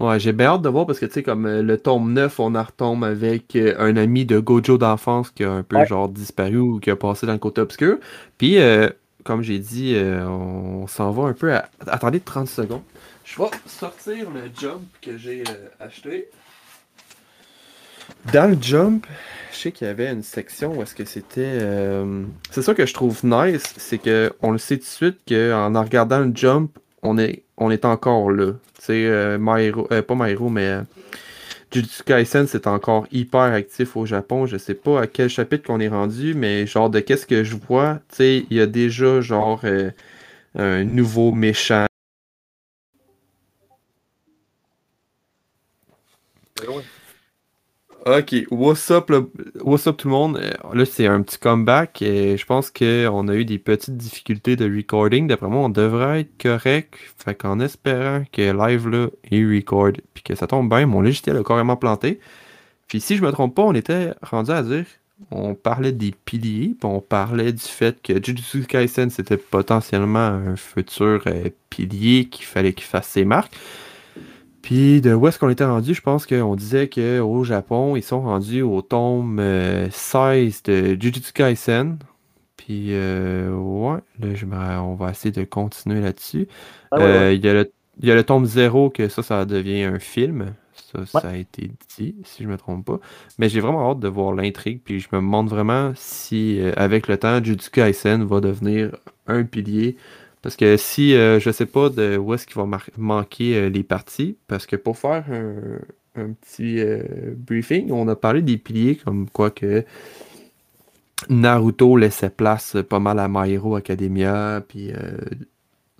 Ouais, 0.00 0.18
j'ai 0.18 0.32
bien 0.32 0.46
hâte 0.48 0.62
de 0.62 0.68
voir 0.68 0.86
parce 0.86 0.98
que, 0.98 1.06
tu 1.06 1.12
sais, 1.12 1.22
comme 1.22 1.46
euh, 1.46 1.62
le 1.62 1.78
tome 1.78 2.12
9, 2.12 2.40
on 2.40 2.54
en 2.56 2.62
retombe 2.64 3.04
avec 3.04 3.54
euh, 3.54 3.74
un 3.78 3.96
ami 3.96 4.26
de 4.26 4.40
Gojo 4.40 4.76
d'enfance 4.76 5.30
qui 5.30 5.44
a 5.44 5.52
un 5.52 5.62
peu, 5.62 5.76
Ouais. 5.76 5.86
genre, 5.86 6.08
disparu 6.08 6.58
ou 6.58 6.80
qui 6.80 6.90
a 6.90 6.96
passé 6.96 7.26
dans 7.26 7.32
le 7.32 7.38
côté 7.38 7.60
obscur. 7.60 7.98
Puis, 8.36 8.58
euh, 8.58 8.88
comme 9.22 9.42
j'ai 9.42 9.58
dit, 9.60 9.96
on 9.96 10.86
s'en 10.86 11.10
va 11.12 11.28
un 11.28 11.32
peu 11.32 11.54
à... 11.54 11.68
Attendez 11.86 12.20
30 12.20 12.48
secondes. 12.48 12.82
Je 13.24 13.38
vais 13.40 13.48
sortir 13.66 14.30
le 14.30 14.42
jump 14.60 14.82
que 15.00 15.16
j'ai 15.16 15.44
acheté. 15.80 16.28
Dans 18.32 18.50
le 18.50 18.58
jump, 18.60 19.06
je 19.50 19.56
sais 19.56 19.72
qu'il 19.72 19.86
y 19.86 19.90
avait 19.90 20.10
une 20.12 20.22
section 20.22 20.74
où 20.76 20.82
est-ce 20.82 20.94
que 20.94 21.06
c'était... 21.06 21.58
C'est 22.50 22.60
ça 22.60 22.74
que 22.74 22.84
je 22.84 22.92
trouve 22.92 23.18
nice, 23.24 23.72
c'est 23.78 23.96
que 23.98 24.30
on 24.42 24.50
le 24.50 24.58
sait 24.58 24.76
tout 24.76 24.82
de 24.84 24.88
suite 24.88 25.18
qu'en 25.26 25.74
en 25.74 25.82
regardant 25.82 26.18
le 26.20 26.32
jump, 26.34 26.78
on 27.04 27.18
est, 27.18 27.44
on 27.56 27.70
est 27.70 27.84
encore 27.84 28.30
là. 28.30 28.52
Tu 28.78 28.86
sais, 28.86 29.06
euh, 29.06 29.38
euh, 29.38 30.02
pas 30.02 30.14
My 30.14 30.30
Hero, 30.30 30.48
mais 30.48 30.66
euh, 30.66 30.82
Jujutsu 31.70 32.02
Kaisen, 32.04 32.46
c'est 32.46 32.66
encore 32.66 33.06
hyper 33.12 33.40
actif 33.40 33.96
au 33.96 34.06
Japon. 34.06 34.46
Je 34.46 34.56
sais 34.56 34.74
pas 34.74 35.02
à 35.02 35.06
quel 35.06 35.28
chapitre 35.28 35.66
qu'on 35.66 35.80
est 35.80 35.88
rendu, 35.88 36.34
mais 36.34 36.66
genre 36.66 36.90
de 36.90 37.00
qu'est-ce 37.00 37.26
que 37.26 37.44
je 37.44 37.56
vois, 37.56 38.00
tu 38.10 38.16
sais, 38.16 38.46
il 38.50 38.56
y 38.56 38.60
a 38.60 38.66
déjà 38.66 39.20
genre 39.20 39.60
euh, 39.64 39.90
un 40.56 40.84
nouveau 40.84 41.32
méchant. 41.32 41.86
Ok, 48.06 48.34
what's 48.50 48.90
up, 48.90 49.08
le- 49.08 49.30
what's 49.62 49.86
up 49.86 49.96
tout 49.96 50.08
le 50.08 50.12
monde? 50.14 50.36
Euh, 50.36 50.52
Là, 50.74 50.84
c'est 50.84 51.06
un 51.06 51.22
petit 51.22 51.38
comeback 51.38 52.02
et 52.02 52.36
je 52.36 52.44
pense 52.44 52.70
qu'on 52.70 53.28
a 53.28 53.34
eu 53.34 53.46
des 53.46 53.58
petites 53.58 53.96
difficultés 53.96 54.56
de 54.56 54.66
recording. 54.76 55.26
D'après 55.26 55.48
moi, 55.48 55.60
on 55.64 55.68
devrait 55.70 56.20
être 56.20 56.36
correct. 56.42 56.94
Fait 57.16 57.34
qu'en 57.34 57.60
espérant 57.60 58.24
que 58.30 58.42
live 58.42 58.88
là, 58.88 59.08
il 59.30 59.46
record 59.56 59.92
puis 60.12 60.22
que 60.22 60.34
ça 60.34 60.46
tombe 60.46 60.68
bien, 60.68 60.84
mon 60.86 61.00
logiciel 61.00 61.38
a 61.38 61.42
carrément 61.42 61.76
planté. 61.78 62.20
Puis 62.88 63.00
si 63.00 63.16
je 63.16 63.22
me 63.22 63.32
trompe 63.32 63.54
pas, 63.56 63.62
on 63.62 63.74
était 63.74 64.14
rendu 64.22 64.50
à 64.52 64.62
dire, 64.62 64.86
on 65.30 65.54
parlait 65.54 65.92
des 65.92 66.12
piliers, 66.26 66.76
puis 66.78 66.88
on 66.90 67.00
parlait 67.00 67.52
du 67.52 67.60
fait 67.64 68.00
que 68.02 68.14
Jujutsu 68.24 68.64
Kaisen 68.66 69.10
c'était 69.10 69.38
potentiellement 69.38 70.18
un 70.20 70.56
futur 70.56 71.22
euh, 71.26 71.50
pilier 71.70 72.26
qu'il 72.28 72.46
fallait 72.46 72.72
qu'il 72.74 72.86
fasse 72.86 73.08
ses 73.08 73.24
marques. 73.24 73.54
Puis 74.64 75.00
de 75.02 75.12
où 75.14 75.28
est-ce 75.28 75.38
qu'on 75.38 75.50
était 75.50 75.64
rendu? 75.64 75.92
Je 75.94 76.00
pense 76.00 76.26
qu'on 76.26 76.56
disait 76.56 76.88
qu'au 76.88 77.44
Japon, 77.44 77.96
ils 77.96 78.02
sont 78.02 78.22
rendus 78.22 78.62
au 78.62 78.80
tome 78.82 79.38
euh, 79.38 79.88
16 79.90 80.62
de 80.64 80.96
Jujutsu 81.00 81.32
Kaisen. 81.34 81.98
Puis 82.56 82.88
euh, 82.94 83.50
ouais, 83.54 84.00
là, 84.20 84.34
je 84.34 84.46
me- 84.46 84.56
on 84.80 84.94
va 84.96 85.10
essayer 85.10 85.32
de 85.32 85.44
continuer 85.44 86.00
là-dessus. 86.00 86.48
Ah 86.90 87.00
ouais, 87.00 87.04
Euh, 87.04 87.18
ouais. 87.18 87.36
Il 87.36 87.44
y, 87.44 87.48
a 87.48 87.54
le- 87.54 87.72
il 88.00 88.08
y 88.08 88.12
a 88.12 88.14
le 88.16 88.24
tome 88.24 88.46
0 88.46 88.90
que 88.90 89.08
ça, 89.08 89.22
ça 89.22 89.44
devient 89.46 89.84
un 89.84 89.98
film. 90.00 90.54
Ça, 90.74 91.06
ça 91.06 91.28
a 91.30 91.36
été 91.36 91.70
dit, 91.98 92.16
si 92.24 92.44
je 92.44 92.48
me 92.48 92.56
trompe 92.58 92.86
pas. 92.86 93.00
Mais 93.38 93.48
j'ai 93.50 93.60
vraiment 93.60 93.90
hâte 93.92 94.00
de 94.00 94.08
voir 94.08 94.32
l'intrigue. 94.34 94.80
Puis 94.84 95.00
je 95.00 95.08
me 95.12 95.18
demande 95.18 95.48
vraiment 95.50 95.92
si, 95.96 96.60
euh, 96.60 96.72
avec 96.76 97.08
le 97.08 97.18
temps, 97.18 97.38
Jujutsu 97.44 97.70
Kaisen 97.70 98.24
va 98.24 98.40
devenir 98.40 98.96
un 99.26 99.44
pilier. 99.44 99.96
Parce 100.44 100.56
que 100.56 100.76
si, 100.76 101.14
euh, 101.14 101.40
je 101.40 101.50
sais 101.50 101.64
pas 101.64 101.88
de 101.88 102.18
où 102.18 102.34
est-ce 102.34 102.46
qu'il 102.46 102.56
va 102.56 102.68
manquer 102.98 103.56
euh, 103.56 103.68
les 103.70 103.82
parties. 103.82 104.36
Parce 104.46 104.66
que 104.66 104.76
pour 104.76 104.98
faire 104.98 105.24
un, 105.32 105.78
un 106.20 106.32
petit 106.34 106.80
euh, 106.80 107.34
briefing, 107.34 107.90
on 107.90 108.06
a 108.08 108.14
parlé 108.14 108.42
des 108.42 108.58
piliers 108.58 108.96
comme 108.96 109.26
quoi 109.30 109.50
que 109.50 109.86
Naruto 111.30 111.96
laissait 111.96 112.28
place 112.28 112.76
pas 112.88 112.98
mal 112.98 113.18
à 113.20 113.26
My 113.26 113.52
Hero 113.52 113.74
Academia. 113.74 114.62
Puis 114.68 114.92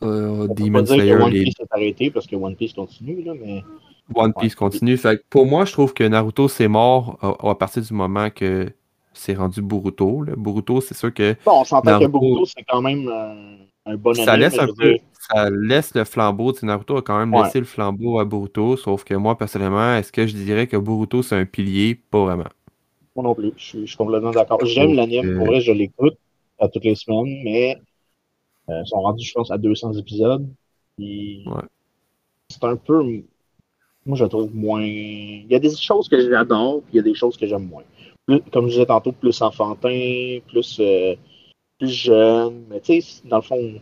Demon 0.02 0.84
Slayer, 0.84 1.16
que 1.16 1.22
One 1.22 1.32
les 1.32 1.44
Piece 1.44 1.54
s'est 1.56 1.66
arrêté 1.70 2.10
parce 2.10 2.26
que 2.26 2.36
One 2.36 2.54
Piece 2.54 2.74
continue, 2.74 3.22
là, 3.22 3.32
mais. 3.40 3.64
One 4.14 4.34
Piece 4.34 4.54
continue. 4.54 4.98
Fait 4.98 5.16
que 5.16 5.22
pour 5.30 5.46
moi, 5.46 5.64
je 5.64 5.72
trouve 5.72 5.94
que 5.94 6.04
Naruto 6.04 6.48
c'est 6.48 6.68
mort 6.68 7.18
à, 7.22 7.48
à 7.48 7.54
partir 7.54 7.80
du 7.82 7.94
moment 7.94 8.28
que 8.28 8.70
c'est 9.14 9.32
rendu 9.32 9.62
Boruto. 9.62 10.22
là. 10.22 10.34
Boruto, 10.36 10.82
c'est 10.82 10.94
sûr 10.94 11.14
que 11.14 11.34
Bon, 11.46 11.60
on 11.60 11.64
s'entend 11.64 11.98
que 11.98 12.04
Naruto- 12.04 12.08
Boruto, 12.10 12.44
c'est 12.44 12.64
quand 12.68 12.82
même 12.82 13.08
un 13.86 13.96
bon 13.96 14.18
ça 14.18 14.32
anime, 14.32 14.40
laisse 14.40 14.58
un 14.58 14.68
peu, 14.68 14.98
ça 15.12 15.50
laisse 15.50 15.94
le 15.94 16.04
flambeau. 16.04 16.52
Tu 16.52 16.60
sais, 16.60 16.66
Naruto 16.66 16.96
a 16.96 17.02
quand 17.02 17.18
même 17.18 17.34
Ouais. 17.34 17.42
laissé 17.42 17.58
le 17.58 17.64
flambeau 17.66 18.18
à 18.18 18.24
Boruto, 18.24 18.76
sauf 18.76 19.04
que 19.04 19.14
moi, 19.14 19.36
personnellement, 19.36 19.96
est-ce 19.96 20.12
que 20.12 20.26
je 20.26 20.34
dirais 20.34 20.66
que 20.66 20.76
Boruto 20.76 21.22
c'est 21.22 21.36
un 21.36 21.46
pilier? 21.46 21.94
Pas 22.10 22.24
vraiment. 22.24 22.48
Moi 23.16 23.24
non 23.24 23.34
plus, 23.34 23.52
je 23.56 23.64
suis, 23.64 23.80
je 23.82 23.86
suis 23.86 23.96
complètement 23.96 24.30
d'accord. 24.32 24.64
J'aime 24.64 24.94
l'anime, 24.94 25.34
pour 25.36 25.46
vrai, 25.46 25.60
je 25.60 25.72
l'écoute 25.72 26.16
à 26.58 26.68
toutes 26.68 26.84
les 26.84 26.94
semaines, 26.94 27.42
mais 27.44 27.76
euh, 28.70 28.82
ils 28.84 28.88
sont 28.88 29.00
rendus, 29.00 29.24
je 29.26 29.32
pense, 29.34 29.50
à 29.50 29.58
200 29.58 29.92
épisodes. 29.94 30.46
Ouais. 31.46 31.68
C'est 32.48 32.64
un 32.64 32.76
peu. 32.76 33.02
Moi, 34.06 34.16
je 34.18 34.24
le 34.24 34.28
trouve 34.30 34.54
moins. 34.54 34.82
Il 34.84 35.46
y 35.50 35.54
a 35.54 35.58
des 35.58 35.74
choses 35.76 36.08
que 36.08 36.20
j'adore, 36.30 36.82
puis 36.82 36.94
il 36.94 36.96
y 36.96 37.00
a 37.00 37.02
des 37.02 37.14
choses 37.14 37.36
que 37.36 37.46
j'aime 37.46 37.66
moins. 37.66 37.84
Plus- 38.26 38.42
comme 38.52 38.66
je 38.66 38.72
disais 38.72 38.86
tantôt, 38.86 39.12
plus 39.12 39.40
enfantin, 39.42 40.38
plus, 40.48 40.78
euh, 40.80 41.14
plus 41.78 41.88
jeune. 41.88 42.64
Mais 42.68 42.80
tu 42.80 43.00
sais, 43.00 43.22
dans 43.28 43.36
le 43.36 43.42
fond, 43.42 43.74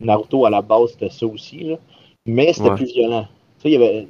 Naruto, 0.00 0.44
à 0.44 0.50
la 0.50 0.62
base, 0.62 0.92
c'était 0.92 1.10
ça 1.10 1.26
aussi. 1.26 1.58
Là. 1.60 1.76
Mais 2.26 2.52
c'était 2.52 2.70
Ouais. 2.70 2.76
plus 2.76 2.92
violent. 2.92 3.26
Tu 3.58 3.62
sais, 3.62 3.68
il 3.70 3.72
y 3.72 3.76
avait 3.76 4.06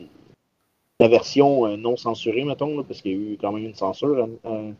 la 1.00 1.08
version 1.08 1.66
euh, 1.66 1.76
non 1.76 1.96
censurée, 1.96 2.44
mettons, 2.44 2.76
là, 2.76 2.82
parce 2.86 3.00
qu'il 3.02 3.12
y 3.12 3.14
a 3.14 3.18
eu 3.32 3.38
quand 3.40 3.52
même 3.52 3.64
une 3.66 3.74
censure 3.74 4.28
à, 4.44 4.48
à- 4.48 4.70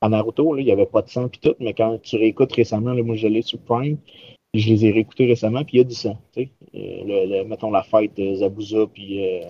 à 0.00 0.08
Naruto. 0.08 0.54
Là, 0.54 0.60
il 0.62 0.64
n'y 0.64 0.72
avait 0.72 0.86
pas 0.86 1.02
de 1.02 1.08
sang 1.08 1.28
puis 1.28 1.40
tout, 1.40 1.54
mais 1.60 1.72
quand 1.74 1.98
tu 2.02 2.16
réécoutes 2.16 2.52
récemment, 2.52 2.92
là, 2.92 3.02
moi 3.02 3.16
je 3.16 3.28
l'ai 3.28 3.42
sur 3.42 3.58
Prime, 3.60 3.96
puis 4.52 4.60
je 4.62 4.70
les 4.70 4.86
ai 4.86 4.90
réécoutés 4.90 5.26
récemment, 5.26 5.64
puis 5.64 5.76
il 5.76 5.78
y 5.78 5.80
a 5.82 5.84
du 5.84 5.94
sang. 5.94 6.18
tu 6.32 6.42
sais. 6.44 6.50
Euh, 6.74 7.04
le, 7.04 7.38
le- 7.38 7.44
mettons 7.44 7.70
la 7.70 7.82
fête 7.82 8.16
de 8.16 8.34
Zabuza 8.34 8.86
puis 8.92 9.24
euh, 9.24 9.44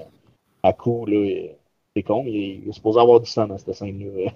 Aku, 0.62 1.06
là, 1.06 1.16
euh, 1.16 1.48
c'est 1.96 2.02
con, 2.02 2.24
il 2.26 2.36
est, 2.36 2.60
il 2.64 2.68
est 2.68 2.72
supposé 2.72 3.00
avoir 3.00 3.20
du 3.20 3.30
sang 3.30 3.46
dans 3.46 3.56
cette 3.58 3.74
scène-là. 3.74 4.30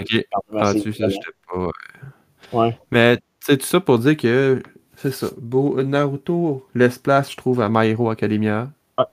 Ok. 0.00 0.24
Ah, 0.52 0.72
tu 0.74 0.80
sais, 0.80 0.92
j'étais 1.10 1.30
pas. 1.52 1.68
Ouais. 2.52 2.78
Mais 2.90 3.18
c'est 3.40 3.58
tout 3.58 3.66
ça 3.66 3.80
pour 3.80 3.98
dire 3.98 4.16
que 4.16 4.62
c'est 4.96 5.12
ça. 5.12 5.28
Naruto 5.42 6.66
laisse 6.74 6.98
place, 6.98 7.30
je 7.30 7.36
trouve, 7.36 7.60
à 7.60 7.68
My 7.68 7.88
Hero 7.88 8.10
Academia. 8.10 8.70
Ouais. 8.98 9.04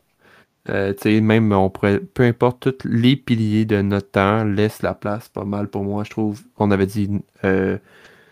Euh, 0.69 0.93
tu 0.93 1.15
sais, 1.15 1.21
même 1.21 1.51
on 1.51 1.69
pourrait, 1.69 1.99
peu 1.99 2.23
importe, 2.23 2.77
tous 2.77 2.87
les 2.87 3.15
piliers 3.15 3.65
de 3.65 3.81
notre 3.81 4.11
temps 4.11 4.43
laissent 4.45 4.81
la 4.81 4.93
place 4.93 5.29
pas 5.29 5.43
mal 5.45 5.67
pour 5.67 5.83
moi, 5.83 6.03
je 6.03 6.09
trouve. 6.09 6.41
On 6.57 6.71
avait 6.71 6.85
dit 6.85 7.09
euh, 7.43 7.77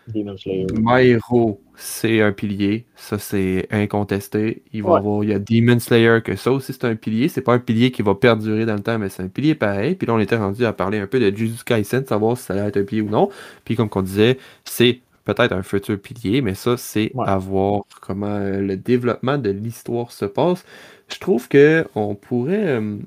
Demon 0.08 0.38
Slayer. 0.38 0.68
My 0.74 1.10
Hero, 1.10 1.62
c'est 1.84 2.22
un 2.22 2.32
pilier, 2.32 2.86
ça 2.96 3.18
c'est 3.20 3.68
incontesté. 3.72 4.64
Il 4.74 4.84
va 4.84 4.92
y 4.92 4.94
Ouais. 4.94 4.98
avoir, 4.98 5.24
il 5.24 5.30
y 5.32 5.34
a 5.34 5.40
Demon 5.40 5.80
Slayer, 5.80 6.20
que 6.24 6.36
ça 6.36 6.52
aussi 6.52 6.74
c'est 6.74 6.86
un 6.86 6.96
pilier. 6.96 7.28
C'est 7.30 7.42
pas 7.42 7.54
un 7.54 7.60
pilier 7.60 7.92
qui 7.92 8.02
va 8.04 8.14
perdurer 8.16 8.66
dans 8.66 8.76
le 8.76 8.82
temps, 8.84 9.00
mais 9.00 9.10
c'est 9.10 9.24
un 9.24 9.28
pilier 9.30 9.56
pareil. 9.56 9.96
Puis 9.96 10.08
là, 10.08 10.14
on 10.14 10.20
était 10.20 10.38
rendu 10.38 10.66
à 10.66 10.74
parler 10.74 11.00
un 11.00 11.08
peu 11.08 11.20
de 11.20 11.36
Jujutsu 11.36 11.64
Kaisen, 11.64 12.06
savoir 12.06 12.38
si 12.38 12.44
ça 12.46 12.54
allait 12.54 12.68
être 12.70 12.78
un 12.78 12.84
pilier 12.84 13.02
ou 13.02 13.10
non. 13.10 13.30
Puis 13.66 13.76
comme 13.76 13.90
qu'on 13.90 14.04
disait, 14.04 14.38
c'est 14.66 15.02
peut-être 15.26 15.54
un 15.54 15.64
futur 15.64 16.00
pilier, 16.00 16.42
mais 16.42 16.56
ça, 16.56 16.78
c'est 16.78 17.16
Ouais. 17.16 17.26
à 17.26 17.38
voir 17.38 17.84
comment 18.02 18.28
euh, 18.28 18.62
le 18.62 18.78
développement 18.78 19.38
de 19.38 19.50
l'histoire 19.50 20.12
se 20.12 20.26
passe. 20.26 20.64
Je 21.10 21.20
trouve 21.20 21.48
que 21.50 21.86
on 21.96 22.16
pourrait 22.16 22.68
euh, 22.80 22.98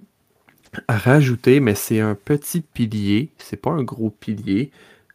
rajouter, 0.89 1.61
mais 1.61 1.75
c'est 1.75 2.01
un 2.01 2.14
petit 2.14 2.61
pilier, 2.62 3.31
c'est 3.39 3.57
pas 3.61 3.70
un 3.70 3.83
gros 3.83 4.11
pilier, 4.11 4.70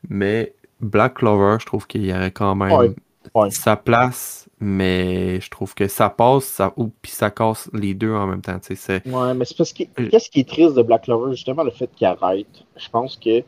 mais 0.10 0.54
Black 0.82 1.16
Clover, 1.16 1.58
je 1.60 1.66
trouve 1.66 1.88
qu'il 1.88 2.06
y 2.06 2.14
aurait 2.14 2.32
quand 2.32 2.56
même 2.56 2.78
Ouais, 2.78 2.96
ouais. 3.36 3.50
sa 3.52 3.76
place, 3.76 4.50
mais 4.60 5.40
je 5.42 5.50
trouve 5.50 5.74
que 5.74 5.88
ça 5.88 6.10
passe, 6.10 6.46
ça, 6.46 6.74
ou 6.78 6.90
puis 7.02 7.12
ça 7.12 7.32
casse 7.32 7.70
les 7.74 7.94
deux 7.94 8.14
en 8.14 8.28
même 8.28 8.42
temps. 8.42 8.60
tu 8.60 8.76
sais, 8.76 9.02
C'est 9.04 9.10
Ouais, 9.12 9.34
mais 9.34 9.46
c'est 9.46 9.58
parce 9.58 9.74
que 9.74 9.84
Euh. 10.00 10.10
qu'est-ce 10.10 10.30
qui 10.30 10.42
est 10.42 10.48
triste 10.48 10.76
de 10.76 10.82
Black 10.82 11.04
Clover, 11.04 11.32
justement, 11.32 11.64
le 11.64 11.72
fait 11.72 11.90
qu'il 11.96 12.08
arrête. 12.08 12.66
Je 12.76 12.90
pense 12.90 13.16
que 13.18 13.44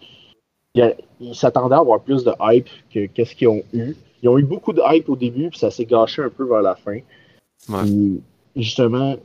ils 0.73 1.36
s'attendaient 1.36 1.75
à 1.75 1.79
avoir 1.79 2.01
plus 2.01 2.23
de 2.23 2.32
hype 2.39 2.69
que 2.93 3.05
qu'est-ce 3.07 3.36
qu'ils 3.36 3.49
ont 3.49 3.63
eu. 3.73 3.95
Ils 4.23 4.29
ont 4.29 4.38
eu 4.38 4.43
beaucoup 4.43 4.71
de 4.71 4.82
hype 4.86 5.09
au 5.09 5.15
début, 5.15 5.49
puis 5.49 5.59
ça 5.59 5.71
s'est 5.71 5.86
gâché 5.86 6.21
un 6.21 6.29
peu 6.29 6.45
vers 6.47 6.61
la 6.61 6.75
fin. 6.75 6.99
justement, 8.55 9.15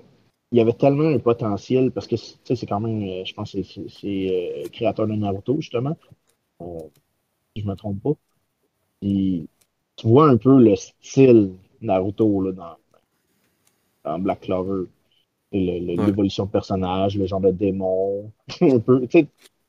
il 0.53 0.59
y 0.59 0.61
avait 0.61 0.73
tellement 0.73 1.09
un 1.09 1.19
potentiel 1.19 1.91
parce 1.91 2.07
que 2.07 2.17
c'est 2.17 2.67
quand 2.67 2.81
même, 2.81 3.03
euh, 3.03 3.25
je 3.25 3.35
pense 3.35 3.51
c'est 3.51 4.63
euh, 4.65 4.69
créateur 4.73 5.07
de 5.07 5.13
Naruto, 5.13 5.57
justement. 5.61 5.97
Euh, 6.63 6.79
si 7.55 7.63
je 7.63 7.69
me 7.69 7.75
trompe 7.75 8.03
pas. 8.03 8.13
Tu 9.97 10.09
vois 10.09 10.29
un 10.29 10.37
peu 10.37 10.63
le 10.63 10.77
style 10.77 11.53
Naruto 11.81 12.43
là, 12.43 12.53
dans, 14.05 14.19
Black 14.19 14.43
Clover. 14.43 14.85
L'évolution 15.53 16.45
de 16.45 16.51
personnage, 16.51 17.17
le 17.17 17.27
genre 17.27 17.41
de 17.41 17.51
démon. 17.51 18.31
un 18.61 18.79
peu, 18.79 19.07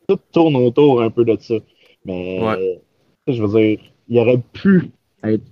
tout 0.07 0.19
tourne 0.31 0.55
autour 0.55 1.01
un 1.01 1.09
peu 1.09 1.23
de 1.23 1.37
ça. 1.39 1.55
Mais 2.03 2.79
je 3.27 3.43
veux 3.43 3.59
dire, 3.59 3.79
il 4.07 4.19
aurait 4.19 4.41
pu 4.53 4.91
être 5.23 5.43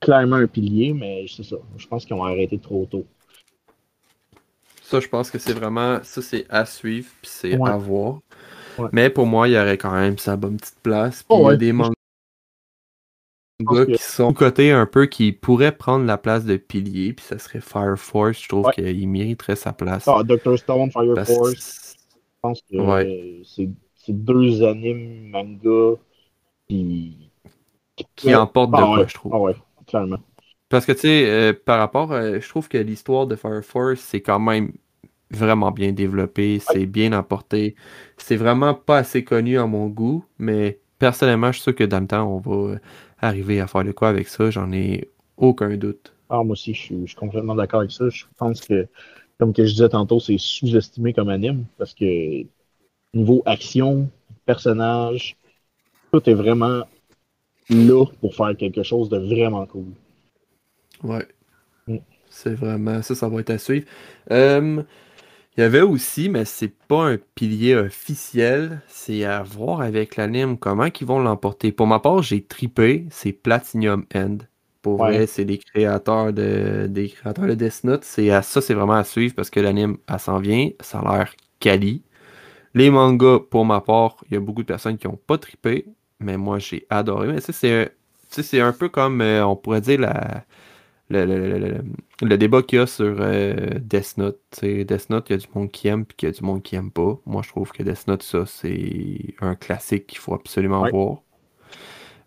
clairement 0.00 0.36
un 0.36 0.46
pilier, 0.46 0.92
mais 0.92 1.26
c'est 1.28 1.44
ça. 1.44 1.56
Je 1.76 1.86
pense 1.86 2.04
qu'ils 2.04 2.16
ont 2.16 2.24
arrêté 2.24 2.58
trop 2.58 2.86
tôt. 2.86 3.04
Ça, 4.82 5.00
je 5.00 5.08
pense 5.08 5.30
que 5.30 5.38
c'est 5.38 5.52
vraiment. 5.52 5.98
Ça, 6.02 6.22
c'est 6.22 6.46
à 6.48 6.64
suivre, 6.64 7.10
puis 7.20 7.30
c'est 7.30 7.60
à 7.60 7.76
voir. 7.76 8.20
Mais 8.92 9.10
pour 9.10 9.26
moi, 9.26 9.48
il 9.48 9.54
y 9.54 9.58
aurait 9.58 9.76
quand 9.76 9.92
même 9.92 10.18
sa 10.18 10.36
bonne 10.36 10.56
petite 10.56 10.80
place. 10.82 11.22
Puis 11.22 11.38
il 11.38 11.44
y 11.44 11.50
a 11.50 11.56
des 11.56 11.72
mangas 11.72 11.97
qui 13.58 13.98
sont 13.98 14.32
côté 14.32 14.70
un 14.70 14.86
peu 14.86 15.06
qui 15.06 15.32
pourraient 15.32 15.76
prendre 15.76 16.04
la 16.04 16.18
place 16.18 16.44
de 16.44 16.56
pilier, 16.56 17.12
puis 17.12 17.24
ça 17.24 17.38
serait 17.38 17.60
Fire 17.60 17.98
Force. 17.98 18.42
Je 18.42 18.48
trouve 18.48 18.70
qu'il 18.70 19.08
mériterait 19.08 19.56
sa 19.56 19.72
place. 19.72 20.06
Ah, 20.06 20.22
Dr. 20.22 20.58
Stone, 20.58 20.90
Fire 20.90 21.26
Force. 21.26 21.96
Je 22.14 22.40
pense 22.40 22.62
que 22.70 23.42
c'est 23.44 24.12
deux 24.12 24.62
animes 24.62 25.30
manga 25.30 25.98
qui. 26.68 27.30
Qui 28.14 28.32
emportent 28.34 28.70
de 28.70 28.76
ah 28.76 28.92
quoi, 28.94 29.06
je 29.06 29.14
trouve. 29.14 29.34
Ah 29.34 29.38
ouais, 29.40 29.56
clairement. 29.86 30.18
Parce 30.68 30.86
que, 30.86 30.92
tu 30.92 31.00
sais, 31.00 31.28
euh, 31.28 31.52
par 31.52 31.78
rapport, 31.78 32.12
euh, 32.12 32.38
je 32.40 32.48
trouve 32.48 32.68
que 32.68 32.78
l'histoire 32.78 33.26
de 33.26 33.34
Fire 33.34 33.64
Force, 33.64 33.98
c'est 34.00 34.20
quand 34.20 34.38
même 34.38 34.72
vraiment 35.30 35.72
bien 35.72 35.92
développé, 35.92 36.60
c'est 36.60 36.86
bien 36.86 37.12
apporté. 37.12 37.74
C'est 38.16 38.36
vraiment 38.36 38.74
pas 38.74 38.98
assez 38.98 39.24
connu 39.24 39.58
à 39.58 39.66
mon 39.66 39.88
goût, 39.88 40.24
mais 40.38 40.78
personnellement, 40.98 41.48
je 41.48 41.54
suis 41.54 41.62
sûr 41.64 41.74
que 41.74 41.84
dans 41.84 42.00
le 42.00 42.06
temps, 42.06 42.26
on 42.26 42.38
va 42.38 42.76
arriver 43.20 43.60
à 43.60 43.66
faire 43.66 43.84
de 43.84 43.92
quoi 43.92 44.08
avec 44.08 44.28
ça, 44.28 44.50
j'en 44.50 44.72
ai 44.72 45.08
aucun 45.36 45.76
doute. 45.76 46.12
Ah, 46.30 46.42
moi 46.42 46.52
aussi, 46.52 46.74
je 46.74 46.80
suis, 46.80 47.14
complètement 47.14 47.54
d'accord 47.54 47.80
avec 47.80 47.92
ça. 47.92 48.08
Je 48.08 48.24
pense 48.36 48.60
que, 48.60 48.86
comme 49.38 49.52
que 49.52 49.64
je 49.64 49.72
disais 49.72 49.88
tantôt, 49.88 50.20
c'est 50.20 50.38
sous-estimé 50.38 51.12
comme 51.12 51.28
anime, 51.28 51.64
parce 51.78 51.94
que 51.94 52.44
niveau 53.14 53.42
action, 53.46 54.10
personnage, 54.44 55.36
tout 56.12 56.28
est 56.28 56.34
vraiment 56.34 56.82
là 57.70 58.04
pour 58.20 58.34
faire 58.34 58.56
quelque 58.56 58.82
chose 58.82 59.08
de 59.08 59.18
vraiment 59.18 59.66
cool. 59.66 59.86
Ouais. 61.02 61.26
Mm. 61.86 61.98
C'est 62.30 62.54
vraiment. 62.54 63.02
Ça, 63.02 63.14
ça 63.14 63.28
va 63.28 63.40
être 63.40 63.50
à 63.50 63.58
suivre. 63.58 63.86
Euh, 64.30 64.82
il 65.58 65.62
y 65.62 65.64
avait 65.64 65.80
aussi, 65.80 66.28
mais 66.28 66.44
c'est 66.44 66.68
pas 66.86 67.08
un 67.10 67.18
pilier 67.34 67.74
officiel, 67.74 68.80
c'est 68.86 69.24
à 69.24 69.42
voir 69.42 69.80
avec 69.80 70.14
l'anime 70.14 70.56
comment 70.56 70.84
ils 70.86 71.04
vont 71.06 71.18
l'emporter. 71.18 71.72
Pour 71.72 71.88
ma 71.88 71.98
part, 71.98 72.22
j'ai 72.22 72.44
tripé, 72.44 73.06
c'est 73.10 73.32
Platinum 73.32 74.06
End. 74.14 74.38
Pour 74.82 74.98
vrai, 74.98 75.26
c'est 75.26 75.44
des 75.44 75.58
créateurs 75.58 76.32
de 76.32 76.86
des 76.88 77.08
créateurs 77.08 77.46
de 77.48 77.54
Death 77.54 77.82
Note. 77.82 78.04
C'est 78.04 78.30
à 78.30 78.42
ça, 78.42 78.60
c'est 78.60 78.74
vraiment 78.74 78.94
à 78.94 79.02
suivre 79.02 79.34
parce 79.34 79.50
que 79.50 79.58
l'anime, 79.58 79.96
elle 80.08 80.20
s'en 80.20 80.38
vient, 80.38 80.70
ça 80.80 81.00
a 81.00 81.18
l'air 81.18 81.34
quali. 81.58 82.04
Les 82.74 82.90
mangas, 82.90 83.40
pour 83.50 83.64
ma 83.64 83.80
part, 83.80 84.16
il 84.30 84.34
y 84.34 84.36
a 84.36 84.40
beaucoup 84.40 84.62
de 84.62 84.68
personnes 84.68 84.98
qui 84.98 85.08
n'ont 85.08 85.16
pas 85.16 85.38
tripé, 85.38 85.86
mais 86.20 86.36
moi 86.36 86.60
j'ai 86.60 86.86
adoré. 86.90 87.32
Mais 87.32 87.40
c'est 87.40 87.92
c'est 88.30 88.60
un 88.60 88.72
peu 88.72 88.88
comme 88.88 89.20
euh, 89.22 89.44
on 89.46 89.56
pourrait 89.56 89.80
dire 89.80 90.00
la 90.00 90.44
le, 91.10 92.36
débat 92.36 92.62
qu'il 92.62 92.78
y 92.78 92.82
a 92.82 92.86
sur 92.86 93.16
euh, 93.20 93.78
Death 93.80 94.18
Note. 94.18 94.40
Death 94.62 95.10
Note, 95.10 95.30
il 95.30 95.32
y 95.32 95.34
a 95.34 95.38
du 95.38 95.46
monde 95.54 95.70
qui 95.70 95.88
aime 95.88 96.02
et 96.02 96.14
il 96.22 96.24
y 96.24 96.28
a 96.28 96.32
du 96.32 96.44
monde 96.44 96.62
qui 96.62 96.76
aime 96.76 96.90
pas. 96.90 97.18
Moi, 97.26 97.42
je 97.42 97.48
trouve 97.48 97.72
que 97.72 97.82
Death 97.82 98.06
Note, 98.08 98.22
ça, 98.22 98.44
c'est 98.46 99.34
un 99.40 99.54
classique 99.54 100.06
qu'il 100.06 100.18
faut 100.18 100.34
absolument 100.34 100.88
voir. 100.90 101.18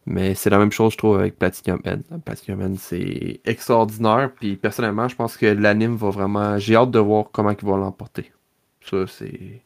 Mais 0.07 0.33
c'est 0.33 0.49
la 0.49 0.57
même 0.57 0.71
chose, 0.71 0.93
je 0.93 0.97
trouve, 0.97 1.19
avec 1.19 1.37
Platinum 1.37 1.79
End. 1.85 2.19
Platinum 2.25 2.61
End, 2.61 2.75
c'est 2.77 3.39
extraordinaire. 3.45 4.31
Puis 4.35 4.55
personnellement, 4.55 5.07
je 5.07 5.15
pense 5.15 5.37
que 5.37 5.45
l'anime 5.45 5.95
va 5.95 6.09
vraiment. 6.09 6.57
J'ai 6.57 6.75
hâte 6.75 6.91
de 6.91 6.99
voir 6.99 7.25
comment 7.31 7.51
ils 7.51 7.65
vont 7.65 7.77
l'emporter. 7.77 8.31
Ça, 8.81 9.05
c'est. 9.05 9.61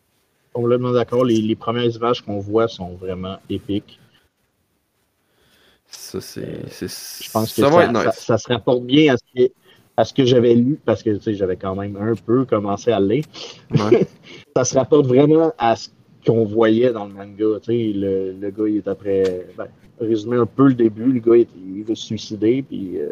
Complètement 0.51 0.91
d'accord. 0.91 1.23
Les, 1.23 1.41
les 1.41 1.55
premières 1.55 1.89
images 1.89 2.21
qu'on 2.21 2.39
voit 2.39 2.67
sont 2.67 2.95
vraiment 2.95 3.37
épiques. 3.49 3.99
Ça, 5.97 6.21
c'est. 6.21 6.41
Euh, 6.41 6.87
je 7.19 7.31
pense 7.31 7.53
que 7.53 7.61
ça, 8.11 8.37
se 8.37 8.47
rapporte 8.47 8.83
bien 8.83 9.13
à 9.13 9.17
ce 9.17 9.23
que, 9.35 9.51
à 9.97 10.05
ce 10.05 10.13
que 10.13 10.25
j'avais 10.25 10.53
lu, 10.53 10.79
parce 10.83 11.01
que 11.01 11.17
j'avais 11.25 11.55
quand 11.55 11.75
même 11.75 11.97
un 11.97 12.13
peu 12.15 12.45
commencé 12.45 12.91
à 12.91 12.99
lire. 12.99 13.23
ça 14.55 14.63
se 14.65 14.75
rapporte 14.77 15.07
vraiment 15.07 15.53
à 15.57 15.75
ce 15.75 15.89
qu'on 16.25 16.45
voyait 16.45 16.91
dans 16.91 17.05
le 17.05 17.13
manga. 17.13 17.59
Le, 17.67 18.33
le 18.33 18.49
gars, 18.51 18.67
il 18.67 18.77
est 18.77 18.87
après. 18.87 19.47
Ben, 19.57 19.67
résumer 19.99 20.35
un 20.35 20.45
peu 20.45 20.67
le 20.67 20.73
début, 20.73 21.11
le 21.11 21.19
gars, 21.19 21.37
il, 21.37 21.83
veut 21.83 21.95
se 21.95 22.05
suicider, 22.05 22.61
puis 22.61 22.99
euh, 22.99 23.09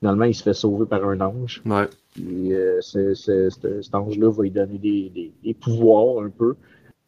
finalement, 0.00 0.24
il 0.24 0.34
se 0.34 0.42
fait 0.42 0.52
sauver 0.52 0.84
par 0.84 1.02
un 1.06 1.20
ange. 1.20 1.62
Ouais. 1.64 1.88
Puis 2.12 2.52
euh, 2.52 2.80
cet 2.82 3.94
ange-là 3.94 4.30
va 4.30 4.42
lui 4.42 4.50
donner 4.50 4.78
des, 4.78 5.32
des, 5.42 5.54
pouvoirs 5.54 6.22
un 6.22 6.28
peu. 6.28 6.56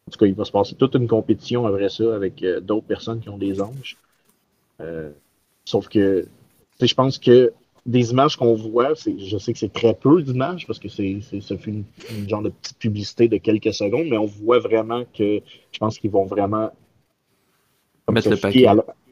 En 0.06 0.10
tout 0.10 0.18
cas, 0.18 0.26
il 0.26 0.34
va 0.34 0.44
se 0.44 0.52
passer 0.52 0.74
toute 0.76 0.94
une 0.94 1.08
compétition 1.08 1.66
après 1.66 1.90
ça 1.90 2.14
avec 2.14 2.42
d'autres 2.62 2.86
personnes 2.86 3.20
qui 3.20 3.28
ont 3.28 3.38
des 3.38 3.60
anges. 3.60 3.98
Euh, 4.82 5.10
sauf 5.64 5.88
que 5.88 6.26
je 6.80 6.94
pense 6.94 7.18
que 7.18 7.52
des 7.84 8.12
images 8.12 8.36
qu'on 8.36 8.54
voit, 8.54 8.94
je 8.94 9.38
sais 9.38 9.52
que 9.52 9.58
c'est 9.58 9.72
très 9.72 9.94
peu 9.94 10.22
d'images 10.22 10.66
parce 10.66 10.78
que 10.78 10.88
c'est, 10.88 11.20
ça 11.40 11.56
fait 11.56 11.70
une, 11.70 12.28
genre 12.28 12.42
de 12.42 12.50
petite 12.50 12.78
publicité 12.78 13.28
de 13.28 13.38
quelques 13.38 13.74
secondes, 13.74 14.06
mais 14.08 14.18
on 14.18 14.26
voit 14.26 14.60
vraiment 14.60 15.04
que 15.16 15.40
je 15.72 15.78
pense 15.78 15.98
qu'ils 15.98 16.10
vont 16.10 16.24
vraiment 16.24 16.70
mettre 18.10 18.30
le 18.30 18.36
paquet. 18.36 18.66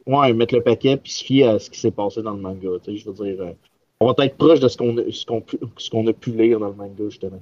Ouais, 0.07 0.33
mettre 0.33 0.55
le 0.55 0.61
paquet 0.61 0.97
puis 0.97 1.11
se 1.11 1.23
fier 1.23 1.47
à 1.47 1.59
ce 1.59 1.69
qui 1.69 1.79
s'est 1.79 1.91
passé 1.91 2.23
dans 2.23 2.33
le 2.33 2.41
manga. 2.41 2.69
Je 2.87 3.05
veux 3.05 3.13
dire, 3.13 3.41
euh, 3.41 3.51
on 3.99 4.11
va 4.11 4.25
être 4.25 4.35
proche 4.35 4.59
de 4.59 4.67
ce 4.67 4.75
qu'on, 4.75 4.95
ce 5.11 5.25
qu'on, 5.25 5.43
ce 5.77 5.89
qu'on 5.91 6.07
a 6.07 6.13
pu 6.13 6.31
lire 6.31 6.59
dans 6.59 6.69
le 6.69 6.73
manga, 6.73 7.03
justement. 7.07 7.41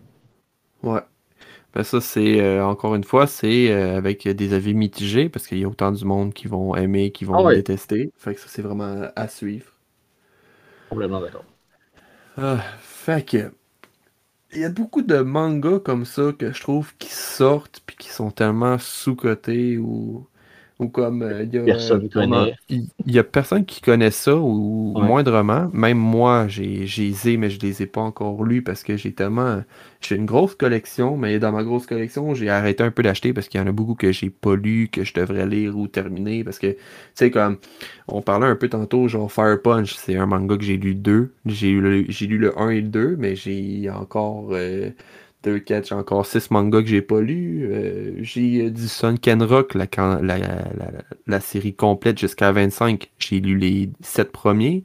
Ouais. 0.84 1.00
Ben 1.74 1.84
ça, 1.84 2.02
c'est 2.02 2.42
euh, 2.42 2.66
encore 2.66 2.96
une 2.96 3.04
fois, 3.04 3.28
c'est 3.28 3.72
euh, 3.72 3.96
avec 3.98 4.28
des 4.28 4.54
avis 4.54 4.74
mitigés 4.74 5.30
parce 5.30 5.48
qu'il 5.48 5.60
y 5.60 5.64
a 5.64 5.68
autant 5.68 5.92
du 5.92 6.04
monde 6.04 6.34
qui 6.34 6.48
vont 6.48 6.76
aimer, 6.76 7.12
qui 7.12 7.26
vont 7.26 7.46
ah 7.46 7.54
détester. 7.54 8.12
Fait 8.18 8.34
que 8.34 8.42
ça, 8.42 8.48
c'est 8.50 8.64
vraiment 8.64 9.10
à 9.16 9.28
suivre. 9.28 9.72
Complètement 10.90 11.22
d'accord. 11.22 11.46
Ah, 12.38 12.58
fait 12.82 13.26
que. 13.26 13.52
Il 14.52 14.62
y 14.62 14.66
a 14.66 14.70
beaucoup 14.70 15.04
de 15.04 15.20
mangas 15.20 15.80
comme 15.80 16.06
ça 16.06 16.34
que 16.38 16.52
je 16.52 16.60
trouve 16.60 16.96
qui 16.98 17.10
sortent 17.10 17.84
puis 17.86 17.96
qui 17.96 18.10
sont 18.10 18.32
tellement 18.32 18.80
sous-cotés 18.80 19.78
ou 19.78 20.26
ou 20.80 20.88
comme 20.88 21.24
euh, 21.24 21.44
il 21.44 21.54
y 21.54 21.58
a 21.58 21.64
personne 21.64 22.10
Il 22.70 22.88
y 23.06 23.20
a 23.20 23.24
personne 23.24 23.66
qui 23.66 23.82
connaît 23.82 24.12
ça 24.12 24.36
ou 24.36 24.94
moindrement. 24.98 25.70
Même 25.74 25.98
moi, 25.98 26.48
j'ai 26.48 26.86
les 26.86 27.38
mais 27.38 27.50
je 27.50 27.60
les 27.60 27.84
ai 27.84 27.86
pas 27.86 28.00
encore 28.00 28.46
lus 28.46 28.62
parce 28.62 28.84
que 28.84 28.96
j'ai 28.96 29.12
tellement 29.14 29.62
j'ai 30.00 30.16
une 30.16 30.26
grosse 30.26 30.56
collection, 30.56 31.18
mais 31.18 31.38
dans 31.40 31.52
ma 31.52 31.64
grosse 31.64 31.86
collection, 31.86 32.34
j'ai 32.34 32.50
arrêté 32.50 32.84
un 32.84 32.92
peu 32.92 33.04
d'acheter 33.04 33.34
parce 33.34 33.50
qu'il 33.50 33.60
y 33.60 33.64
en 33.64 33.68
a 33.68 33.74
beaucoup 33.74 33.96
que 33.96 34.14
j'ai 34.14 34.30
pas 34.30 34.56
lu, 34.56 34.88
que 34.88 35.04
je 35.04 35.14
devrais 35.14 35.46
lire 35.46 35.78
ou 35.78 35.88
terminer 35.88 36.46
parce 36.46 36.60
que 36.60 36.68
tu 36.68 36.78
sais 37.16 37.32
comme 37.32 37.58
on 38.08 38.22
parlait 38.22 38.48
un 38.48 38.56
peu 38.56 38.70
tantôt 38.70 39.10
genre 39.10 39.30
Fire 39.30 39.62
Punch, 39.62 39.96
c'est 39.96 40.16
un 40.16 40.26
manga 40.26 40.56
que 40.58 40.64
j'ai 40.64 40.78
lu 40.78 40.96
deux, 40.96 41.34
j'ai 41.46 41.72
lu 41.72 42.06
j'ai 42.08 42.28
lu 42.28 42.38
le 42.38 42.58
1 42.58 42.70
et 42.70 42.82
le 42.82 42.88
2, 42.88 43.16
mais 43.18 43.36
j'ai 43.36 43.90
encore 43.90 44.50
euh, 44.54 44.92
deux, 45.44 45.64
j'ai 45.66 45.96
encore 45.96 46.26
six 46.26 46.52
mangas 46.52 46.82
que 46.82 46.88
j'ai 46.88 47.02
pas 47.02 47.22
lus. 47.22 47.70
Euh, 47.72 48.14
j'ai 48.20 48.66
euh, 48.66 48.70
du 48.70 48.88
Sun 48.88 49.18
Rock, 49.42 49.74
la, 49.74 49.88
la, 50.22 50.38
la, 51.28 51.40
série 51.40 51.74
complète 51.74 52.20
jusqu'à 52.20 52.52
25. 52.52 53.10
J'ai 53.20 53.40
lu 53.40 53.58
les 53.58 53.90
sept 54.02 54.32
premiers. 54.32 54.84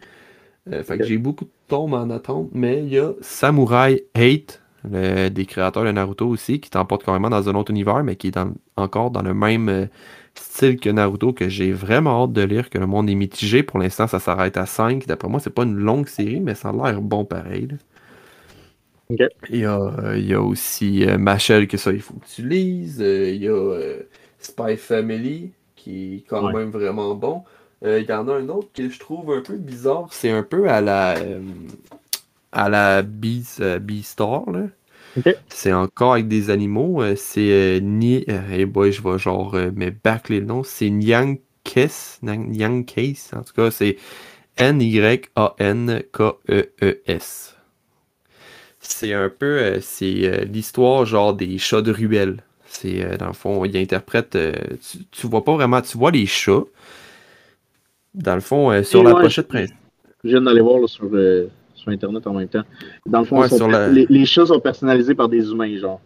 Euh, 0.73 0.85
fait 0.85 0.99
que 0.99 1.05
j'ai 1.05 1.19
beaucoup 1.19 1.45
de 1.45 1.51
tomes 1.67 1.95
en 1.95 2.09
attente, 2.11 2.51
mais 2.53 2.85
il 2.85 2.91
y 2.91 2.99
a 2.99 3.13
Samurai 3.21 4.07
8, 4.17 4.63
des 4.85 5.47
créateurs 5.47 5.85
de 5.85 5.91
Naruto 5.91 6.29
aussi, 6.29 6.61
qui 6.61 6.71
t'emporte 6.71 7.05
carrément 7.05 7.31
dans 7.31 7.49
un 7.49 7.55
autre 7.55 7.71
univers, 7.71 8.05
mais 8.05 8.17
qui 8.17 8.29
est 8.29 8.39
encore 8.77 9.11
dans 9.11 9.23
le 9.23 9.35
même 9.35 9.89
style 10.35 10.79
que 10.79 10.89
Naruto, 10.89 11.33
que 11.33 11.49
j'ai 11.49 11.73
vraiment 11.73 12.25
hâte 12.25 12.33
de 12.33 12.43
lire, 12.43 12.71
que 12.71 12.79
le 12.79 12.87
monde 12.87 13.11
est 13.11 13.15
mitigé. 13.15 13.63
Pour 13.63 13.79
l'instant, 13.79 14.07
ça 14.07 14.21
s'arrête 14.21 14.57
à 14.57 14.67
5. 14.67 15.07
D'après 15.07 15.29
moi, 15.29 15.41
c'est 15.41 15.51
pas 15.51 15.65
une 15.65 15.77
longue 15.77 16.07
série, 16.07 16.41
mais 16.41 16.55
ça 16.55 16.69
a 16.69 16.73
l'air 16.73 17.01
bon 17.01 17.25
pareil. 17.25 17.69
Il, 19.11 19.29
y 19.51 19.65
a, 19.65 19.79
euh, 19.79 20.17
il 20.17 20.27
y 20.27 20.35
a 20.35 20.41
aussi 20.41 21.05
euh, 21.05 21.19
Machel 21.19 21.69
que 21.69 21.77
ça, 21.77 21.93
il 21.93 22.01
faut 22.01 22.15
que 22.15 22.27
tu 22.27 22.49
lises. 22.49 23.03
Euh, 23.03 23.31
il 23.31 23.43
y 23.43 23.49
a 23.49 23.79
Spy 24.39 24.77
Family 24.77 25.53
qui 25.77 26.17
est 26.17 26.25
quand 26.27 26.51
même 26.53 26.71
vraiment 26.71 27.15
bon. 27.15 27.45
il 27.83 28.07
y 28.09 28.13
en 28.13 28.29
a 28.29 28.35
un 28.35 28.49
autre 28.49 28.69
que 28.73 28.89
je 28.89 28.99
trouve 28.99 29.33
un 29.33 29.43
peu 29.43 29.57
bizarre. 29.57 30.09
C'est 30.11 30.31
un 30.31 30.43
peu 30.43 30.71
à 30.71 30.81
la 30.81 31.17
à 32.53 32.69
la. 32.69 33.03
Là. 33.03 34.69
C'est 35.49 35.73
encore 35.73 36.15
avec 36.15 36.29
des 36.29 36.51
animaux. 36.51 37.03
C'est 37.17 37.51
euh, 37.51 37.81
ni. 37.81 38.25
hey 38.29 38.65
boy, 38.65 38.91
je 38.93 39.03
vais 39.03 39.19
genre 39.19 39.55
me 39.55 39.91
back 39.91 40.31
les 40.31 40.41
noms. 40.41 40.63
C'est 40.63 40.89
Nyang 40.89 41.39
Kes. 41.63 42.21
Nyang 42.23 42.87
Kes. 42.87 43.33
En 43.35 43.43
tout 43.43 43.53
cas, 43.55 43.71
c'est 43.71 43.99
N-Y-A-N-K-E-E-S. 44.57 45.15
C'est 48.87 49.13
un 49.13 49.29
peu. 49.29 49.79
c'est 49.81 50.45
l'histoire 50.45 51.05
genre 51.07 51.35
des 51.35 51.59
chats 51.59 51.83
de 51.83 51.93
ruelle. 51.93 52.43
C'est 52.67 53.17
dans 53.19 53.29
le 53.29 53.33
fond, 53.33 53.65
il 53.65 53.77
interprète. 53.77 54.37
Tu, 54.89 54.99
tu, 55.11 55.27
vois 55.27 55.45
pas 55.45 55.55
vraiment. 55.55 55.81
Tu 55.81 55.97
vois 55.97 56.11
les 56.11 56.27
chats. 56.27 56.65
Dans 58.15 58.35
le 58.35 58.41
fond, 58.41 58.83
sur 58.83 59.03
la 59.03 59.15
pochette 59.15 59.49
principale. 59.49 59.79
Je 60.23 60.31
viens 60.31 60.43
d'aller 60.43 60.61
voir 60.61 60.89
sur 60.89 61.11
sur 61.85 61.93
Internet 61.93 62.27
en 62.27 62.35
même 62.35 62.49
temps. 62.49 62.63
Dans 63.07 63.21
le 63.21 63.25
fond, 63.25 63.43
les, 63.93 64.27
choses 64.27 64.49
sont 64.49 64.61
personnalisées 64.61 65.15
par 65.15 65.29
des 65.29 65.51
humains, 65.51 65.77
genre. 65.79 66.01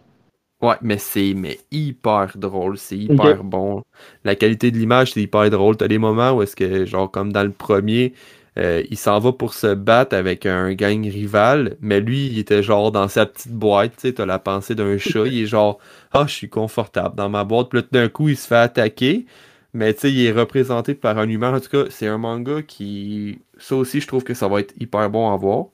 Ouais, 0.60 0.74
mais 0.82 0.98
c'est 0.98 1.34
mais 1.36 1.60
hyper 1.70 2.32
drôle, 2.36 2.78
c'est 2.78 2.98
hyper 2.98 3.44
bon. 3.44 3.82
La 4.24 4.34
qualité 4.34 4.72
de 4.72 4.76
l'image, 4.76 5.12
c'est 5.12 5.22
hyper 5.22 5.48
drôle. 5.50 5.76
T'as 5.76 5.86
des 5.86 5.98
moments 5.98 6.32
où 6.32 6.42
est-ce 6.42 6.56
que, 6.56 6.84
genre, 6.84 7.08
comme 7.08 7.32
dans 7.32 7.44
le 7.44 7.52
premier, 7.52 8.12
euh, 8.58 8.82
il 8.90 8.96
s'en 8.96 9.18
va 9.20 9.32
pour 9.32 9.54
se 9.54 9.74
battre 9.74 10.16
avec 10.16 10.46
un 10.46 10.72
gang 10.74 11.04
rival, 11.04 11.76
mais 11.80 12.00
lui, 12.00 12.26
il 12.26 12.38
était 12.38 12.62
genre 12.62 12.90
dans 12.92 13.08
sa 13.08 13.26
petite 13.26 13.52
boîte, 13.52 13.92
tu 13.96 14.08
sais, 14.08 14.14
t'as 14.14 14.26
la 14.26 14.38
pensée 14.38 14.74
d'un 14.74 14.98
chat, 14.98 15.26
il 15.26 15.42
est 15.42 15.46
genre, 15.46 15.78
ah, 16.12 16.24
je 16.26 16.34
suis 16.34 16.48
confortable 16.48 17.14
dans 17.16 17.28
ma 17.28 17.44
boîte, 17.44 17.68
puis 17.70 17.82
d'un 17.92 18.08
coup, 18.08 18.28
il 18.28 18.36
se 18.36 18.46
fait 18.46 18.56
attaquer, 18.56 19.26
mais 19.74 19.94
tu 19.94 20.00
sais, 20.00 20.12
il 20.12 20.24
est 20.26 20.32
représenté 20.32 20.94
par 20.94 21.18
un 21.18 21.28
humain. 21.28 21.54
En 21.56 21.60
tout 21.60 21.68
cas, 21.68 21.84
c'est 21.90 22.06
un 22.06 22.18
manga 22.18 22.62
qui. 22.62 23.40
Ça 23.58 23.76
aussi, 23.76 24.00
je 24.00 24.06
trouve 24.06 24.24
que 24.24 24.34
ça 24.34 24.48
va 24.48 24.60
être 24.60 24.74
hyper 24.80 25.10
bon 25.10 25.32
à 25.32 25.36
voir. 25.36 25.66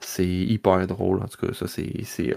C'est 0.00 0.26
hyper 0.26 0.86
drôle. 0.86 1.22
En 1.22 1.28
tout 1.28 1.46
cas, 1.46 1.52
ça, 1.54 1.66
c'est 1.68 2.34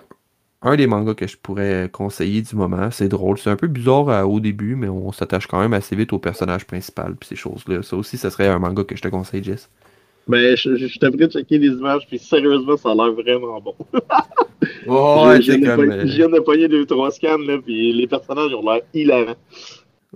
un 0.64 0.76
des 0.76 0.88
mangas 0.88 1.14
que 1.14 1.28
je 1.28 1.38
pourrais 1.38 1.90
conseiller 1.92 2.42
du 2.42 2.56
moment. 2.56 2.90
C'est 2.90 3.10
drôle. 3.10 3.38
C'est 3.38 3.50
un 3.50 3.56
peu 3.56 3.68
bizarre 3.68 4.10
euh, 4.10 4.24
au 4.24 4.40
début, 4.40 4.76
mais 4.76 4.88
on 4.88 5.12
s'attache 5.12 5.46
quand 5.48 5.60
même 5.60 5.74
assez 5.74 5.96
vite 5.96 6.14
au 6.14 6.20
personnage 6.20 6.66
principal 6.66 7.16
puis 7.16 7.30
ces 7.30 7.36
choses-là. 7.36 7.84
Ça 7.84 7.98
aussi, 7.98 8.18
ça 8.18 8.30
serait 8.30 8.48
un 8.48 8.60
manga 8.60 8.84
que 8.84 8.96
je 8.96 9.02
te 9.02 9.10
conseille, 9.10 9.44
Jess. 9.44 9.70
Ben, 10.28 10.56
je, 10.56 10.76
je, 10.78 10.86
de 10.86 11.28
checker 11.28 11.58
les 11.58 11.68
images, 11.68 12.08
puis 12.08 12.18
sérieusement, 12.18 12.78
ça 12.78 12.92
a 12.92 12.96
l'air 12.96 13.12
vraiment 13.12 13.60
bon. 13.60 13.76
ouais, 13.94 15.42
je, 15.42 15.66
comme... 15.66 16.08
je 16.08 16.16
viens 16.16 16.30
de 16.30 16.40
pogner 16.40 16.70
deux, 16.70 16.86
trois 16.86 17.12
scans, 17.12 17.38
là, 17.40 17.58
puis 17.62 17.92
les 17.92 18.08
personnages 18.08 18.54
ont 18.54 18.62
l'air 18.62 18.82
hilarants. 18.94 19.36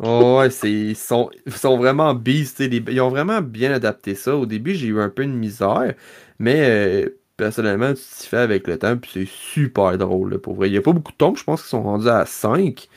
Oh, 0.02 0.38
ouais, 0.40 0.50
c'est, 0.50 0.72
ils, 0.72 0.96
sont, 0.96 1.30
ils 1.46 1.52
sont 1.52 1.78
vraiment 1.78 2.14
beast. 2.14 2.60
ils 2.62 3.02
ont 3.02 3.10
vraiment 3.10 3.42
bien 3.42 3.72
adapté 3.72 4.16
ça. 4.16 4.38
Au 4.38 4.46
début, 4.46 4.76
j'ai 4.76 4.88
eu 4.88 5.02
un 5.02 5.10
peu 5.10 5.26
de 5.26 5.32
misère, 5.32 5.96
mais 6.40 6.70
euh, 6.70 7.10
personnellement, 7.38 7.94
tu 7.94 8.02
t'y 8.02 8.28
fais 8.28 8.38
avec 8.38 8.68
le 8.68 8.78
temps, 8.78 8.98
puis 8.98 9.12
c'est 9.14 9.28
super 9.28 9.98
drôle. 9.98 10.40
pour 10.40 10.56
vrai. 10.56 10.68
Il 10.68 10.72
n'y 10.72 10.78
a 10.78 10.82
pas 10.82 10.92
beaucoup 10.92 11.12
de 11.12 11.18
tombes, 11.18 11.38
je 11.38 11.44
pense 11.44 11.62
qu'ils 11.62 11.70
sont 11.70 11.84
rendus 11.84 12.10
à 12.10 12.26
5, 12.26 12.90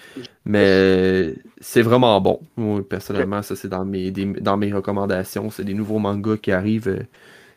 mais 0.47 1.35
c'est 1.61 1.83
vraiment 1.83 2.21
bon. 2.21 2.41
Moi, 2.57 2.81
personnellement, 2.89 3.43
ça, 3.43 3.55
c'est 3.55 3.69
dans 3.69 3.85
mes, 3.85 4.11
dans 4.11 4.57
mes 4.57 4.73
recommandations. 4.73 5.51
C'est 5.51 5.65
des 5.65 5.75
nouveaux 5.75 5.99
mangas 5.99 6.39
qui 6.39 6.53
arrivent 6.53 6.89
euh, 6.89 7.03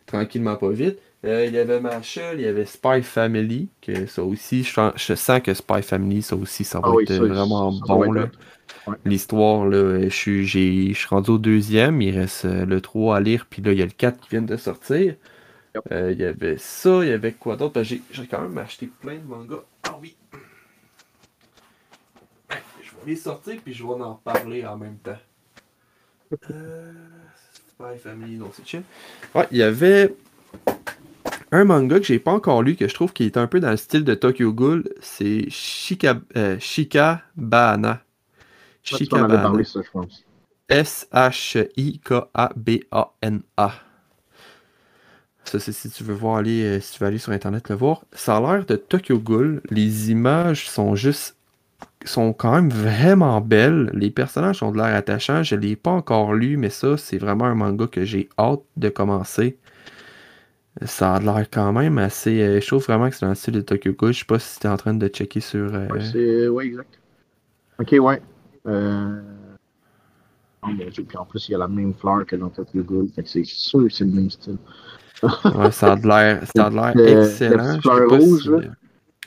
tranquillement, 0.05 0.57
pas 0.57 0.69
vite. 0.69 0.99
Euh, 1.25 1.45
il 1.45 1.53
y 1.53 1.57
avait 1.57 1.79
Marshall, 1.79 2.35
il 2.35 2.41
y 2.41 2.47
avait 2.47 2.65
Spy 2.65 3.01
Family, 3.01 3.69
que 3.81 4.05
ça 4.07 4.23
aussi, 4.23 4.63
je, 4.63 5.15
sens 5.15 5.41
que 5.41 5.53
Spy 5.53 5.81
Family, 5.81 6.21
ça 6.21 6.35
aussi, 6.35 6.65
ça 6.65 6.81
va 6.81 6.89
ah 6.91 7.01
être 7.01 7.13
vraiment 7.13 7.71
bon. 7.71 8.11
Là. 8.11 8.27
L'histoire, 9.05 9.65
là, 9.65 10.01
je 10.03 10.13
suis, 10.13 10.45
je 10.45 10.93
suis 10.93 11.07
rendu 11.07 11.31
au 11.31 11.37
deuxième, 11.37 12.01
il 12.01 12.19
reste 12.19 12.43
euh, 12.43 12.65
le 12.65 12.81
3 12.81 13.15
à 13.15 13.19
lire, 13.21 13.47
puis 13.49 13.61
là, 13.61 13.71
il 13.71 13.79
y 13.79 13.81
a 13.81 13.85
le 13.85 13.91
4 13.91 14.19
qui 14.19 14.29
vient 14.31 14.41
de 14.41 14.57
sortir. 14.57 15.15
Euh, 15.91 16.11
il 16.11 16.19
y 16.19 16.25
avait 16.25 16.57
ça, 16.57 17.03
il 17.03 17.09
y 17.09 17.11
avait 17.11 17.33
quoi 17.33 17.55
d'autre? 17.55 17.73
Ben, 17.73 17.83
j'ai 17.83 18.01
quand 18.29 18.41
même 18.41 18.57
acheté 18.57 18.87
plein 18.87 19.15
de 19.15 19.25
mangas. 19.25 19.63
Ah 19.83 19.97
oui! 19.99 20.15
Ben, 22.49 22.57
je 22.81 22.89
vais 22.91 22.97
les 23.07 23.15
sortir, 23.15 23.59
puis 23.63 23.73
je 23.73 23.83
vais 23.83 23.89
en 23.89 24.15
parler 24.15 24.65
en 24.65 24.77
même 24.77 24.97
temps. 24.97 25.17
Euh, 26.51 26.93
Spy 27.69 27.97
Family, 27.99 28.37
non, 28.37 28.51
c'est 28.53 28.67
chill. 28.67 28.83
Ouais, 29.33 29.47
il 29.51 29.57
y 29.57 29.63
avait 29.63 30.15
un 31.51 31.65
manga 31.65 31.99
que 31.99 32.05
j'ai 32.05 32.19
pas 32.19 32.31
encore 32.31 32.61
lu, 32.63 32.75
que 32.75 32.87
je 32.87 32.93
trouve 32.93 33.13
qui 33.13 33.25
est 33.25 33.37
un 33.37 33.47
peu 33.47 33.59
dans 33.59 33.71
le 33.71 33.77
style 33.77 34.03
de 34.03 34.13
Tokyo 34.15 34.53
Ghoul, 34.53 34.83
c'est 35.01 35.49
Shika, 35.49 36.19
euh, 36.35 36.59
Shikabana. 36.59 38.03
Shikabana. 38.83 39.53
S-H-I-K-A-B-A-N-A. 40.69 41.53
Ça, 45.45 45.59
c'est 45.59 45.71
si 45.71 45.89
tu 45.89 46.03
veux 46.03 46.13
voir 46.13 46.37
aller, 46.37 46.63
euh, 46.63 46.79
si 46.79 46.93
tu 46.93 46.99
veux 46.99 47.07
aller 47.07 47.17
sur 47.17 47.31
internet 47.31 47.69
le 47.69 47.75
voir. 47.75 48.05
Ça 48.13 48.37
a 48.37 48.41
l'air 48.41 48.65
de 48.65 48.75
Tokyo 48.75 49.19
Ghoul. 49.19 49.61
Les 49.69 50.09
images 50.11 50.69
sont 50.69 50.95
juste 50.95 51.37
sont 52.05 52.33
quand 52.33 52.53
même 52.53 52.69
vraiment 52.69 53.39
belles. 53.41 53.89
Les 53.93 54.09
personnages 54.09 54.63
ont 54.63 54.71
de 54.71 54.77
l'air 54.77 54.95
attachants. 54.95 55.43
Je 55.43 55.55
ne 55.55 55.61
l'ai 55.61 55.75
pas 55.75 55.91
encore 55.91 56.33
lu, 56.33 56.57
mais 56.57 56.69
ça, 56.69 56.97
c'est 56.97 57.17
vraiment 57.17 57.45
un 57.45 57.55
manga 57.55 57.87
que 57.87 58.03
j'ai 58.03 58.29
hâte 58.37 58.61
de 58.77 58.89
commencer. 58.89 59.57
Ça 60.81 61.15
a 61.15 61.19
l'air 61.19 61.45
quand 61.51 61.71
même 61.71 61.97
assez. 61.97 62.41
Euh, 62.41 62.59
je 62.59 62.67
trouve 62.67 62.83
vraiment 62.83 63.09
que 63.09 63.15
c'est 63.15 63.25
dans 63.25 63.29
le 63.29 63.35
style 63.35 63.53
de 63.53 63.61
Tokyo 63.61 63.93
Ghoul. 63.93 64.13
Je 64.13 64.19
sais 64.19 64.25
pas 64.25 64.39
si 64.39 64.59
tu 64.59 64.67
es 64.67 64.69
en 64.69 64.77
train 64.77 64.93
de 64.93 65.07
checker 65.07 65.39
sur. 65.39 65.73
Euh... 65.73 65.87
C'est... 66.11 66.47
ouais, 66.47 66.67
exact. 66.67 66.99
Ok, 67.79 67.95
ouais. 67.99 68.21
Puis 70.63 71.17
en 71.17 71.25
plus, 71.25 71.49
il 71.49 71.51
y 71.51 71.55
a 71.55 71.59
la 71.59 71.67
même 71.67 71.93
fleur 71.93 72.25
que 72.25 72.35
dans 72.35 72.49
Tokyo 72.49 72.83
Ghoul. 72.83 73.09
C'est 73.25 73.45
sûr 73.45 73.83
que 73.83 73.89
c'est 73.89 74.05
le 74.05 74.11
même 74.11 74.29
style. 74.29 74.57
Ouais, 75.23 75.71
ça 75.71 75.93
a 75.93 75.95
l'air, 75.95 76.43
ça 76.55 76.65
a 76.65 76.69
l'air 76.69 77.21
excellent. 77.21 77.79
rouge, 78.09 78.49
là. 78.49 78.57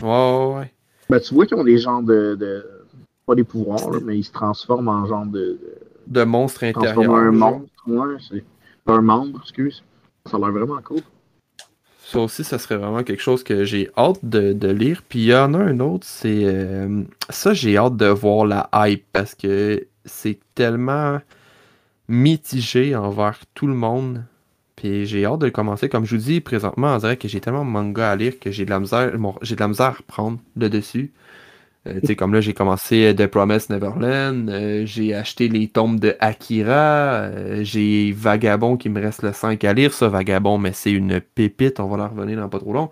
Ouais, 0.03 0.09
ouais, 0.09 0.59
ouais. 0.59 0.73
Ben, 1.09 1.21
tu 1.21 1.35
vois 1.35 1.47
qu'ils 1.47 1.57
ont 1.57 1.65
des 1.65 1.79
genres 1.79 2.03
de, 2.03 2.37
de. 2.39 2.65
Pas 3.27 3.35
des 3.35 3.45
pouvoirs, 3.45 3.91
là, 3.91 3.99
mais 4.05 4.19
ils 4.19 4.25
se 4.25 4.33
transforment 4.33 4.89
en 4.89 5.07
genre 5.07 5.27
de. 5.27 5.39
De, 5.39 5.61
de 6.07 6.25
monstres 6.25 6.65
intérieurs. 6.65 7.15
un 7.15 7.33
monstre, 7.33 7.71
ouais. 7.87 8.17
C'est 8.29 8.45
un 8.87 9.01
membre, 9.01 9.41
excuse. 9.43 9.83
Ça 10.27 10.37
a 10.37 10.41
l'air 10.41 10.53
vraiment 10.53 10.81
cool. 10.83 11.01
Ça 12.07 12.21
aussi, 12.21 12.45
ça 12.45 12.59
serait 12.59 12.77
vraiment 12.77 13.03
quelque 13.03 13.23
chose 13.23 13.43
que 13.43 13.65
j'ai 13.65 13.91
hâte 13.97 14.25
de, 14.25 14.69
lire. 14.71 15.03
Puis 15.09 15.19
il 15.21 15.25
y 15.25 15.35
en 15.35 15.55
a 15.55 15.59
un 15.59 15.81
autre, 15.81 16.07
c'est. 16.07 16.45
Euh, 16.45 17.03
ça, 17.31 17.53
j'ai 17.53 17.77
hâte 17.77 17.97
de 17.97 18.07
voir 18.07 18.47
la 18.47 18.69
hype 18.73 19.05
parce 19.13 19.35
que 19.35 19.85
c'est 20.05 20.39
tellement 20.55 21.19
mitigé 22.09 22.95
envers 22.95 23.41
tout 23.55 23.67
le 23.67 23.75
monde. 23.75 24.23
J'ai 25.05 25.24
hâte 25.24 25.41
de 25.41 25.49
commencer. 25.49 25.89
Comme 25.89 26.05
je 26.05 26.16
vous 26.16 26.22
dis, 26.22 26.41
présentement, 26.41 26.95
on 26.95 26.99
dirait 26.99 27.16
que 27.16 27.28
j'ai 27.28 27.41
tellement 27.41 27.64
de 27.64 27.70
manga 27.70 28.11
à 28.11 28.16
lire 28.16 28.39
que 28.39 28.51
j'ai 28.51 28.64
de 28.64 28.70
la 28.70 28.80
misère, 28.80 29.12
j'ai 29.43 29.55
de 29.55 29.61
la 29.61 29.68
misère 29.68 29.87
à 29.87 29.91
reprendre 29.93 30.39
le 30.57 30.68
dessus. 30.68 31.12
Euh, 31.87 32.01
tu 32.01 32.09
sais, 32.09 32.16
comme 32.16 32.34
là, 32.34 32.41
j'ai 32.41 32.53
commencé 32.53 33.14
The 33.16 33.26
Promise 33.26 33.70
Neverland, 33.70 34.49
euh, 34.49 34.84
j'ai 34.87 35.14
acheté 35.14 35.49
les 35.49 35.68
tomes 35.68 36.01
de 36.01 36.16
Akira, 36.18 36.72
euh, 36.72 37.61
j'ai 37.62 38.12
Vagabond 38.12 38.76
qui 38.76 38.89
me 38.89 39.01
reste 39.01 39.22
le 39.22 39.32
5 39.32 39.62
à 39.62 39.72
lire, 39.72 39.93
ça, 39.93 40.09
Vagabond, 40.09 40.59
mais 40.59 40.72
c'est 40.72 40.91
une 40.91 41.20
pépite, 41.20 41.78
on 41.78 41.87
va 41.87 41.97
la 41.97 42.09
revenir 42.09 42.41
dans 42.41 42.49
pas 42.49 42.59
trop 42.59 42.72
long. 42.72 42.91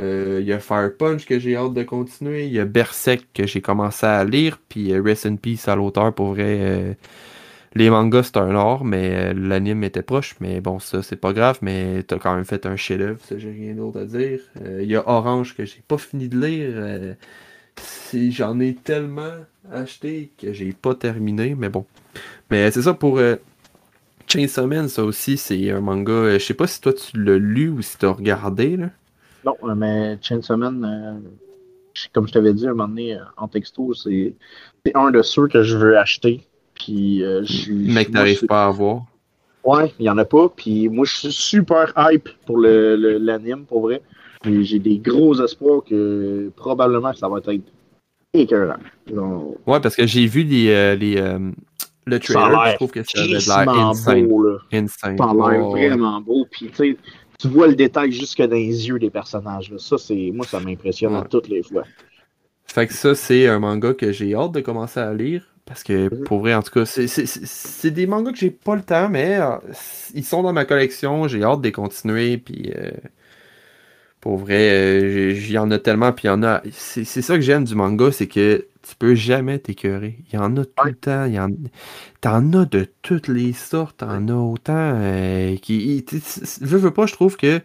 Il 0.00 0.42
y 0.44 0.52
a 0.52 0.58
Fire 0.58 0.90
Punch 0.98 1.26
que 1.26 1.38
j'ai 1.38 1.54
hâte 1.54 1.74
de 1.74 1.84
continuer, 1.84 2.46
il 2.46 2.52
y 2.52 2.58
a 2.58 2.64
Berserk 2.64 3.24
que 3.32 3.46
j'ai 3.46 3.60
commencé 3.60 4.04
à 4.04 4.24
lire, 4.24 4.58
puis 4.68 4.98
Rest 4.98 5.26
in 5.26 5.36
Peace 5.36 5.68
à 5.68 5.76
l'auteur, 5.76 6.12
pour 6.12 6.34
vrai. 6.34 6.96
Les 7.74 7.90
mangas, 7.90 8.24
c'est 8.24 8.36
un 8.36 8.54
art, 8.54 8.84
mais 8.84 9.32
l'anime 9.34 9.84
était 9.84 10.02
proche, 10.02 10.36
mais 10.40 10.60
bon, 10.60 10.78
ça, 10.78 11.02
c'est 11.02 11.16
pas 11.16 11.32
grave, 11.32 11.58
mais 11.62 12.02
t'as 12.02 12.18
quand 12.18 12.34
même 12.34 12.44
fait 12.44 12.66
un 12.66 12.76
chef-d'œuvre, 12.76 13.20
ça, 13.24 13.38
j'ai 13.38 13.50
rien 13.50 13.74
d'autre 13.74 14.00
à 14.00 14.04
dire. 14.04 14.40
Il 14.80 14.90
y 14.90 14.96
a 14.96 15.08
Orange 15.08 15.56
que 15.56 15.64
j'ai 15.64 15.82
pas 15.86 15.98
fini 15.98 16.28
de 16.28 16.38
lire 16.38 17.16
j'en 18.30 18.60
ai 18.60 18.74
tellement 18.74 19.36
acheté 19.70 20.30
que 20.38 20.52
j'ai 20.52 20.72
pas 20.72 20.94
terminé, 20.94 21.54
mais 21.54 21.68
bon. 21.68 21.84
Mais 22.50 22.70
c'est 22.70 22.82
ça 22.82 22.94
pour 22.94 23.18
euh, 23.18 23.36
Chainsaw 24.26 24.88
ça 24.88 25.04
aussi, 25.04 25.36
c'est 25.36 25.70
un 25.70 25.80
manga. 25.80 26.12
Euh, 26.12 26.38
je 26.38 26.44
sais 26.44 26.54
pas 26.54 26.66
si 26.66 26.80
toi 26.80 26.92
tu 26.92 27.22
l'as 27.22 27.38
lu 27.38 27.68
ou 27.70 27.82
si 27.82 27.98
tu 27.98 28.06
as 28.06 28.12
regardé. 28.12 28.76
Là. 28.76 28.90
Non, 29.44 29.56
euh, 29.64 29.74
mais 29.74 30.18
Chainsaw 30.20 30.56
Man, 30.56 31.22
comme 32.12 32.28
je 32.28 32.32
t'avais 32.32 32.54
dit 32.54 32.66
un 32.66 32.70
moment 32.70 32.88
donné 32.88 33.18
en 33.36 33.48
texto, 33.48 33.94
c'est 33.94 34.34
un 34.94 35.10
de 35.10 35.22
ceux 35.22 35.48
que 35.48 35.62
je 35.62 35.76
veux 35.76 35.98
acheter. 35.98 36.46
Puis, 36.74 37.20
je 37.20 37.72
Mais 37.72 38.04
que 38.04 38.12
t'arrives 38.12 38.46
pas 38.46 38.64
à 38.64 38.68
avoir. 38.68 39.02
Ouais, 39.64 39.92
il 40.00 40.06
y 40.06 40.10
en 40.10 40.18
a 40.18 40.24
pas. 40.24 40.48
Puis 40.48 40.88
moi, 40.88 41.04
je 41.04 41.16
suis 41.16 41.32
super 41.32 41.92
hype 41.96 42.28
pour 42.46 42.58
l'anime, 42.58 43.60
le, 43.60 43.64
pour 43.64 43.82
vrai 43.82 44.02
j'ai 44.44 44.78
des 44.78 44.98
gros 44.98 45.40
espoirs 45.42 45.82
que 45.84 46.50
probablement 46.56 47.12
ça 47.12 47.28
va 47.28 47.38
être 47.38 47.52
écœurant. 48.32 48.80
Ouais, 49.66 49.80
parce 49.80 49.96
que 49.96 50.06
j'ai 50.06 50.26
vu 50.26 50.42
les, 50.42 50.70
euh, 50.70 50.94
les 50.94 51.16
euh, 51.16 51.50
le 52.06 52.18
trailer, 52.18 52.72
je 52.72 52.76
trouve 52.76 52.90
que 52.90 53.02
ça 53.02 53.22
a 53.22 53.64
l'air 53.64 53.68
insane. 53.68 54.26
Beau, 54.26 54.42
là. 54.42 54.58
insane. 54.72 55.16
Ça 55.16 55.24
a 55.24 55.34
l'air 55.34 55.68
vraiment 55.68 56.20
beau. 56.20 56.46
Puis 56.50 56.70
tu 56.70 57.48
vois 57.48 57.68
le 57.68 57.74
détail 57.74 58.12
jusque 58.12 58.42
dans 58.42 58.50
les 58.50 58.88
yeux 58.88 58.98
des 58.98 59.10
personnages. 59.10 59.70
Là. 59.70 59.78
Ça, 59.78 59.98
c'est 59.98 60.30
moi, 60.32 60.46
ça 60.46 60.60
m'impressionne 60.60 61.14
à 61.14 61.22
toutes 61.22 61.48
les 61.48 61.62
fois. 61.62 61.84
Fait 62.64 62.86
que 62.86 62.94
ça, 62.94 63.14
c'est 63.14 63.46
un 63.48 63.58
manga 63.58 63.92
que 63.92 64.12
j'ai 64.12 64.34
hâte 64.34 64.52
de 64.52 64.60
commencer 64.60 65.00
à 65.00 65.12
lire. 65.12 65.44
Parce 65.64 65.82
que 65.84 66.12
mhm. 66.12 66.24
pour 66.24 66.40
vrai, 66.40 66.54
en 66.54 66.62
tout 66.62 66.72
cas, 66.72 66.84
c'est 66.86 67.90
des 67.90 68.06
mangas 68.06 68.32
que 68.32 68.38
j'ai 68.38 68.50
pas 68.50 68.74
le 68.76 68.82
temps, 68.82 69.08
mais 69.08 69.38
euh, 69.40 69.56
ils 70.14 70.24
sont 70.24 70.42
dans 70.42 70.52
ma 70.52 70.64
collection. 70.64 71.28
J'ai 71.28 71.42
hâte 71.42 71.60
de 71.60 71.66
les 71.66 71.72
continuer. 71.72 72.38
Puis 72.38 72.72
Pour 74.20 74.38
vrai, 74.38 75.00
il 75.32 75.50
y 75.50 75.58
en 75.58 75.70
a 75.70 75.78
tellement, 75.78 76.12
puis 76.12 76.24
il 76.24 76.28
y 76.28 76.30
en 76.30 76.42
a. 76.42 76.62
C'est 76.72 77.04
ça 77.04 77.36
que 77.36 77.42
j'aime 77.42 77.64
du 77.64 77.74
manga, 77.74 78.10
c'est 78.12 78.26
que 78.28 78.66
tu 78.82 78.96
peux 78.96 79.14
jamais 79.14 79.58
t'écœurer. 79.58 80.18
Il 80.32 80.34
y 80.34 80.38
en 80.38 80.56
a 80.56 80.64
tout 80.64 80.86
le 80.86 80.94
temps. 80.94 81.24
Il 81.26 81.34
y 81.34 81.40
en... 81.40 81.48
T'en 82.20 82.52
as 82.54 82.64
de 82.66 82.88
toutes 83.02 83.28
les 83.28 83.52
sortes. 83.52 83.98
T'en 83.98 84.28
as 84.28 84.34
autant 84.34 85.00
qui. 85.62 86.04
Je 86.10 86.76
veux 86.76 86.90
pas, 86.92 87.06
je 87.06 87.12
trouve 87.14 87.36
que 87.36 87.60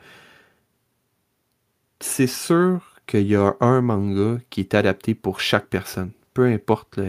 c'est 2.00 2.28
sûr 2.28 2.82
qu'il 3.08 3.28
y 3.28 3.36
a 3.36 3.56
un 3.62 3.82
manga 3.82 4.40
qui 4.50 4.62
est 4.62 4.74
adapté 4.76 5.16
pour 5.16 5.40
chaque 5.40 5.68
personne. 5.68 6.12
Peu 6.38 6.46
importe 6.46 7.00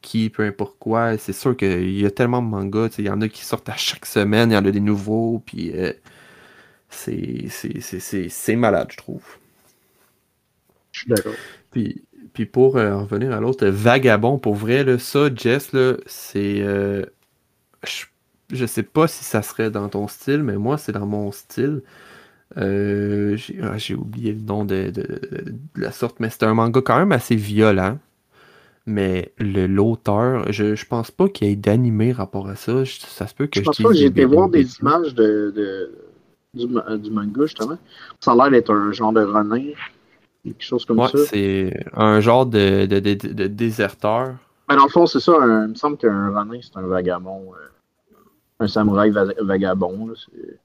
qui, 0.00 0.30
peu 0.30 0.44
importe 0.44 0.78
quoi, 0.78 1.18
c'est 1.18 1.34
sûr 1.34 1.54
qu'il 1.54 1.90
y 1.90 2.06
a 2.06 2.10
tellement 2.10 2.40
de 2.40 2.46
mangas. 2.46 2.88
Il 2.96 3.04
y 3.04 3.10
en 3.10 3.20
a 3.20 3.28
qui 3.28 3.44
sortent 3.44 3.68
à 3.68 3.76
chaque 3.76 4.06
semaine, 4.06 4.50
il 4.50 4.54
y 4.54 4.56
en 4.56 4.64
a 4.64 4.70
des 4.70 4.80
nouveaux, 4.80 5.42
puis 5.44 5.72
euh, 5.74 5.92
c'est 6.88 8.56
malade, 8.56 8.88
je 8.90 8.96
trouve. 8.96 9.22
Je 10.92 11.00
suis 11.00 11.10
d'accord. 11.10 11.34
Puis, 11.70 12.02
puis 12.32 12.46
pour 12.46 12.78
euh, 12.78 12.96
revenir 12.96 13.32
à 13.34 13.40
l'autre, 13.40 13.66
Vagabond, 13.66 14.38
pour 14.38 14.54
vrai, 14.54 14.84
là, 14.84 14.98
ça, 14.98 15.28
Jess, 15.34 15.70
c'est. 16.06 16.62
Euh, 16.62 17.04
je, 17.86 18.06
je 18.50 18.64
sais 18.64 18.84
pas 18.84 19.06
si 19.06 19.22
ça 19.22 19.42
serait 19.42 19.70
dans 19.70 19.90
ton 19.90 20.08
style, 20.08 20.42
mais 20.42 20.56
moi, 20.56 20.78
c'est 20.78 20.92
dans 20.92 21.04
mon 21.04 21.30
style. 21.30 21.82
Euh, 22.56 23.36
ah, 23.62 23.76
j'ai 23.76 23.94
oublié 23.94 24.32
le 24.32 24.40
nom 24.40 24.64
de, 24.64 24.90
la 25.76 25.92
sorte, 25.92 26.20
mais 26.20 26.30
c'est 26.30 26.44
un 26.44 26.54
manga 26.54 26.80
quand 26.80 26.98
même 26.98 27.12
assez 27.12 27.36
violent. 27.36 27.98
Mais 28.88 29.32
l'auteur, 29.38 30.50
je, 30.50 30.74
je 30.74 30.86
pense 30.86 31.10
pas 31.10 31.28
qu'il 31.28 31.48
y 31.48 31.52
ait 31.52 31.56
d'animé 31.56 32.12
rapport 32.12 32.48
à 32.48 32.56
ça. 32.56 32.84
ça 32.84 33.26
se 33.26 33.34
peut 33.34 33.46
que 33.46 33.60
je. 33.60 33.64
pense 33.64 33.80
pas 33.80 33.90
que 33.90 33.94
j'ai 33.94 34.06
été 34.06 34.24
voir 34.24 34.48
des 34.48 34.78
images 34.78 35.14
de, 35.14 35.92
du, 36.54 37.10
manga, 37.10 37.42
justement. 37.42 37.78
Ça 38.20 38.32
a 38.32 38.34
l'air 38.34 38.50
d'être 38.50 38.72
un 38.72 38.92
genre 38.92 39.12
de 39.12 39.22
runner. 39.22 39.74
Quelque 40.44 40.64
chose 40.64 40.84
comme 40.84 41.00
ouais, 41.00 41.08
ça. 41.08 41.18
C'est 41.26 41.84
un 41.92 42.20
genre 42.20 42.46
de, 42.46 42.86
de, 42.86 43.46
déserteur. 43.46 44.36
Mais 44.68 44.76
dans 44.76 44.84
le 44.84 44.90
fond, 44.90 45.06
c'est 45.06 45.20
ça. 45.20 45.32
il 45.42 45.70
me 45.70 45.74
semble 45.74 45.96
qu'un 45.98 46.30
runner, 46.30 46.60
c'est 46.62 46.78
un 46.78 46.86
vagabond. 46.86 47.52
Euh, 47.52 48.14
un 48.60 48.68
samouraï 48.68 49.10
vagabond. 49.10 50.14
C'est 50.16 50.58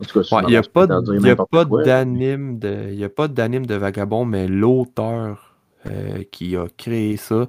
il 0.00 0.46
n'y 0.48 0.56
a 0.56 0.62
pas 0.62 0.86
d'anime 0.86 2.58
de, 2.58 2.90
il 2.92 3.02
a 3.02 3.08
pas 3.08 3.28
d'anime 3.28 3.64
de 3.64 3.74
vagabond, 3.74 4.26
mais 4.26 4.46
l'auteur 4.46 5.45
euh, 5.86 6.22
qui 6.30 6.56
a 6.56 6.66
créé 6.76 7.16
ça, 7.16 7.48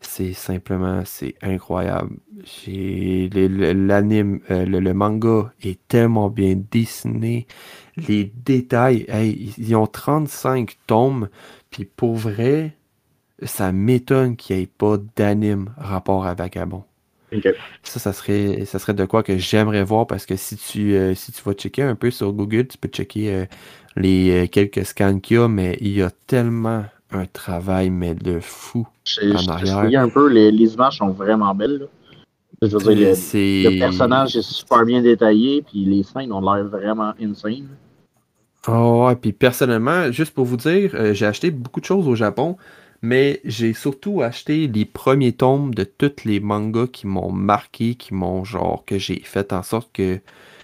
c'est 0.00 0.32
simplement, 0.32 1.02
c'est 1.04 1.34
incroyable. 1.42 2.16
L'anime, 3.34 4.40
euh, 4.50 4.64
le, 4.64 4.94
manga 4.94 5.52
est 5.62 5.78
tellement 5.88 6.30
bien 6.30 6.54
dessiné. 6.70 7.46
Les 7.96 8.24
détails, 8.44 9.06
ils 9.58 9.74
ont 9.74 9.86
35 9.86 10.76
tomes, 10.86 11.28
puis 11.70 11.84
pour 11.84 12.14
vrai, 12.14 12.76
ça 13.42 13.72
m'étonne 13.72 14.36
qu'il 14.36 14.56
n'y 14.56 14.62
ait 14.62 14.66
pas 14.66 14.96
d'anime 15.16 15.74
rapport 15.76 16.26
à 16.26 16.34
Vagabond. 16.34 16.84
Ça, 17.82 17.98
ça 17.98 18.12
serait, 18.12 18.64
ça 18.64 18.78
serait 18.78 18.94
de 18.94 19.04
quoi 19.04 19.22
que 19.22 19.36
j'aimerais 19.36 19.84
voir 19.84 20.06
parce 20.06 20.24
que 20.24 20.36
si 20.36 20.56
tu, 20.56 20.94
euh, 20.94 21.14
si 21.14 21.30
tu 21.30 21.42
vas 21.42 21.52
checker 21.52 21.82
un 21.82 21.94
peu 21.94 22.10
sur 22.10 22.32
Google, 22.32 22.68
tu 22.68 22.78
peux 22.78 22.88
checker 22.88 23.34
euh, 23.34 23.46
les 23.96 24.48
quelques 24.48 24.86
scans 24.86 25.18
qu'il 25.18 25.36
y 25.36 25.40
a, 25.40 25.48
mais 25.48 25.76
il 25.80 25.92
y 25.92 26.02
a 26.02 26.10
tellement 26.26 26.86
un 27.10 27.26
travail, 27.26 27.90
mais 27.90 28.14
de 28.14 28.40
fou 28.40 28.86
en 29.22 29.48
arrière. 29.48 30.02
un 30.02 30.08
peu, 30.08 30.28
les, 30.28 30.74
images 30.74 30.98
sont 30.98 31.10
vraiment 31.10 31.54
belles. 31.54 31.88
Je 32.60 32.76
veux 32.76 32.94
dire, 32.94 33.14
le, 33.14 33.78
personnage 33.78 34.36
est 34.36 34.42
super 34.42 34.84
bien 34.84 35.00
détaillé, 35.00 35.62
puis 35.62 35.84
les 35.84 36.02
scènes 36.02 36.32
ont 36.32 36.40
l'air 36.40 36.64
vraiment 36.64 37.12
insane. 37.20 37.68
Oh, 38.66 39.06
ouais, 39.06 39.16
puis 39.16 39.32
personnellement, 39.32 40.10
juste 40.10 40.34
pour 40.34 40.44
vous 40.44 40.56
dire, 40.56 41.14
j'ai 41.14 41.26
acheté 41.26 41.50
beaucoup 41.50 41.80
de 41.80 41.84
choses 41.86 42.08
au 42.08 42.16
Japon 42.16 42.56
mais 43.02 43.40
j'ai 43.44 43.72
surtout 43.74 44.22
acheté 44.22 44.66
les 44.66 44.84
premiers 44.84 45.32
tomes 45.32 45.74
de 45.74 45.84
tous 45.84 46.24
les 46.24 46.40
mangas 46.40 46.88
qui 46.88 47.06
m'ont 47.06 47.30
marqué, 47.30 47.94
qui 47.94 48.14
m'ont 48.14 48.44
genre, 48.44 48.84
que 48.84 48.98
j'ai 48.98 49.20
fait 49.20 49.52
en 49.52 49.62
sorte 49.62 49.90
que 49.92 50.20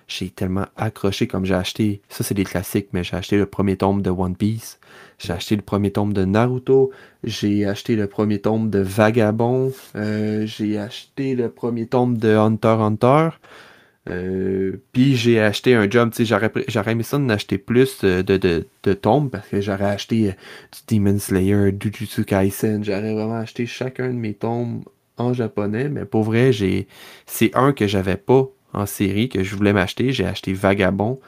j'ai 0.09 0.31
tellement 0.31 0.67
accroché 0.77 1.27
comme 1.27 1.45
j'ai 1.45 1.55
acheté, 1.55 2.03
ça 2.09 2.25
c'est 2.25 2.35
des 2.35 2.45
classiques, 2.45 2.89
mais 2.93 3.05
j'ai 3.05 3.17
acheté 3.17 3.37
le 3.37 3.47
premier 3.47 3.77
tome 3.77 4.03
de 4.03 4.11
One 4.11 4.37
Piece, 4.37 4.79
j'ai 5.19 5.33
acheté 5.33 5.57
le 5.57 5.63
premier 5.63 5.91
tome 5.91 6.13
de 6.13 6.25
Naruto, 6.25 6.91
j'ai 7.23 7.67
acheté 7.67 7.97
le 7.97 8.07
premier 8.07 8.41
tome 8.41 8.71
de 8.71 8.79
Vagabond, 8.79 9.73
euh, 9.97 10.47
j'ai 10.47 10.79
acheté 10.79 11.35
le 11.35 11.51
premier 11.51 11.87
tome 11.87 12.19
de 12.19 12.35
Hunter 12.35 12.77
Hunter, 12.81 13.29
euh, 14.11 14.83
puis 14.93 15.17
j'ai 15.17 15.41
acheté 15.41 15.75
un 15.75 15.89
job, 15.89 16.13
j'aurais 16.69 16.93
aimé 16.93 17.03
ça 17.03 17.19
d'en 17.19 17.29
acheter 17.31 17.57
plus 17.57 18.01
de, 18.01 18.21
de, 18.21 18.67
de, 18.83 18.93
tombes 18.93 19.31
parce 19.31 19.49
que 19.49 19.63
j'aurais 19.63 19.87
acheté 19.87 20.29
euh, 20.29 20.33
du 20.89 20.97
Demon 20.97 21.19
Slayer, 21.19 21.73
du 21.73 21.91
Jujutsu 21.91 22.25
Kaisen, 22.25 22.85
j'aurais 22.85 23.15
vraiment 23.15 23.39
acheté 23.39 23.65
chacun 23.65 24.09
de 24.09 24.19
mes 24.19 24.35
tombes 24.35 24.85
en 25.17 25.33
japonais, 25.33 25.89
mais 25.89 26.05
pour 26.05 26.25
vrai, 26.25 26.51
c'est 27.27 27.55
un 27.55 27.73
que 27.73 27.87
j'avais 27.87 28.17
pas 28.17 28.49
en 28.75 28.87
série 28.87 29.29
que 29.29 29.43
je 29.43 29.55
voulais 29.55 29.73
m'acheter, 29.73 30.13
j'ai 30.13 30.27
acheté 30.27 30.53
Vagabond. 30.53 31.21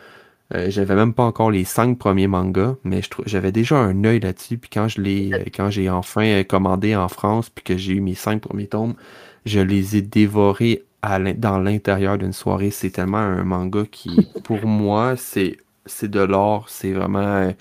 Euh, 0.55 0.67
j'avais 0.71 0.95
même 0.95 1.13
pas 1.13 1.25
encore 1.25 1.51
les 1.51 1.65
cinq 1.65 1.99
premiers 1.99 2.29
mangas, 2.29 2.77
mais 2.85 3.01
j'avais 3.27 3.53
déjà 3.53 3.77
un 3.79 4.05
œil 4.05 4.21
là-dessus. 4.21 4.59
Puis 4.59 4.71
quand 4.73 4.89
je 4.89 5.01
l'ai, 5.01 5.31
quand 5.55 5.71
j'ai 5.71 5.91
enfin 5.91 6.45
commandé 6.45 6.95
en 6.95 7.09
France, 7.09 7.51
puis 7.51 7.65
que 7.65 7.77
j'ai 7.77 7.95
eu 7.95 8.01
mes 8.01 8.15
cinq 8.15 8.41
premiers 8.43 8.69
tomes, 8.69 8.95
je 9.45 9.61
les 9.61 9.97
ai 9.97 10.03
dévorés 10.03 10.85
dans 11.37 11.59
l'intérieur 11.59 12.19
d'une 12.19 12.33
soirée. 12.33 12.71
C'est 12.71 12.91
tellement 12.91 13.19
un 13.19 13.45
manga 13.45 13.85
qui, 13.91 14.29
pour 14.45 14.67
moi, 14.67 15.17
c'est 15.17 15.59
c'est 15.87 16.11
de 16.11 16.21
l'or. 16.21 16.69
C'est 16.69 16.93
vraiment. 16.93 17.53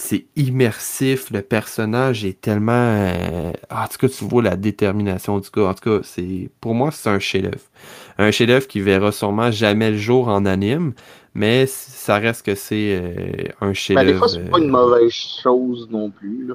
C'est 0.00 0.24
immersif. 0.34 1.30
Le 1.30 1.42
personnage 1.42 2.24
est 2.24 2.40
tellement. 2.40 2.72
Euh, 2.72 3.52
en 3.70 3.86
tout 3.86 3.98
cas, 3.98 4.08
tu 4.08 4.24
vois 4.24 4.42
la 4.42 4.56
détermination 4.56 5.38
du 5.38 5.48
gars. 5.50 5.68
En 5.68 5.74
tout 5.74 5.90
cas, 5.90 6.00
c'est 6.02 6.50
pour 6.60 6.74
moi, 6.74 6.90
c'est 6.90 7.10
un 7.10 7.18
chef-d'œuvre. 7.18 7.68
Un 8.16 8.30
chef-d'œuvre 8.30 8.66
qui 8.66 8.80
verra 8.80 9.12
sûrement 9.12 9.50
jamais 9.50 9.90
le 9.90 9.98
jour 9.98 10.28
en 10.28 10.46
anime, 10.46 10.94
mais 11.34 11.66
ça 11.66 12.16
reste 12.16 12.46
que 12.46 12.54
c'est 12.54 12.98
euh, 12.98 13.48
un 13.60 13.74
chef-d'œuvre. 13.74 14.06
Ben, 14.06 14.12
des 14.12 14.18
fois, 14.18 14.28
c'est 14.28 14.50
pas 14.50 14.58
une 14.58 14.70
mauvaise 14.70 15.12
chose 15.12 15.86
non 15.90 16.10
plus. 16.10 16.50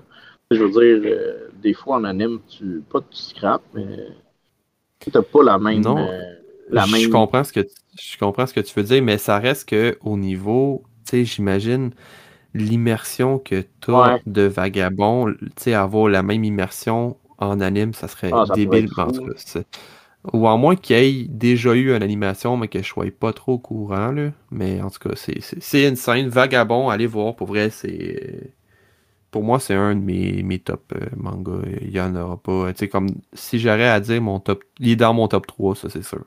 Je 0.49 0.63
veux 0.63 0.71
dire, 0.71 1.11
euh, 1.11 1.49
des 1.61 1.73
fois 1.73 1.97
en 1.97 2.03
anime, 2.03 2.39
tu 2.49 2.81
pas 2.89 3.01
tu 3.01 3.21
scrapes, 3.21 3.63
mais 3.73 3.85
T'as 5.11 5.21
pas 5.21 5.43
la 5.43 5.59
même. 5.59 5.81
Non. 5.81 5.97
Euh, 5.97 6.19
la 6.69 6.85
je, 6.85 7.09
comprends 7.09 7.43
ce 7.43 7.53
que 7.53 7.59
tu, 7.59 7.75
je 7.99 8.17
comprends 8.17 8.47
ce 8.47 8.53
que 8.53 8.59
tu 8.59 8.73
veux 8.75 8.85
dire, 8.85 9.03
mais 9.03 9.17
ça 9.17 9.37
reste 9.37 9.69
que 9.69 9.97
au 10.01 10.17
niveau, 10.17 10.83
tu 11.05 11.11
sais, 11.11 11.25
j'imagine 11.25 11.91
l'immersion 12.55 13.37
que 13.37 13.63
tu 13.81 13.93
as 13.93 14.19
de 14.25 14.43
vagabond, 14.43 15.31
tu 15.33 15.49
sais, 15.57 15.73
avoir 15.73 16.07
la 16.07 16.23
même 16.23 16.43
immersion 16.43 17.17
en 17.37 17.59
anime, 17.59 17.93
ça 17.93 18.07
serait 18.07 18.31
ah, 18.33 18.45
débile. 18.55 18.89
ou 20.33 20.47
à 20.47 20.57
moins 20.57 20.75
qu'il 20.75 20.95
y 20.97 21.23
ait 21.23 21.27
déjà 21.27 21.75
eu 21.75 21.93
une 21.93 22.01
animation, 22.01 22.55
mais 22.57 22.69
que 22.69 22.81
je 22.81 22.87
sois 22.87 23.05
pas 23.11 23.33
trop 23.33 23.53
au 23.53 23.59
courant, 23.59 24.11
là. 24.11 24.31
Mais 24.51 24.81
en 24.81 24.89
tout 24.89 25.09
cas, 25.09 25.15
c'est 25.15 25.87
une 25.87 25.97
scène 25.97 26.29
vagabond, 26.29 26.89
allez 26.89 27.07
voir, 27.07 27.35
pour 27.35 27.47
vrai, 27.47 27.69
c'est 27.69 28.53
pour 29.35 29.43
moi, 29.43 29.59
c'est 29.59 29.73
un 29.73 29.95
de 29.95 30.01
mes, 30.01 30.43
mes 30.43 30.59
top 30.59 30.93
euh, 30.95 31.07
mangas. 31.17 31.67
Il 31.81 31.89
n'y 31.89 31.99
en 31.99 32.15
aura 32.15 32.37
pas. 32.37 32.71
Tu 32.71 32.79
sais, 32.79 32.87
comme 32.87 33.09
si 33.33 33.59
j'aurais 33.59 33.89
à 33.89 33.99
dire 33.99 34.21
mon 34.21 34.39
top. 34.39 34.63
Il 34.79 34.91
est 34.91 34.95
dans 34.95 35.13
mon 35.13 35.27
top 35.27 35.45
3, 35.45 35.75
ça 35.75 35.89
c'est 35.89 36.05
sûr. 36.05 36.23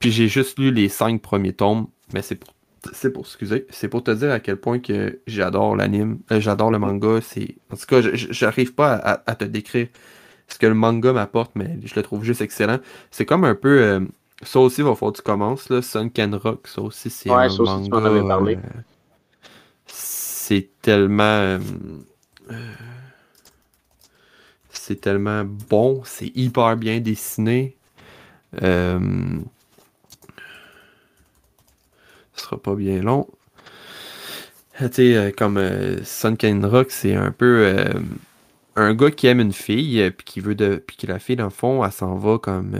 Puis 0.00 0.12
j'ai 0.12 0.28
juste 0.28 0.58
lu 0.58 0.70
les 0.70 0.90
5 0.90 1.22
premiers 1.22 1.54
tomes, 1.54 1.86
mais 2.12 2.20
c'est 2.20 2.34
pour. 2.34 2.52
C'est 2.92 3.12
pour 3.12 3.24
excusez, 3.24 3.66
c'est 3.70 3.88
pour 3.88 4.02
te 4.02 4.10
dire 4.10 4.30
à 4.30 4.40
quel 4.40 4.56
point 4.56 4.78
que 4.78 5.20
j'adore 5.26 5.76
l'anime, 5.76 6.20
euh, 6.32 6.40
j'adore 6.40 6.70
le 6.70 6.78
manga. 6.78 7.20
C'est 7.20 7.56
en 7.70 7.76
tout 7.76 7.86
cas, 7.86 8.00
j'arrive 8.14 8.74
pas 8.74 8.94
à, 8.94 9.34
te 9.34 9.44
décrire 9.44 9.88
ce 10.48 10.58
que 10.58 10.66
le 10.66 10.74
manga 10.74 11.12
m'apporte, 11.12 11.52
mais 11.54 11.78
je 11.84 11.94
le 11.94 12.02
trouve 12.02 12.24
juste 12.24 12.40
excellent. 12.40 12.78
C'est 13.10 13.26
comme 13.26 13.44
un 13.44 13.54
peu, 13.54 13.80
euh, 13.82 14.00
ça 14.42 14.60
aussi 14.60 14.82
va 14.82 14.94
falloir 14.94 15.12
que 15.12 15.18
tu 15.18 15.22
commences 15.22 15.68
là, 15.68 15.82
Sun 15.82 16.10
Can 16.10 16.38
Rock, 16.42 16.68
ça 16.68 16.80
aussi 16.80 17.10
c'est 17.10 17.30
un 17.30 17.48
manga. 17.58 18.46
c'est 19.86 20.70
tellement 20.80 21.58
c'est 24.90 25.00
tellement 25.00 25.44
bon, 25.44 26.02
c'est 26.04 26.32
hyper 26.34 26.76
bien 26.76 27.00
dessiné. 27.00 27.76
Euh, 28.62 28.98
ce 32.40 32.46
sera 32.46 32.58
pas 32.58 32.74
bien 32.74 33.00
long. 33.02 33.28
Tu 34.78 34.88
sais, 34.92 35.16
euh, 35.16 35.30
comme 35.36 35.58
euh, 35.58 36.00
Rock, 36.62 36.90
c'est 36.90 37.14
un 37.14 37.32
peu 37.32 37.74
un 38.76 38.94
gars 38.94 39.10
qui 39.10 39.26
aime 39.26 39.40
une 39.40 39.52
fille, 39.52 40.10
puis 40.16 40.24
qui 40.24 40.40
veut 40.40 40.54
de. 40.54 40.76
Puis 40.76 40.96
que 40.96 41.06
la 41.06 41.18
fille, 41.18 41.36
dans 41.36 41.44
le 41.44 41.50
fond, 41.50 41.84
elle 41.84 41.92
s'en 41.92 42.14
va 42.16 42.38
comme 42.38 42.76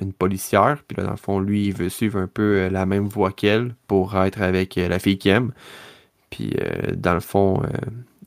une, 0.00 0.12
policière. 0.12 0.78
Puis 0.86 0.96
là, 0.96 1.04
dans 1.04 1.12
le 1.12 1.16
fond, 1.16 1.38
lui, 1.40 1.66
il 1.66 1.74
veut 1.74 1.88
suivre 1.88 2.18
un 2.18 2.26
peu 2.26 2.68
la 2.68 2.86
même 2.86 3.06
voie 3.06 3.32
qu'elle 3.32 3.74
pour 3.86 4.16
être 4.16 4.42
avec 4.42 4.76
la 4.76 4.98
fille 4.98 5.18
qu'il 5.18 5.30
aime. 5.30 5.52
Puis 6.30 6.56
dans 6.96 7.14
le 7.14 7.20
fond, 7.20 7.62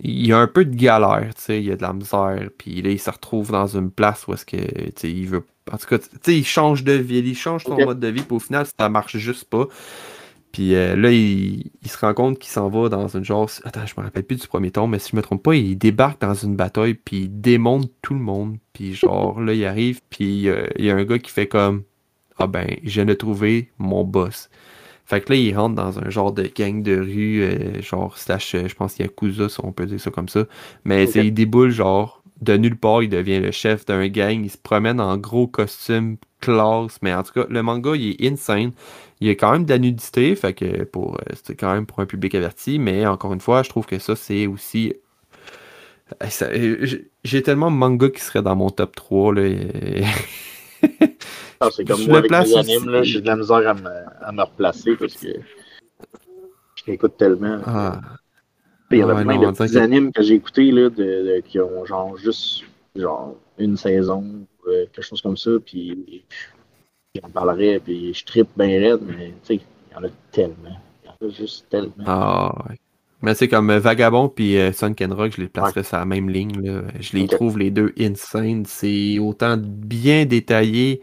il 0.02 0.28
y 0.28 0.34
a 0.34 0.38
un 0.38 0.48
peu 0.48 0.66
de 0.66 0.76
galère, 0.76 1.34
tu 1.36 1.42
sais, 1.42 1.60
il 1.60 1.66
y 1.66 1.72
a 1.72 1.76
de 1.76 1.82
la 1.82 1.94
misère, 1.94 2.50
puis 2.58 2.82
là, 2.82 2.90
il 2.90 3.00
se 3.00 3.10
retrouve 3.10 3.52
dans 3.52 3.68
une 3.68 3.92
place 3.92 4.28
où 4.28 4.34
est-ce 4.34 4.46
que, 4.46 4.58
tu 4.58 4.92
sais, 4.96 5.12
il 5.12 5.28
veut... 5.28 5.44
En 5.72 5.78
tout 5.78 5.88
cas, 5.88 5.98
tu 5.98 6.08
sais, 6.22 6.38
il 6.38 6.46
change 6.46 6.84
de 6.84 6.94
vie, 6.94 7.20
il 7.20 7.36
change 7.36 7.64
son 7.64 7.76
mode 7.76 8.00
de 8.00 8.08
vie, 8.08 8.22
puis 8.22 8.36
au 8.36 8.40
final, 8.40 8.66
ça 8.78 8.90
marche 8.90 9.18
juste 9.18 9.46
pas. 9.46 9.68
Puis 10.56 10.74
euh, 10.74 10.96
là, 10.96 11.12
il, 11.12 11.70
se 11.86 11.98
rend 11.98 12.14
compte 12.14 12.40
qu'il 12.40 12.50
s'en 12.50 12.70
va 12.70 12.88
dans 12.88 13.10
une 13.10 13.26
genre. 13.26 13.50
Attends, 13.66 13.86
je 13.86 13.94
me 13.98 14.06
rappelle 14.06 14.24
plus 14.24 14.38
du 14.38 14.48
premier 14.48 14.72
tome, 14.72 14.92
mais 14.92 15.00
si 15.00 15.10
je 15.12 15.18
me 15.18 15.22
trompe 15.22 15.44
pas, 15.44 15.54
il 15.54 15.78
débarque 15.78 16.22
dans 16.22 16.34
une 16.34 16.56
bataille, 16.56 16.94
puis 16.94 17.24
il 17.24 17.42
démonte 17.42 17.92
tout 18.02 18.14
le 18.14 18.22
monde. 18.22 18.58
Puis 18.72 18.94
genre, 18.94 19.42
là, 19.42 19.54
il 19.54 19.66
arrive, 19.66 20.00
puis 20.10 20.48
euh, 20.48 20.68
il 20.78 20.86
y 20.86 20.92
a 20.92 20.96
un 20.96 21.04
gars 21.04 21.20
qui 21.20 21.30
fait 21.30 21.48
comme 21.48 21.84
Ah 22.38 22.48
ben, 22.48 22.68
je 22.84 22.90
viens 22.90 23.04
de 23.06 23.14
trouver 23.14 23.72
mon 23.80 24.06
boss. 24.06 24.50
Fait 25.06 25.20
que 25.20 25.34
là, 25.34 25.38
il 25.38 25.58
rentre 25.58 25.76
dans 25.76 26.00
un 26.00 26.10
genre 26.10 26.32
de 26.32 26.44
gang 26.44 26.82
de 26.82 26.96
rue, 26.96 27.42
euh, 27.42 27.82
genre 27.82 28.18
slash, 28.18 28.56
je 28.56 28.76
pense 28.76 28.98
Yakuza, 28.98 29.50
si 29.50 29.60
on 29.62 29.74
peut 29.74 29.86
dire 29.86 30.00
ça 30.00 30.10
comme 30.10 30.30
ça. 30.30 30.46
Mais 30.86 31.04
il 31.04 31.34
déboule 31.34 31.72
genre 31.72 32.24
de 32.46 32.58
nulle 32.58 32.78
part, 32.78 33.04
il 33.04 33.10
devient 33.10 33.40
le 33.40 33.52
chef 33.52 33.86
d'un 33.86 34.08
gang, 34.08 34.44
il 34.44 34.50
se 34.50 34.58
promène 34.58 35.02
en 35.02 35.18
gros 35.18 35.48
costume 35.48 36.18
classe, 36.40 37.00
mais 37.02 37.14
en 37.14 37.24
tout 37.24 37.34
cas, 37.34 37.46
le 37.50 37.62
manga, 37.64 37.96
il 37.96 38.12
est 38.12 38.32
insane. 38.32 38.72
Il 39.20 39.28
y 39.28 39.32
a 39.32 39.36
quand 39.36 39.52
même 39.52 39.66
de 39.66 39.72
la 39.72 39.80
nudité, 39.80 40.36
fait 40.36 40.54
que 40.54 40.84
pour 40.84 41.16
euh, 41.16 41.34
c'est 41.44 41.56
quand 41.56 41.74
même 41.74 41.86
pour 41.86 42.00
un 42.00 42.06
public 42.06 42.36
averti, 42.36 42.80
mais 42.80 43.06
encore 43.08 43.34
une 43.34 43.42
fois, 43.42 43.64
je 43.64 43.70
trouve 43.70 43.86
que 43.86 44.00
ça, 44.00 44.16
c'est 44.16 44.46
aussi. 44.48 44.94
Euh, 46.22 46.28
euh, 46.44 46.88
j'ai 47.24 47.42
tellement 47.42 47.72
de 47.72 47.76
manga 47.76 48.10
qui 48.10 48.22
serait 48.22 48.44
dans 48.44 48.56
mon 48.56 48.70
top 48.70 48.96
3. 48.96 49.34
Là, 49.34 49.42
ah, 51.60 51.70
c'est 51.72 51.86
comme 51.86 52.06
moi 52.06 52.20
avec 52.20 52.30
les 52.30 52.58
animes, 52.58 53.04
j'ai 53.04 53.22
de 53.22 53.28
la 53.28 53.36
misère 53.38 53.68
à 53.68 53.74
me, 53.74 53.90
à 54.22 54.32
me 54.32 54.44
replacer 54.44 54.96
parce 54.98 55.16
que 55.16 55.30
je 56.76 57.08
tellement. 57.08 57.60
Ah. 57.66 58.02
Il 58.98 59.00
y 59.00 59.04
a 59.04 59.10
ah, 59.10 59.24
plein 59.24 59.40
de 59.40 59.52
petits 59.52 59.78
animes 59.78 60.12
que 60.12 60.22
j'ai 60.22 60.36
écoutés 60.36 60.72
là, 60.72 60.90
de, 60.90 61.42
qui 61.46 61.60
ont 61.60 61.86
genre 61.86 62.18
juste 62.18 62.64
genre 62.96 63.36
une 63.58 63.78
saison, 63.78 64.24
quelque 64.66 65.02
chose 65.02 65.22
comme 65.22 65.38
ça, 65.38 65.52
puis 65.66 66.24
j'en 67.22 67.30
parlerai, 67.30 67.80
puis 67.80 68.14
je 68.14 68.26
tripe 68.26 68.50
bien 68.58 68.80
raide, 68.80 69.02
mais 69.08 69.28
tu 69.28 69.34
sais, 69.44 69.56
il 69.56 69.94
y 69.94 69.98
en 69.98 70.04
a 70.04 70.12
tellement. 70.32 70.80
Il 71.04 71.08
y 71.08 71.10
en 71.10 71.30
a 71.30 71.34
juste 71.34 71.68
tellement. 71.70 72.04
Ah, 72.06 72.56
ouais. 72.70 72.76
Mais 73.26 73.34
c'est 73.34 73.48
comme 73.48 73.72
euh, 73.72 73.80
Vagabond 73.80 74.30
puis 74.30 74.56
euh, 74.58 74.72
Sun 74.72 74.94
Rock, 75.12 75.34
je 75.36 75.42
les 75.42 75.48
placerais 75.48 75.84
sur 75.84 75.98
la 75.98 76.06
même 76.06 76.30
ligne. 76.30 76.62
Là. 76.62 76.82
Je 77.00 77.18
les 77.18 77.28
trouve 77.28 77.58
les 77.58 77.72
deux 77.72 77.92
insane. 78.00 78.66
C'est 78.68 79.18
autant 79.18 79.58
bien 79.58 80.26
détaillé, 80.26 81.02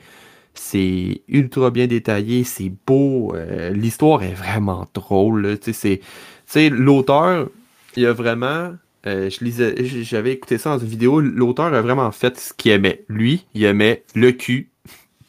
c'est 0.55 1.23
ultra 1.27 1.71
bien 1.71 1.89
détaillé, 1.89 2.45
c'est 2.45 2.73
beau. 2.87 3.35
Euh, 3.35 3.71
l'histoire 3.71 4.23
est 4.23 4.35
vraiment 4.35 4.87
drôle. 4.95 5.59
Tu 5.61 5.73
sais, 5.73 6.01
l'auteur, 6.71 7.49
il 7.97 8.07
a 8.07 8.13
vraiment. 8.13 8.75
je 9.05 9.45
lisais, 9.45 9.75
j'avais 10.03 10.33
écouté 10.33 10.59
ça 10.59 10.71
dans 10.71 10.79
une 10.79 10.89
vidéo. 10.89 11.21
L'auteur 11.21 11.73
a 11.73 11.83
vraiment 11.83 12.11
fait 12.13 12.39
ce 12.39 12.53
qu'il 12.53 12.73
aimait. 12.73 13.05
Lui, 13.09 13.47
il 13.55 13.65
aimait 13.65 14.05
le 14.15 14.33
cul, 14.33 14.73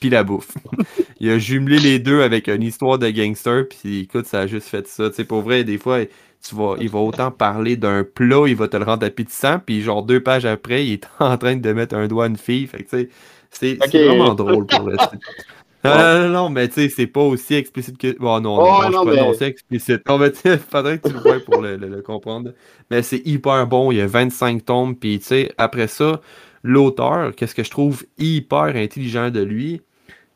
la 0.10 0.24
bouffe. 0.24 0.52
il 1.20 1.30
a 1.30 1.40
jumelé 1.40 1.80
les 1.80 2.00
deux 2.00 2.22
avec 2.22 2.48
une 2.48 2.64
histoire 2.64 3.00
de 3.00 3.10
gangster, 3.10 3.66
puis 3.68 4.02
écoute, 4.02 4.26
ça 4.26 4.42
a 4.42 4.48
juste 4.48 4.68
fait 4.68 4.88
ça. 4.88 5.10
Tu 5.10 5.18
sais, 5.18 5.24
pour 5.24 5.42
vrai, 5.42 5.64
des 5.64 5.78
fois, 5.78 6.00
tu 6.06 6.56
vas, 6.56 6.76
il 6.80 6.90
va 6.90 7.00
autant 7.00 7.32
parler 7.32 7.78
d'un 7.78 8.04
plat, 8.04 8.44
il 8.48 8.56
va 8.56 8.68
te 8.68 8.78
le 8.78 8.84
rendre 8.84 9.06
appétissant, 9.06 9.60
puis 9.60 9.82
genre 9.82 10.04
deux 10.04 10.22
pages 10.22 10.46
après, 10.46 10.86
il 10.86 10.94
est 10.94 11.08
en 11.20 11.38
train 11.38 11.56
de 11.56 11.74
mettre 11.74 11.96
un 11.96 12.08
doigt 12.08 12.26
à 12.26 12.28
une 12.28 12.38
fille. 12.38 12.68
Fait 12.68 12.84
que 12.84 12.90
tu 12.90 13.10
sais, 13.52 13.78
c'est 13.82 14.06
vraiment 14.06 14.34
drôle 14.34 14.66
pour 14.66 14.90
le 14.90 14.98
Non, 15.84 16.30
non, 16.30 16.50
mais 16.50 16.68
tu 16.70 16.76
sais, 16.76 16.90
c'est 16.90 17.08
pas 17.08 17.22
aussi 17.22 17.56
explicite 17.56 17.98
que. 17.98 18.18
Bon, 18.18 18.40
non, 18.40 18.58
non, 18.58 18.90
non, 18.90 19.34
je 19.34 19.40
mais... 19.40 19.48
explicite. 19.48 20.02
On 20.08 20.18
va 20.18 20.32
faudrait 20.72 21.00
que 21.00 21.10
tu 21.10 21.14
le 21.14 21.20
vois 21.20 21.40
pour 21.40 21.62
le, 21.62 21.76
le, 21.76 22.02
comprendre. 22.02 22.54
Mais 22.90 23.02
c'est 23.02 23.22
hyper 23.26 23.68
bon, 23.68 23.92
il 23.92 23.98
y 23.98 24.02
a 24.02 24.08
25 24.08 24.64
tomes, 24.66 24.96
puis 24.96 25.20
tu 25.20 25.26
sais, 25.26 25.52
après 25.58 25.88
ça, 25.88 26.22
l'auteur, 26.64 27.36
qu'est-ce 27.36 27.56
que 27.56 27.64
je 27.64 27.70
trouve 27.70 28.06
hyper 28.18 28.76
intelligent 28.76 29.30
de 29.30 29.42
lui, 29.42 29.82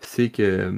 c'est 0.02 0.30
que 0.30 0.44
euh, 0.44 0.72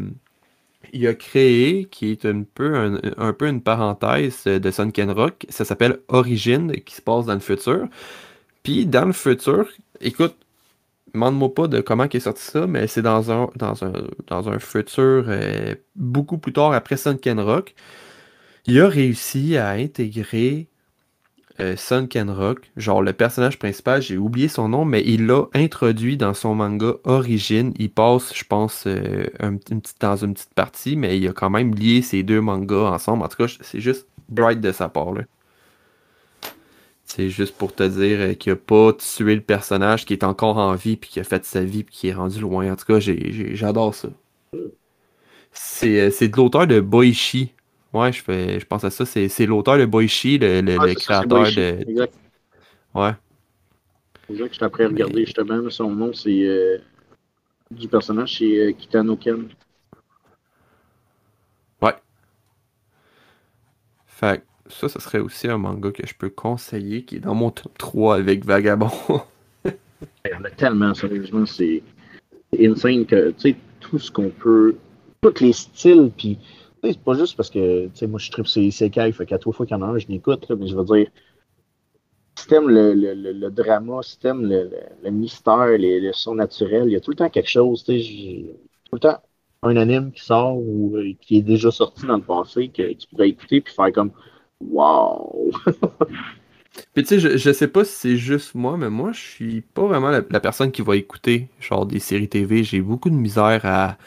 il 0.94 1.08
a 1.08 1.14
créé, 1.14 1.86
qui 1.86 2.12
est 2.12 2.26
un 2.26 2.44
peu, 2.44 3.00
un, 3.18 3.34
peu 3.34 3.48
une 3.48 3.62
parenthèse 3.62 4.46
de 4.46 4.72
Sunken 4.72 5.12
Rock, 5.12 5.46
ça 5.50 5.66
s'appelle 5.66 6.00
Origine, 6.08 6.72
qui 6.86 6.96
se 6.96 7.02
passe 7.02 7.26
dans 7.26 7.34
le 7.34 7.40
futur. 7.40 7.88
Puis 8.64 8.86
dans 8.86 9.06
le 9.06 9.14
futur, 9.14 9.68
écoute, 10.02 10.36
demande-moi 11.14 11.54
pas 11.54 11.68
de 11.68 11.82
comment 11.82 12.06
est 12.06 12.20
sorti 12.20 12.44
ça, 12.44 12.68
mais 12.68 12.88
c'est 12.88 13.02
dans 13.02 13.32
un, 13.32 13.50
dans 13.56 13.84
un, 13.84 13.94
dans 14.28 14.60
futur 14.60 15.26
euh, 15.28 15.76
beaucoup 15.96 16.38
plus 16.38 16.54
tard 16.54 16.74
après 16.74 16.98
Sunken 16.98 17.40
Rock. 17.40 17.76
Il 18.66 18.80
a 18.82 18.88
réussi 18.88 19.58
à 19.58 19.70
intégrer 19.70 20.68
euh, 21.60 21.76
Sun 21.76 22.08
Rock, 22.30 22.72
genre 22.78 23.02
le 23.02 23.14
personnage 23.14 23.60
principal, 23.60 24.02
j'ai 24.02 24.18
oublié 24.18 24.48
son 24.48 24.70
nom, 24.70 24.86
mais 24.86 25.04
il 25.06 25.26
l'a 25.26 25.46
introduit 25.54 26.16
dans 26.18 26.34
son 26.34 26.56
manga 26.56 26.94
Origine. 27.04 27.74
Il 27.78 27.92
passe, 27.92 28.34
je 28.36 28.44
pense, 28.46 28.86
euh, 28.88 29.26
une 29.42 29.60
dans 30.00 30.16
une 30.16 30.34
petite 30.34 30.54
partie, 30.54 30.96
mais 30.96 31.18
il 31.18 31.28
a 31.28 31.34
quand 31.34 31.50
même 31.50 31.76
lié 31.76 32.02
ces 32.02 32.24
deux 32.24 32.42
mangas 32.42 32.92
ensemble. 32.92 33.24
En 33.24 33.28
tout 33.28 33.38
cas, 33.38 33.54
c'est 33.62 33.82
juste 33.82 34.08
bright 34.30 34.62
de 34.62 34.72
sa 34.72 34.90
part. 34.90 35.14
C'est 37.10 37.30
juste 37.30 37.56
pour 37.58 37.74
te 37.74 37.82
dire 37.84 38.20
euh, 38.20 38.34
qu'il 38.36 38.52
a 38.52 38.56
pas 38.56 38.94
tué 38.94 39.34
le 39.34 39.42
personnage, 39.42 40.06
qui 40.06 40.14
est 40.14 40.24
encore 40.24 40.58
en 40.58 40.76
vie, 40.76 40.96
puis 40.96 41.10
qui 41.10 41.20
a 41.20 41.24
fait 41.24 41.44
sa 41.44 41.64
vie, 41.64 41.84
puis 41.84 41.96
qui 41.96 42.08
est 42.10 42.14
rendu 42.14 42.40
loin. 42.40 42.72
En 42.72 42.76
tout 42.76 42.86
cas, 42.86 43.00
j'adore 43.00 43.96
ça. 43.96 44.10
C'est 45.52 46.28
de 46.28 46.38
l'auteur 46.38 46.68
de 46.68 46.80
Boichi, 46.80 47.54
Ouais, 47.92 48.14
je, 48.14 48.22
fais, 48.22 48.60
je 48.60 48.66
pense 48.68 48.84
à 48.84 48.92
ça. 48.92 49.04
C'est 49.06 49.46
l'auteur 49.48 49.80
de 49.80 49.86
Boichi, 49.86 50.38
le, 50.38 50.62
le, 50.62 50.94
créateur 50.94 51.46
de. 51.46 51.82
Exact. 51.90 52.14
Ouais. 52.94 53.14
Exact, 54.30 54.54
je 54.54 54.60
t'ai 54.60 54.66
appris 54.66 54.84
à 54.84 54.88
regarder 54.88 55.26
justement. 55.26 55.68
Son 55.72 55.90
nom, 55.90 56.14
c'est 56.14 56.46
euh, 56.46 56.78
du 57.72 57.88
personnage, 57.88 58.38
c'est 58.38 58.60
euh, 58.60 58.72
Kitano 58.74 59.16
Ken. 59.16 59.50
Ouais. 61.82 61.96
Fait 64.06 64.44
ça, 64.70 64.88
ça 64.88 65.00
serait 65.00 65.20
aussi 65.20 65.48
un 65.48 65.58
manga 65.58 65.92
que 65.92 66.06
je 66.06 66.14
peux 66.14 66.30
conseiller 66.30 67.04
qui 67.04 67.18
est 67.18 67.20
dans 67.20 67.36
mon 67.36 67.52
top 67.52 67.78
3 67.78 68.16
avec 68.16 68.46
Vagabond. 68.46 68.92
Il 69.66 70.32
y 70.32 70.36
en 70.36 70.44
a 70.44 70.50
tellement, 70.52 70.94
sérieusement, 70.94 71.46
c'est 71.46 71.84
insane 72.58 73.06
que, 73.06 73.32
tu 73.32 73.52
sais, 73.52 73.56
tout 73.80 74.00
ce 74.00 74.12
qu'on 74.12 74.30
peut, 74.30 74.76
tous 75.22 75.42
les 75.42 75.54
styles, 75.54 76.12
puis 76.16 76.38
c'est 76.84 77.00
pas 77.00 77.16
juste 77.16 77.36
parce 77.36 77.50
que, 77.50 77.88
tu 77.88 77.92
sais, 77.96 78.08
moi, 78.08 78.20
je 78.20 78.32
tripe 78.32 78.48
sur 78.48 78.62
les 78.62 78.72
fait 78.72 79.26
qu'à 79.26 79.38
trois 79.38 79.54
fois 79.54 79.66
qu'il 79.66 79.76
y 79.76 79.80
en 79.80 79.84
a 79.84 79.88
un, 79.88 79.98
je 79.98 80.08
l'écoute, 80.08 80.50
mais 80.58 80.68
je 80.68 80.76
veux 80.76 80.86
dire, 80.86 81.08
si 82.36 82.48
t'aimes 82.48 82.70
le, 82.70 82.94
le, 82.94 83.14
le, 83.14 83.50
drama, 83.50 84.02
si 84.02 84.18
t'aimes 84.18 84.46
le, 84.46 84.72
le, 85.04 85.12
mystère, 85.12 85.68
le 85.78 86.12
son 86.14 86.36
naturel, 86.36 86.84
il 86.88 86.94
y 86.94 86.96
a 86.96 87.02
tout 87.02 87.12
le 87.12 87.18
temps 87.18 87.30
quelque 87.30 87.50
chose, 87.50 87.84
tu 87.84 88.02
sais, 88.02 88.56
tout 88.86 88.96
le 88.96 89.00
temps 89.00 89.20
un 89.62 89.76
anime 89.76 90.12
qui 90.12 90.24
sort 90.24 90.58
ou 90.58 90.96
euh, 90.96 91.14
qui 91.22 91.38
est 91.38 91.42
déjà 91.42 91.72
sorti 91.72 92.06
dans 92.06 92.18
le 92.18 92.24
passé 92.24 92.70
que 92.70 92.94
tu 92.94 93.08
pourrais 93.08 93.30
écouter 93.30 93.62
puis 93.62 93.74
faire 93.74 93.92
comme 93.92 94.12
Wow! 94.62 95.52
Puis 96.94 97.04
tu 97.04 97.06
sais, 97.06 97.20
je, 97.20 97.38
je 97.38 97.52
sais 97.52 97.68
pas 97.68 97.84
si 97.84 97.94
c'est 97.94 98.18
juste 98.18 98.56
moi, 98.56 98.78
mais 98.78 98.90
moi, 98.90 99.12
je 99.12 99.20
suis 99.20 99.62
pas 99.62 99.86
vraiment 99.86 100.10
la, 100.10 100.22
la 100.30 100.40
personne 100.40 100.72
qui 100.72 100.82
va 100.82 100.96
écouter 100.96 101.50
genre 101.60 101.86
des 101.86 102.00
séries 102.00 102.30
TV. 102.30 102.64
J'ai 102.64 102.82
beaucoup 102.82 103.10
de 103.10 103.16
misère 103.16 103.62
à 103.66 103.98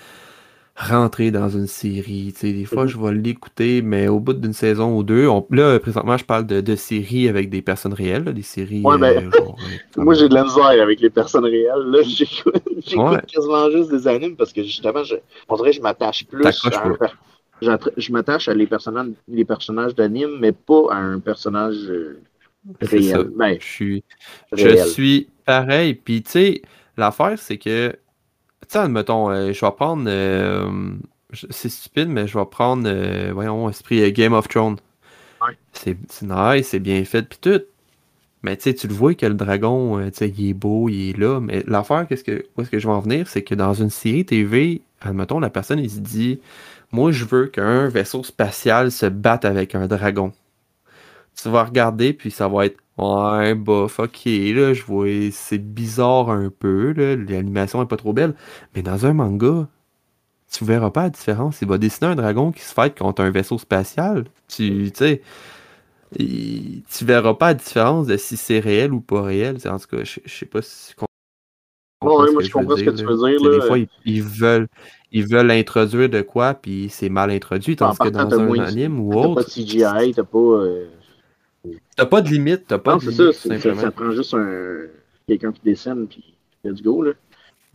rentrer 0.77 1.31
dans 1.31 1.49
une 1.49 1.67
série. 1.67 2.33
sais 2.35 2.53
des 2.53 2.65
fois, 2.65 2.87
je 2.87 2.97
vais 2.97 3.13
l'écouter, 3.13 3.83
mais 3.83 4.09
au 4.09 4.21
bout 4.21 4.33
d'une 4.33 4.53
saison 4.53 4.97
ou 4.97 5.03
deux, 5.03 5.29
là, 5.51 5.79
présentement, 5.79 6.17
je 6.17 6.25
parle 6.25 6.47
de, 6.47 6.61
de 6.61 6.77
séries 6.77 7.29
avec 7.29 7.51
des 7.51 7.63
personnes 7.63 7.93
réelles, 7.93 8.25
des 8.25 8.43
séries. 8.43 8.83
Ouais, 8.83 8.99
ben, 8.99 9.31
euh, 9.35 9.47
moi, 9.97 10.15
j'ai 10.15 10.29
de 10.29 10.35
la 10.35 10.45
misère 10.45 10.65
avec 10.65 11.01
les 11.01 11.11
personnes 11.11 11.45
réelles. 11.45 11.85
Là, 11.87 12.03
j'écoute 12.03 13.27
quasiment 13.27 13.71
juste 13.71 13.91
des 13.91 14.09
animes 14.09 14.37
parce 14.37 14.53
que 14.53 14.63
justement, 14.63 15.05
je, 15.05 15.17
on 15.49 15.57
dirait 15.57 15.71
que 15.71 15.77
je 15.77 15.83
m'attache 15.83 16.25
plus 16.27 16.45
à 16.47 16.53
je 17.97 18.13
m'attache 18.13 18.49
à 18.49 18.55
les 18.55 18.67
personnages, 18.67 19.13
les 19.29 19.45
personnages 19.45 19.95
d'anime, 19.95 20.39
mais 20.41 20.53
pas 20.53 20.93
à 20.93 20.97
un 20.97 21.21
personnage 21.21 21.77
euh, 21.89 22.21
réel. 22.81 23.31
Ben, 23.37 23.57
je 23.61 23.67
suis, 23.67 24.05
je 24.53 24.77
suis 24.87 25.29
pareil. 25.45 25.95
Puis, 25.95 26.23
tu 26.23 26.31
sais, 26.31 26.63
l'affaire, 26.97 27.39
c'est 27.39 27.59
que 27.59 27.97
tu 28.63 28.69
sais, 28.69 28.79
admettons, 28.79 29.31
euh, 29.31 29.53
je 29.53 29.65
vais 29.65 29.73
prendre. 29.73 30.05
Euh, 30.07 30.93
c'est 31.51 31.69
stupide, 31.69 32.09
mais 32.09 32.27
je 32.27 32.39
vais 32.39 32.47
prendre. 32.47 32.85
Euh, 32.87 33.31
voyons, 33.35 33.69
esprit 33.69 34.13
Game 34.13 34.33
of 34.33 34.49
Thrones. 34.49 34.79
Ouais. 35.47 35.57
C'est 35.73 35.97
nice, 36.23 36.69
c'est 36.69 36.81
bien 36.81 37.05
fait, 37.05 37.23
puis 37.23 37.39
tout. 37.41 37.63
Mais 38.45 38.57
tu 38.57 38.65
sais, 38.65 38.75
tu 38.75 38.89
le 38.89 38.95
vois 38.95 39.15
que 39.15 39.27
le 39.27 39.35
dragon, 39.35 40.05
tu 40.07 40.11
sais, 40.15 40.29
il 40.29 40.51
est 40.51 40.55
beau, 40.55 40.89
il 40.89 41.11
est 41.11 41.19
là. 41.19 41.41
Mais 41.41 41.63
l'affaire, 41.67 42.07
qu'est-ce 42.09 42.25
que, 42.25 42.45
où 42.57 42.63
est-ce 42.63 42.71
que 42.71 42.79
je 42.79 42.89
vais 42.89 42.93
en 42.93 43.01
venir, 43.01 43.29
c'est 43.29 43.43
que 43.43 43.55
dans 43.55 43.73
une 43.73 43.91
série 43.91 44.25
TV, 44.25 44.83
admettons, 45.01 45.39
la 45.39 45.51
personne, 45.51 45.79
il 45.79 45.91
se 45.91 46.01
dit 46.01 46.41
Moi, 46.93 47.13
je 47.13 47.25
veux 47.25 47.47
qu'un 47.47 47.89
vaisseau 47.89 48.23
spatial 48.23 48.93
se 48.93 49.07
batte 49.07 49.45
avec 49.45 49.75
un 49.75 49.87
dragon. 49.87 50.33
Tu 51.41 51.49
vas 51.49 51.65
regarder, 51.65 52.13
puis 52.13 52.31
ça 52.31 52.49
va 52.49 52.67
être 52.67 52.83
Ouais, 52.99 53.55
bof, 53.55 54.01
ok, 54.01 54.25
là, 54.27 54.75
je 54.75 54.83
vois, 54.85 55.31
c'est 55.33 55.59
bizarre 55.59 56.29
un 56.29 56.51
peu, 56.51 56.93
là, 56.93 57.17
l'animation 57.17 57.83
est 57.83 57.87
pas 57.87 57.97
trop 57.97 58.13
belle, 58.13 58.35
mais 58.75 58.83
dans 58.83 59.07
un 59.07 59.15
manga, 59.15 59.67
tu 60.53 60.65
verras 60.65 60.91
pas 60.91 61.05
la 61.05 61.11
différence. 61.11 61.63
Il 61.63 61.69
va 61.69 61.79
dessiner 61.79 62.11
un 62.11 62.17
dragon 62.17 62.53
qui 62.53 62.61
se 62.61 62.75
fight 62.75 62.99
contre 62.99 63.23
un 63.23 63.31
vaisseau 63.31 63.59
spatial. 63.59 64.25
Tu 64.49 64.93
sais, 64.95 65.23
tu 66.19 67.05
verras 67.05 67.35
pas 67.35 67.49
la 67.49 67.55
différence 67.55 68.07
de 68.07 68.19
si 68.19 68.37
c'est 68.37 68.61
réel 68.61 68.93
ou 68.93 69.01
pas 69.01 69.23
réel. 69.23 69.57
En 69.67 69.79
tout 69.79 69.97
cas, 69.97 70.05
je 70.05 70.21
sais 70.27 70.47
pas 70.47 70.61
si. 70.61 70.95
moi, 72.03 72.27
je 72.41 72.51
comprends 72.51 72.77
ce 72.77 72.85
que 72.85 72.91
tu 72.91 73.05
veux 73.05 73.17
dire. 73.17 73.51
Des 73.51 73.67
fois, 73.67 73.79
ils, 74.05 74.23
veulent, 74.23 74.69
ils 75.13 75.27
veulent 75.27 75.51
introduire 75.51 76.09
de 76.09 76.23
quoi, 76.23 76.55
puis 76.55 76.89
c'est 76.89 77.11
mal 77.11 77.31
introduit, 77.31 77.77
tandis 77.77 77.99
que 77.99 78.09
dans 78.09 78.41
un 78.41 78.59
anime 78.61 78.99
ou 78.99 79.13
autre. 79.15 79.43
T'as 79.43 79.43
pas 79.43 79.43
de 79.43 80.05
CGI, 80.05 80.15
t'as 80.15 80.25
pas. 80.25 80.39
Euh, 80.39 80.87
t'as 81.97 82.07
pas 82.07 82.23
de 82.23 82.29
limite, 82.31 82.67
t'as 82.67 82.79
pas 82.79 82.93
non, 82.93 82.99
de 82.99 83.11
limite. 83.11 83.33
Ça, 83.33 83.59
ça, 83.59 83.75
ça, 83.75 83.91
prend 83.91 84.11
juste 84.11 84.35
un... 84.35 84.87
quelqu'un 85.29 85.53
qui 85.53 85.61
dessine, 85.65 86.07
puis 86.09 86.35
let's 86.65 86.83
go, 86.83 87.03
là. 87.03 87.13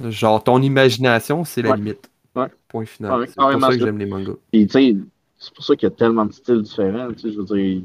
Genre, 0.10 0.44
ton 0.44 0.62
imagination, 0.62 1.44
c'est 1.44 1.62
la 1.62 1.76
limite. 1.76 2.10
Ouais. 2.36 2.48
Point 2.68 2.86
final. 2.86 3.26
c'est 3.28 3.36
pour 3.36 3.62
ça 3.62 3.70
que 3.70 3.80
j'aime 3.80 3.98
les 3.98 4.06
mangas. 4.06 4.34
Puis, 4.52 4.68
tu 4.68 4.74
sais, 4.74 4.96
c'est 5.38 5.54
pour 5.54 5.64
ça 5.64 5.76
qu'il 5.76 5.90
y 5.90 5.92
a 5.92 5.96
tellement 5.96 6.26
de 6.26 6.34
styles 6.34 6.62
différents. 6.62 7.12
Tu 7.14 7.20
sais, 7.20 7.32
je 7.32 7.38
veux 7.38 7.46
dire, 7.46 7.58
il 7.58 7.84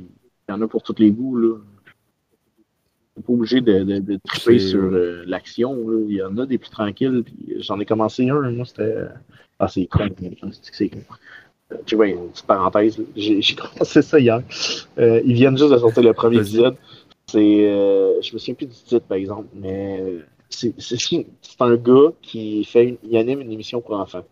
y 0.48 0.52
en 0.52 0.60
a 0.60 0.66
pour 0.66 0.82
tous 0.82 0.96
les 0.98 1.10
goûts, 1.10 1.36
là. 1.36 1.56
T'es 3.14 3.22
pas 3.22 3.32
obligé 3.32 3.60
de, 3.60 3.84
de, 3.84 3.98
de 3.98 4.18
triper 4.24 4.58
sur 4.58 4.80
euh, 4.80 5.22
l'action. 5.26 5.76
Il 6.08 6.14
y 6.14 6.22
en 6.22 6.36
a 6.38 6.46
des 6.46 6.58
plus 6.58 6.70
tranquilles. 6.70 7.24
J'en 7.58 7.78
ai 7.78 7.84
commencé 7.84 8.28
un. 8.28 8.50
Moi, 8.50 8.64
c'était. 8.64 8.94
Ah, 9.58 9.68
c'est 9.68 9.86
con. 9.86 10.08
C'est 10.62 10.88
con. 10.88 10.98
Euh, 11.72 11.76
tu 11.84 11.96
vois, 11.96 12.08
une 12.08 12.30
petite 12.30 12.46
parenthèse. 12.46 13.02
J'ai 13.14 13.42
commencé 13.54 14.00
ça 14.02 14.18
hier. 14.18 14.42
Euh, 14.98 15.20
ils 15.24 15.34
viennent 15.34 15.58
juste 15.58 15.72
de 15.72 15.78
sortir 15.78 16.02
le 16.02 16.14
premier 16.14 16.38
épisode. 16.38 16.76
C'est. 17.26 17.40
je 17.40 18.32
me 18.32 18.38
souviens 18.38 18.54
plus 18.54 18.66
du 18.66 18.74
titre, 18.74 19.06
par 19.06 19.18
exemple, 19.18 19.48
mais 19.54 20.02
c'est 20.48 20.74
un 21.60 21.76
gars 21.76 22.12
qui 22.20 22.64
fait 22.64 22.98
il 23.02 23.16
anime 23.16 23.40
une 23.40 23.52
émission 23.52 23.80
pour 23.80 23.94
enfants. 23.98 24.24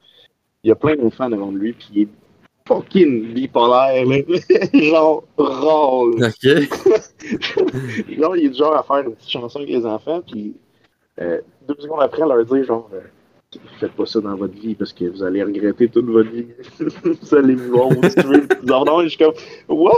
Il 0.63 0.69
y 0.69 0.71
a 0.71 0.75
plein 0.75 0.97
d'enfants 0.97 1.31
devant 1.31 1.51
lui, 1.51 1.73
puis 1.73 1.89
il 1.95 2.03
est 2.03 2.09
fucking 2.67 3.35
bipolaire, 3.35 4.07
là. 4.07 4.17
genre 4.75 5.25
rôle. 5.37 6.25
Ok. 6.25 6.45
genre, 8.19 8.37
il 8.37 8.47
est 8.47 8.49
du 8.49 8.59
genre 8.59 8.77
à 8.77 8.83
faire 8.83 8.99
une 9.09 9.15
petite 9.15 9.31
chanson 9.31 9.59
avec 9.59 9.71
les 9.71 9.87
enfants, 9.87 10.23
puis 10.27 10.55
euh, 11.21 11.41
deux 11.67 11.77
secondes 11.79 12.03
après, 12.03 12.21
leur 12.21 12.45
dire 12.45 12.65
genre 12.65 12.89
euh, 12.95 13.01
faites 13.79 13.93
pas 13.93 14.07
ça 14.07 14.21
dans 14.21 14.37
votre 14.37 14.55
vie 14.55 14.75
parce 14.75 14.93
que 14.93 15.05
vous 15.07 15.23
allez 15.23 15.43
regretter 15.43 15.89
toute 15.89 16.07
votre 16.07 16.31
vie. 16.31 16.47
vous 16.79 17.35
allez 17.35 17.55
voir 17.57 17.89
où 17.89 18.01
tu 18.01 18.21
veux. 18.23 18.47
Non, 18.65 19.03
je 19.03 19.09
suis 19.09 19.19
comme 19.19 19.35
What? 19.69 19.97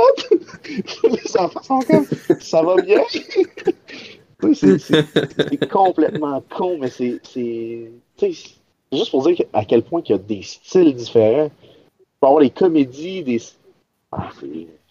les 1.04 1.36
enfants 1.38 1.62
sont 1.62 1.80
comme 1.80 2.06
ça 2.40 2.62
va 2.62 2.76
bien? 2.76 3.02
c'est 4.54 5.70
complètement 5.70 6.42
con, 6.50 6.78
mais 6.80 6.88
c'est. 6.88 7.20
C'est 7.24 8.32
juste 8.92 9.10
pour 9.10 9.26
dire 9.26 9.36
à 9.52 9.64
quel 9.64 9.82
point 9.82 10.02
il 10.06 10.12
y 10.12 10.14
a 10.14 10.18
des 10.18 10.42
styles 10.42 10.94
différents 10.94 11.50
avoir 12.28 12.40
les 12.40 12.50
comédies, 12.50 13.22
des. 13.22 13.40
Ah, 14.10 14.30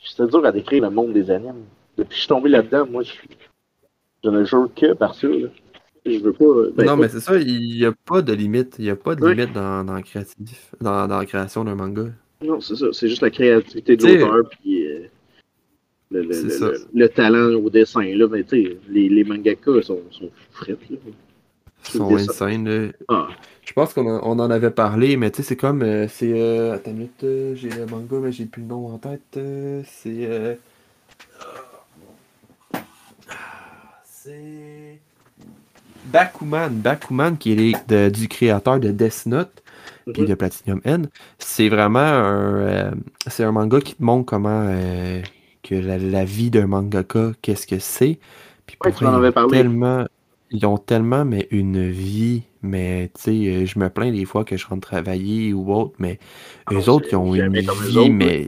c'est 0.04 0.28
dur 0.28 0.46
à 0.46 0.52
décrire 0.52 0.84
le 0.84 0.90
monde 0.90 1.14
des 1.14 1.30
animes. 1.30 1.66
Depuis 1.98 2.10
que 2.10 2.16
je 2.16 2.20
suis 2.20 2.28
tombé 2.28 2.50
là-dedans, 2.50 2.88
moi, 2.90 3.04
je, 3.04 3.12
je 4.24 4.30
ne 4.30 4.44
jure 4.44 4.70
que 4.76 4.94
par 4.94 5.16
ça. 5.16 5.28
Je 6.06 6.18
veux 6.18 6.34
pas. 6.34 6.46
Ben, 6.76 6.86
non, 6.86 6.98
mais 6.98 7.10
c'est 7.10 7.20
ça, 7.20 7.38
il 7.38 7.78
n'y 7.78 7.86
a 7.86 7.92
pas 7.92 8.22
de 8.22 8.34
limite. 8.34 8.76
Il 8.80 8.86
n'y 8.86 8.90
a 8.90 8.96
pas 8.96 9.16
de 9.16 9.26
limite 9.26 9.54
dans, 9.54 9.84
dans, 9.84 10.02
créatif, 10.02 10.74
dans, 10.82 11.08
dans 11.08 11.20
la 11.20 11.26
création 11.26 11.64
d'un 11.64 11.76
manga. 11.76 12.08
Non, 12.44 12.60
c'est 12.60 12.76
ça. 12.76 12.88
C'est 12.92 13.08
juste 13.08 13.22
la 13.22 13.30
créativité 13.30 13.96
de 13.96 14.08
l'auteur 14.08 14.50
puis 14.50 14.88
euh, 14.88 15.08
le, 16.10 16.24
le, 16.24 16.88
le, 16.92 17.10
talent 17.10 17.54
au 17.54 17.70
dessin. 17.70 18.04
Là, 18.16 18.28
mais, 18.28 18.44
les, 18.52 19.10
les 19.10 19.24
mangakas 19.24 19.84
sont, 19.84 20.02
sont 20.10 20.32
frites. 20.52 20.90
Là. 20.90 20.98
Sont 21.84 22.16
insane. 22.16 22.94
Ah. 23.08 23.28
Je 23.72 23.74
pense 23.74 23.94
qu'on 23.94 24.22
en 24.22 24.50
avait 24.50 24.72
parlé, 24.72 25.18
mais 25.18 25.32
tu 25.32 25.38
sais, 25.38 25.44
c'est 25.44 25.56
comme. 25.56 25.82
Euh, 25.82 26.08
c'est. 26.10 26.34
Euh, 26.34 26.74
attends 26.74 26.92
une 26.92 26.98
minute, 26.98 27.24
euh, 27.24 27.56
j'ai 27.56 27.70
le 27.70 27.86
manga, 27.86 28.18
mais 28.22 28.32
j'ai 28.32 28.46
plus 28.46 28.62
le 28.62 28.68
nom 28.68 28.88
en 28.88 28.98
tête. 28.98 29.40
c'est. 29.86 30.58
c'est. 34.04 35.00
Bakuman. 36.06 36.70
Bakuman, 36.70 37.38
qui 37.38 37.54
est 37.54 38.10
du 38.10 38.28
créateur 38.28 38.80
de 38.80 38.92
Death 38.92 39.26
Note, 39.28 39.64
puis 40.14 40.26
de 40.26 40.34
Platinum 40.34 40.82
N. 40.84 41.08
C'est 41.38 41.70
vraiment 41.70 42.00
un. 42.00 42.92
c'est 43.28 43.44
un 43.44 43.52
manga 43.52 43.80
qui 43.80 43.96
te 43.96 44.04
montre 44.04 44.26
comment. 44.26 44.68
que 45.64 45.76
la, 45.76 46.26
vie 46.26 46.50
d'un 46.50 46.68
mangaka, 46.68 47.32
qu'est-ce 47.42 47.68
que 47.68 47.80
c'est. 47.80 48.20
Puis 48.66 48.76
pour 48.78 48.94
tu 48.94 49.06
en 49.06 49.14
avais 49.14 49.32
parlé. 49.32 49.60
Tellement, 49.60 50.06
ils 50.52 50.66
ont 50.66 50.78
tellement 50.78 51.26
mais 51.26 51.48
une 51.52 51.90
vie 51.90 52.44
mais 52.62 53.10
tu 53.16 53.22
sais, 53.22 53.32
euh, 53.32 53.66
je 53.66 53.80
me 53.80 53.90
plains 53.90 54.12
des 54.12 54.26
fois 54.26 54.46
que 54.46 54.56
je 54.56 54.68
rentre 54.68 54.88
travailler 54.88 55.54
ou 55.54 55.74
autre, 55.74 55.96
mais 55.98 56.20
ah, 56.68 56.74
eux 56.74 56.90
autres, 56.90 57.08
ils 57.12 57.16
ont 57.16 57.34
une 57.34 57.60
vie, 57.60 58.10
mais 58.12 58.48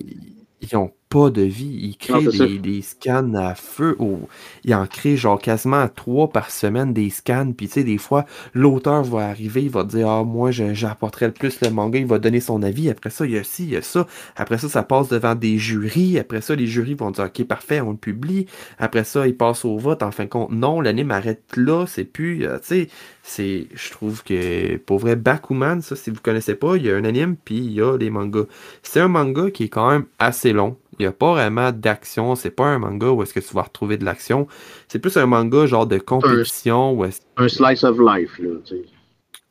ils 0.61 0.77
ont 0.77 0.91
pas 1.13 1.29
de 1.29 1.43
vie. 1.43 1.77
Ils 1.79 1.95
créent 1.95 2.25
des, 2.25 2.57
des, 2.57 2.81
scans 2.81 3.35
à 3.35 3.53
feu. 3.53 3.95
Ou 3.99 4.21
ils 4.63 4.73
en 4.73 4.87
créent 4.87 5.15
genre 5.15 5.39
quasiment 5.39 5.87
trois 5.87 6.27
par 6.27 6.49
semaine 6.49 6.91
des 6.91 7.11
scans. 7.11 7.51
Puis 7.55 7.67
tu 7.67 7.73
sais, 7.73 7.83
des 7.83 7.99
fois, 7.99 8.25
l'auteur 8.55 9.03
va 9.03 9.27
arriver, 9.27 9.61
il 9.61 9.69
va 9.69 9.83
dire 9.83 10.09
Ah, 10.09 10.23
moi, 10.23 10.49
j'apporterai 10.49 11.27
le 11.27 11.33
plus 11.33 11.61
le 11.61 11.69
manga, 11.69 11.99
il 11.99 12.07
va 12.07 12.17
donner 12.17 12.39
son 12.39 12.63
avis. 12.63 12.89
Après 12.89 13.11
ça, 13.11 13.27
il 13.27 13.33
y 13.33 13.37
a 13.37 13.43
ci, 13.43 13.65
il 13.65 13.69
y 13.69 13.75
a 13.75 13.83
ça. 13.83 14.07
Après 14.35 14.57
ça, 14.57 14.69
ça 14.69 14.81
passe 14.81 15.09
devant 15.09 15.35
des 15.35 15.59
jurys. 15.59 16.17
Après 16.17 16.41
ça, 16.41 16.55
les 16.55 16.65
jurys 16.65 16.95
vont 16.95 17.11
dire 17.11 17.25
Ok, 17.25 17.43
parfait, 17.43 17.79
on 17.79 17.91
le 17.91 17.97
publie. 17.97 18.47
Après 18.79 19.03
ça, 19.03 19.27
il 19.27 19.37
passe 19.37 19.65
au 19.65 19.77
vote. 19.77 20.01
En 20.01 20.09
fin 20.09 20.23
de 20.23 20.29
compte, 20.29 20.49
non, 20.51 20.81
l'anime 20.81 21.11
arrête 21.11 21.43
là. 21.55 21.85
C'est 21.85 22.05
plus. 22.05 22.47
Euh, 22.47 22.57
tu 22.57 22.65
sais, 22.65 22.87
c'est. 23.21 23.67
Je 23.75 23.91
trouve 23.91 24.23
que 24.23 24.77
pour 24.77 24.97
vrai, 24.97 25.15
Bakuman, 25.15 25.81
ça, 25.81 25.95
si 25.95 26.09
vous 26.09 26.21
connaissez 26.23 26.55
pas, 26.55 26.75
il 26.75 26.87
y 26.87 26.89
a 26.89 26.95
un 26.95 27.05
anime, 27.05 27.35
puis 27.35 27.57
il 27.57 27.73
y 27.73 27.81
a 27.81 27.97
les 27.97 28.09
mangas. 28.09 28.45
C'est 28.81 28.99
un 28.99 29.09
manga 29.09 29.51
qui 29.51 29.65
est 29.65 29.69
quand 29.69 29.91
même 29.91 30.05
assez 30.17 30.53
long. 30.53 30.75
Il 30.99 31.03
n'y 31.03 31.07
a 31.07 31.11
pas 31.11 31.31
vraiment 31.31 31.71
d'action. 31.71 32.35
C'est 32.35 32.51
pas 32.51 32.65
un 32.65 32.79
manga 32.79 33.07
où 33.09 33.23
est-ce 33.23 33.33
que 33.33 33.39
tu 33.39 33.53
vas 33.53 33.63
retrouver 33.63 33.97
de 33.97 34.05
l'action. 34.05 34.47
C'est 34.87 34.99
plus 34.99 35.17
un 35.17 35.25
manga 35.25 35.65
genre 35.65 35.87
de 35.87 35.97
compétition. 35.97 37.03
Un, 37.37 37.47
slice 37.47 37.83
of 37.83 37.97
life, 37.99 38.39
là. 38.39 38.49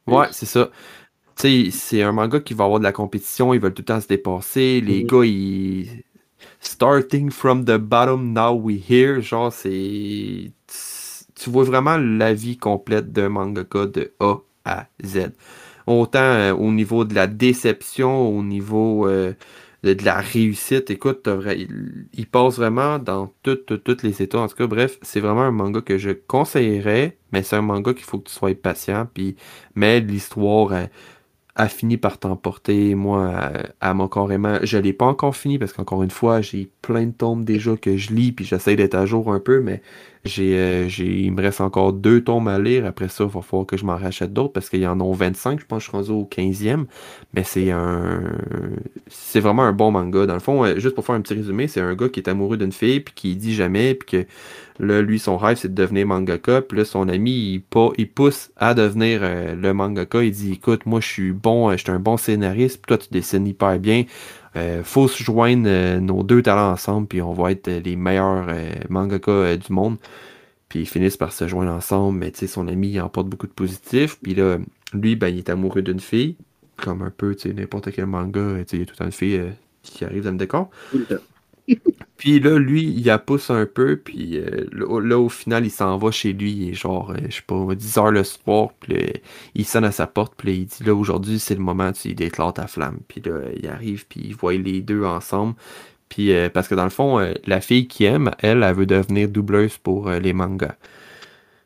Ouais, 0.07 0.27
c'est 0.31 0.47
ça. 0.47 0.71
Tu 1.37 1.71
sais, 1.71 1.71
c'est 1.71 2.03
un 2.03 2.13
manga 2.13 2.41
qui 2.41 2.55
va 2.55 2.65
avoir 2.65 2.79
de 2.79 2.85
la 2.85 2.93
compétition. 2.93 3.55
Ils 3.55 3.61
veulent 3.61 3.75
tout 3.75 3.83
le 3.83 3.87
temps 3.87 4.01
se 4.01 4.07
dépasser. 4.07 4.81
Les 4.81 5.03
mm-hmm. 5.03 5.07
gars, 5.07 5.25
ils. 5.25 6.03
Starting 6.61 7.31
from 7.31 7.65
the 7.65 7.77
bottom, 7.77 8.33
now 8.33 8.53
we 8.53 8.81
here. 8.89 9.21
Genre, 9.21 9.53
c'est. 9.53 10.53
Tu 11.35 11.51
vois 11.51 11.65
vraiment 11.65 11.97
la 11.97 12.35
vie 12.35 12.57
complète 12.57 13.13
d'un 13.13 13.31
mangaka 13.31 13.87
de 13.87 14.13
A 14.21 14.39
à 14.65 14.87
Z. 15.05 15.33
Autant 15.89 16.21
euh, 16.21 16.53
au 16.53 16.71
niveau 16.71 17.05
de 17.05 17.15
la 17.15 17.27
déception, 17.27 18.29
au 18.29 18.43
niveau. 18.43 19.09
Euh, 19.09 19.35
de, 19.83 20.05
la 20.05 20.21
réussite. 20.21 20.91
Écoute, 20.91 21.29
il, 22.13 22.27
passe 22.27 22.57
vraiment 22.57 22.99
dans 22.99 23.33
toutes 23.43 24.03
les 24.03 24.23
états. 24.23 24.41
En 24.41 24.49
tout 24.49 24.57
cas, 24.57 24.67
bref, 24.67 24.99
c'est 25.03 25.21
vraiment 25.21 25.43
un 25.43 25.51
manga 25.51 25.81
que 25.81 25.99
je 25.99 26.11
conseillerais, 26.11 27.19
mais 27.33 27.43
c'est 27.43 27.57
un 27.57 27.63
manga 27.63 27.93
qu'il 27.93 28.05
faut 28.05 28.19
que 28.19 28.29
tu 28.29 28.35
sois 28.35 28.55
patient. 28.55 29.09
Puis, 29.13 29.37
mais 29.75 30.01
l'histoire 30.01 30.89
a, 31.55 31.69
fini 31.69 31.97
par 31.97 32.19
t'emporter. 32.19 32.95
Moi, 32.95 33.35
à, 33.81 33.95
mon 33.95 34.09
carrément, 34.09 34.59
je 34.63 34.79
l'ai 34.79 34.93
pas 34.93 35.07
encore 35.07 35.37
fini 35.37 35.59
parce 35.59 35.73
qu'encore 35.73 36.03
une 36.03 36.11
fois, 36.11 36.41
j'ai 36.41 36.71
plein 36.83 37.07
de 37.07 37.13
tomes 37.13 37.45
déjà 37.45 37.77
que 37.77 37.97
je 37.97 38.13
lis, 38.13 38.33
puis 38.33 38.45
j'essaie 38.45 38.77
d'être 38.77 38.95
à 38.95 39.05
jour 39.07 39.33
un 39.33 39.41
peu, 39.41 39.61
mais 39.61 39.83
j'ai, 40.25 40.89
il 40.99 41.33
me 41.33 41.43
reste 41.43 41.61
encore 41.61 41.93
deux 41.93 42.23
tomes 42.23 42.47
à 42.47 42.59
lire. 42.59 42.87
Après 42.87 43.09
ça, 43.09 43.25
il 43.25 43.31
va 43.31 43.43
falloir 43.43 43.67
que 43.67 43.77
je 43.77 43.85
m'en 43.85 43.97
rachète 43.97 44.33
d'autres 44.33 44.53
parce 44.53 44.69
qu'il 44.69 44.81
y 44.81 44.87
en 44.87 45.01
a 45.01 45.15
25. 45.15 45.61
Je 45.61 45.67
pense 45.67 45.79
que 45.79 45.85
je 45.85 45.89
suis 45.89 45.97
rendu 45.97 46.11
au 46.11 46.25
15e. 46.25 46.85
Mais 47.35 47.43
c'est 47.43 47.73
un. 47.73 48.23
C'est 49.09 49.41
vraiment 49.41 49.65
un 49.65 49.73
bon 49.73 49.91
manga. 49.91 50.27
Dans 50.27 50.35
le 50.35 50.41
fond, 50.41 50.65
euh, 50.65 50.79
juste 50.79 50.95
pour 50.95 51.05
faire 51.05 51.17
un 51.17 51.21
petit 51.23 51.35
résumé, 51.35 51.67
c'est 51.67 51.81
un 51.81 51.95
gars 51.95 52.09
qui 52.09 52.21
est 52.21 52.29
amoureux 52.29 52.57
d'une 52.57 52.73
fille, 52.73 53.01
puis 53.01 53.15
qui 53.15 53.37
dit 53.37 53.55
jamais, 53.55 53.95
puis 53.95 54.25
que 54.25 54.85
là, 54.85 55.03
lui, 55.03 55.19
son 55.19 55.37
rêve, 55.37 55.57
c'est 55.59 55.75
de 55.75 55.75
devenir 55.75 56.07
mangaka. 56.07 56.63
Puis 56.63 56.79
là, 56.79 56.85
son 56.85 57.09
ami, 57.09 57.33
il, 57.55 57.63
il 57.99 58.09
pousse 58.09 58.51
à 58.57 58.75
devenir 58.75 59.21
euh, 59.23 59.57
le 59.57 59.75
mangaka. 59.75 60.23
Il 60.23 60.31
dit 60.31 60.53
Écoute, 60.53 60.87
moi, 60.87 61.01
je 61.01 61.09
suis 61.09 61.33
bon, 61.33 61.73
je 61.73 61.79
suis 61.79 61.91
un 61.91 61.99
bon 61.99 62.17
scénariste, 62.17 62.77
puis 62.77 62.89
toi, 62.89 62.99
tu 62.99 63.09
dessines 63.11 63.47
hyper 63.47 63.79
bien. 63.81 64.05
Euh, 64.57 64.83
faut 64.85 65.09
se 65.09 65.23
joindre 65.23 65.65
euh, 65.67 65.99
nos 66.01 66.23
deux 66.23 66.43
talents 66.43 66.73
ensemble, 66.73 67.07
puis 67.07 67.23
on 67.23 67.33
va 67.33 67.53
être 67.53 67.69
les 67.69 67.97
meilleurs 67.97 68.47
euh, 68.49 68.71
mangaka 68.89 69.57
du 69.57 69.73
monde. 69.73 69.97
Puis 70.69 70.81
ils 70.81 70.87
finissent 70.87 71.17
par 71.17 71.33
se 71.33 71.49
joindre 71.49 71.73
ensemble, 71.73 72.19
mais 72.19 72.31
tu 72.31 72.41
sais, 72.41 72.47
son 72.47 72.69
ami 72.69 72.91
il 72.91 73.01
emporte 73.01 73.29
beaucoup 73.29 73.47
de 73.47 73.53
positifs. 73.53 74.19
Puis 74.23 74.35
là, 74.35 74.59
lui, 74.93 75.17
ben, 75.17 75.29
il 75.29 75.39
est 75.39 75.51
amoureux 75.51 75.83
d'une 75.83 76.01
fille, 76.01 76.37
comme 76.77 77.03
un 77.03 77.11
peu, 77.11 77.35
tu 77.35 77.49
sais, 77.49 77.55
n'importe 77.55 77.93
quel 77.93 78.07
manga, 78.07 78.57
tu 78.59 78.65
sais, 78.67 78.77
il 78.77 78.81
y 78.81 78.83
a 78.83 78.87
tout 78.87 78.95
le 78.99 79.07
une 79.07 79.13
fille 79.13 79.43
qui 79.83 80.05
arrive 80.05 80.25
dans 80.25 80.33
le 80.33 80.39
décor. 80.39 80.71
puis 82.17 82.41
là, 82.41 82.59
lui, 82.59 82.85
il 82.85 83.11
a 83.11 83.19
pousse 83.19 83.51
un 83.51 83.67
peu, 83.67 83.97
puis 83.97 84.39
euh, 84.39 84.67
là, 84.73 85.19
au 85.19 85.29
final, 85.29 85.65
il 85.65 85.71
s'en 85.71 85.97
va 85.99 86.11
chez 86.11 86.33
lui, 86.33 86.53
il 86.53 86.71
est 86.71 86.75
genre, 86.75 87.11
euh, 87.13 87.17
je 87.29 87.37
sais 87.37 87.43
pas, 87.47 87.75
10 87.75 87.99
heures 87.99 88.11
le 88.11 88.25
soir, 88.25 88.71
puis 88.81 89.13
il 89.55 89.65
sonne 89.65 89.85
à 89.85 89.93
sa 89.93 90.07
porte, 90.07 90.35
puis 90.37 90.53
il 90.53 90.67
dit, 90.67 90.85
là, 90.85 90.95
aujourd'hui, 90.95 91.39
c'est 91.39 91.55
le 91.55 91.61
moment, 91.61 91.93
tu 91.93 92.15
déclares 92.15 92.55
ta 92.55 92.67
flamme. 92.67 92.99
Puis 93.09 93.23
là, 93.25 93.41
il 93.57 93.67
arrive, 93.69 94.07
puis 94.09 94.21
il 94.25 94.35
voit 94.35 94.55
les 94.55 94.81
deux 94.81 95.05
ensemble. 95.05 95.55
Puis, 96.09 96.33
euh, 96.33 96.49
parce 96.49 96.69
que 96.69 96.75
dans 96.75 96.85
le 96.85 96.91
fond, 96.91 97.19
la 97.47 97.61
fille 97.61 97.89
qui 97.89 98.05
aime, 98.05 98.31
elle, 98.41 98.63
elle 98.63 98.75
veut 98.75 98.87
devenir 98.87 99.29
doubleuse 99.29 99.79
pour 99.79 100.11
les 100.11 100.33
mangas. 100.33 100.77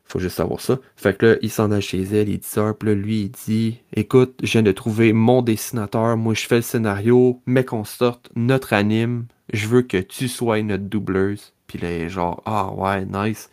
Faut 0.06 0.20
juste 0.20 0.36
savoir 0.36 0.60
ça. 0.60 0.78
Fait 0.94 1.18
que 1.18 1.26
là, 1.26 1.36
il 1.42 1.50
s'en 1.50 1.72
a 1.72 1.80
chez 1.80 2.02
elle, 2.02 2.28
il 2.28 2.38
dit 2.38 2.46
ça, 2.46 2.72
puis 2.78 2.88
là, 2.88 2.94
lui, 2.94 3.22
il 3.22 3.30
dit 3.30 3.80
Écoute, 3.92 4.38
je 4.40 4.52
viens 4.52 4.62
de 4.62 4.70
trouver 4.70 5.12
mon 5.12 5.42
dessinateur, 5.42 6.16
moi 6.16 6.32
je 6.32 6.46
fais 6.46 6.56
le 6.56 6.62
scénario, 6.62 7.40
mais 7.44 7.64
qu'on 7.64 7.84
sorte 7.84 8.30
notre 8.36 8.72
anime, 8.72 9.26
je 9.52 9.66
veux 9.68 9.82
que 9.82 9.98
tu 9.98 10.28
sois 10.28 10.62
notre 10.62 10.84
doubleuse. 10.84 11.52
Puis 11.66 11.78
là, 11.78 12.08
genre, 12.08 12.42
ah 12.46 12.72
ouais, 12.72 13.04
nice. 13.06 13.50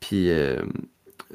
Puis 0.00 0.30
euh, 0.30 0.60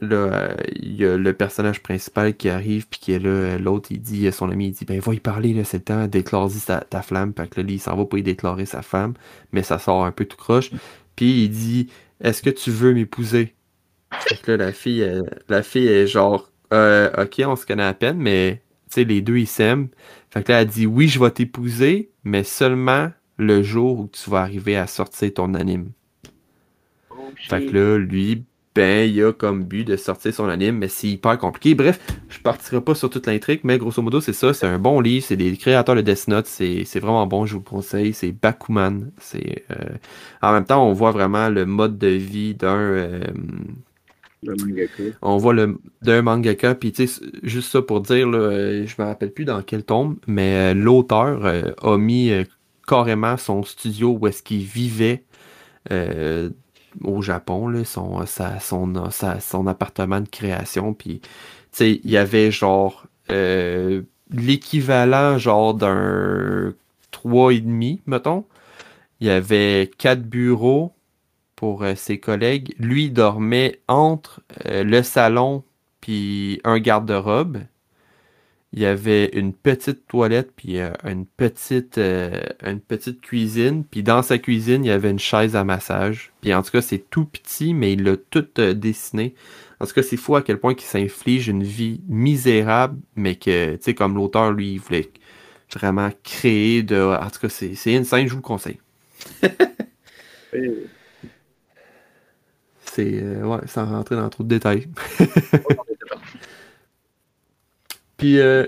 là, 0.01 0.55
il 0.75 0.95
y 0.95 1.05
a 1.05 1.17
le 1.17 1.33
personnage 1.33 1.81
principal 1.81 2.35
qui 2.35 2.49
arrive, 2.49 2.87
puis 2.87 2.99
qui 2.99 3.11
est 3.13 3.19
là, 3.19 3.57
l'autre, 3.57 3.87
il 3.91 4.01
dit, 4.01 4.31
son 4.31 4.49
ami, 4.51 4.67
il 4.67 4.71
dit, 4.71 4.85
ben, 4.85 4.99
va 4.99 5.13
y 5.13 5.19
parler, 5.19 5.53
là, 5.53 5.63
c'est 5.63 5.77
le 5.77 5.83
temps, 5.83 6.07
déclarer 6.07 6.51
ta, 6.89 7.01
flamme. 7.01 7.33
Fait 7.35 7.47
que 7.47 7.61
là, 7.61 7.67
il 7.67 7.79
s'en 7.79 7.95
va 7.95 8.05
pour 8.05 8.19
y 8.19 8.23
déclarer 8.23 8.65
sa 8.65 8.81
femme, 8.81 9.13
mais 9.51 9.63
ça 9.63 9.79
sort 9.79 10.05
un 10.05 10.11
peu 10.11 10.25
tout 10.25 10.37
croche. 10.37 10.71
Puis 11.15 11.43
il 11.43 11.49
dit, 11.49 11.89
est-ce 12.21 12.41
que 12.41 12.49
tu 12.49 12.71
veux 12.71 12.93
m'épouser? 12.93 13.55
Fait 14.11 14.37
que 14.37 14.51
là, 14.51 14.57
la 14.57 14.71
fille, 14.71 15.05
la 15.49 15.63
fille 15.63 15.87
est 15.87 16.07
genre, 16.07 16.51
euh, 16.73 17.09
ok, 17.17 17.41
on 17.45 17.55
se 17.55 17.65
connaît 17.65 17.83
à 17.83 17.93
peine, 17.93 18.17
mais, 18.17 18.61
tu 18.89 18.95
sais, 18.95 19.03
les 19.03 19.21
deux, 19.21 19.37
ils 19.37 19.47
s'aiment. 19.47 19.87
Fait 20.29 20.43
que 20.43 20.51
là, 20.51 20.61
elle 20.61 20.67
dit, 20.67 20.85
oui, 20.85 21.07
je 21.07 21.19
vais 21.19 21.31
t'épouser, 21.31 22.11
mais 22.23 22.43
seulement 22.43 23.11
le 23.37 23.63
jour 23.63 23.99
où 23.99 24.09
tu 24.11 24.29
vas 24.29 24.41
arriver 24.41 24.75
à 24.75 24.87
sortir 24.87 25.33
ton 25.33 25.53
anime. 25.53 25.91
fait 27.35 27.65
que 27.65 27.71
là, 27.71 27.97
lui, 27.97 28.43
ben, 28.77 29.09
il 29.09 29.23
a 29.23 29.33
comme 29.33 29.63
but 29.63 29.85
de 29.85 29.95
sortir 29.95 30.31
son 30.31 30.47
anime, 30.47 30.77
mais 30.77 30.87
c'est 30.87 31.07
hyper 31.07 31.39
compliqué. 31.39 31.73
Bref, 31.73 31.99
je 32.29 32.39
partirai 32.39 32.79
pas 32.79 32.93
sur 32.93 33.09
toute 33.09 33.25
l'intrigue, 33.25 33.61
mais 33.63 33.79
grosso 33.79 34.03
modo, 34.03 34.21
c'est 34.21 34.33
ça. 34.33 34.53
C'est 34.53 34.67
un 34.67 34.77
bon 34.77 34.99
livre. 34.99 35.25
C'est 35.27 35.35
des 35.35 35.57
créateurs 35.57 35.95
de 35.95 36.01
Death 36.01 36.27
Note. 36.27 36.45
C'est 36.45 36.99
vraiment 36.99 37.25
bon, 37.25 37.47
je 37.47 37.53
vous 37.53 37.59
le 37.61 37.65
conseille. 37.67 38.13
C'est 38.13 38.31
Bakuman. 38.31 39.09
C'est 39.17 39.65
euh, 39.71 39.95
En 40.43 40.53
même 40.53 40.65
temps, 40.65 40.87
on 40.87 40.93
voit 40.93 41.09
vraiment 41.09 41.49
le 41.49 41.65
mode 41.65 41.97
de 41.97 42.07
vie 42.07 42.53
d'un. 42.53 42.77
Euh, 42.77 43.19
on 45.23 45.37
voit 45.37 45.55
le 45.55 45.79
d'un 46.03 46.21
mangaka, 46.21 46.75
puis 46.75 46.91
tu 46.91 47.07
sais, 47.07 47.25
juste 47.41 47.71
ça 47.71 47.81
pour 47.81 48.01
dire, 48.01 48.29
là, 48.29 48.37
euh, 48.37 48.85
je 48.85 49.01
me 49.01 49.07
rappelle 49.07 49.31
plus 49.31 49.45
dans 49.45 49.63
quel 49.63 49.83
tombe, 49.83 50.17
mais 50.27 50.75
l'auteur 50.75 51.41
a 51.81 51.97
mis 51.97 52.31
carrément 52.87 53.37
son 53.37 53.63
studio 53.63 54.17
où 54.19 54.27
est-ce 54.27 54.41
qu'il 54.41 54.63
vivait 54.63 55.23
au 57.03 57.21
Japon, 57.21 57.83
son, 57.85 59.67
appartement 59.67 60.21
de 60.21 60.29
création. 60.29 60.93
Puis, 60.93 61.21
il 61.79 62.09
y 62.09 62.17
avait 62.17 62.51
genre 62.51 63.05
euh, 63.31 64.01
l'équivalent 64.31 65.37
genre 65.37 65.73
d'un 65.73 66.73
3,5, 67.11 67.99
mettons. 68.05 68.45
Il 69.19 69.27
y 69.27 69.29
avait 69.31 69.91
quatre 69.97 70.23
bureaux 70.23 70.93
pour 71.55 71.83
euh, 71.83 71.95
ses 71.95 72.19
collègues. 72.19 72.75
Lui 72.79 73.09
dormait 73.09 73.79
entre 73.87 74.41
euh, 74.65 74.83
le 74.83 75.03
salon 75.03 75.63
puis 76.01 76.61
un 76.63 76.79
garde-robe 76.79 77.59
il 78.77 78.81
y 78.81 78.85
avait 78.85 79.31
une 79.33 79.53
petite 79.53 80.07
toilette, 80.07 80.51
puis 80.55 80.79
euh, 80.79 80.91
une, 81.03 81.25
petite, 81.25 81.97
euh, 81.97 82.43
une 82.63 82.79
petite 82.79 83.21
cuisine. 83.21 83.83
Puis 83.83 84.03
dans 84.03 84.21
sa 84.21 84.37
cuisine, 84.37 84.85
il 84.85 84.89
y 84.89 84.91
avait 84.91 85.09
une 85.09 85.17
chaise 85.17 85.55
à 85.55 85.63
massage. 85.63 86.31
Puis 86.41 86.53
en 86.53 86.61
tout 86.61 86.69
cas, 86.69 86.83
c'est 86.83 87.09
tout 87.09 87.25
petit, 87.25 87.73
mais 87.73 87.93
il 87.93 88.03
l'a 88.03 88.17
tout 88.17 88.45
euh, 88.59 88.75
dessiné. 88.75 89.33
En 89.79 89.87
tout 89.87 89.93
cas, 89.93 90.03
c'est 90.03 90.15
fou 90.15 90.35
à 90.35 90.43
quel 90.43 90.59
point 90.59 90.75
il 90.77 90.83
s'inflige 90.83 91.47
une 91.47 91.63
vie 91.63 92.01
misérable, 92.07 92.99
mais 93.15 93.33
que, 93.33 93.77
tu 93.77 93.81
sais, 93.81 93.95
comme 93.95 94.13
l'auteur, 94.13 94.51
lui, 94.51 94.73
il 94.73 94.79
voulait 94.79 95.09
vraiment 95.73 96.11
créer 96.23 96.83
de... 96.83 97.01
En 97.01 97.31
tout 97.31 97.39
cas, 97.39 97.49
c'est 97.49 97.95
insane, 97.95 98.27
je 98.27 98.31
vous 98.31 98.37
le 98.37 98.43
conseille. 98.43 98.79
c'est... 102.85 103.41
ouais, 103.41 103.59
sans 103.65 103.87
rentrer 103.87 104.15
dans 104.15 104.29
trop 104.29 104.43
de 104.43 104.49
détails. 104.49 104.87
Puis 108.17 108.39
euh, 108.39 108.67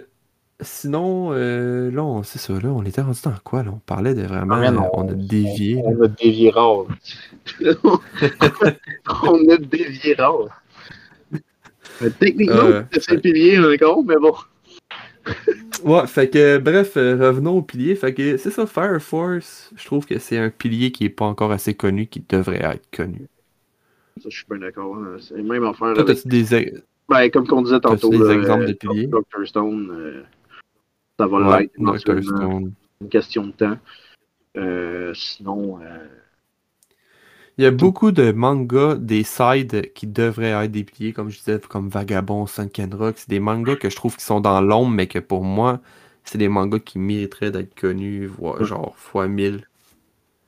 sinon, 0.62 1.32
euh, 1.32 1.90
là, 1.92 2.22
c'est 2.24 2.40
ça, 2.40 2.54
là, 2.54 2.70
on 2.70 2.84
était 2.84 3.02
rendu 3.02 3.20
dans 3.24 3.34
quoi? 3.44 3.64
Là? 3.64 3.72
On 3.74 3.80
parlait 3.80 4.14
de 4.14 4.24
vraiment. 4.24 4.56
Ah, 4.56 4.90
on, 4.94 5.08
a 5.08 5.14
dévié. 5.14 5.82
On, 5.84 6.02
a 6.04 6.08
dévié 6.08 6.50
rare. 6.50 6.86
on 9.24 9.50
a 9.50 9.58
dévié 9.58 10.14
rare. 10.16 10.62
techniquement, 12.20 12.56
euh, 12.56 12.84
c'est 12.92 13.14
un 13.14 13.18
pilier 13.18 13.60
encore, 13.60 14.04
mais 14.04 14.18
bon. 14.18 14.34
ouais, 15.84 16.08
fait 16.08 16.30
que 16.30 16.58
bref, 16.58 16.98
euh, 16.98 17.16
revenons 17.18 17.58
au 17.58 17.62
pilier. 17.62 17.96
Fait 17.96 18.14
que 18.14 18.38
c'est 18.38 18.52
ça, 18.52 18.66
Fire 18.66 19.02
Force, 19.02 19.72
je 19.76 19.86
trouve 19.86 20.06
que 20.06 20.20
c'est 20.20 20.38
un 20.38 20.50
pilier 20.50 20.92
qui 20.92 21.06
est 21.06 21.10
pas 21.10 21.26
encore 21.26 21.52
assez 21.52 21.74
connu, 21.74 22.08
qui 22.08 22.24
devrait 22.28 22.64
être 22.64 22.90
connu. 22.96 23.28
Ça, 24.18 24.28
je 24.30 24.36
suis 24.36 24.46
bien 24.50 24.60
d'accord. 24.60 24.96
Hein. 24.98 25.18
C'est 25.20 25.42
même 25.42 25.64
affaire. 25.64 25.94
Toi, 25.94 26.04
avec... 26.04 26.28
des, 26.28 26.74
ben, 27.10 27.30
comme 27.32 27.46
on 27.52 27.62
disait 27.62 27.80
tantôt, 27.80 28.10
des 28.10 28.30
exemples 28.30 28.68
de 28.68 28.74
piliers? 28.74 29.08
Doctor 29.08 29.48
Stone, 29.48 29.90
euh, 29.92 30.24
ça 31.20 31.28
va 31.28 31.60
l'être. 31.60 31.98
Stone. 31.98 32.74
Une 33.02 33.10
question 33.10 33.48
de 33.48 33.52
temps. 33.52 33.78
Euh, 34.58 35.14
sinon. 35.14 35.80
Euh, 35.82 36.08
Il 37.58 37.64
y 37.64 37.68
a 37.68 37.72
beaucoup 37.72 38.12
de 38.12 38.32
mangas, 38.32 38.96
des 38.96 39.24
sides 39.24 39.92
qui 39.94 40.08
devraient 40.08 40.66
être 40.66 40.72
des 40.72 40.84
piliers, 40.84 41.14
comme 41.14 41.30
je 41.30 41.40
disais, 41.40 41.60
comme 41.60 41.90
Vagabond, 41.90 42.46
Sunken 42.46 42.94
Rock. 42.94 43.16
C'est 43.18 43.30
des 43.30 43.40
mangas 43.40 43.78
que 43.78 43.90
je 43.90 43.96
trouve 43.96 44.16
qui 44.16 44.24
sont 44.24 44.40
dans 44.40 44.62
l'ombre, 44.62 44.92
mais 44.92 45.08
que 45.08 45.20
pour 45.20 45.44
moi, 45.44 45.80
c'est 46.24 46.38
des 46.38 46.48
mangas 46.48 46.80
qui 46.80 47.00
mériteraient 47.00 47.52
d'être 47.52 47.74
connus, 47.80 48.28
voire, 48.28 48.64
genre 48.64 48.96
fois 48.98 49.28
1000. 49.28 49.68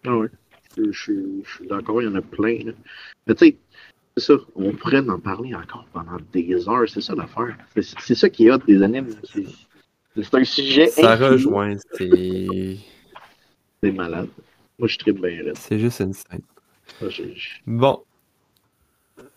Ah 0.06 0.18
oui, 0.18 0.28
je, 0.78 0.92
suis 0.92 1.68
d'accord, 1.68 2.02
il 2.02 2.06
y 2.06 2.08
en 2.08 2.16
a 2.16 2.22
plein. 2.22 2.60
Mais 3.28 3.36
tu 3.36 3.46
sais, 3.46 3.58
c'est 4.18 4.26
ça, 4.26 4.34
on 4.56 4.74
pourrait 4.74 5.08
en 5.08 5.20
parler 5.20 5.56
encore 5.56 5.86
pendant 5.94 6.18
des 6.34 6.68
heures, 6.68 6.88
c'est 6.88 7.02
ça 7.02 7.16
l'affaire. 7.16 7.56
C'est 7.76 8.16
ça 8.16 8.30
qui 8.30 8.48
est 8.48 8.52
hot 8.52 8.58
des 8.68 8.82
animes. 8.82 9.10
C'est 10.16 10.36
un 10.36 10.44
sujet. 10.44 10.88
Ça 10.88 11.16
rejoint, 11.16 11.76
c'est. 11.94 12.78
C'est 13.82 13.92
malade. 13.92 14.28
Moi, 14.78 14.88
je 14.88 14.94
suis 14.94 14.98
très 14.98 15.12
bien 15.14 15.54
C'est 15.56 15.80
juste 15.80 16.02
une 16.02 16.14
scène. 16.14 16.42
Bon. 17.66 18.04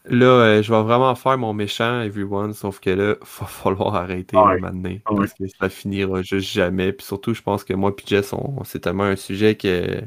Là, 0.07 0.27
euh, 0.27 0.63
je 0.63 0.71
vais 0.71 0.83
vraiment 0.83 1.15
faire 1.15 1.39
mon 1.39 1.55
méchant, 1.55 2.03
everyone, 2.03 2.53
sauf 2.53 2.79
que 2.79 2.91
là, 2.91 3.15
il 3.19 3.27
va 3.41 3.47
falloir 3.47 3.95
arrêter 3.95 4.37
ouais. 4.37 4.61
maintenant. 4.61 4.97
Parce 5.07 5.33
que 5.33 5.45
ça 5.47 5.69
finira 5.69 6.21
juste 6.23 6.51
jamais. 6.51 6.93
Puis 6.93 7.07
surtout, 7.07 7.33
je 7.33 7.41
pense 7.41 7.65
que 7.65 7.73
moi 7.73 7.95
et 7.97 8.03
Jess, 8.07 8.35
c'est 8.65 8.81
tellement 8.81 9.05
un 9.05 9.17
sujet 9.17 9.55
que, 9.55 10.03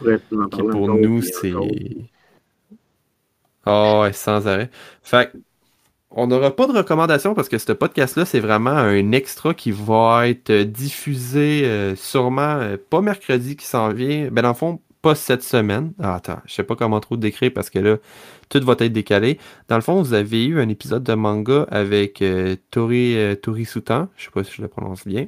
que 0.00 0.70
pour 0.70 0.88
nous, 0.88 1.22
c'est. 1.22 1.54
Ouais, 3.66 4.12
sans 4.12 4.46
arrêt. 4.48 4.70
Fait 5.02 5.32
on 6.14 6.26
n'aura 6.26 6.54
pas 6.54 6.66
de 6.66 6.72
recommandation 6.72 7.34
parce 7.34 7.48
que 7.48 7.56
ce 7.56 7.72
podcast-là, 7.72 8.26
c'est 8.26 8.40
vraiment 8.40 8.70
un 8.70 9.12
extra 9.12 9.54
qui 9.54 9.70
va 9.70 10.28
être 10.28 10.52
diffusé 10.52 11.62
euh, 11.64 11.96
sûrement 11.96 12.58
euh, 12.60 12.76
pas 12.90 13.00
mercredi 13.00 13.56
qui 13.56 13.64
s'en 13.64 13.88
vient. 13.92 14.28
Ben, 14.30 14.42
dans 14.42 14.48
le 14.48 14.54
fond, 14.54 14.80
pas 15.02 15.14
cette 15.16 15.42
semaine. 15.42 15.92
Ah, 16.00 16.14
attends, 16.14 16.40
je 16.46 16.54
sais 16.54 16.62
pas 16.62 16.76
comment 16.76 17.00
trop 17.00 17.16
décrire 17.16 17.52
parce 17.52 17.70
que 17.70 17.80
là, 17.80 17.96
tout 18.48 18.60
va 18.64 18.74
être 18.78 18.92
décalé. 18.92 19.38
Dans 19.68 19.76
le 19.76 19.82
fond, 19.82 20.00
vous 20.00 20.14
avez 20.14 20.44
eu 20.46 20.60
un 20.60 20.68
épisode 20.68 21.02
de 21.02 21.14
manga 21.14 21.66
avec 21.70 22.22
euh, 22.22 22.56
Tori, 22.70 23.16
euh, 23.16 23.34
Soutan. 23.64 24.08
Je 24.16 24.24
sais 24.24 24.30
pas 24.30 24.44
si 24.44 24.52
je 24.52 24.62
le 24.62 24.68
prononce 24.68 25.06
bien. 25.06 25.26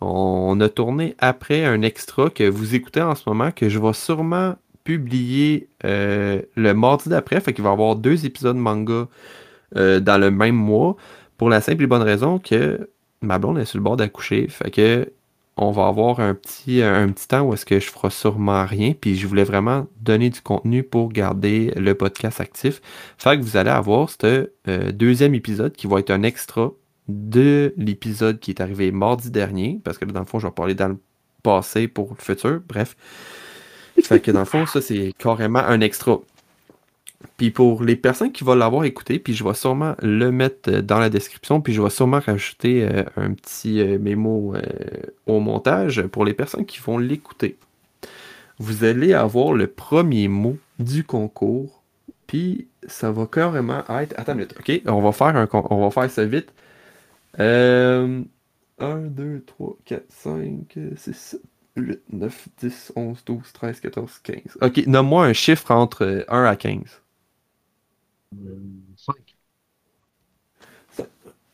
On 0.00 0.60
a 0.60 0.68
tourné 0.68 1.14
après 1.18 1.64
un 1.64 1.82
extra 1.82 2.30
que 2.30 2.48
vous 2.48 2.74
écoutez 2.74 3.00
en 3.00 3.14
ce 3.14 3.22
moment 3.28 3.52
que 3.52 3.68
je 3.68 3.78
vais 3.78 3.92
sûrement 3.92 4.56
publié 4.84 5.68
euh, 5.84 6.42
le 6.56 6.74
mardi 6.74 7.08
d'après. 7.08 7.40
Fait 7.40 7.52
qu'il 7.52 7.64
va 7.64 7.70
y 7.70 7.72
avoir 7.72 7.96
deux 7.96 8.24
épisodes 8.26 8.56
manga 8.56 9.08
euh, 9.76 10.00
dans 10.00 10.18
le 10.18 10.30
même 10.30 10.56
mois. 10.56 10.96
Pour 11.38 11.48
la 11.48 11.60
simple 11.60 11.82
et 11.82 11.86
bonne 11.86 12.02
raison 12.02 12.38
que 12.38 12.88
ma 13.20 13.38
blonde 13.38 13.58
est 13.58 13.64
sur 13.64 13.78
le 13.78 13.84
bord 13.84 13.96
d'accoucher. 13.96 14.46
Fait 14.48 14.70
que 14.70 15.10
on 15.56 15.70
va 15.70 15.86
avoir 15.86 16.20
un 16.20 16.34
petit, 16.34 16.82
un 16.82 17.08
petit 17.08 17.28
temps 17.28 17.42
où 17.42 17.52
est-ce 17.52 17.66
que 17.66 17.78
je 17.78 17.90
ferai 17.90 18.10
sûrement 18.10 18.64
rien. 18.64 18.94
Puis 18.98 19.16
je 19.16 19.26
voulais 19.26 19.44
vraiment 19.44 19.86
donner 20.00 20.30
du 20.30 20.40
contenu 20.40 20.82
pour 20.82 21.10
garder 21.10 21.72
le 21.76 21.94
podcast 21.94 22.40
actif. 22.40 22.80
Fait 23.18 23.36
que 23.36 23.42
vous 23.42 23.56
allez 23.56 23.70
avoir 23.70 24.08
ce 24.08 24.50
euh, 24.68 24.92
deuxième 24.92 25.34
épisode 25.34 25.74
qui 25.74 25.86
va 25.86 25.98
être 25.98 26.10
un 26.10 26.22
extra 26.22 26.72
de 27.08 27.74
l'épisode 27.76 28.38
qui 28.38 28.52
est 28.52 28.60
arrivé 28.60 28.92
mardi 28.92 29.30
dernier. 29.30 29.80
Parce 29.84 29.98
que 29.98 30.04
dans 30.06 30.20
le 30.20 30.26
fond, 30.26 30.38
je 30.38 30.46
vais 30.46 30.52
parler 30.52 30.74
dans 30.74 30.88
le 30.88 30.98
passé 31.42 31.88
pour 31.88 32.10
le 32.10 32.22
futur. 32.22 32.60
Bref. 32.66 32.96
Fait 34.02 34.20
que 34.20 34.30
dans 34.30 34.40
le 34.40 34.46
fond, 34.46 34.66
ça, 34.66 34.80
c'est 34.80 35.12
carrément 35.18 35.60
un 35.60 35.80
extra. 35.80 36.20
Puis 37.36 37.50
pour 37.50 37.82
les 37.82 37.96
personnes 37.96 38.32
qui 38.32 38.44
vont 38.44 38.54
l'avoir 38.54 38.84
écouté, 38.84 39.18
puis 39.18 39.34
je 39.34 39.44
vais 39.44 39.54
sûrement 39.54 39.94
le 40.02 40.30
mettre 40.30 40.70
euh, 40.70 40.82
dans 40.82 40.98
la 40.98 41.08
description, 41.08 41.60
puis 41.60 41.72
je 41.72 41.82
vais 41.82 41.90
sûrement 41.90 42.20
rajouter 42.20 42.84
euh, 42.84 43.04
un 43.16 43.32
petit 43.32 43.80
euh, 43.80 43.98
mémo 43.98 44.54
au 45.26 45.40
montage 45.40 46.02
pour 46.02 46.24
les 46.24 46.34
personnes 46.34 46.66
qui 46.66 46.80
vont 46.80 46.98
l'écouter. 46.98 47.56
Vous 48.58 48.84
allez 48.84 49.12
avoir 49.12 49.54
le 49.54 49.66
premier 49.66 50.28
mot 50.28 50.56
du 50.78 51.04
concours, 51.04 51.82
puis 52.26 52.68
ça 52.86 53.10
va 53.10 53.26
carrément 53.26 53.82
être. 53.88 54.14
Attends 54.18 54.38
ok? 54.38 54.82
On 54.86 55.00
va 55.00 55.12
faire, 55.12 55.36
un... 55.36 55.48
on 55.52 55.80
va 55.80 55.90
faire 55.90 56.10
ça 56.10 56.24
vite. 56.24 56.52
1, 57.38 58.24
2, 58.78 59.44
3, 59.46 59.76
4, 59.84 60.04
5, 60.08 60.78
6, 60.96 61.12
7, 61.12 61.40
8, 61.76 62.02
9, 62.10 62.48
10, 62.58 62.92
11, 62.96 63.24
12, 63.24 63.52
13, 63.52 63.80
14, 63.80 64.18
15. 64.20 64.58
Ok, 64.60 64.86
nomme-moi 64.86 65.26
un 65.26 65.32
chiffre 65.32 65.70
entre 65.70 66.24
1 66.28 66.44
à 66.44 66.56
15. 66.56 67.02
5. 68.96 69.16
5, 70.90 71.06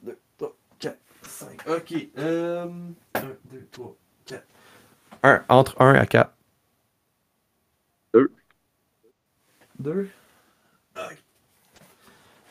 2, 0.03 0.19
3, 0.39 0.57
4, 0.79 0.99
5. 1.23 1.69
Ok. 1.69 1.95
Euh, 2.19 2.67
1, 3.15 3.21
2, 3.53 3.69
3, 3.73 3.97
4. 4.27 4.45
1, 5.23 5.45
entre 5.49 5.81
1 5.81 5.95
à 5.95 6.07
4. 6.07 6.33
2. 8.15 8.31
2. 9.79 10.11
Ok. 10.97 11.23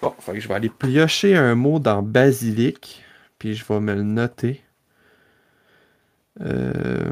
Bon, 0.02 0.14
Fait 0.20 0.34
que 0.34 0.40
je 0.40 0.48
vais 0.48 0.54
aller 0.54 0.70
piocher 0.70 1.36
un 1.36 1.56
mot 1.56 1.80
dans 1.80 2.02
basilic, 2.04 3.04
puis 3.40 3.56
je 3.56 3.66
vais 3.66 3.80
me 3.80 3.94
le 3.96 4.04
noter. 4.04 4.62
Euh... 6.42 7.12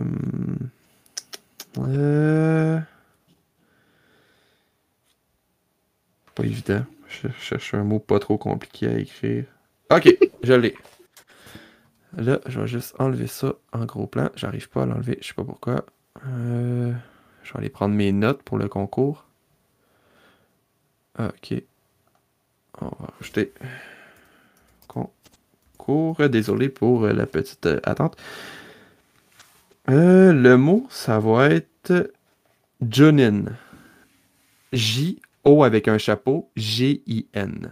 Pas 6.35 6.43
évident. 6.43 6.85
Je 7.07 7.29
cherche 7.39 7.73
un 7.73 7.83
mot 7.83 7.99
pas 7.99 8.19
trop 8.19 8.37
compliqué 8.37 8.87
à 8.87 8.97
écrire. 8.97 9.45
Ok, 9.91 10.09
je 10.43 10.53
l'ai. 10.53 10.75
Là, 12.17 12.39
je 12.45 12.59
vais 12.59 12.67
juste 12.67 12.95
enlever 12.99 13.27
ça 13.27 13.53
en 13.73 13.85
gros 13.85 14.07
plan. 14.07 14.29
J'arrive 14.35 14.69
pas 14.69 14.83
à 14.83 14.85
l'enlever, 14.85 15.17
je 15.21 15.27
sais 15.27 15.33
pas 15.33 15.43
pourquoi. 15.43 15.85
Euh, 16.27 16.93
je 17.43 17.53
vais 17.53 17.59
aller 17.59 17.69
prendre 17.69 17.93
mes 17.93 18.11
notes 18.11 18.41
pour 18.43 18.57
le 18.57 18.67
concours. 18.67 19.25
Ok. 21.19 21.53
On 22.81 22.87
va 22.87 23.13
rajouter 23.17 23.53
concours. 24.87 26.29
Désolé 26.29 26.69
pour 26.69 27.07
la 27.07 27.25
petite 27.25 27.65
euh, 27.65 27.79
attente. 27.83 28.17
Euh, 29.89 30.33
le 30.33 30.57
mot, 30.57 30.87
ça 30.89 31.19
va 31.19 31.49
être 31.49 32.11
Jonin. 32.81 33.43
J-O 34.73 35.63
avec 35.63 35.87
un 35.87 35.99
chapeau, 35.99 36.49
G-I-N. 36.55 37.69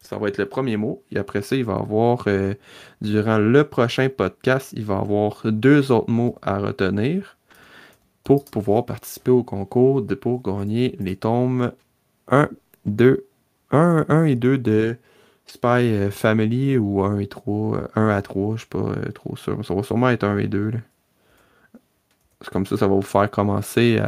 Ça 0.00 0.18
va 0.18 0.28
être 0.28 0.36
le 0.36 0.46
premier 0.46 0.76
mot. 0.76 1.02
Et 1.10 1.18
après 1.18 1.40
ça, 1.40 1.56
il 1.56 1.64
va 1.64 1.74
y 1.74 1.76
avoir, 1.76 2.24
euh, 2.26 2.54
durant 3.00 3.38
le 3.38 3.64
prochain 3.64 4.08
podcast, 4.10 4.74
il 4.76 4.84
va 4.84 4.96
y 4.96 4.98
avoir 4.98 5.40
deux 5.46 5.90
autres 5.90 6.10
mots 6.10 6.36
à 6.42 6.58
retenir 6.58 7.38
pour 8.22 8.44
pouvoir 8.44 8.84
participer 8.84 9.30
au 9.30 9.42
concours 9.42 10.02
de, 10.02 10.14
pour 10.14 10.42
gagner 10.42 10.96
les 11.00 11.16
tomes 11.16 11.72
1, 12.28 12.50
2, 12.84 13.26
1, 13.70 14.06
1 14.08 14.24
et 14.24 14.36
2 14.36 14.58
de 14.58 14.96
Spy 15.46 15.66
euh, 15.66 16.10
Family 16.10 16.76
ou 16.76 17.02
1 17.02 17.20
et 17.20 17.26
3, 17.26 17.88
1 17.94 18.08
à 18.08 18.22
3, 18.22 18.56
je 18.56 18.60
suis 18.60 18.68
pas 18.68 18.94
trop 19.14 19.34
sûr. 19.36 19.64
Ça 19.64 19.74
va 19.74 19.82
sûrement 19.82 20.10
être 20.10 20.24
1 20.24 20.38
et 20.38 20.48
2. 20.48 20.70
Là 20.72 20.78
comme 22.52 22.66
ça, 22.66 22.76
ça 22.76 22.86
va 22.86 22.94
vous 22.94 23.02
faire 23.02 23.30
commencer 23.30 23.98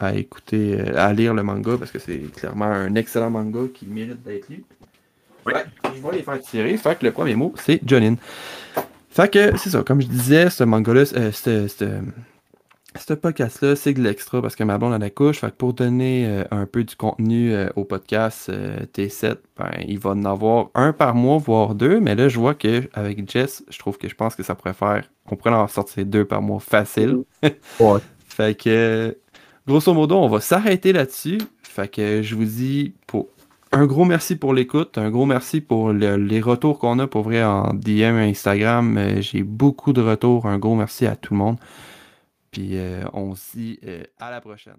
à, 0.00 0.14
écouter, 0.14 0.80
euh, 0.80 0.96
à 0.96 1.12
lire 1.12 1.32
le 1.32 1.42
manga 1.42 1.76
parce 1.78 1.90
que 1.90 1.98
c'est 1.98 2.18
clairement 2.34 2.66
un 2.66 2.94
excellent 2.96 3.30
manga 3.30 3.60
qui 3.72 3.86
mérite 3.86 4.22
d'être 4.22 4.48
lu. 4.48 4.64
Ouais, 5.46 5.64
je 5.84 6.02
vais 6.02 6.16
les 6.16 6.22
faire 6.22 6.40
tirer. 6.40 6.76
Fait 6.76 6.98
que 6.98 7.06
le 7.06 7.12
premier 7.12 7.36
mot, 7.36 7.54
c'est 7.56 7.80
Jonin. 7.86 8.16
Fait 9.10 9.32
que 9.32 9.56
c'est 9.56 9.70
ça, 9.70 9.82
comme 9.82 10.00
je 10.00 10.08
disais, 10.08 10.50
ce 10.50 10.64
manga-là, 10.64 11.04
euh, 11.16 11.32
ce 11.32 12.00
podcast-là, 13.14 13.76
c'est 13.76 13.92
de 13.92 14.02
l'extra 14.02 14.42
parce 14.42 14.56
que 14.56 14.64
ma 14.64 14.78
blonde 14.78 14.94
a 14.94 14.98
la 14.98 15.10
couche. 15.10 15.38
Fait 15.38 15.50
que 15.50 15.56
pour 15.56 15.74
donner 15.74 16.26
euh, 16.26 16.44
un 16.50 16.66
peu 16.66 16.84
du 16.84 16.96
contenu 16.96 17.54
au 17.76 17.84
podcast 17.84 18.50
T7, 18.50 19.36
ben, 19.56 19.70
il 19.86 19.98
va 19.98 20.10
en 20.10 20.24
avoir 20.24 20.68
un 20.74 20.92
par 20.92 21.14
mois, 21.14 21.38
voire 21.38 21.74
deux. 21.74 22.00
Mais 22.00 22.14
là, 22.14 22.28
je 22.28 22.38
vois 22.38 22.54
qu'avec 22.54 23.30
Jess, 23.30 23.64
je 23.68 23.78
trouve 23.78 23.98
que 23.98 24.08
je 24.08 24.14
pense 24.14 24.34
que 24.34 24.42
ça 24.42 24.54
pourrait 24.54 24.74
faire 24.74 25.04
on 25.30 25.36
pourrait 25.36 25.54
en 25.54 25.68
sortir 25.68 26.04
deux 26.06 26.24
par 26.24 26.42
mois 26.42 26.60
facile. 26.60 27.18
ouais. 27.42 28.00
fait 28.28 28.58
que, 28.58 29.16
grosso 29.66 29.92
modo, 29.92 30.16
on 30.16 30.28
va 30.28 30.40
s'arrêter 30.40 30.92
là-dessus. 30.92 31.38
Fait 31.62 31.88
que 31.88 32.22
je 32.22 32.34
vous 32.34 32.44
dis 32.44 32.94
pour 33.06 33.28
un 33.70 33.86
gros 33.86 34.06
merci 34.06 34.36
pour 34.36 34.54
l'écoute, 34.54 34.96
un 34.96 35.10
gros 35.10 35.26
merci 35.26 35.60
pour 35.60 35.92
les 35.92 36.40
retours 36.40 36.78
qu'on 36.78 36.98
a 36.98 37.06
pour 37.06 37.22
vrai 37.22 37.44
en 37.44 37.74
DM 37.74 38.16
Instagram. 38.16 38.96
Euh, 38.96 39.20
j'ai 39.20 39.42
beaucoup 39.42 39.92
de 39.92 40.00
retours. 40.00 40.46
Un 40.46 40.58
gros 40.58 40.74
merci 40.74 41.06
à 41.06 41.16
tout 41.16 41.34
le 41.34 41.38
monde. 41.38 41.56
Puis 42.50 42.76
euh, 42.76 43.04
on 43.12 43.34
se 43.34 43.56
dit 43.56 43.78
euh, 43.84 44.04
à 44.18 44.30
la 44.30 44.40
prochaine. 44.40 44.78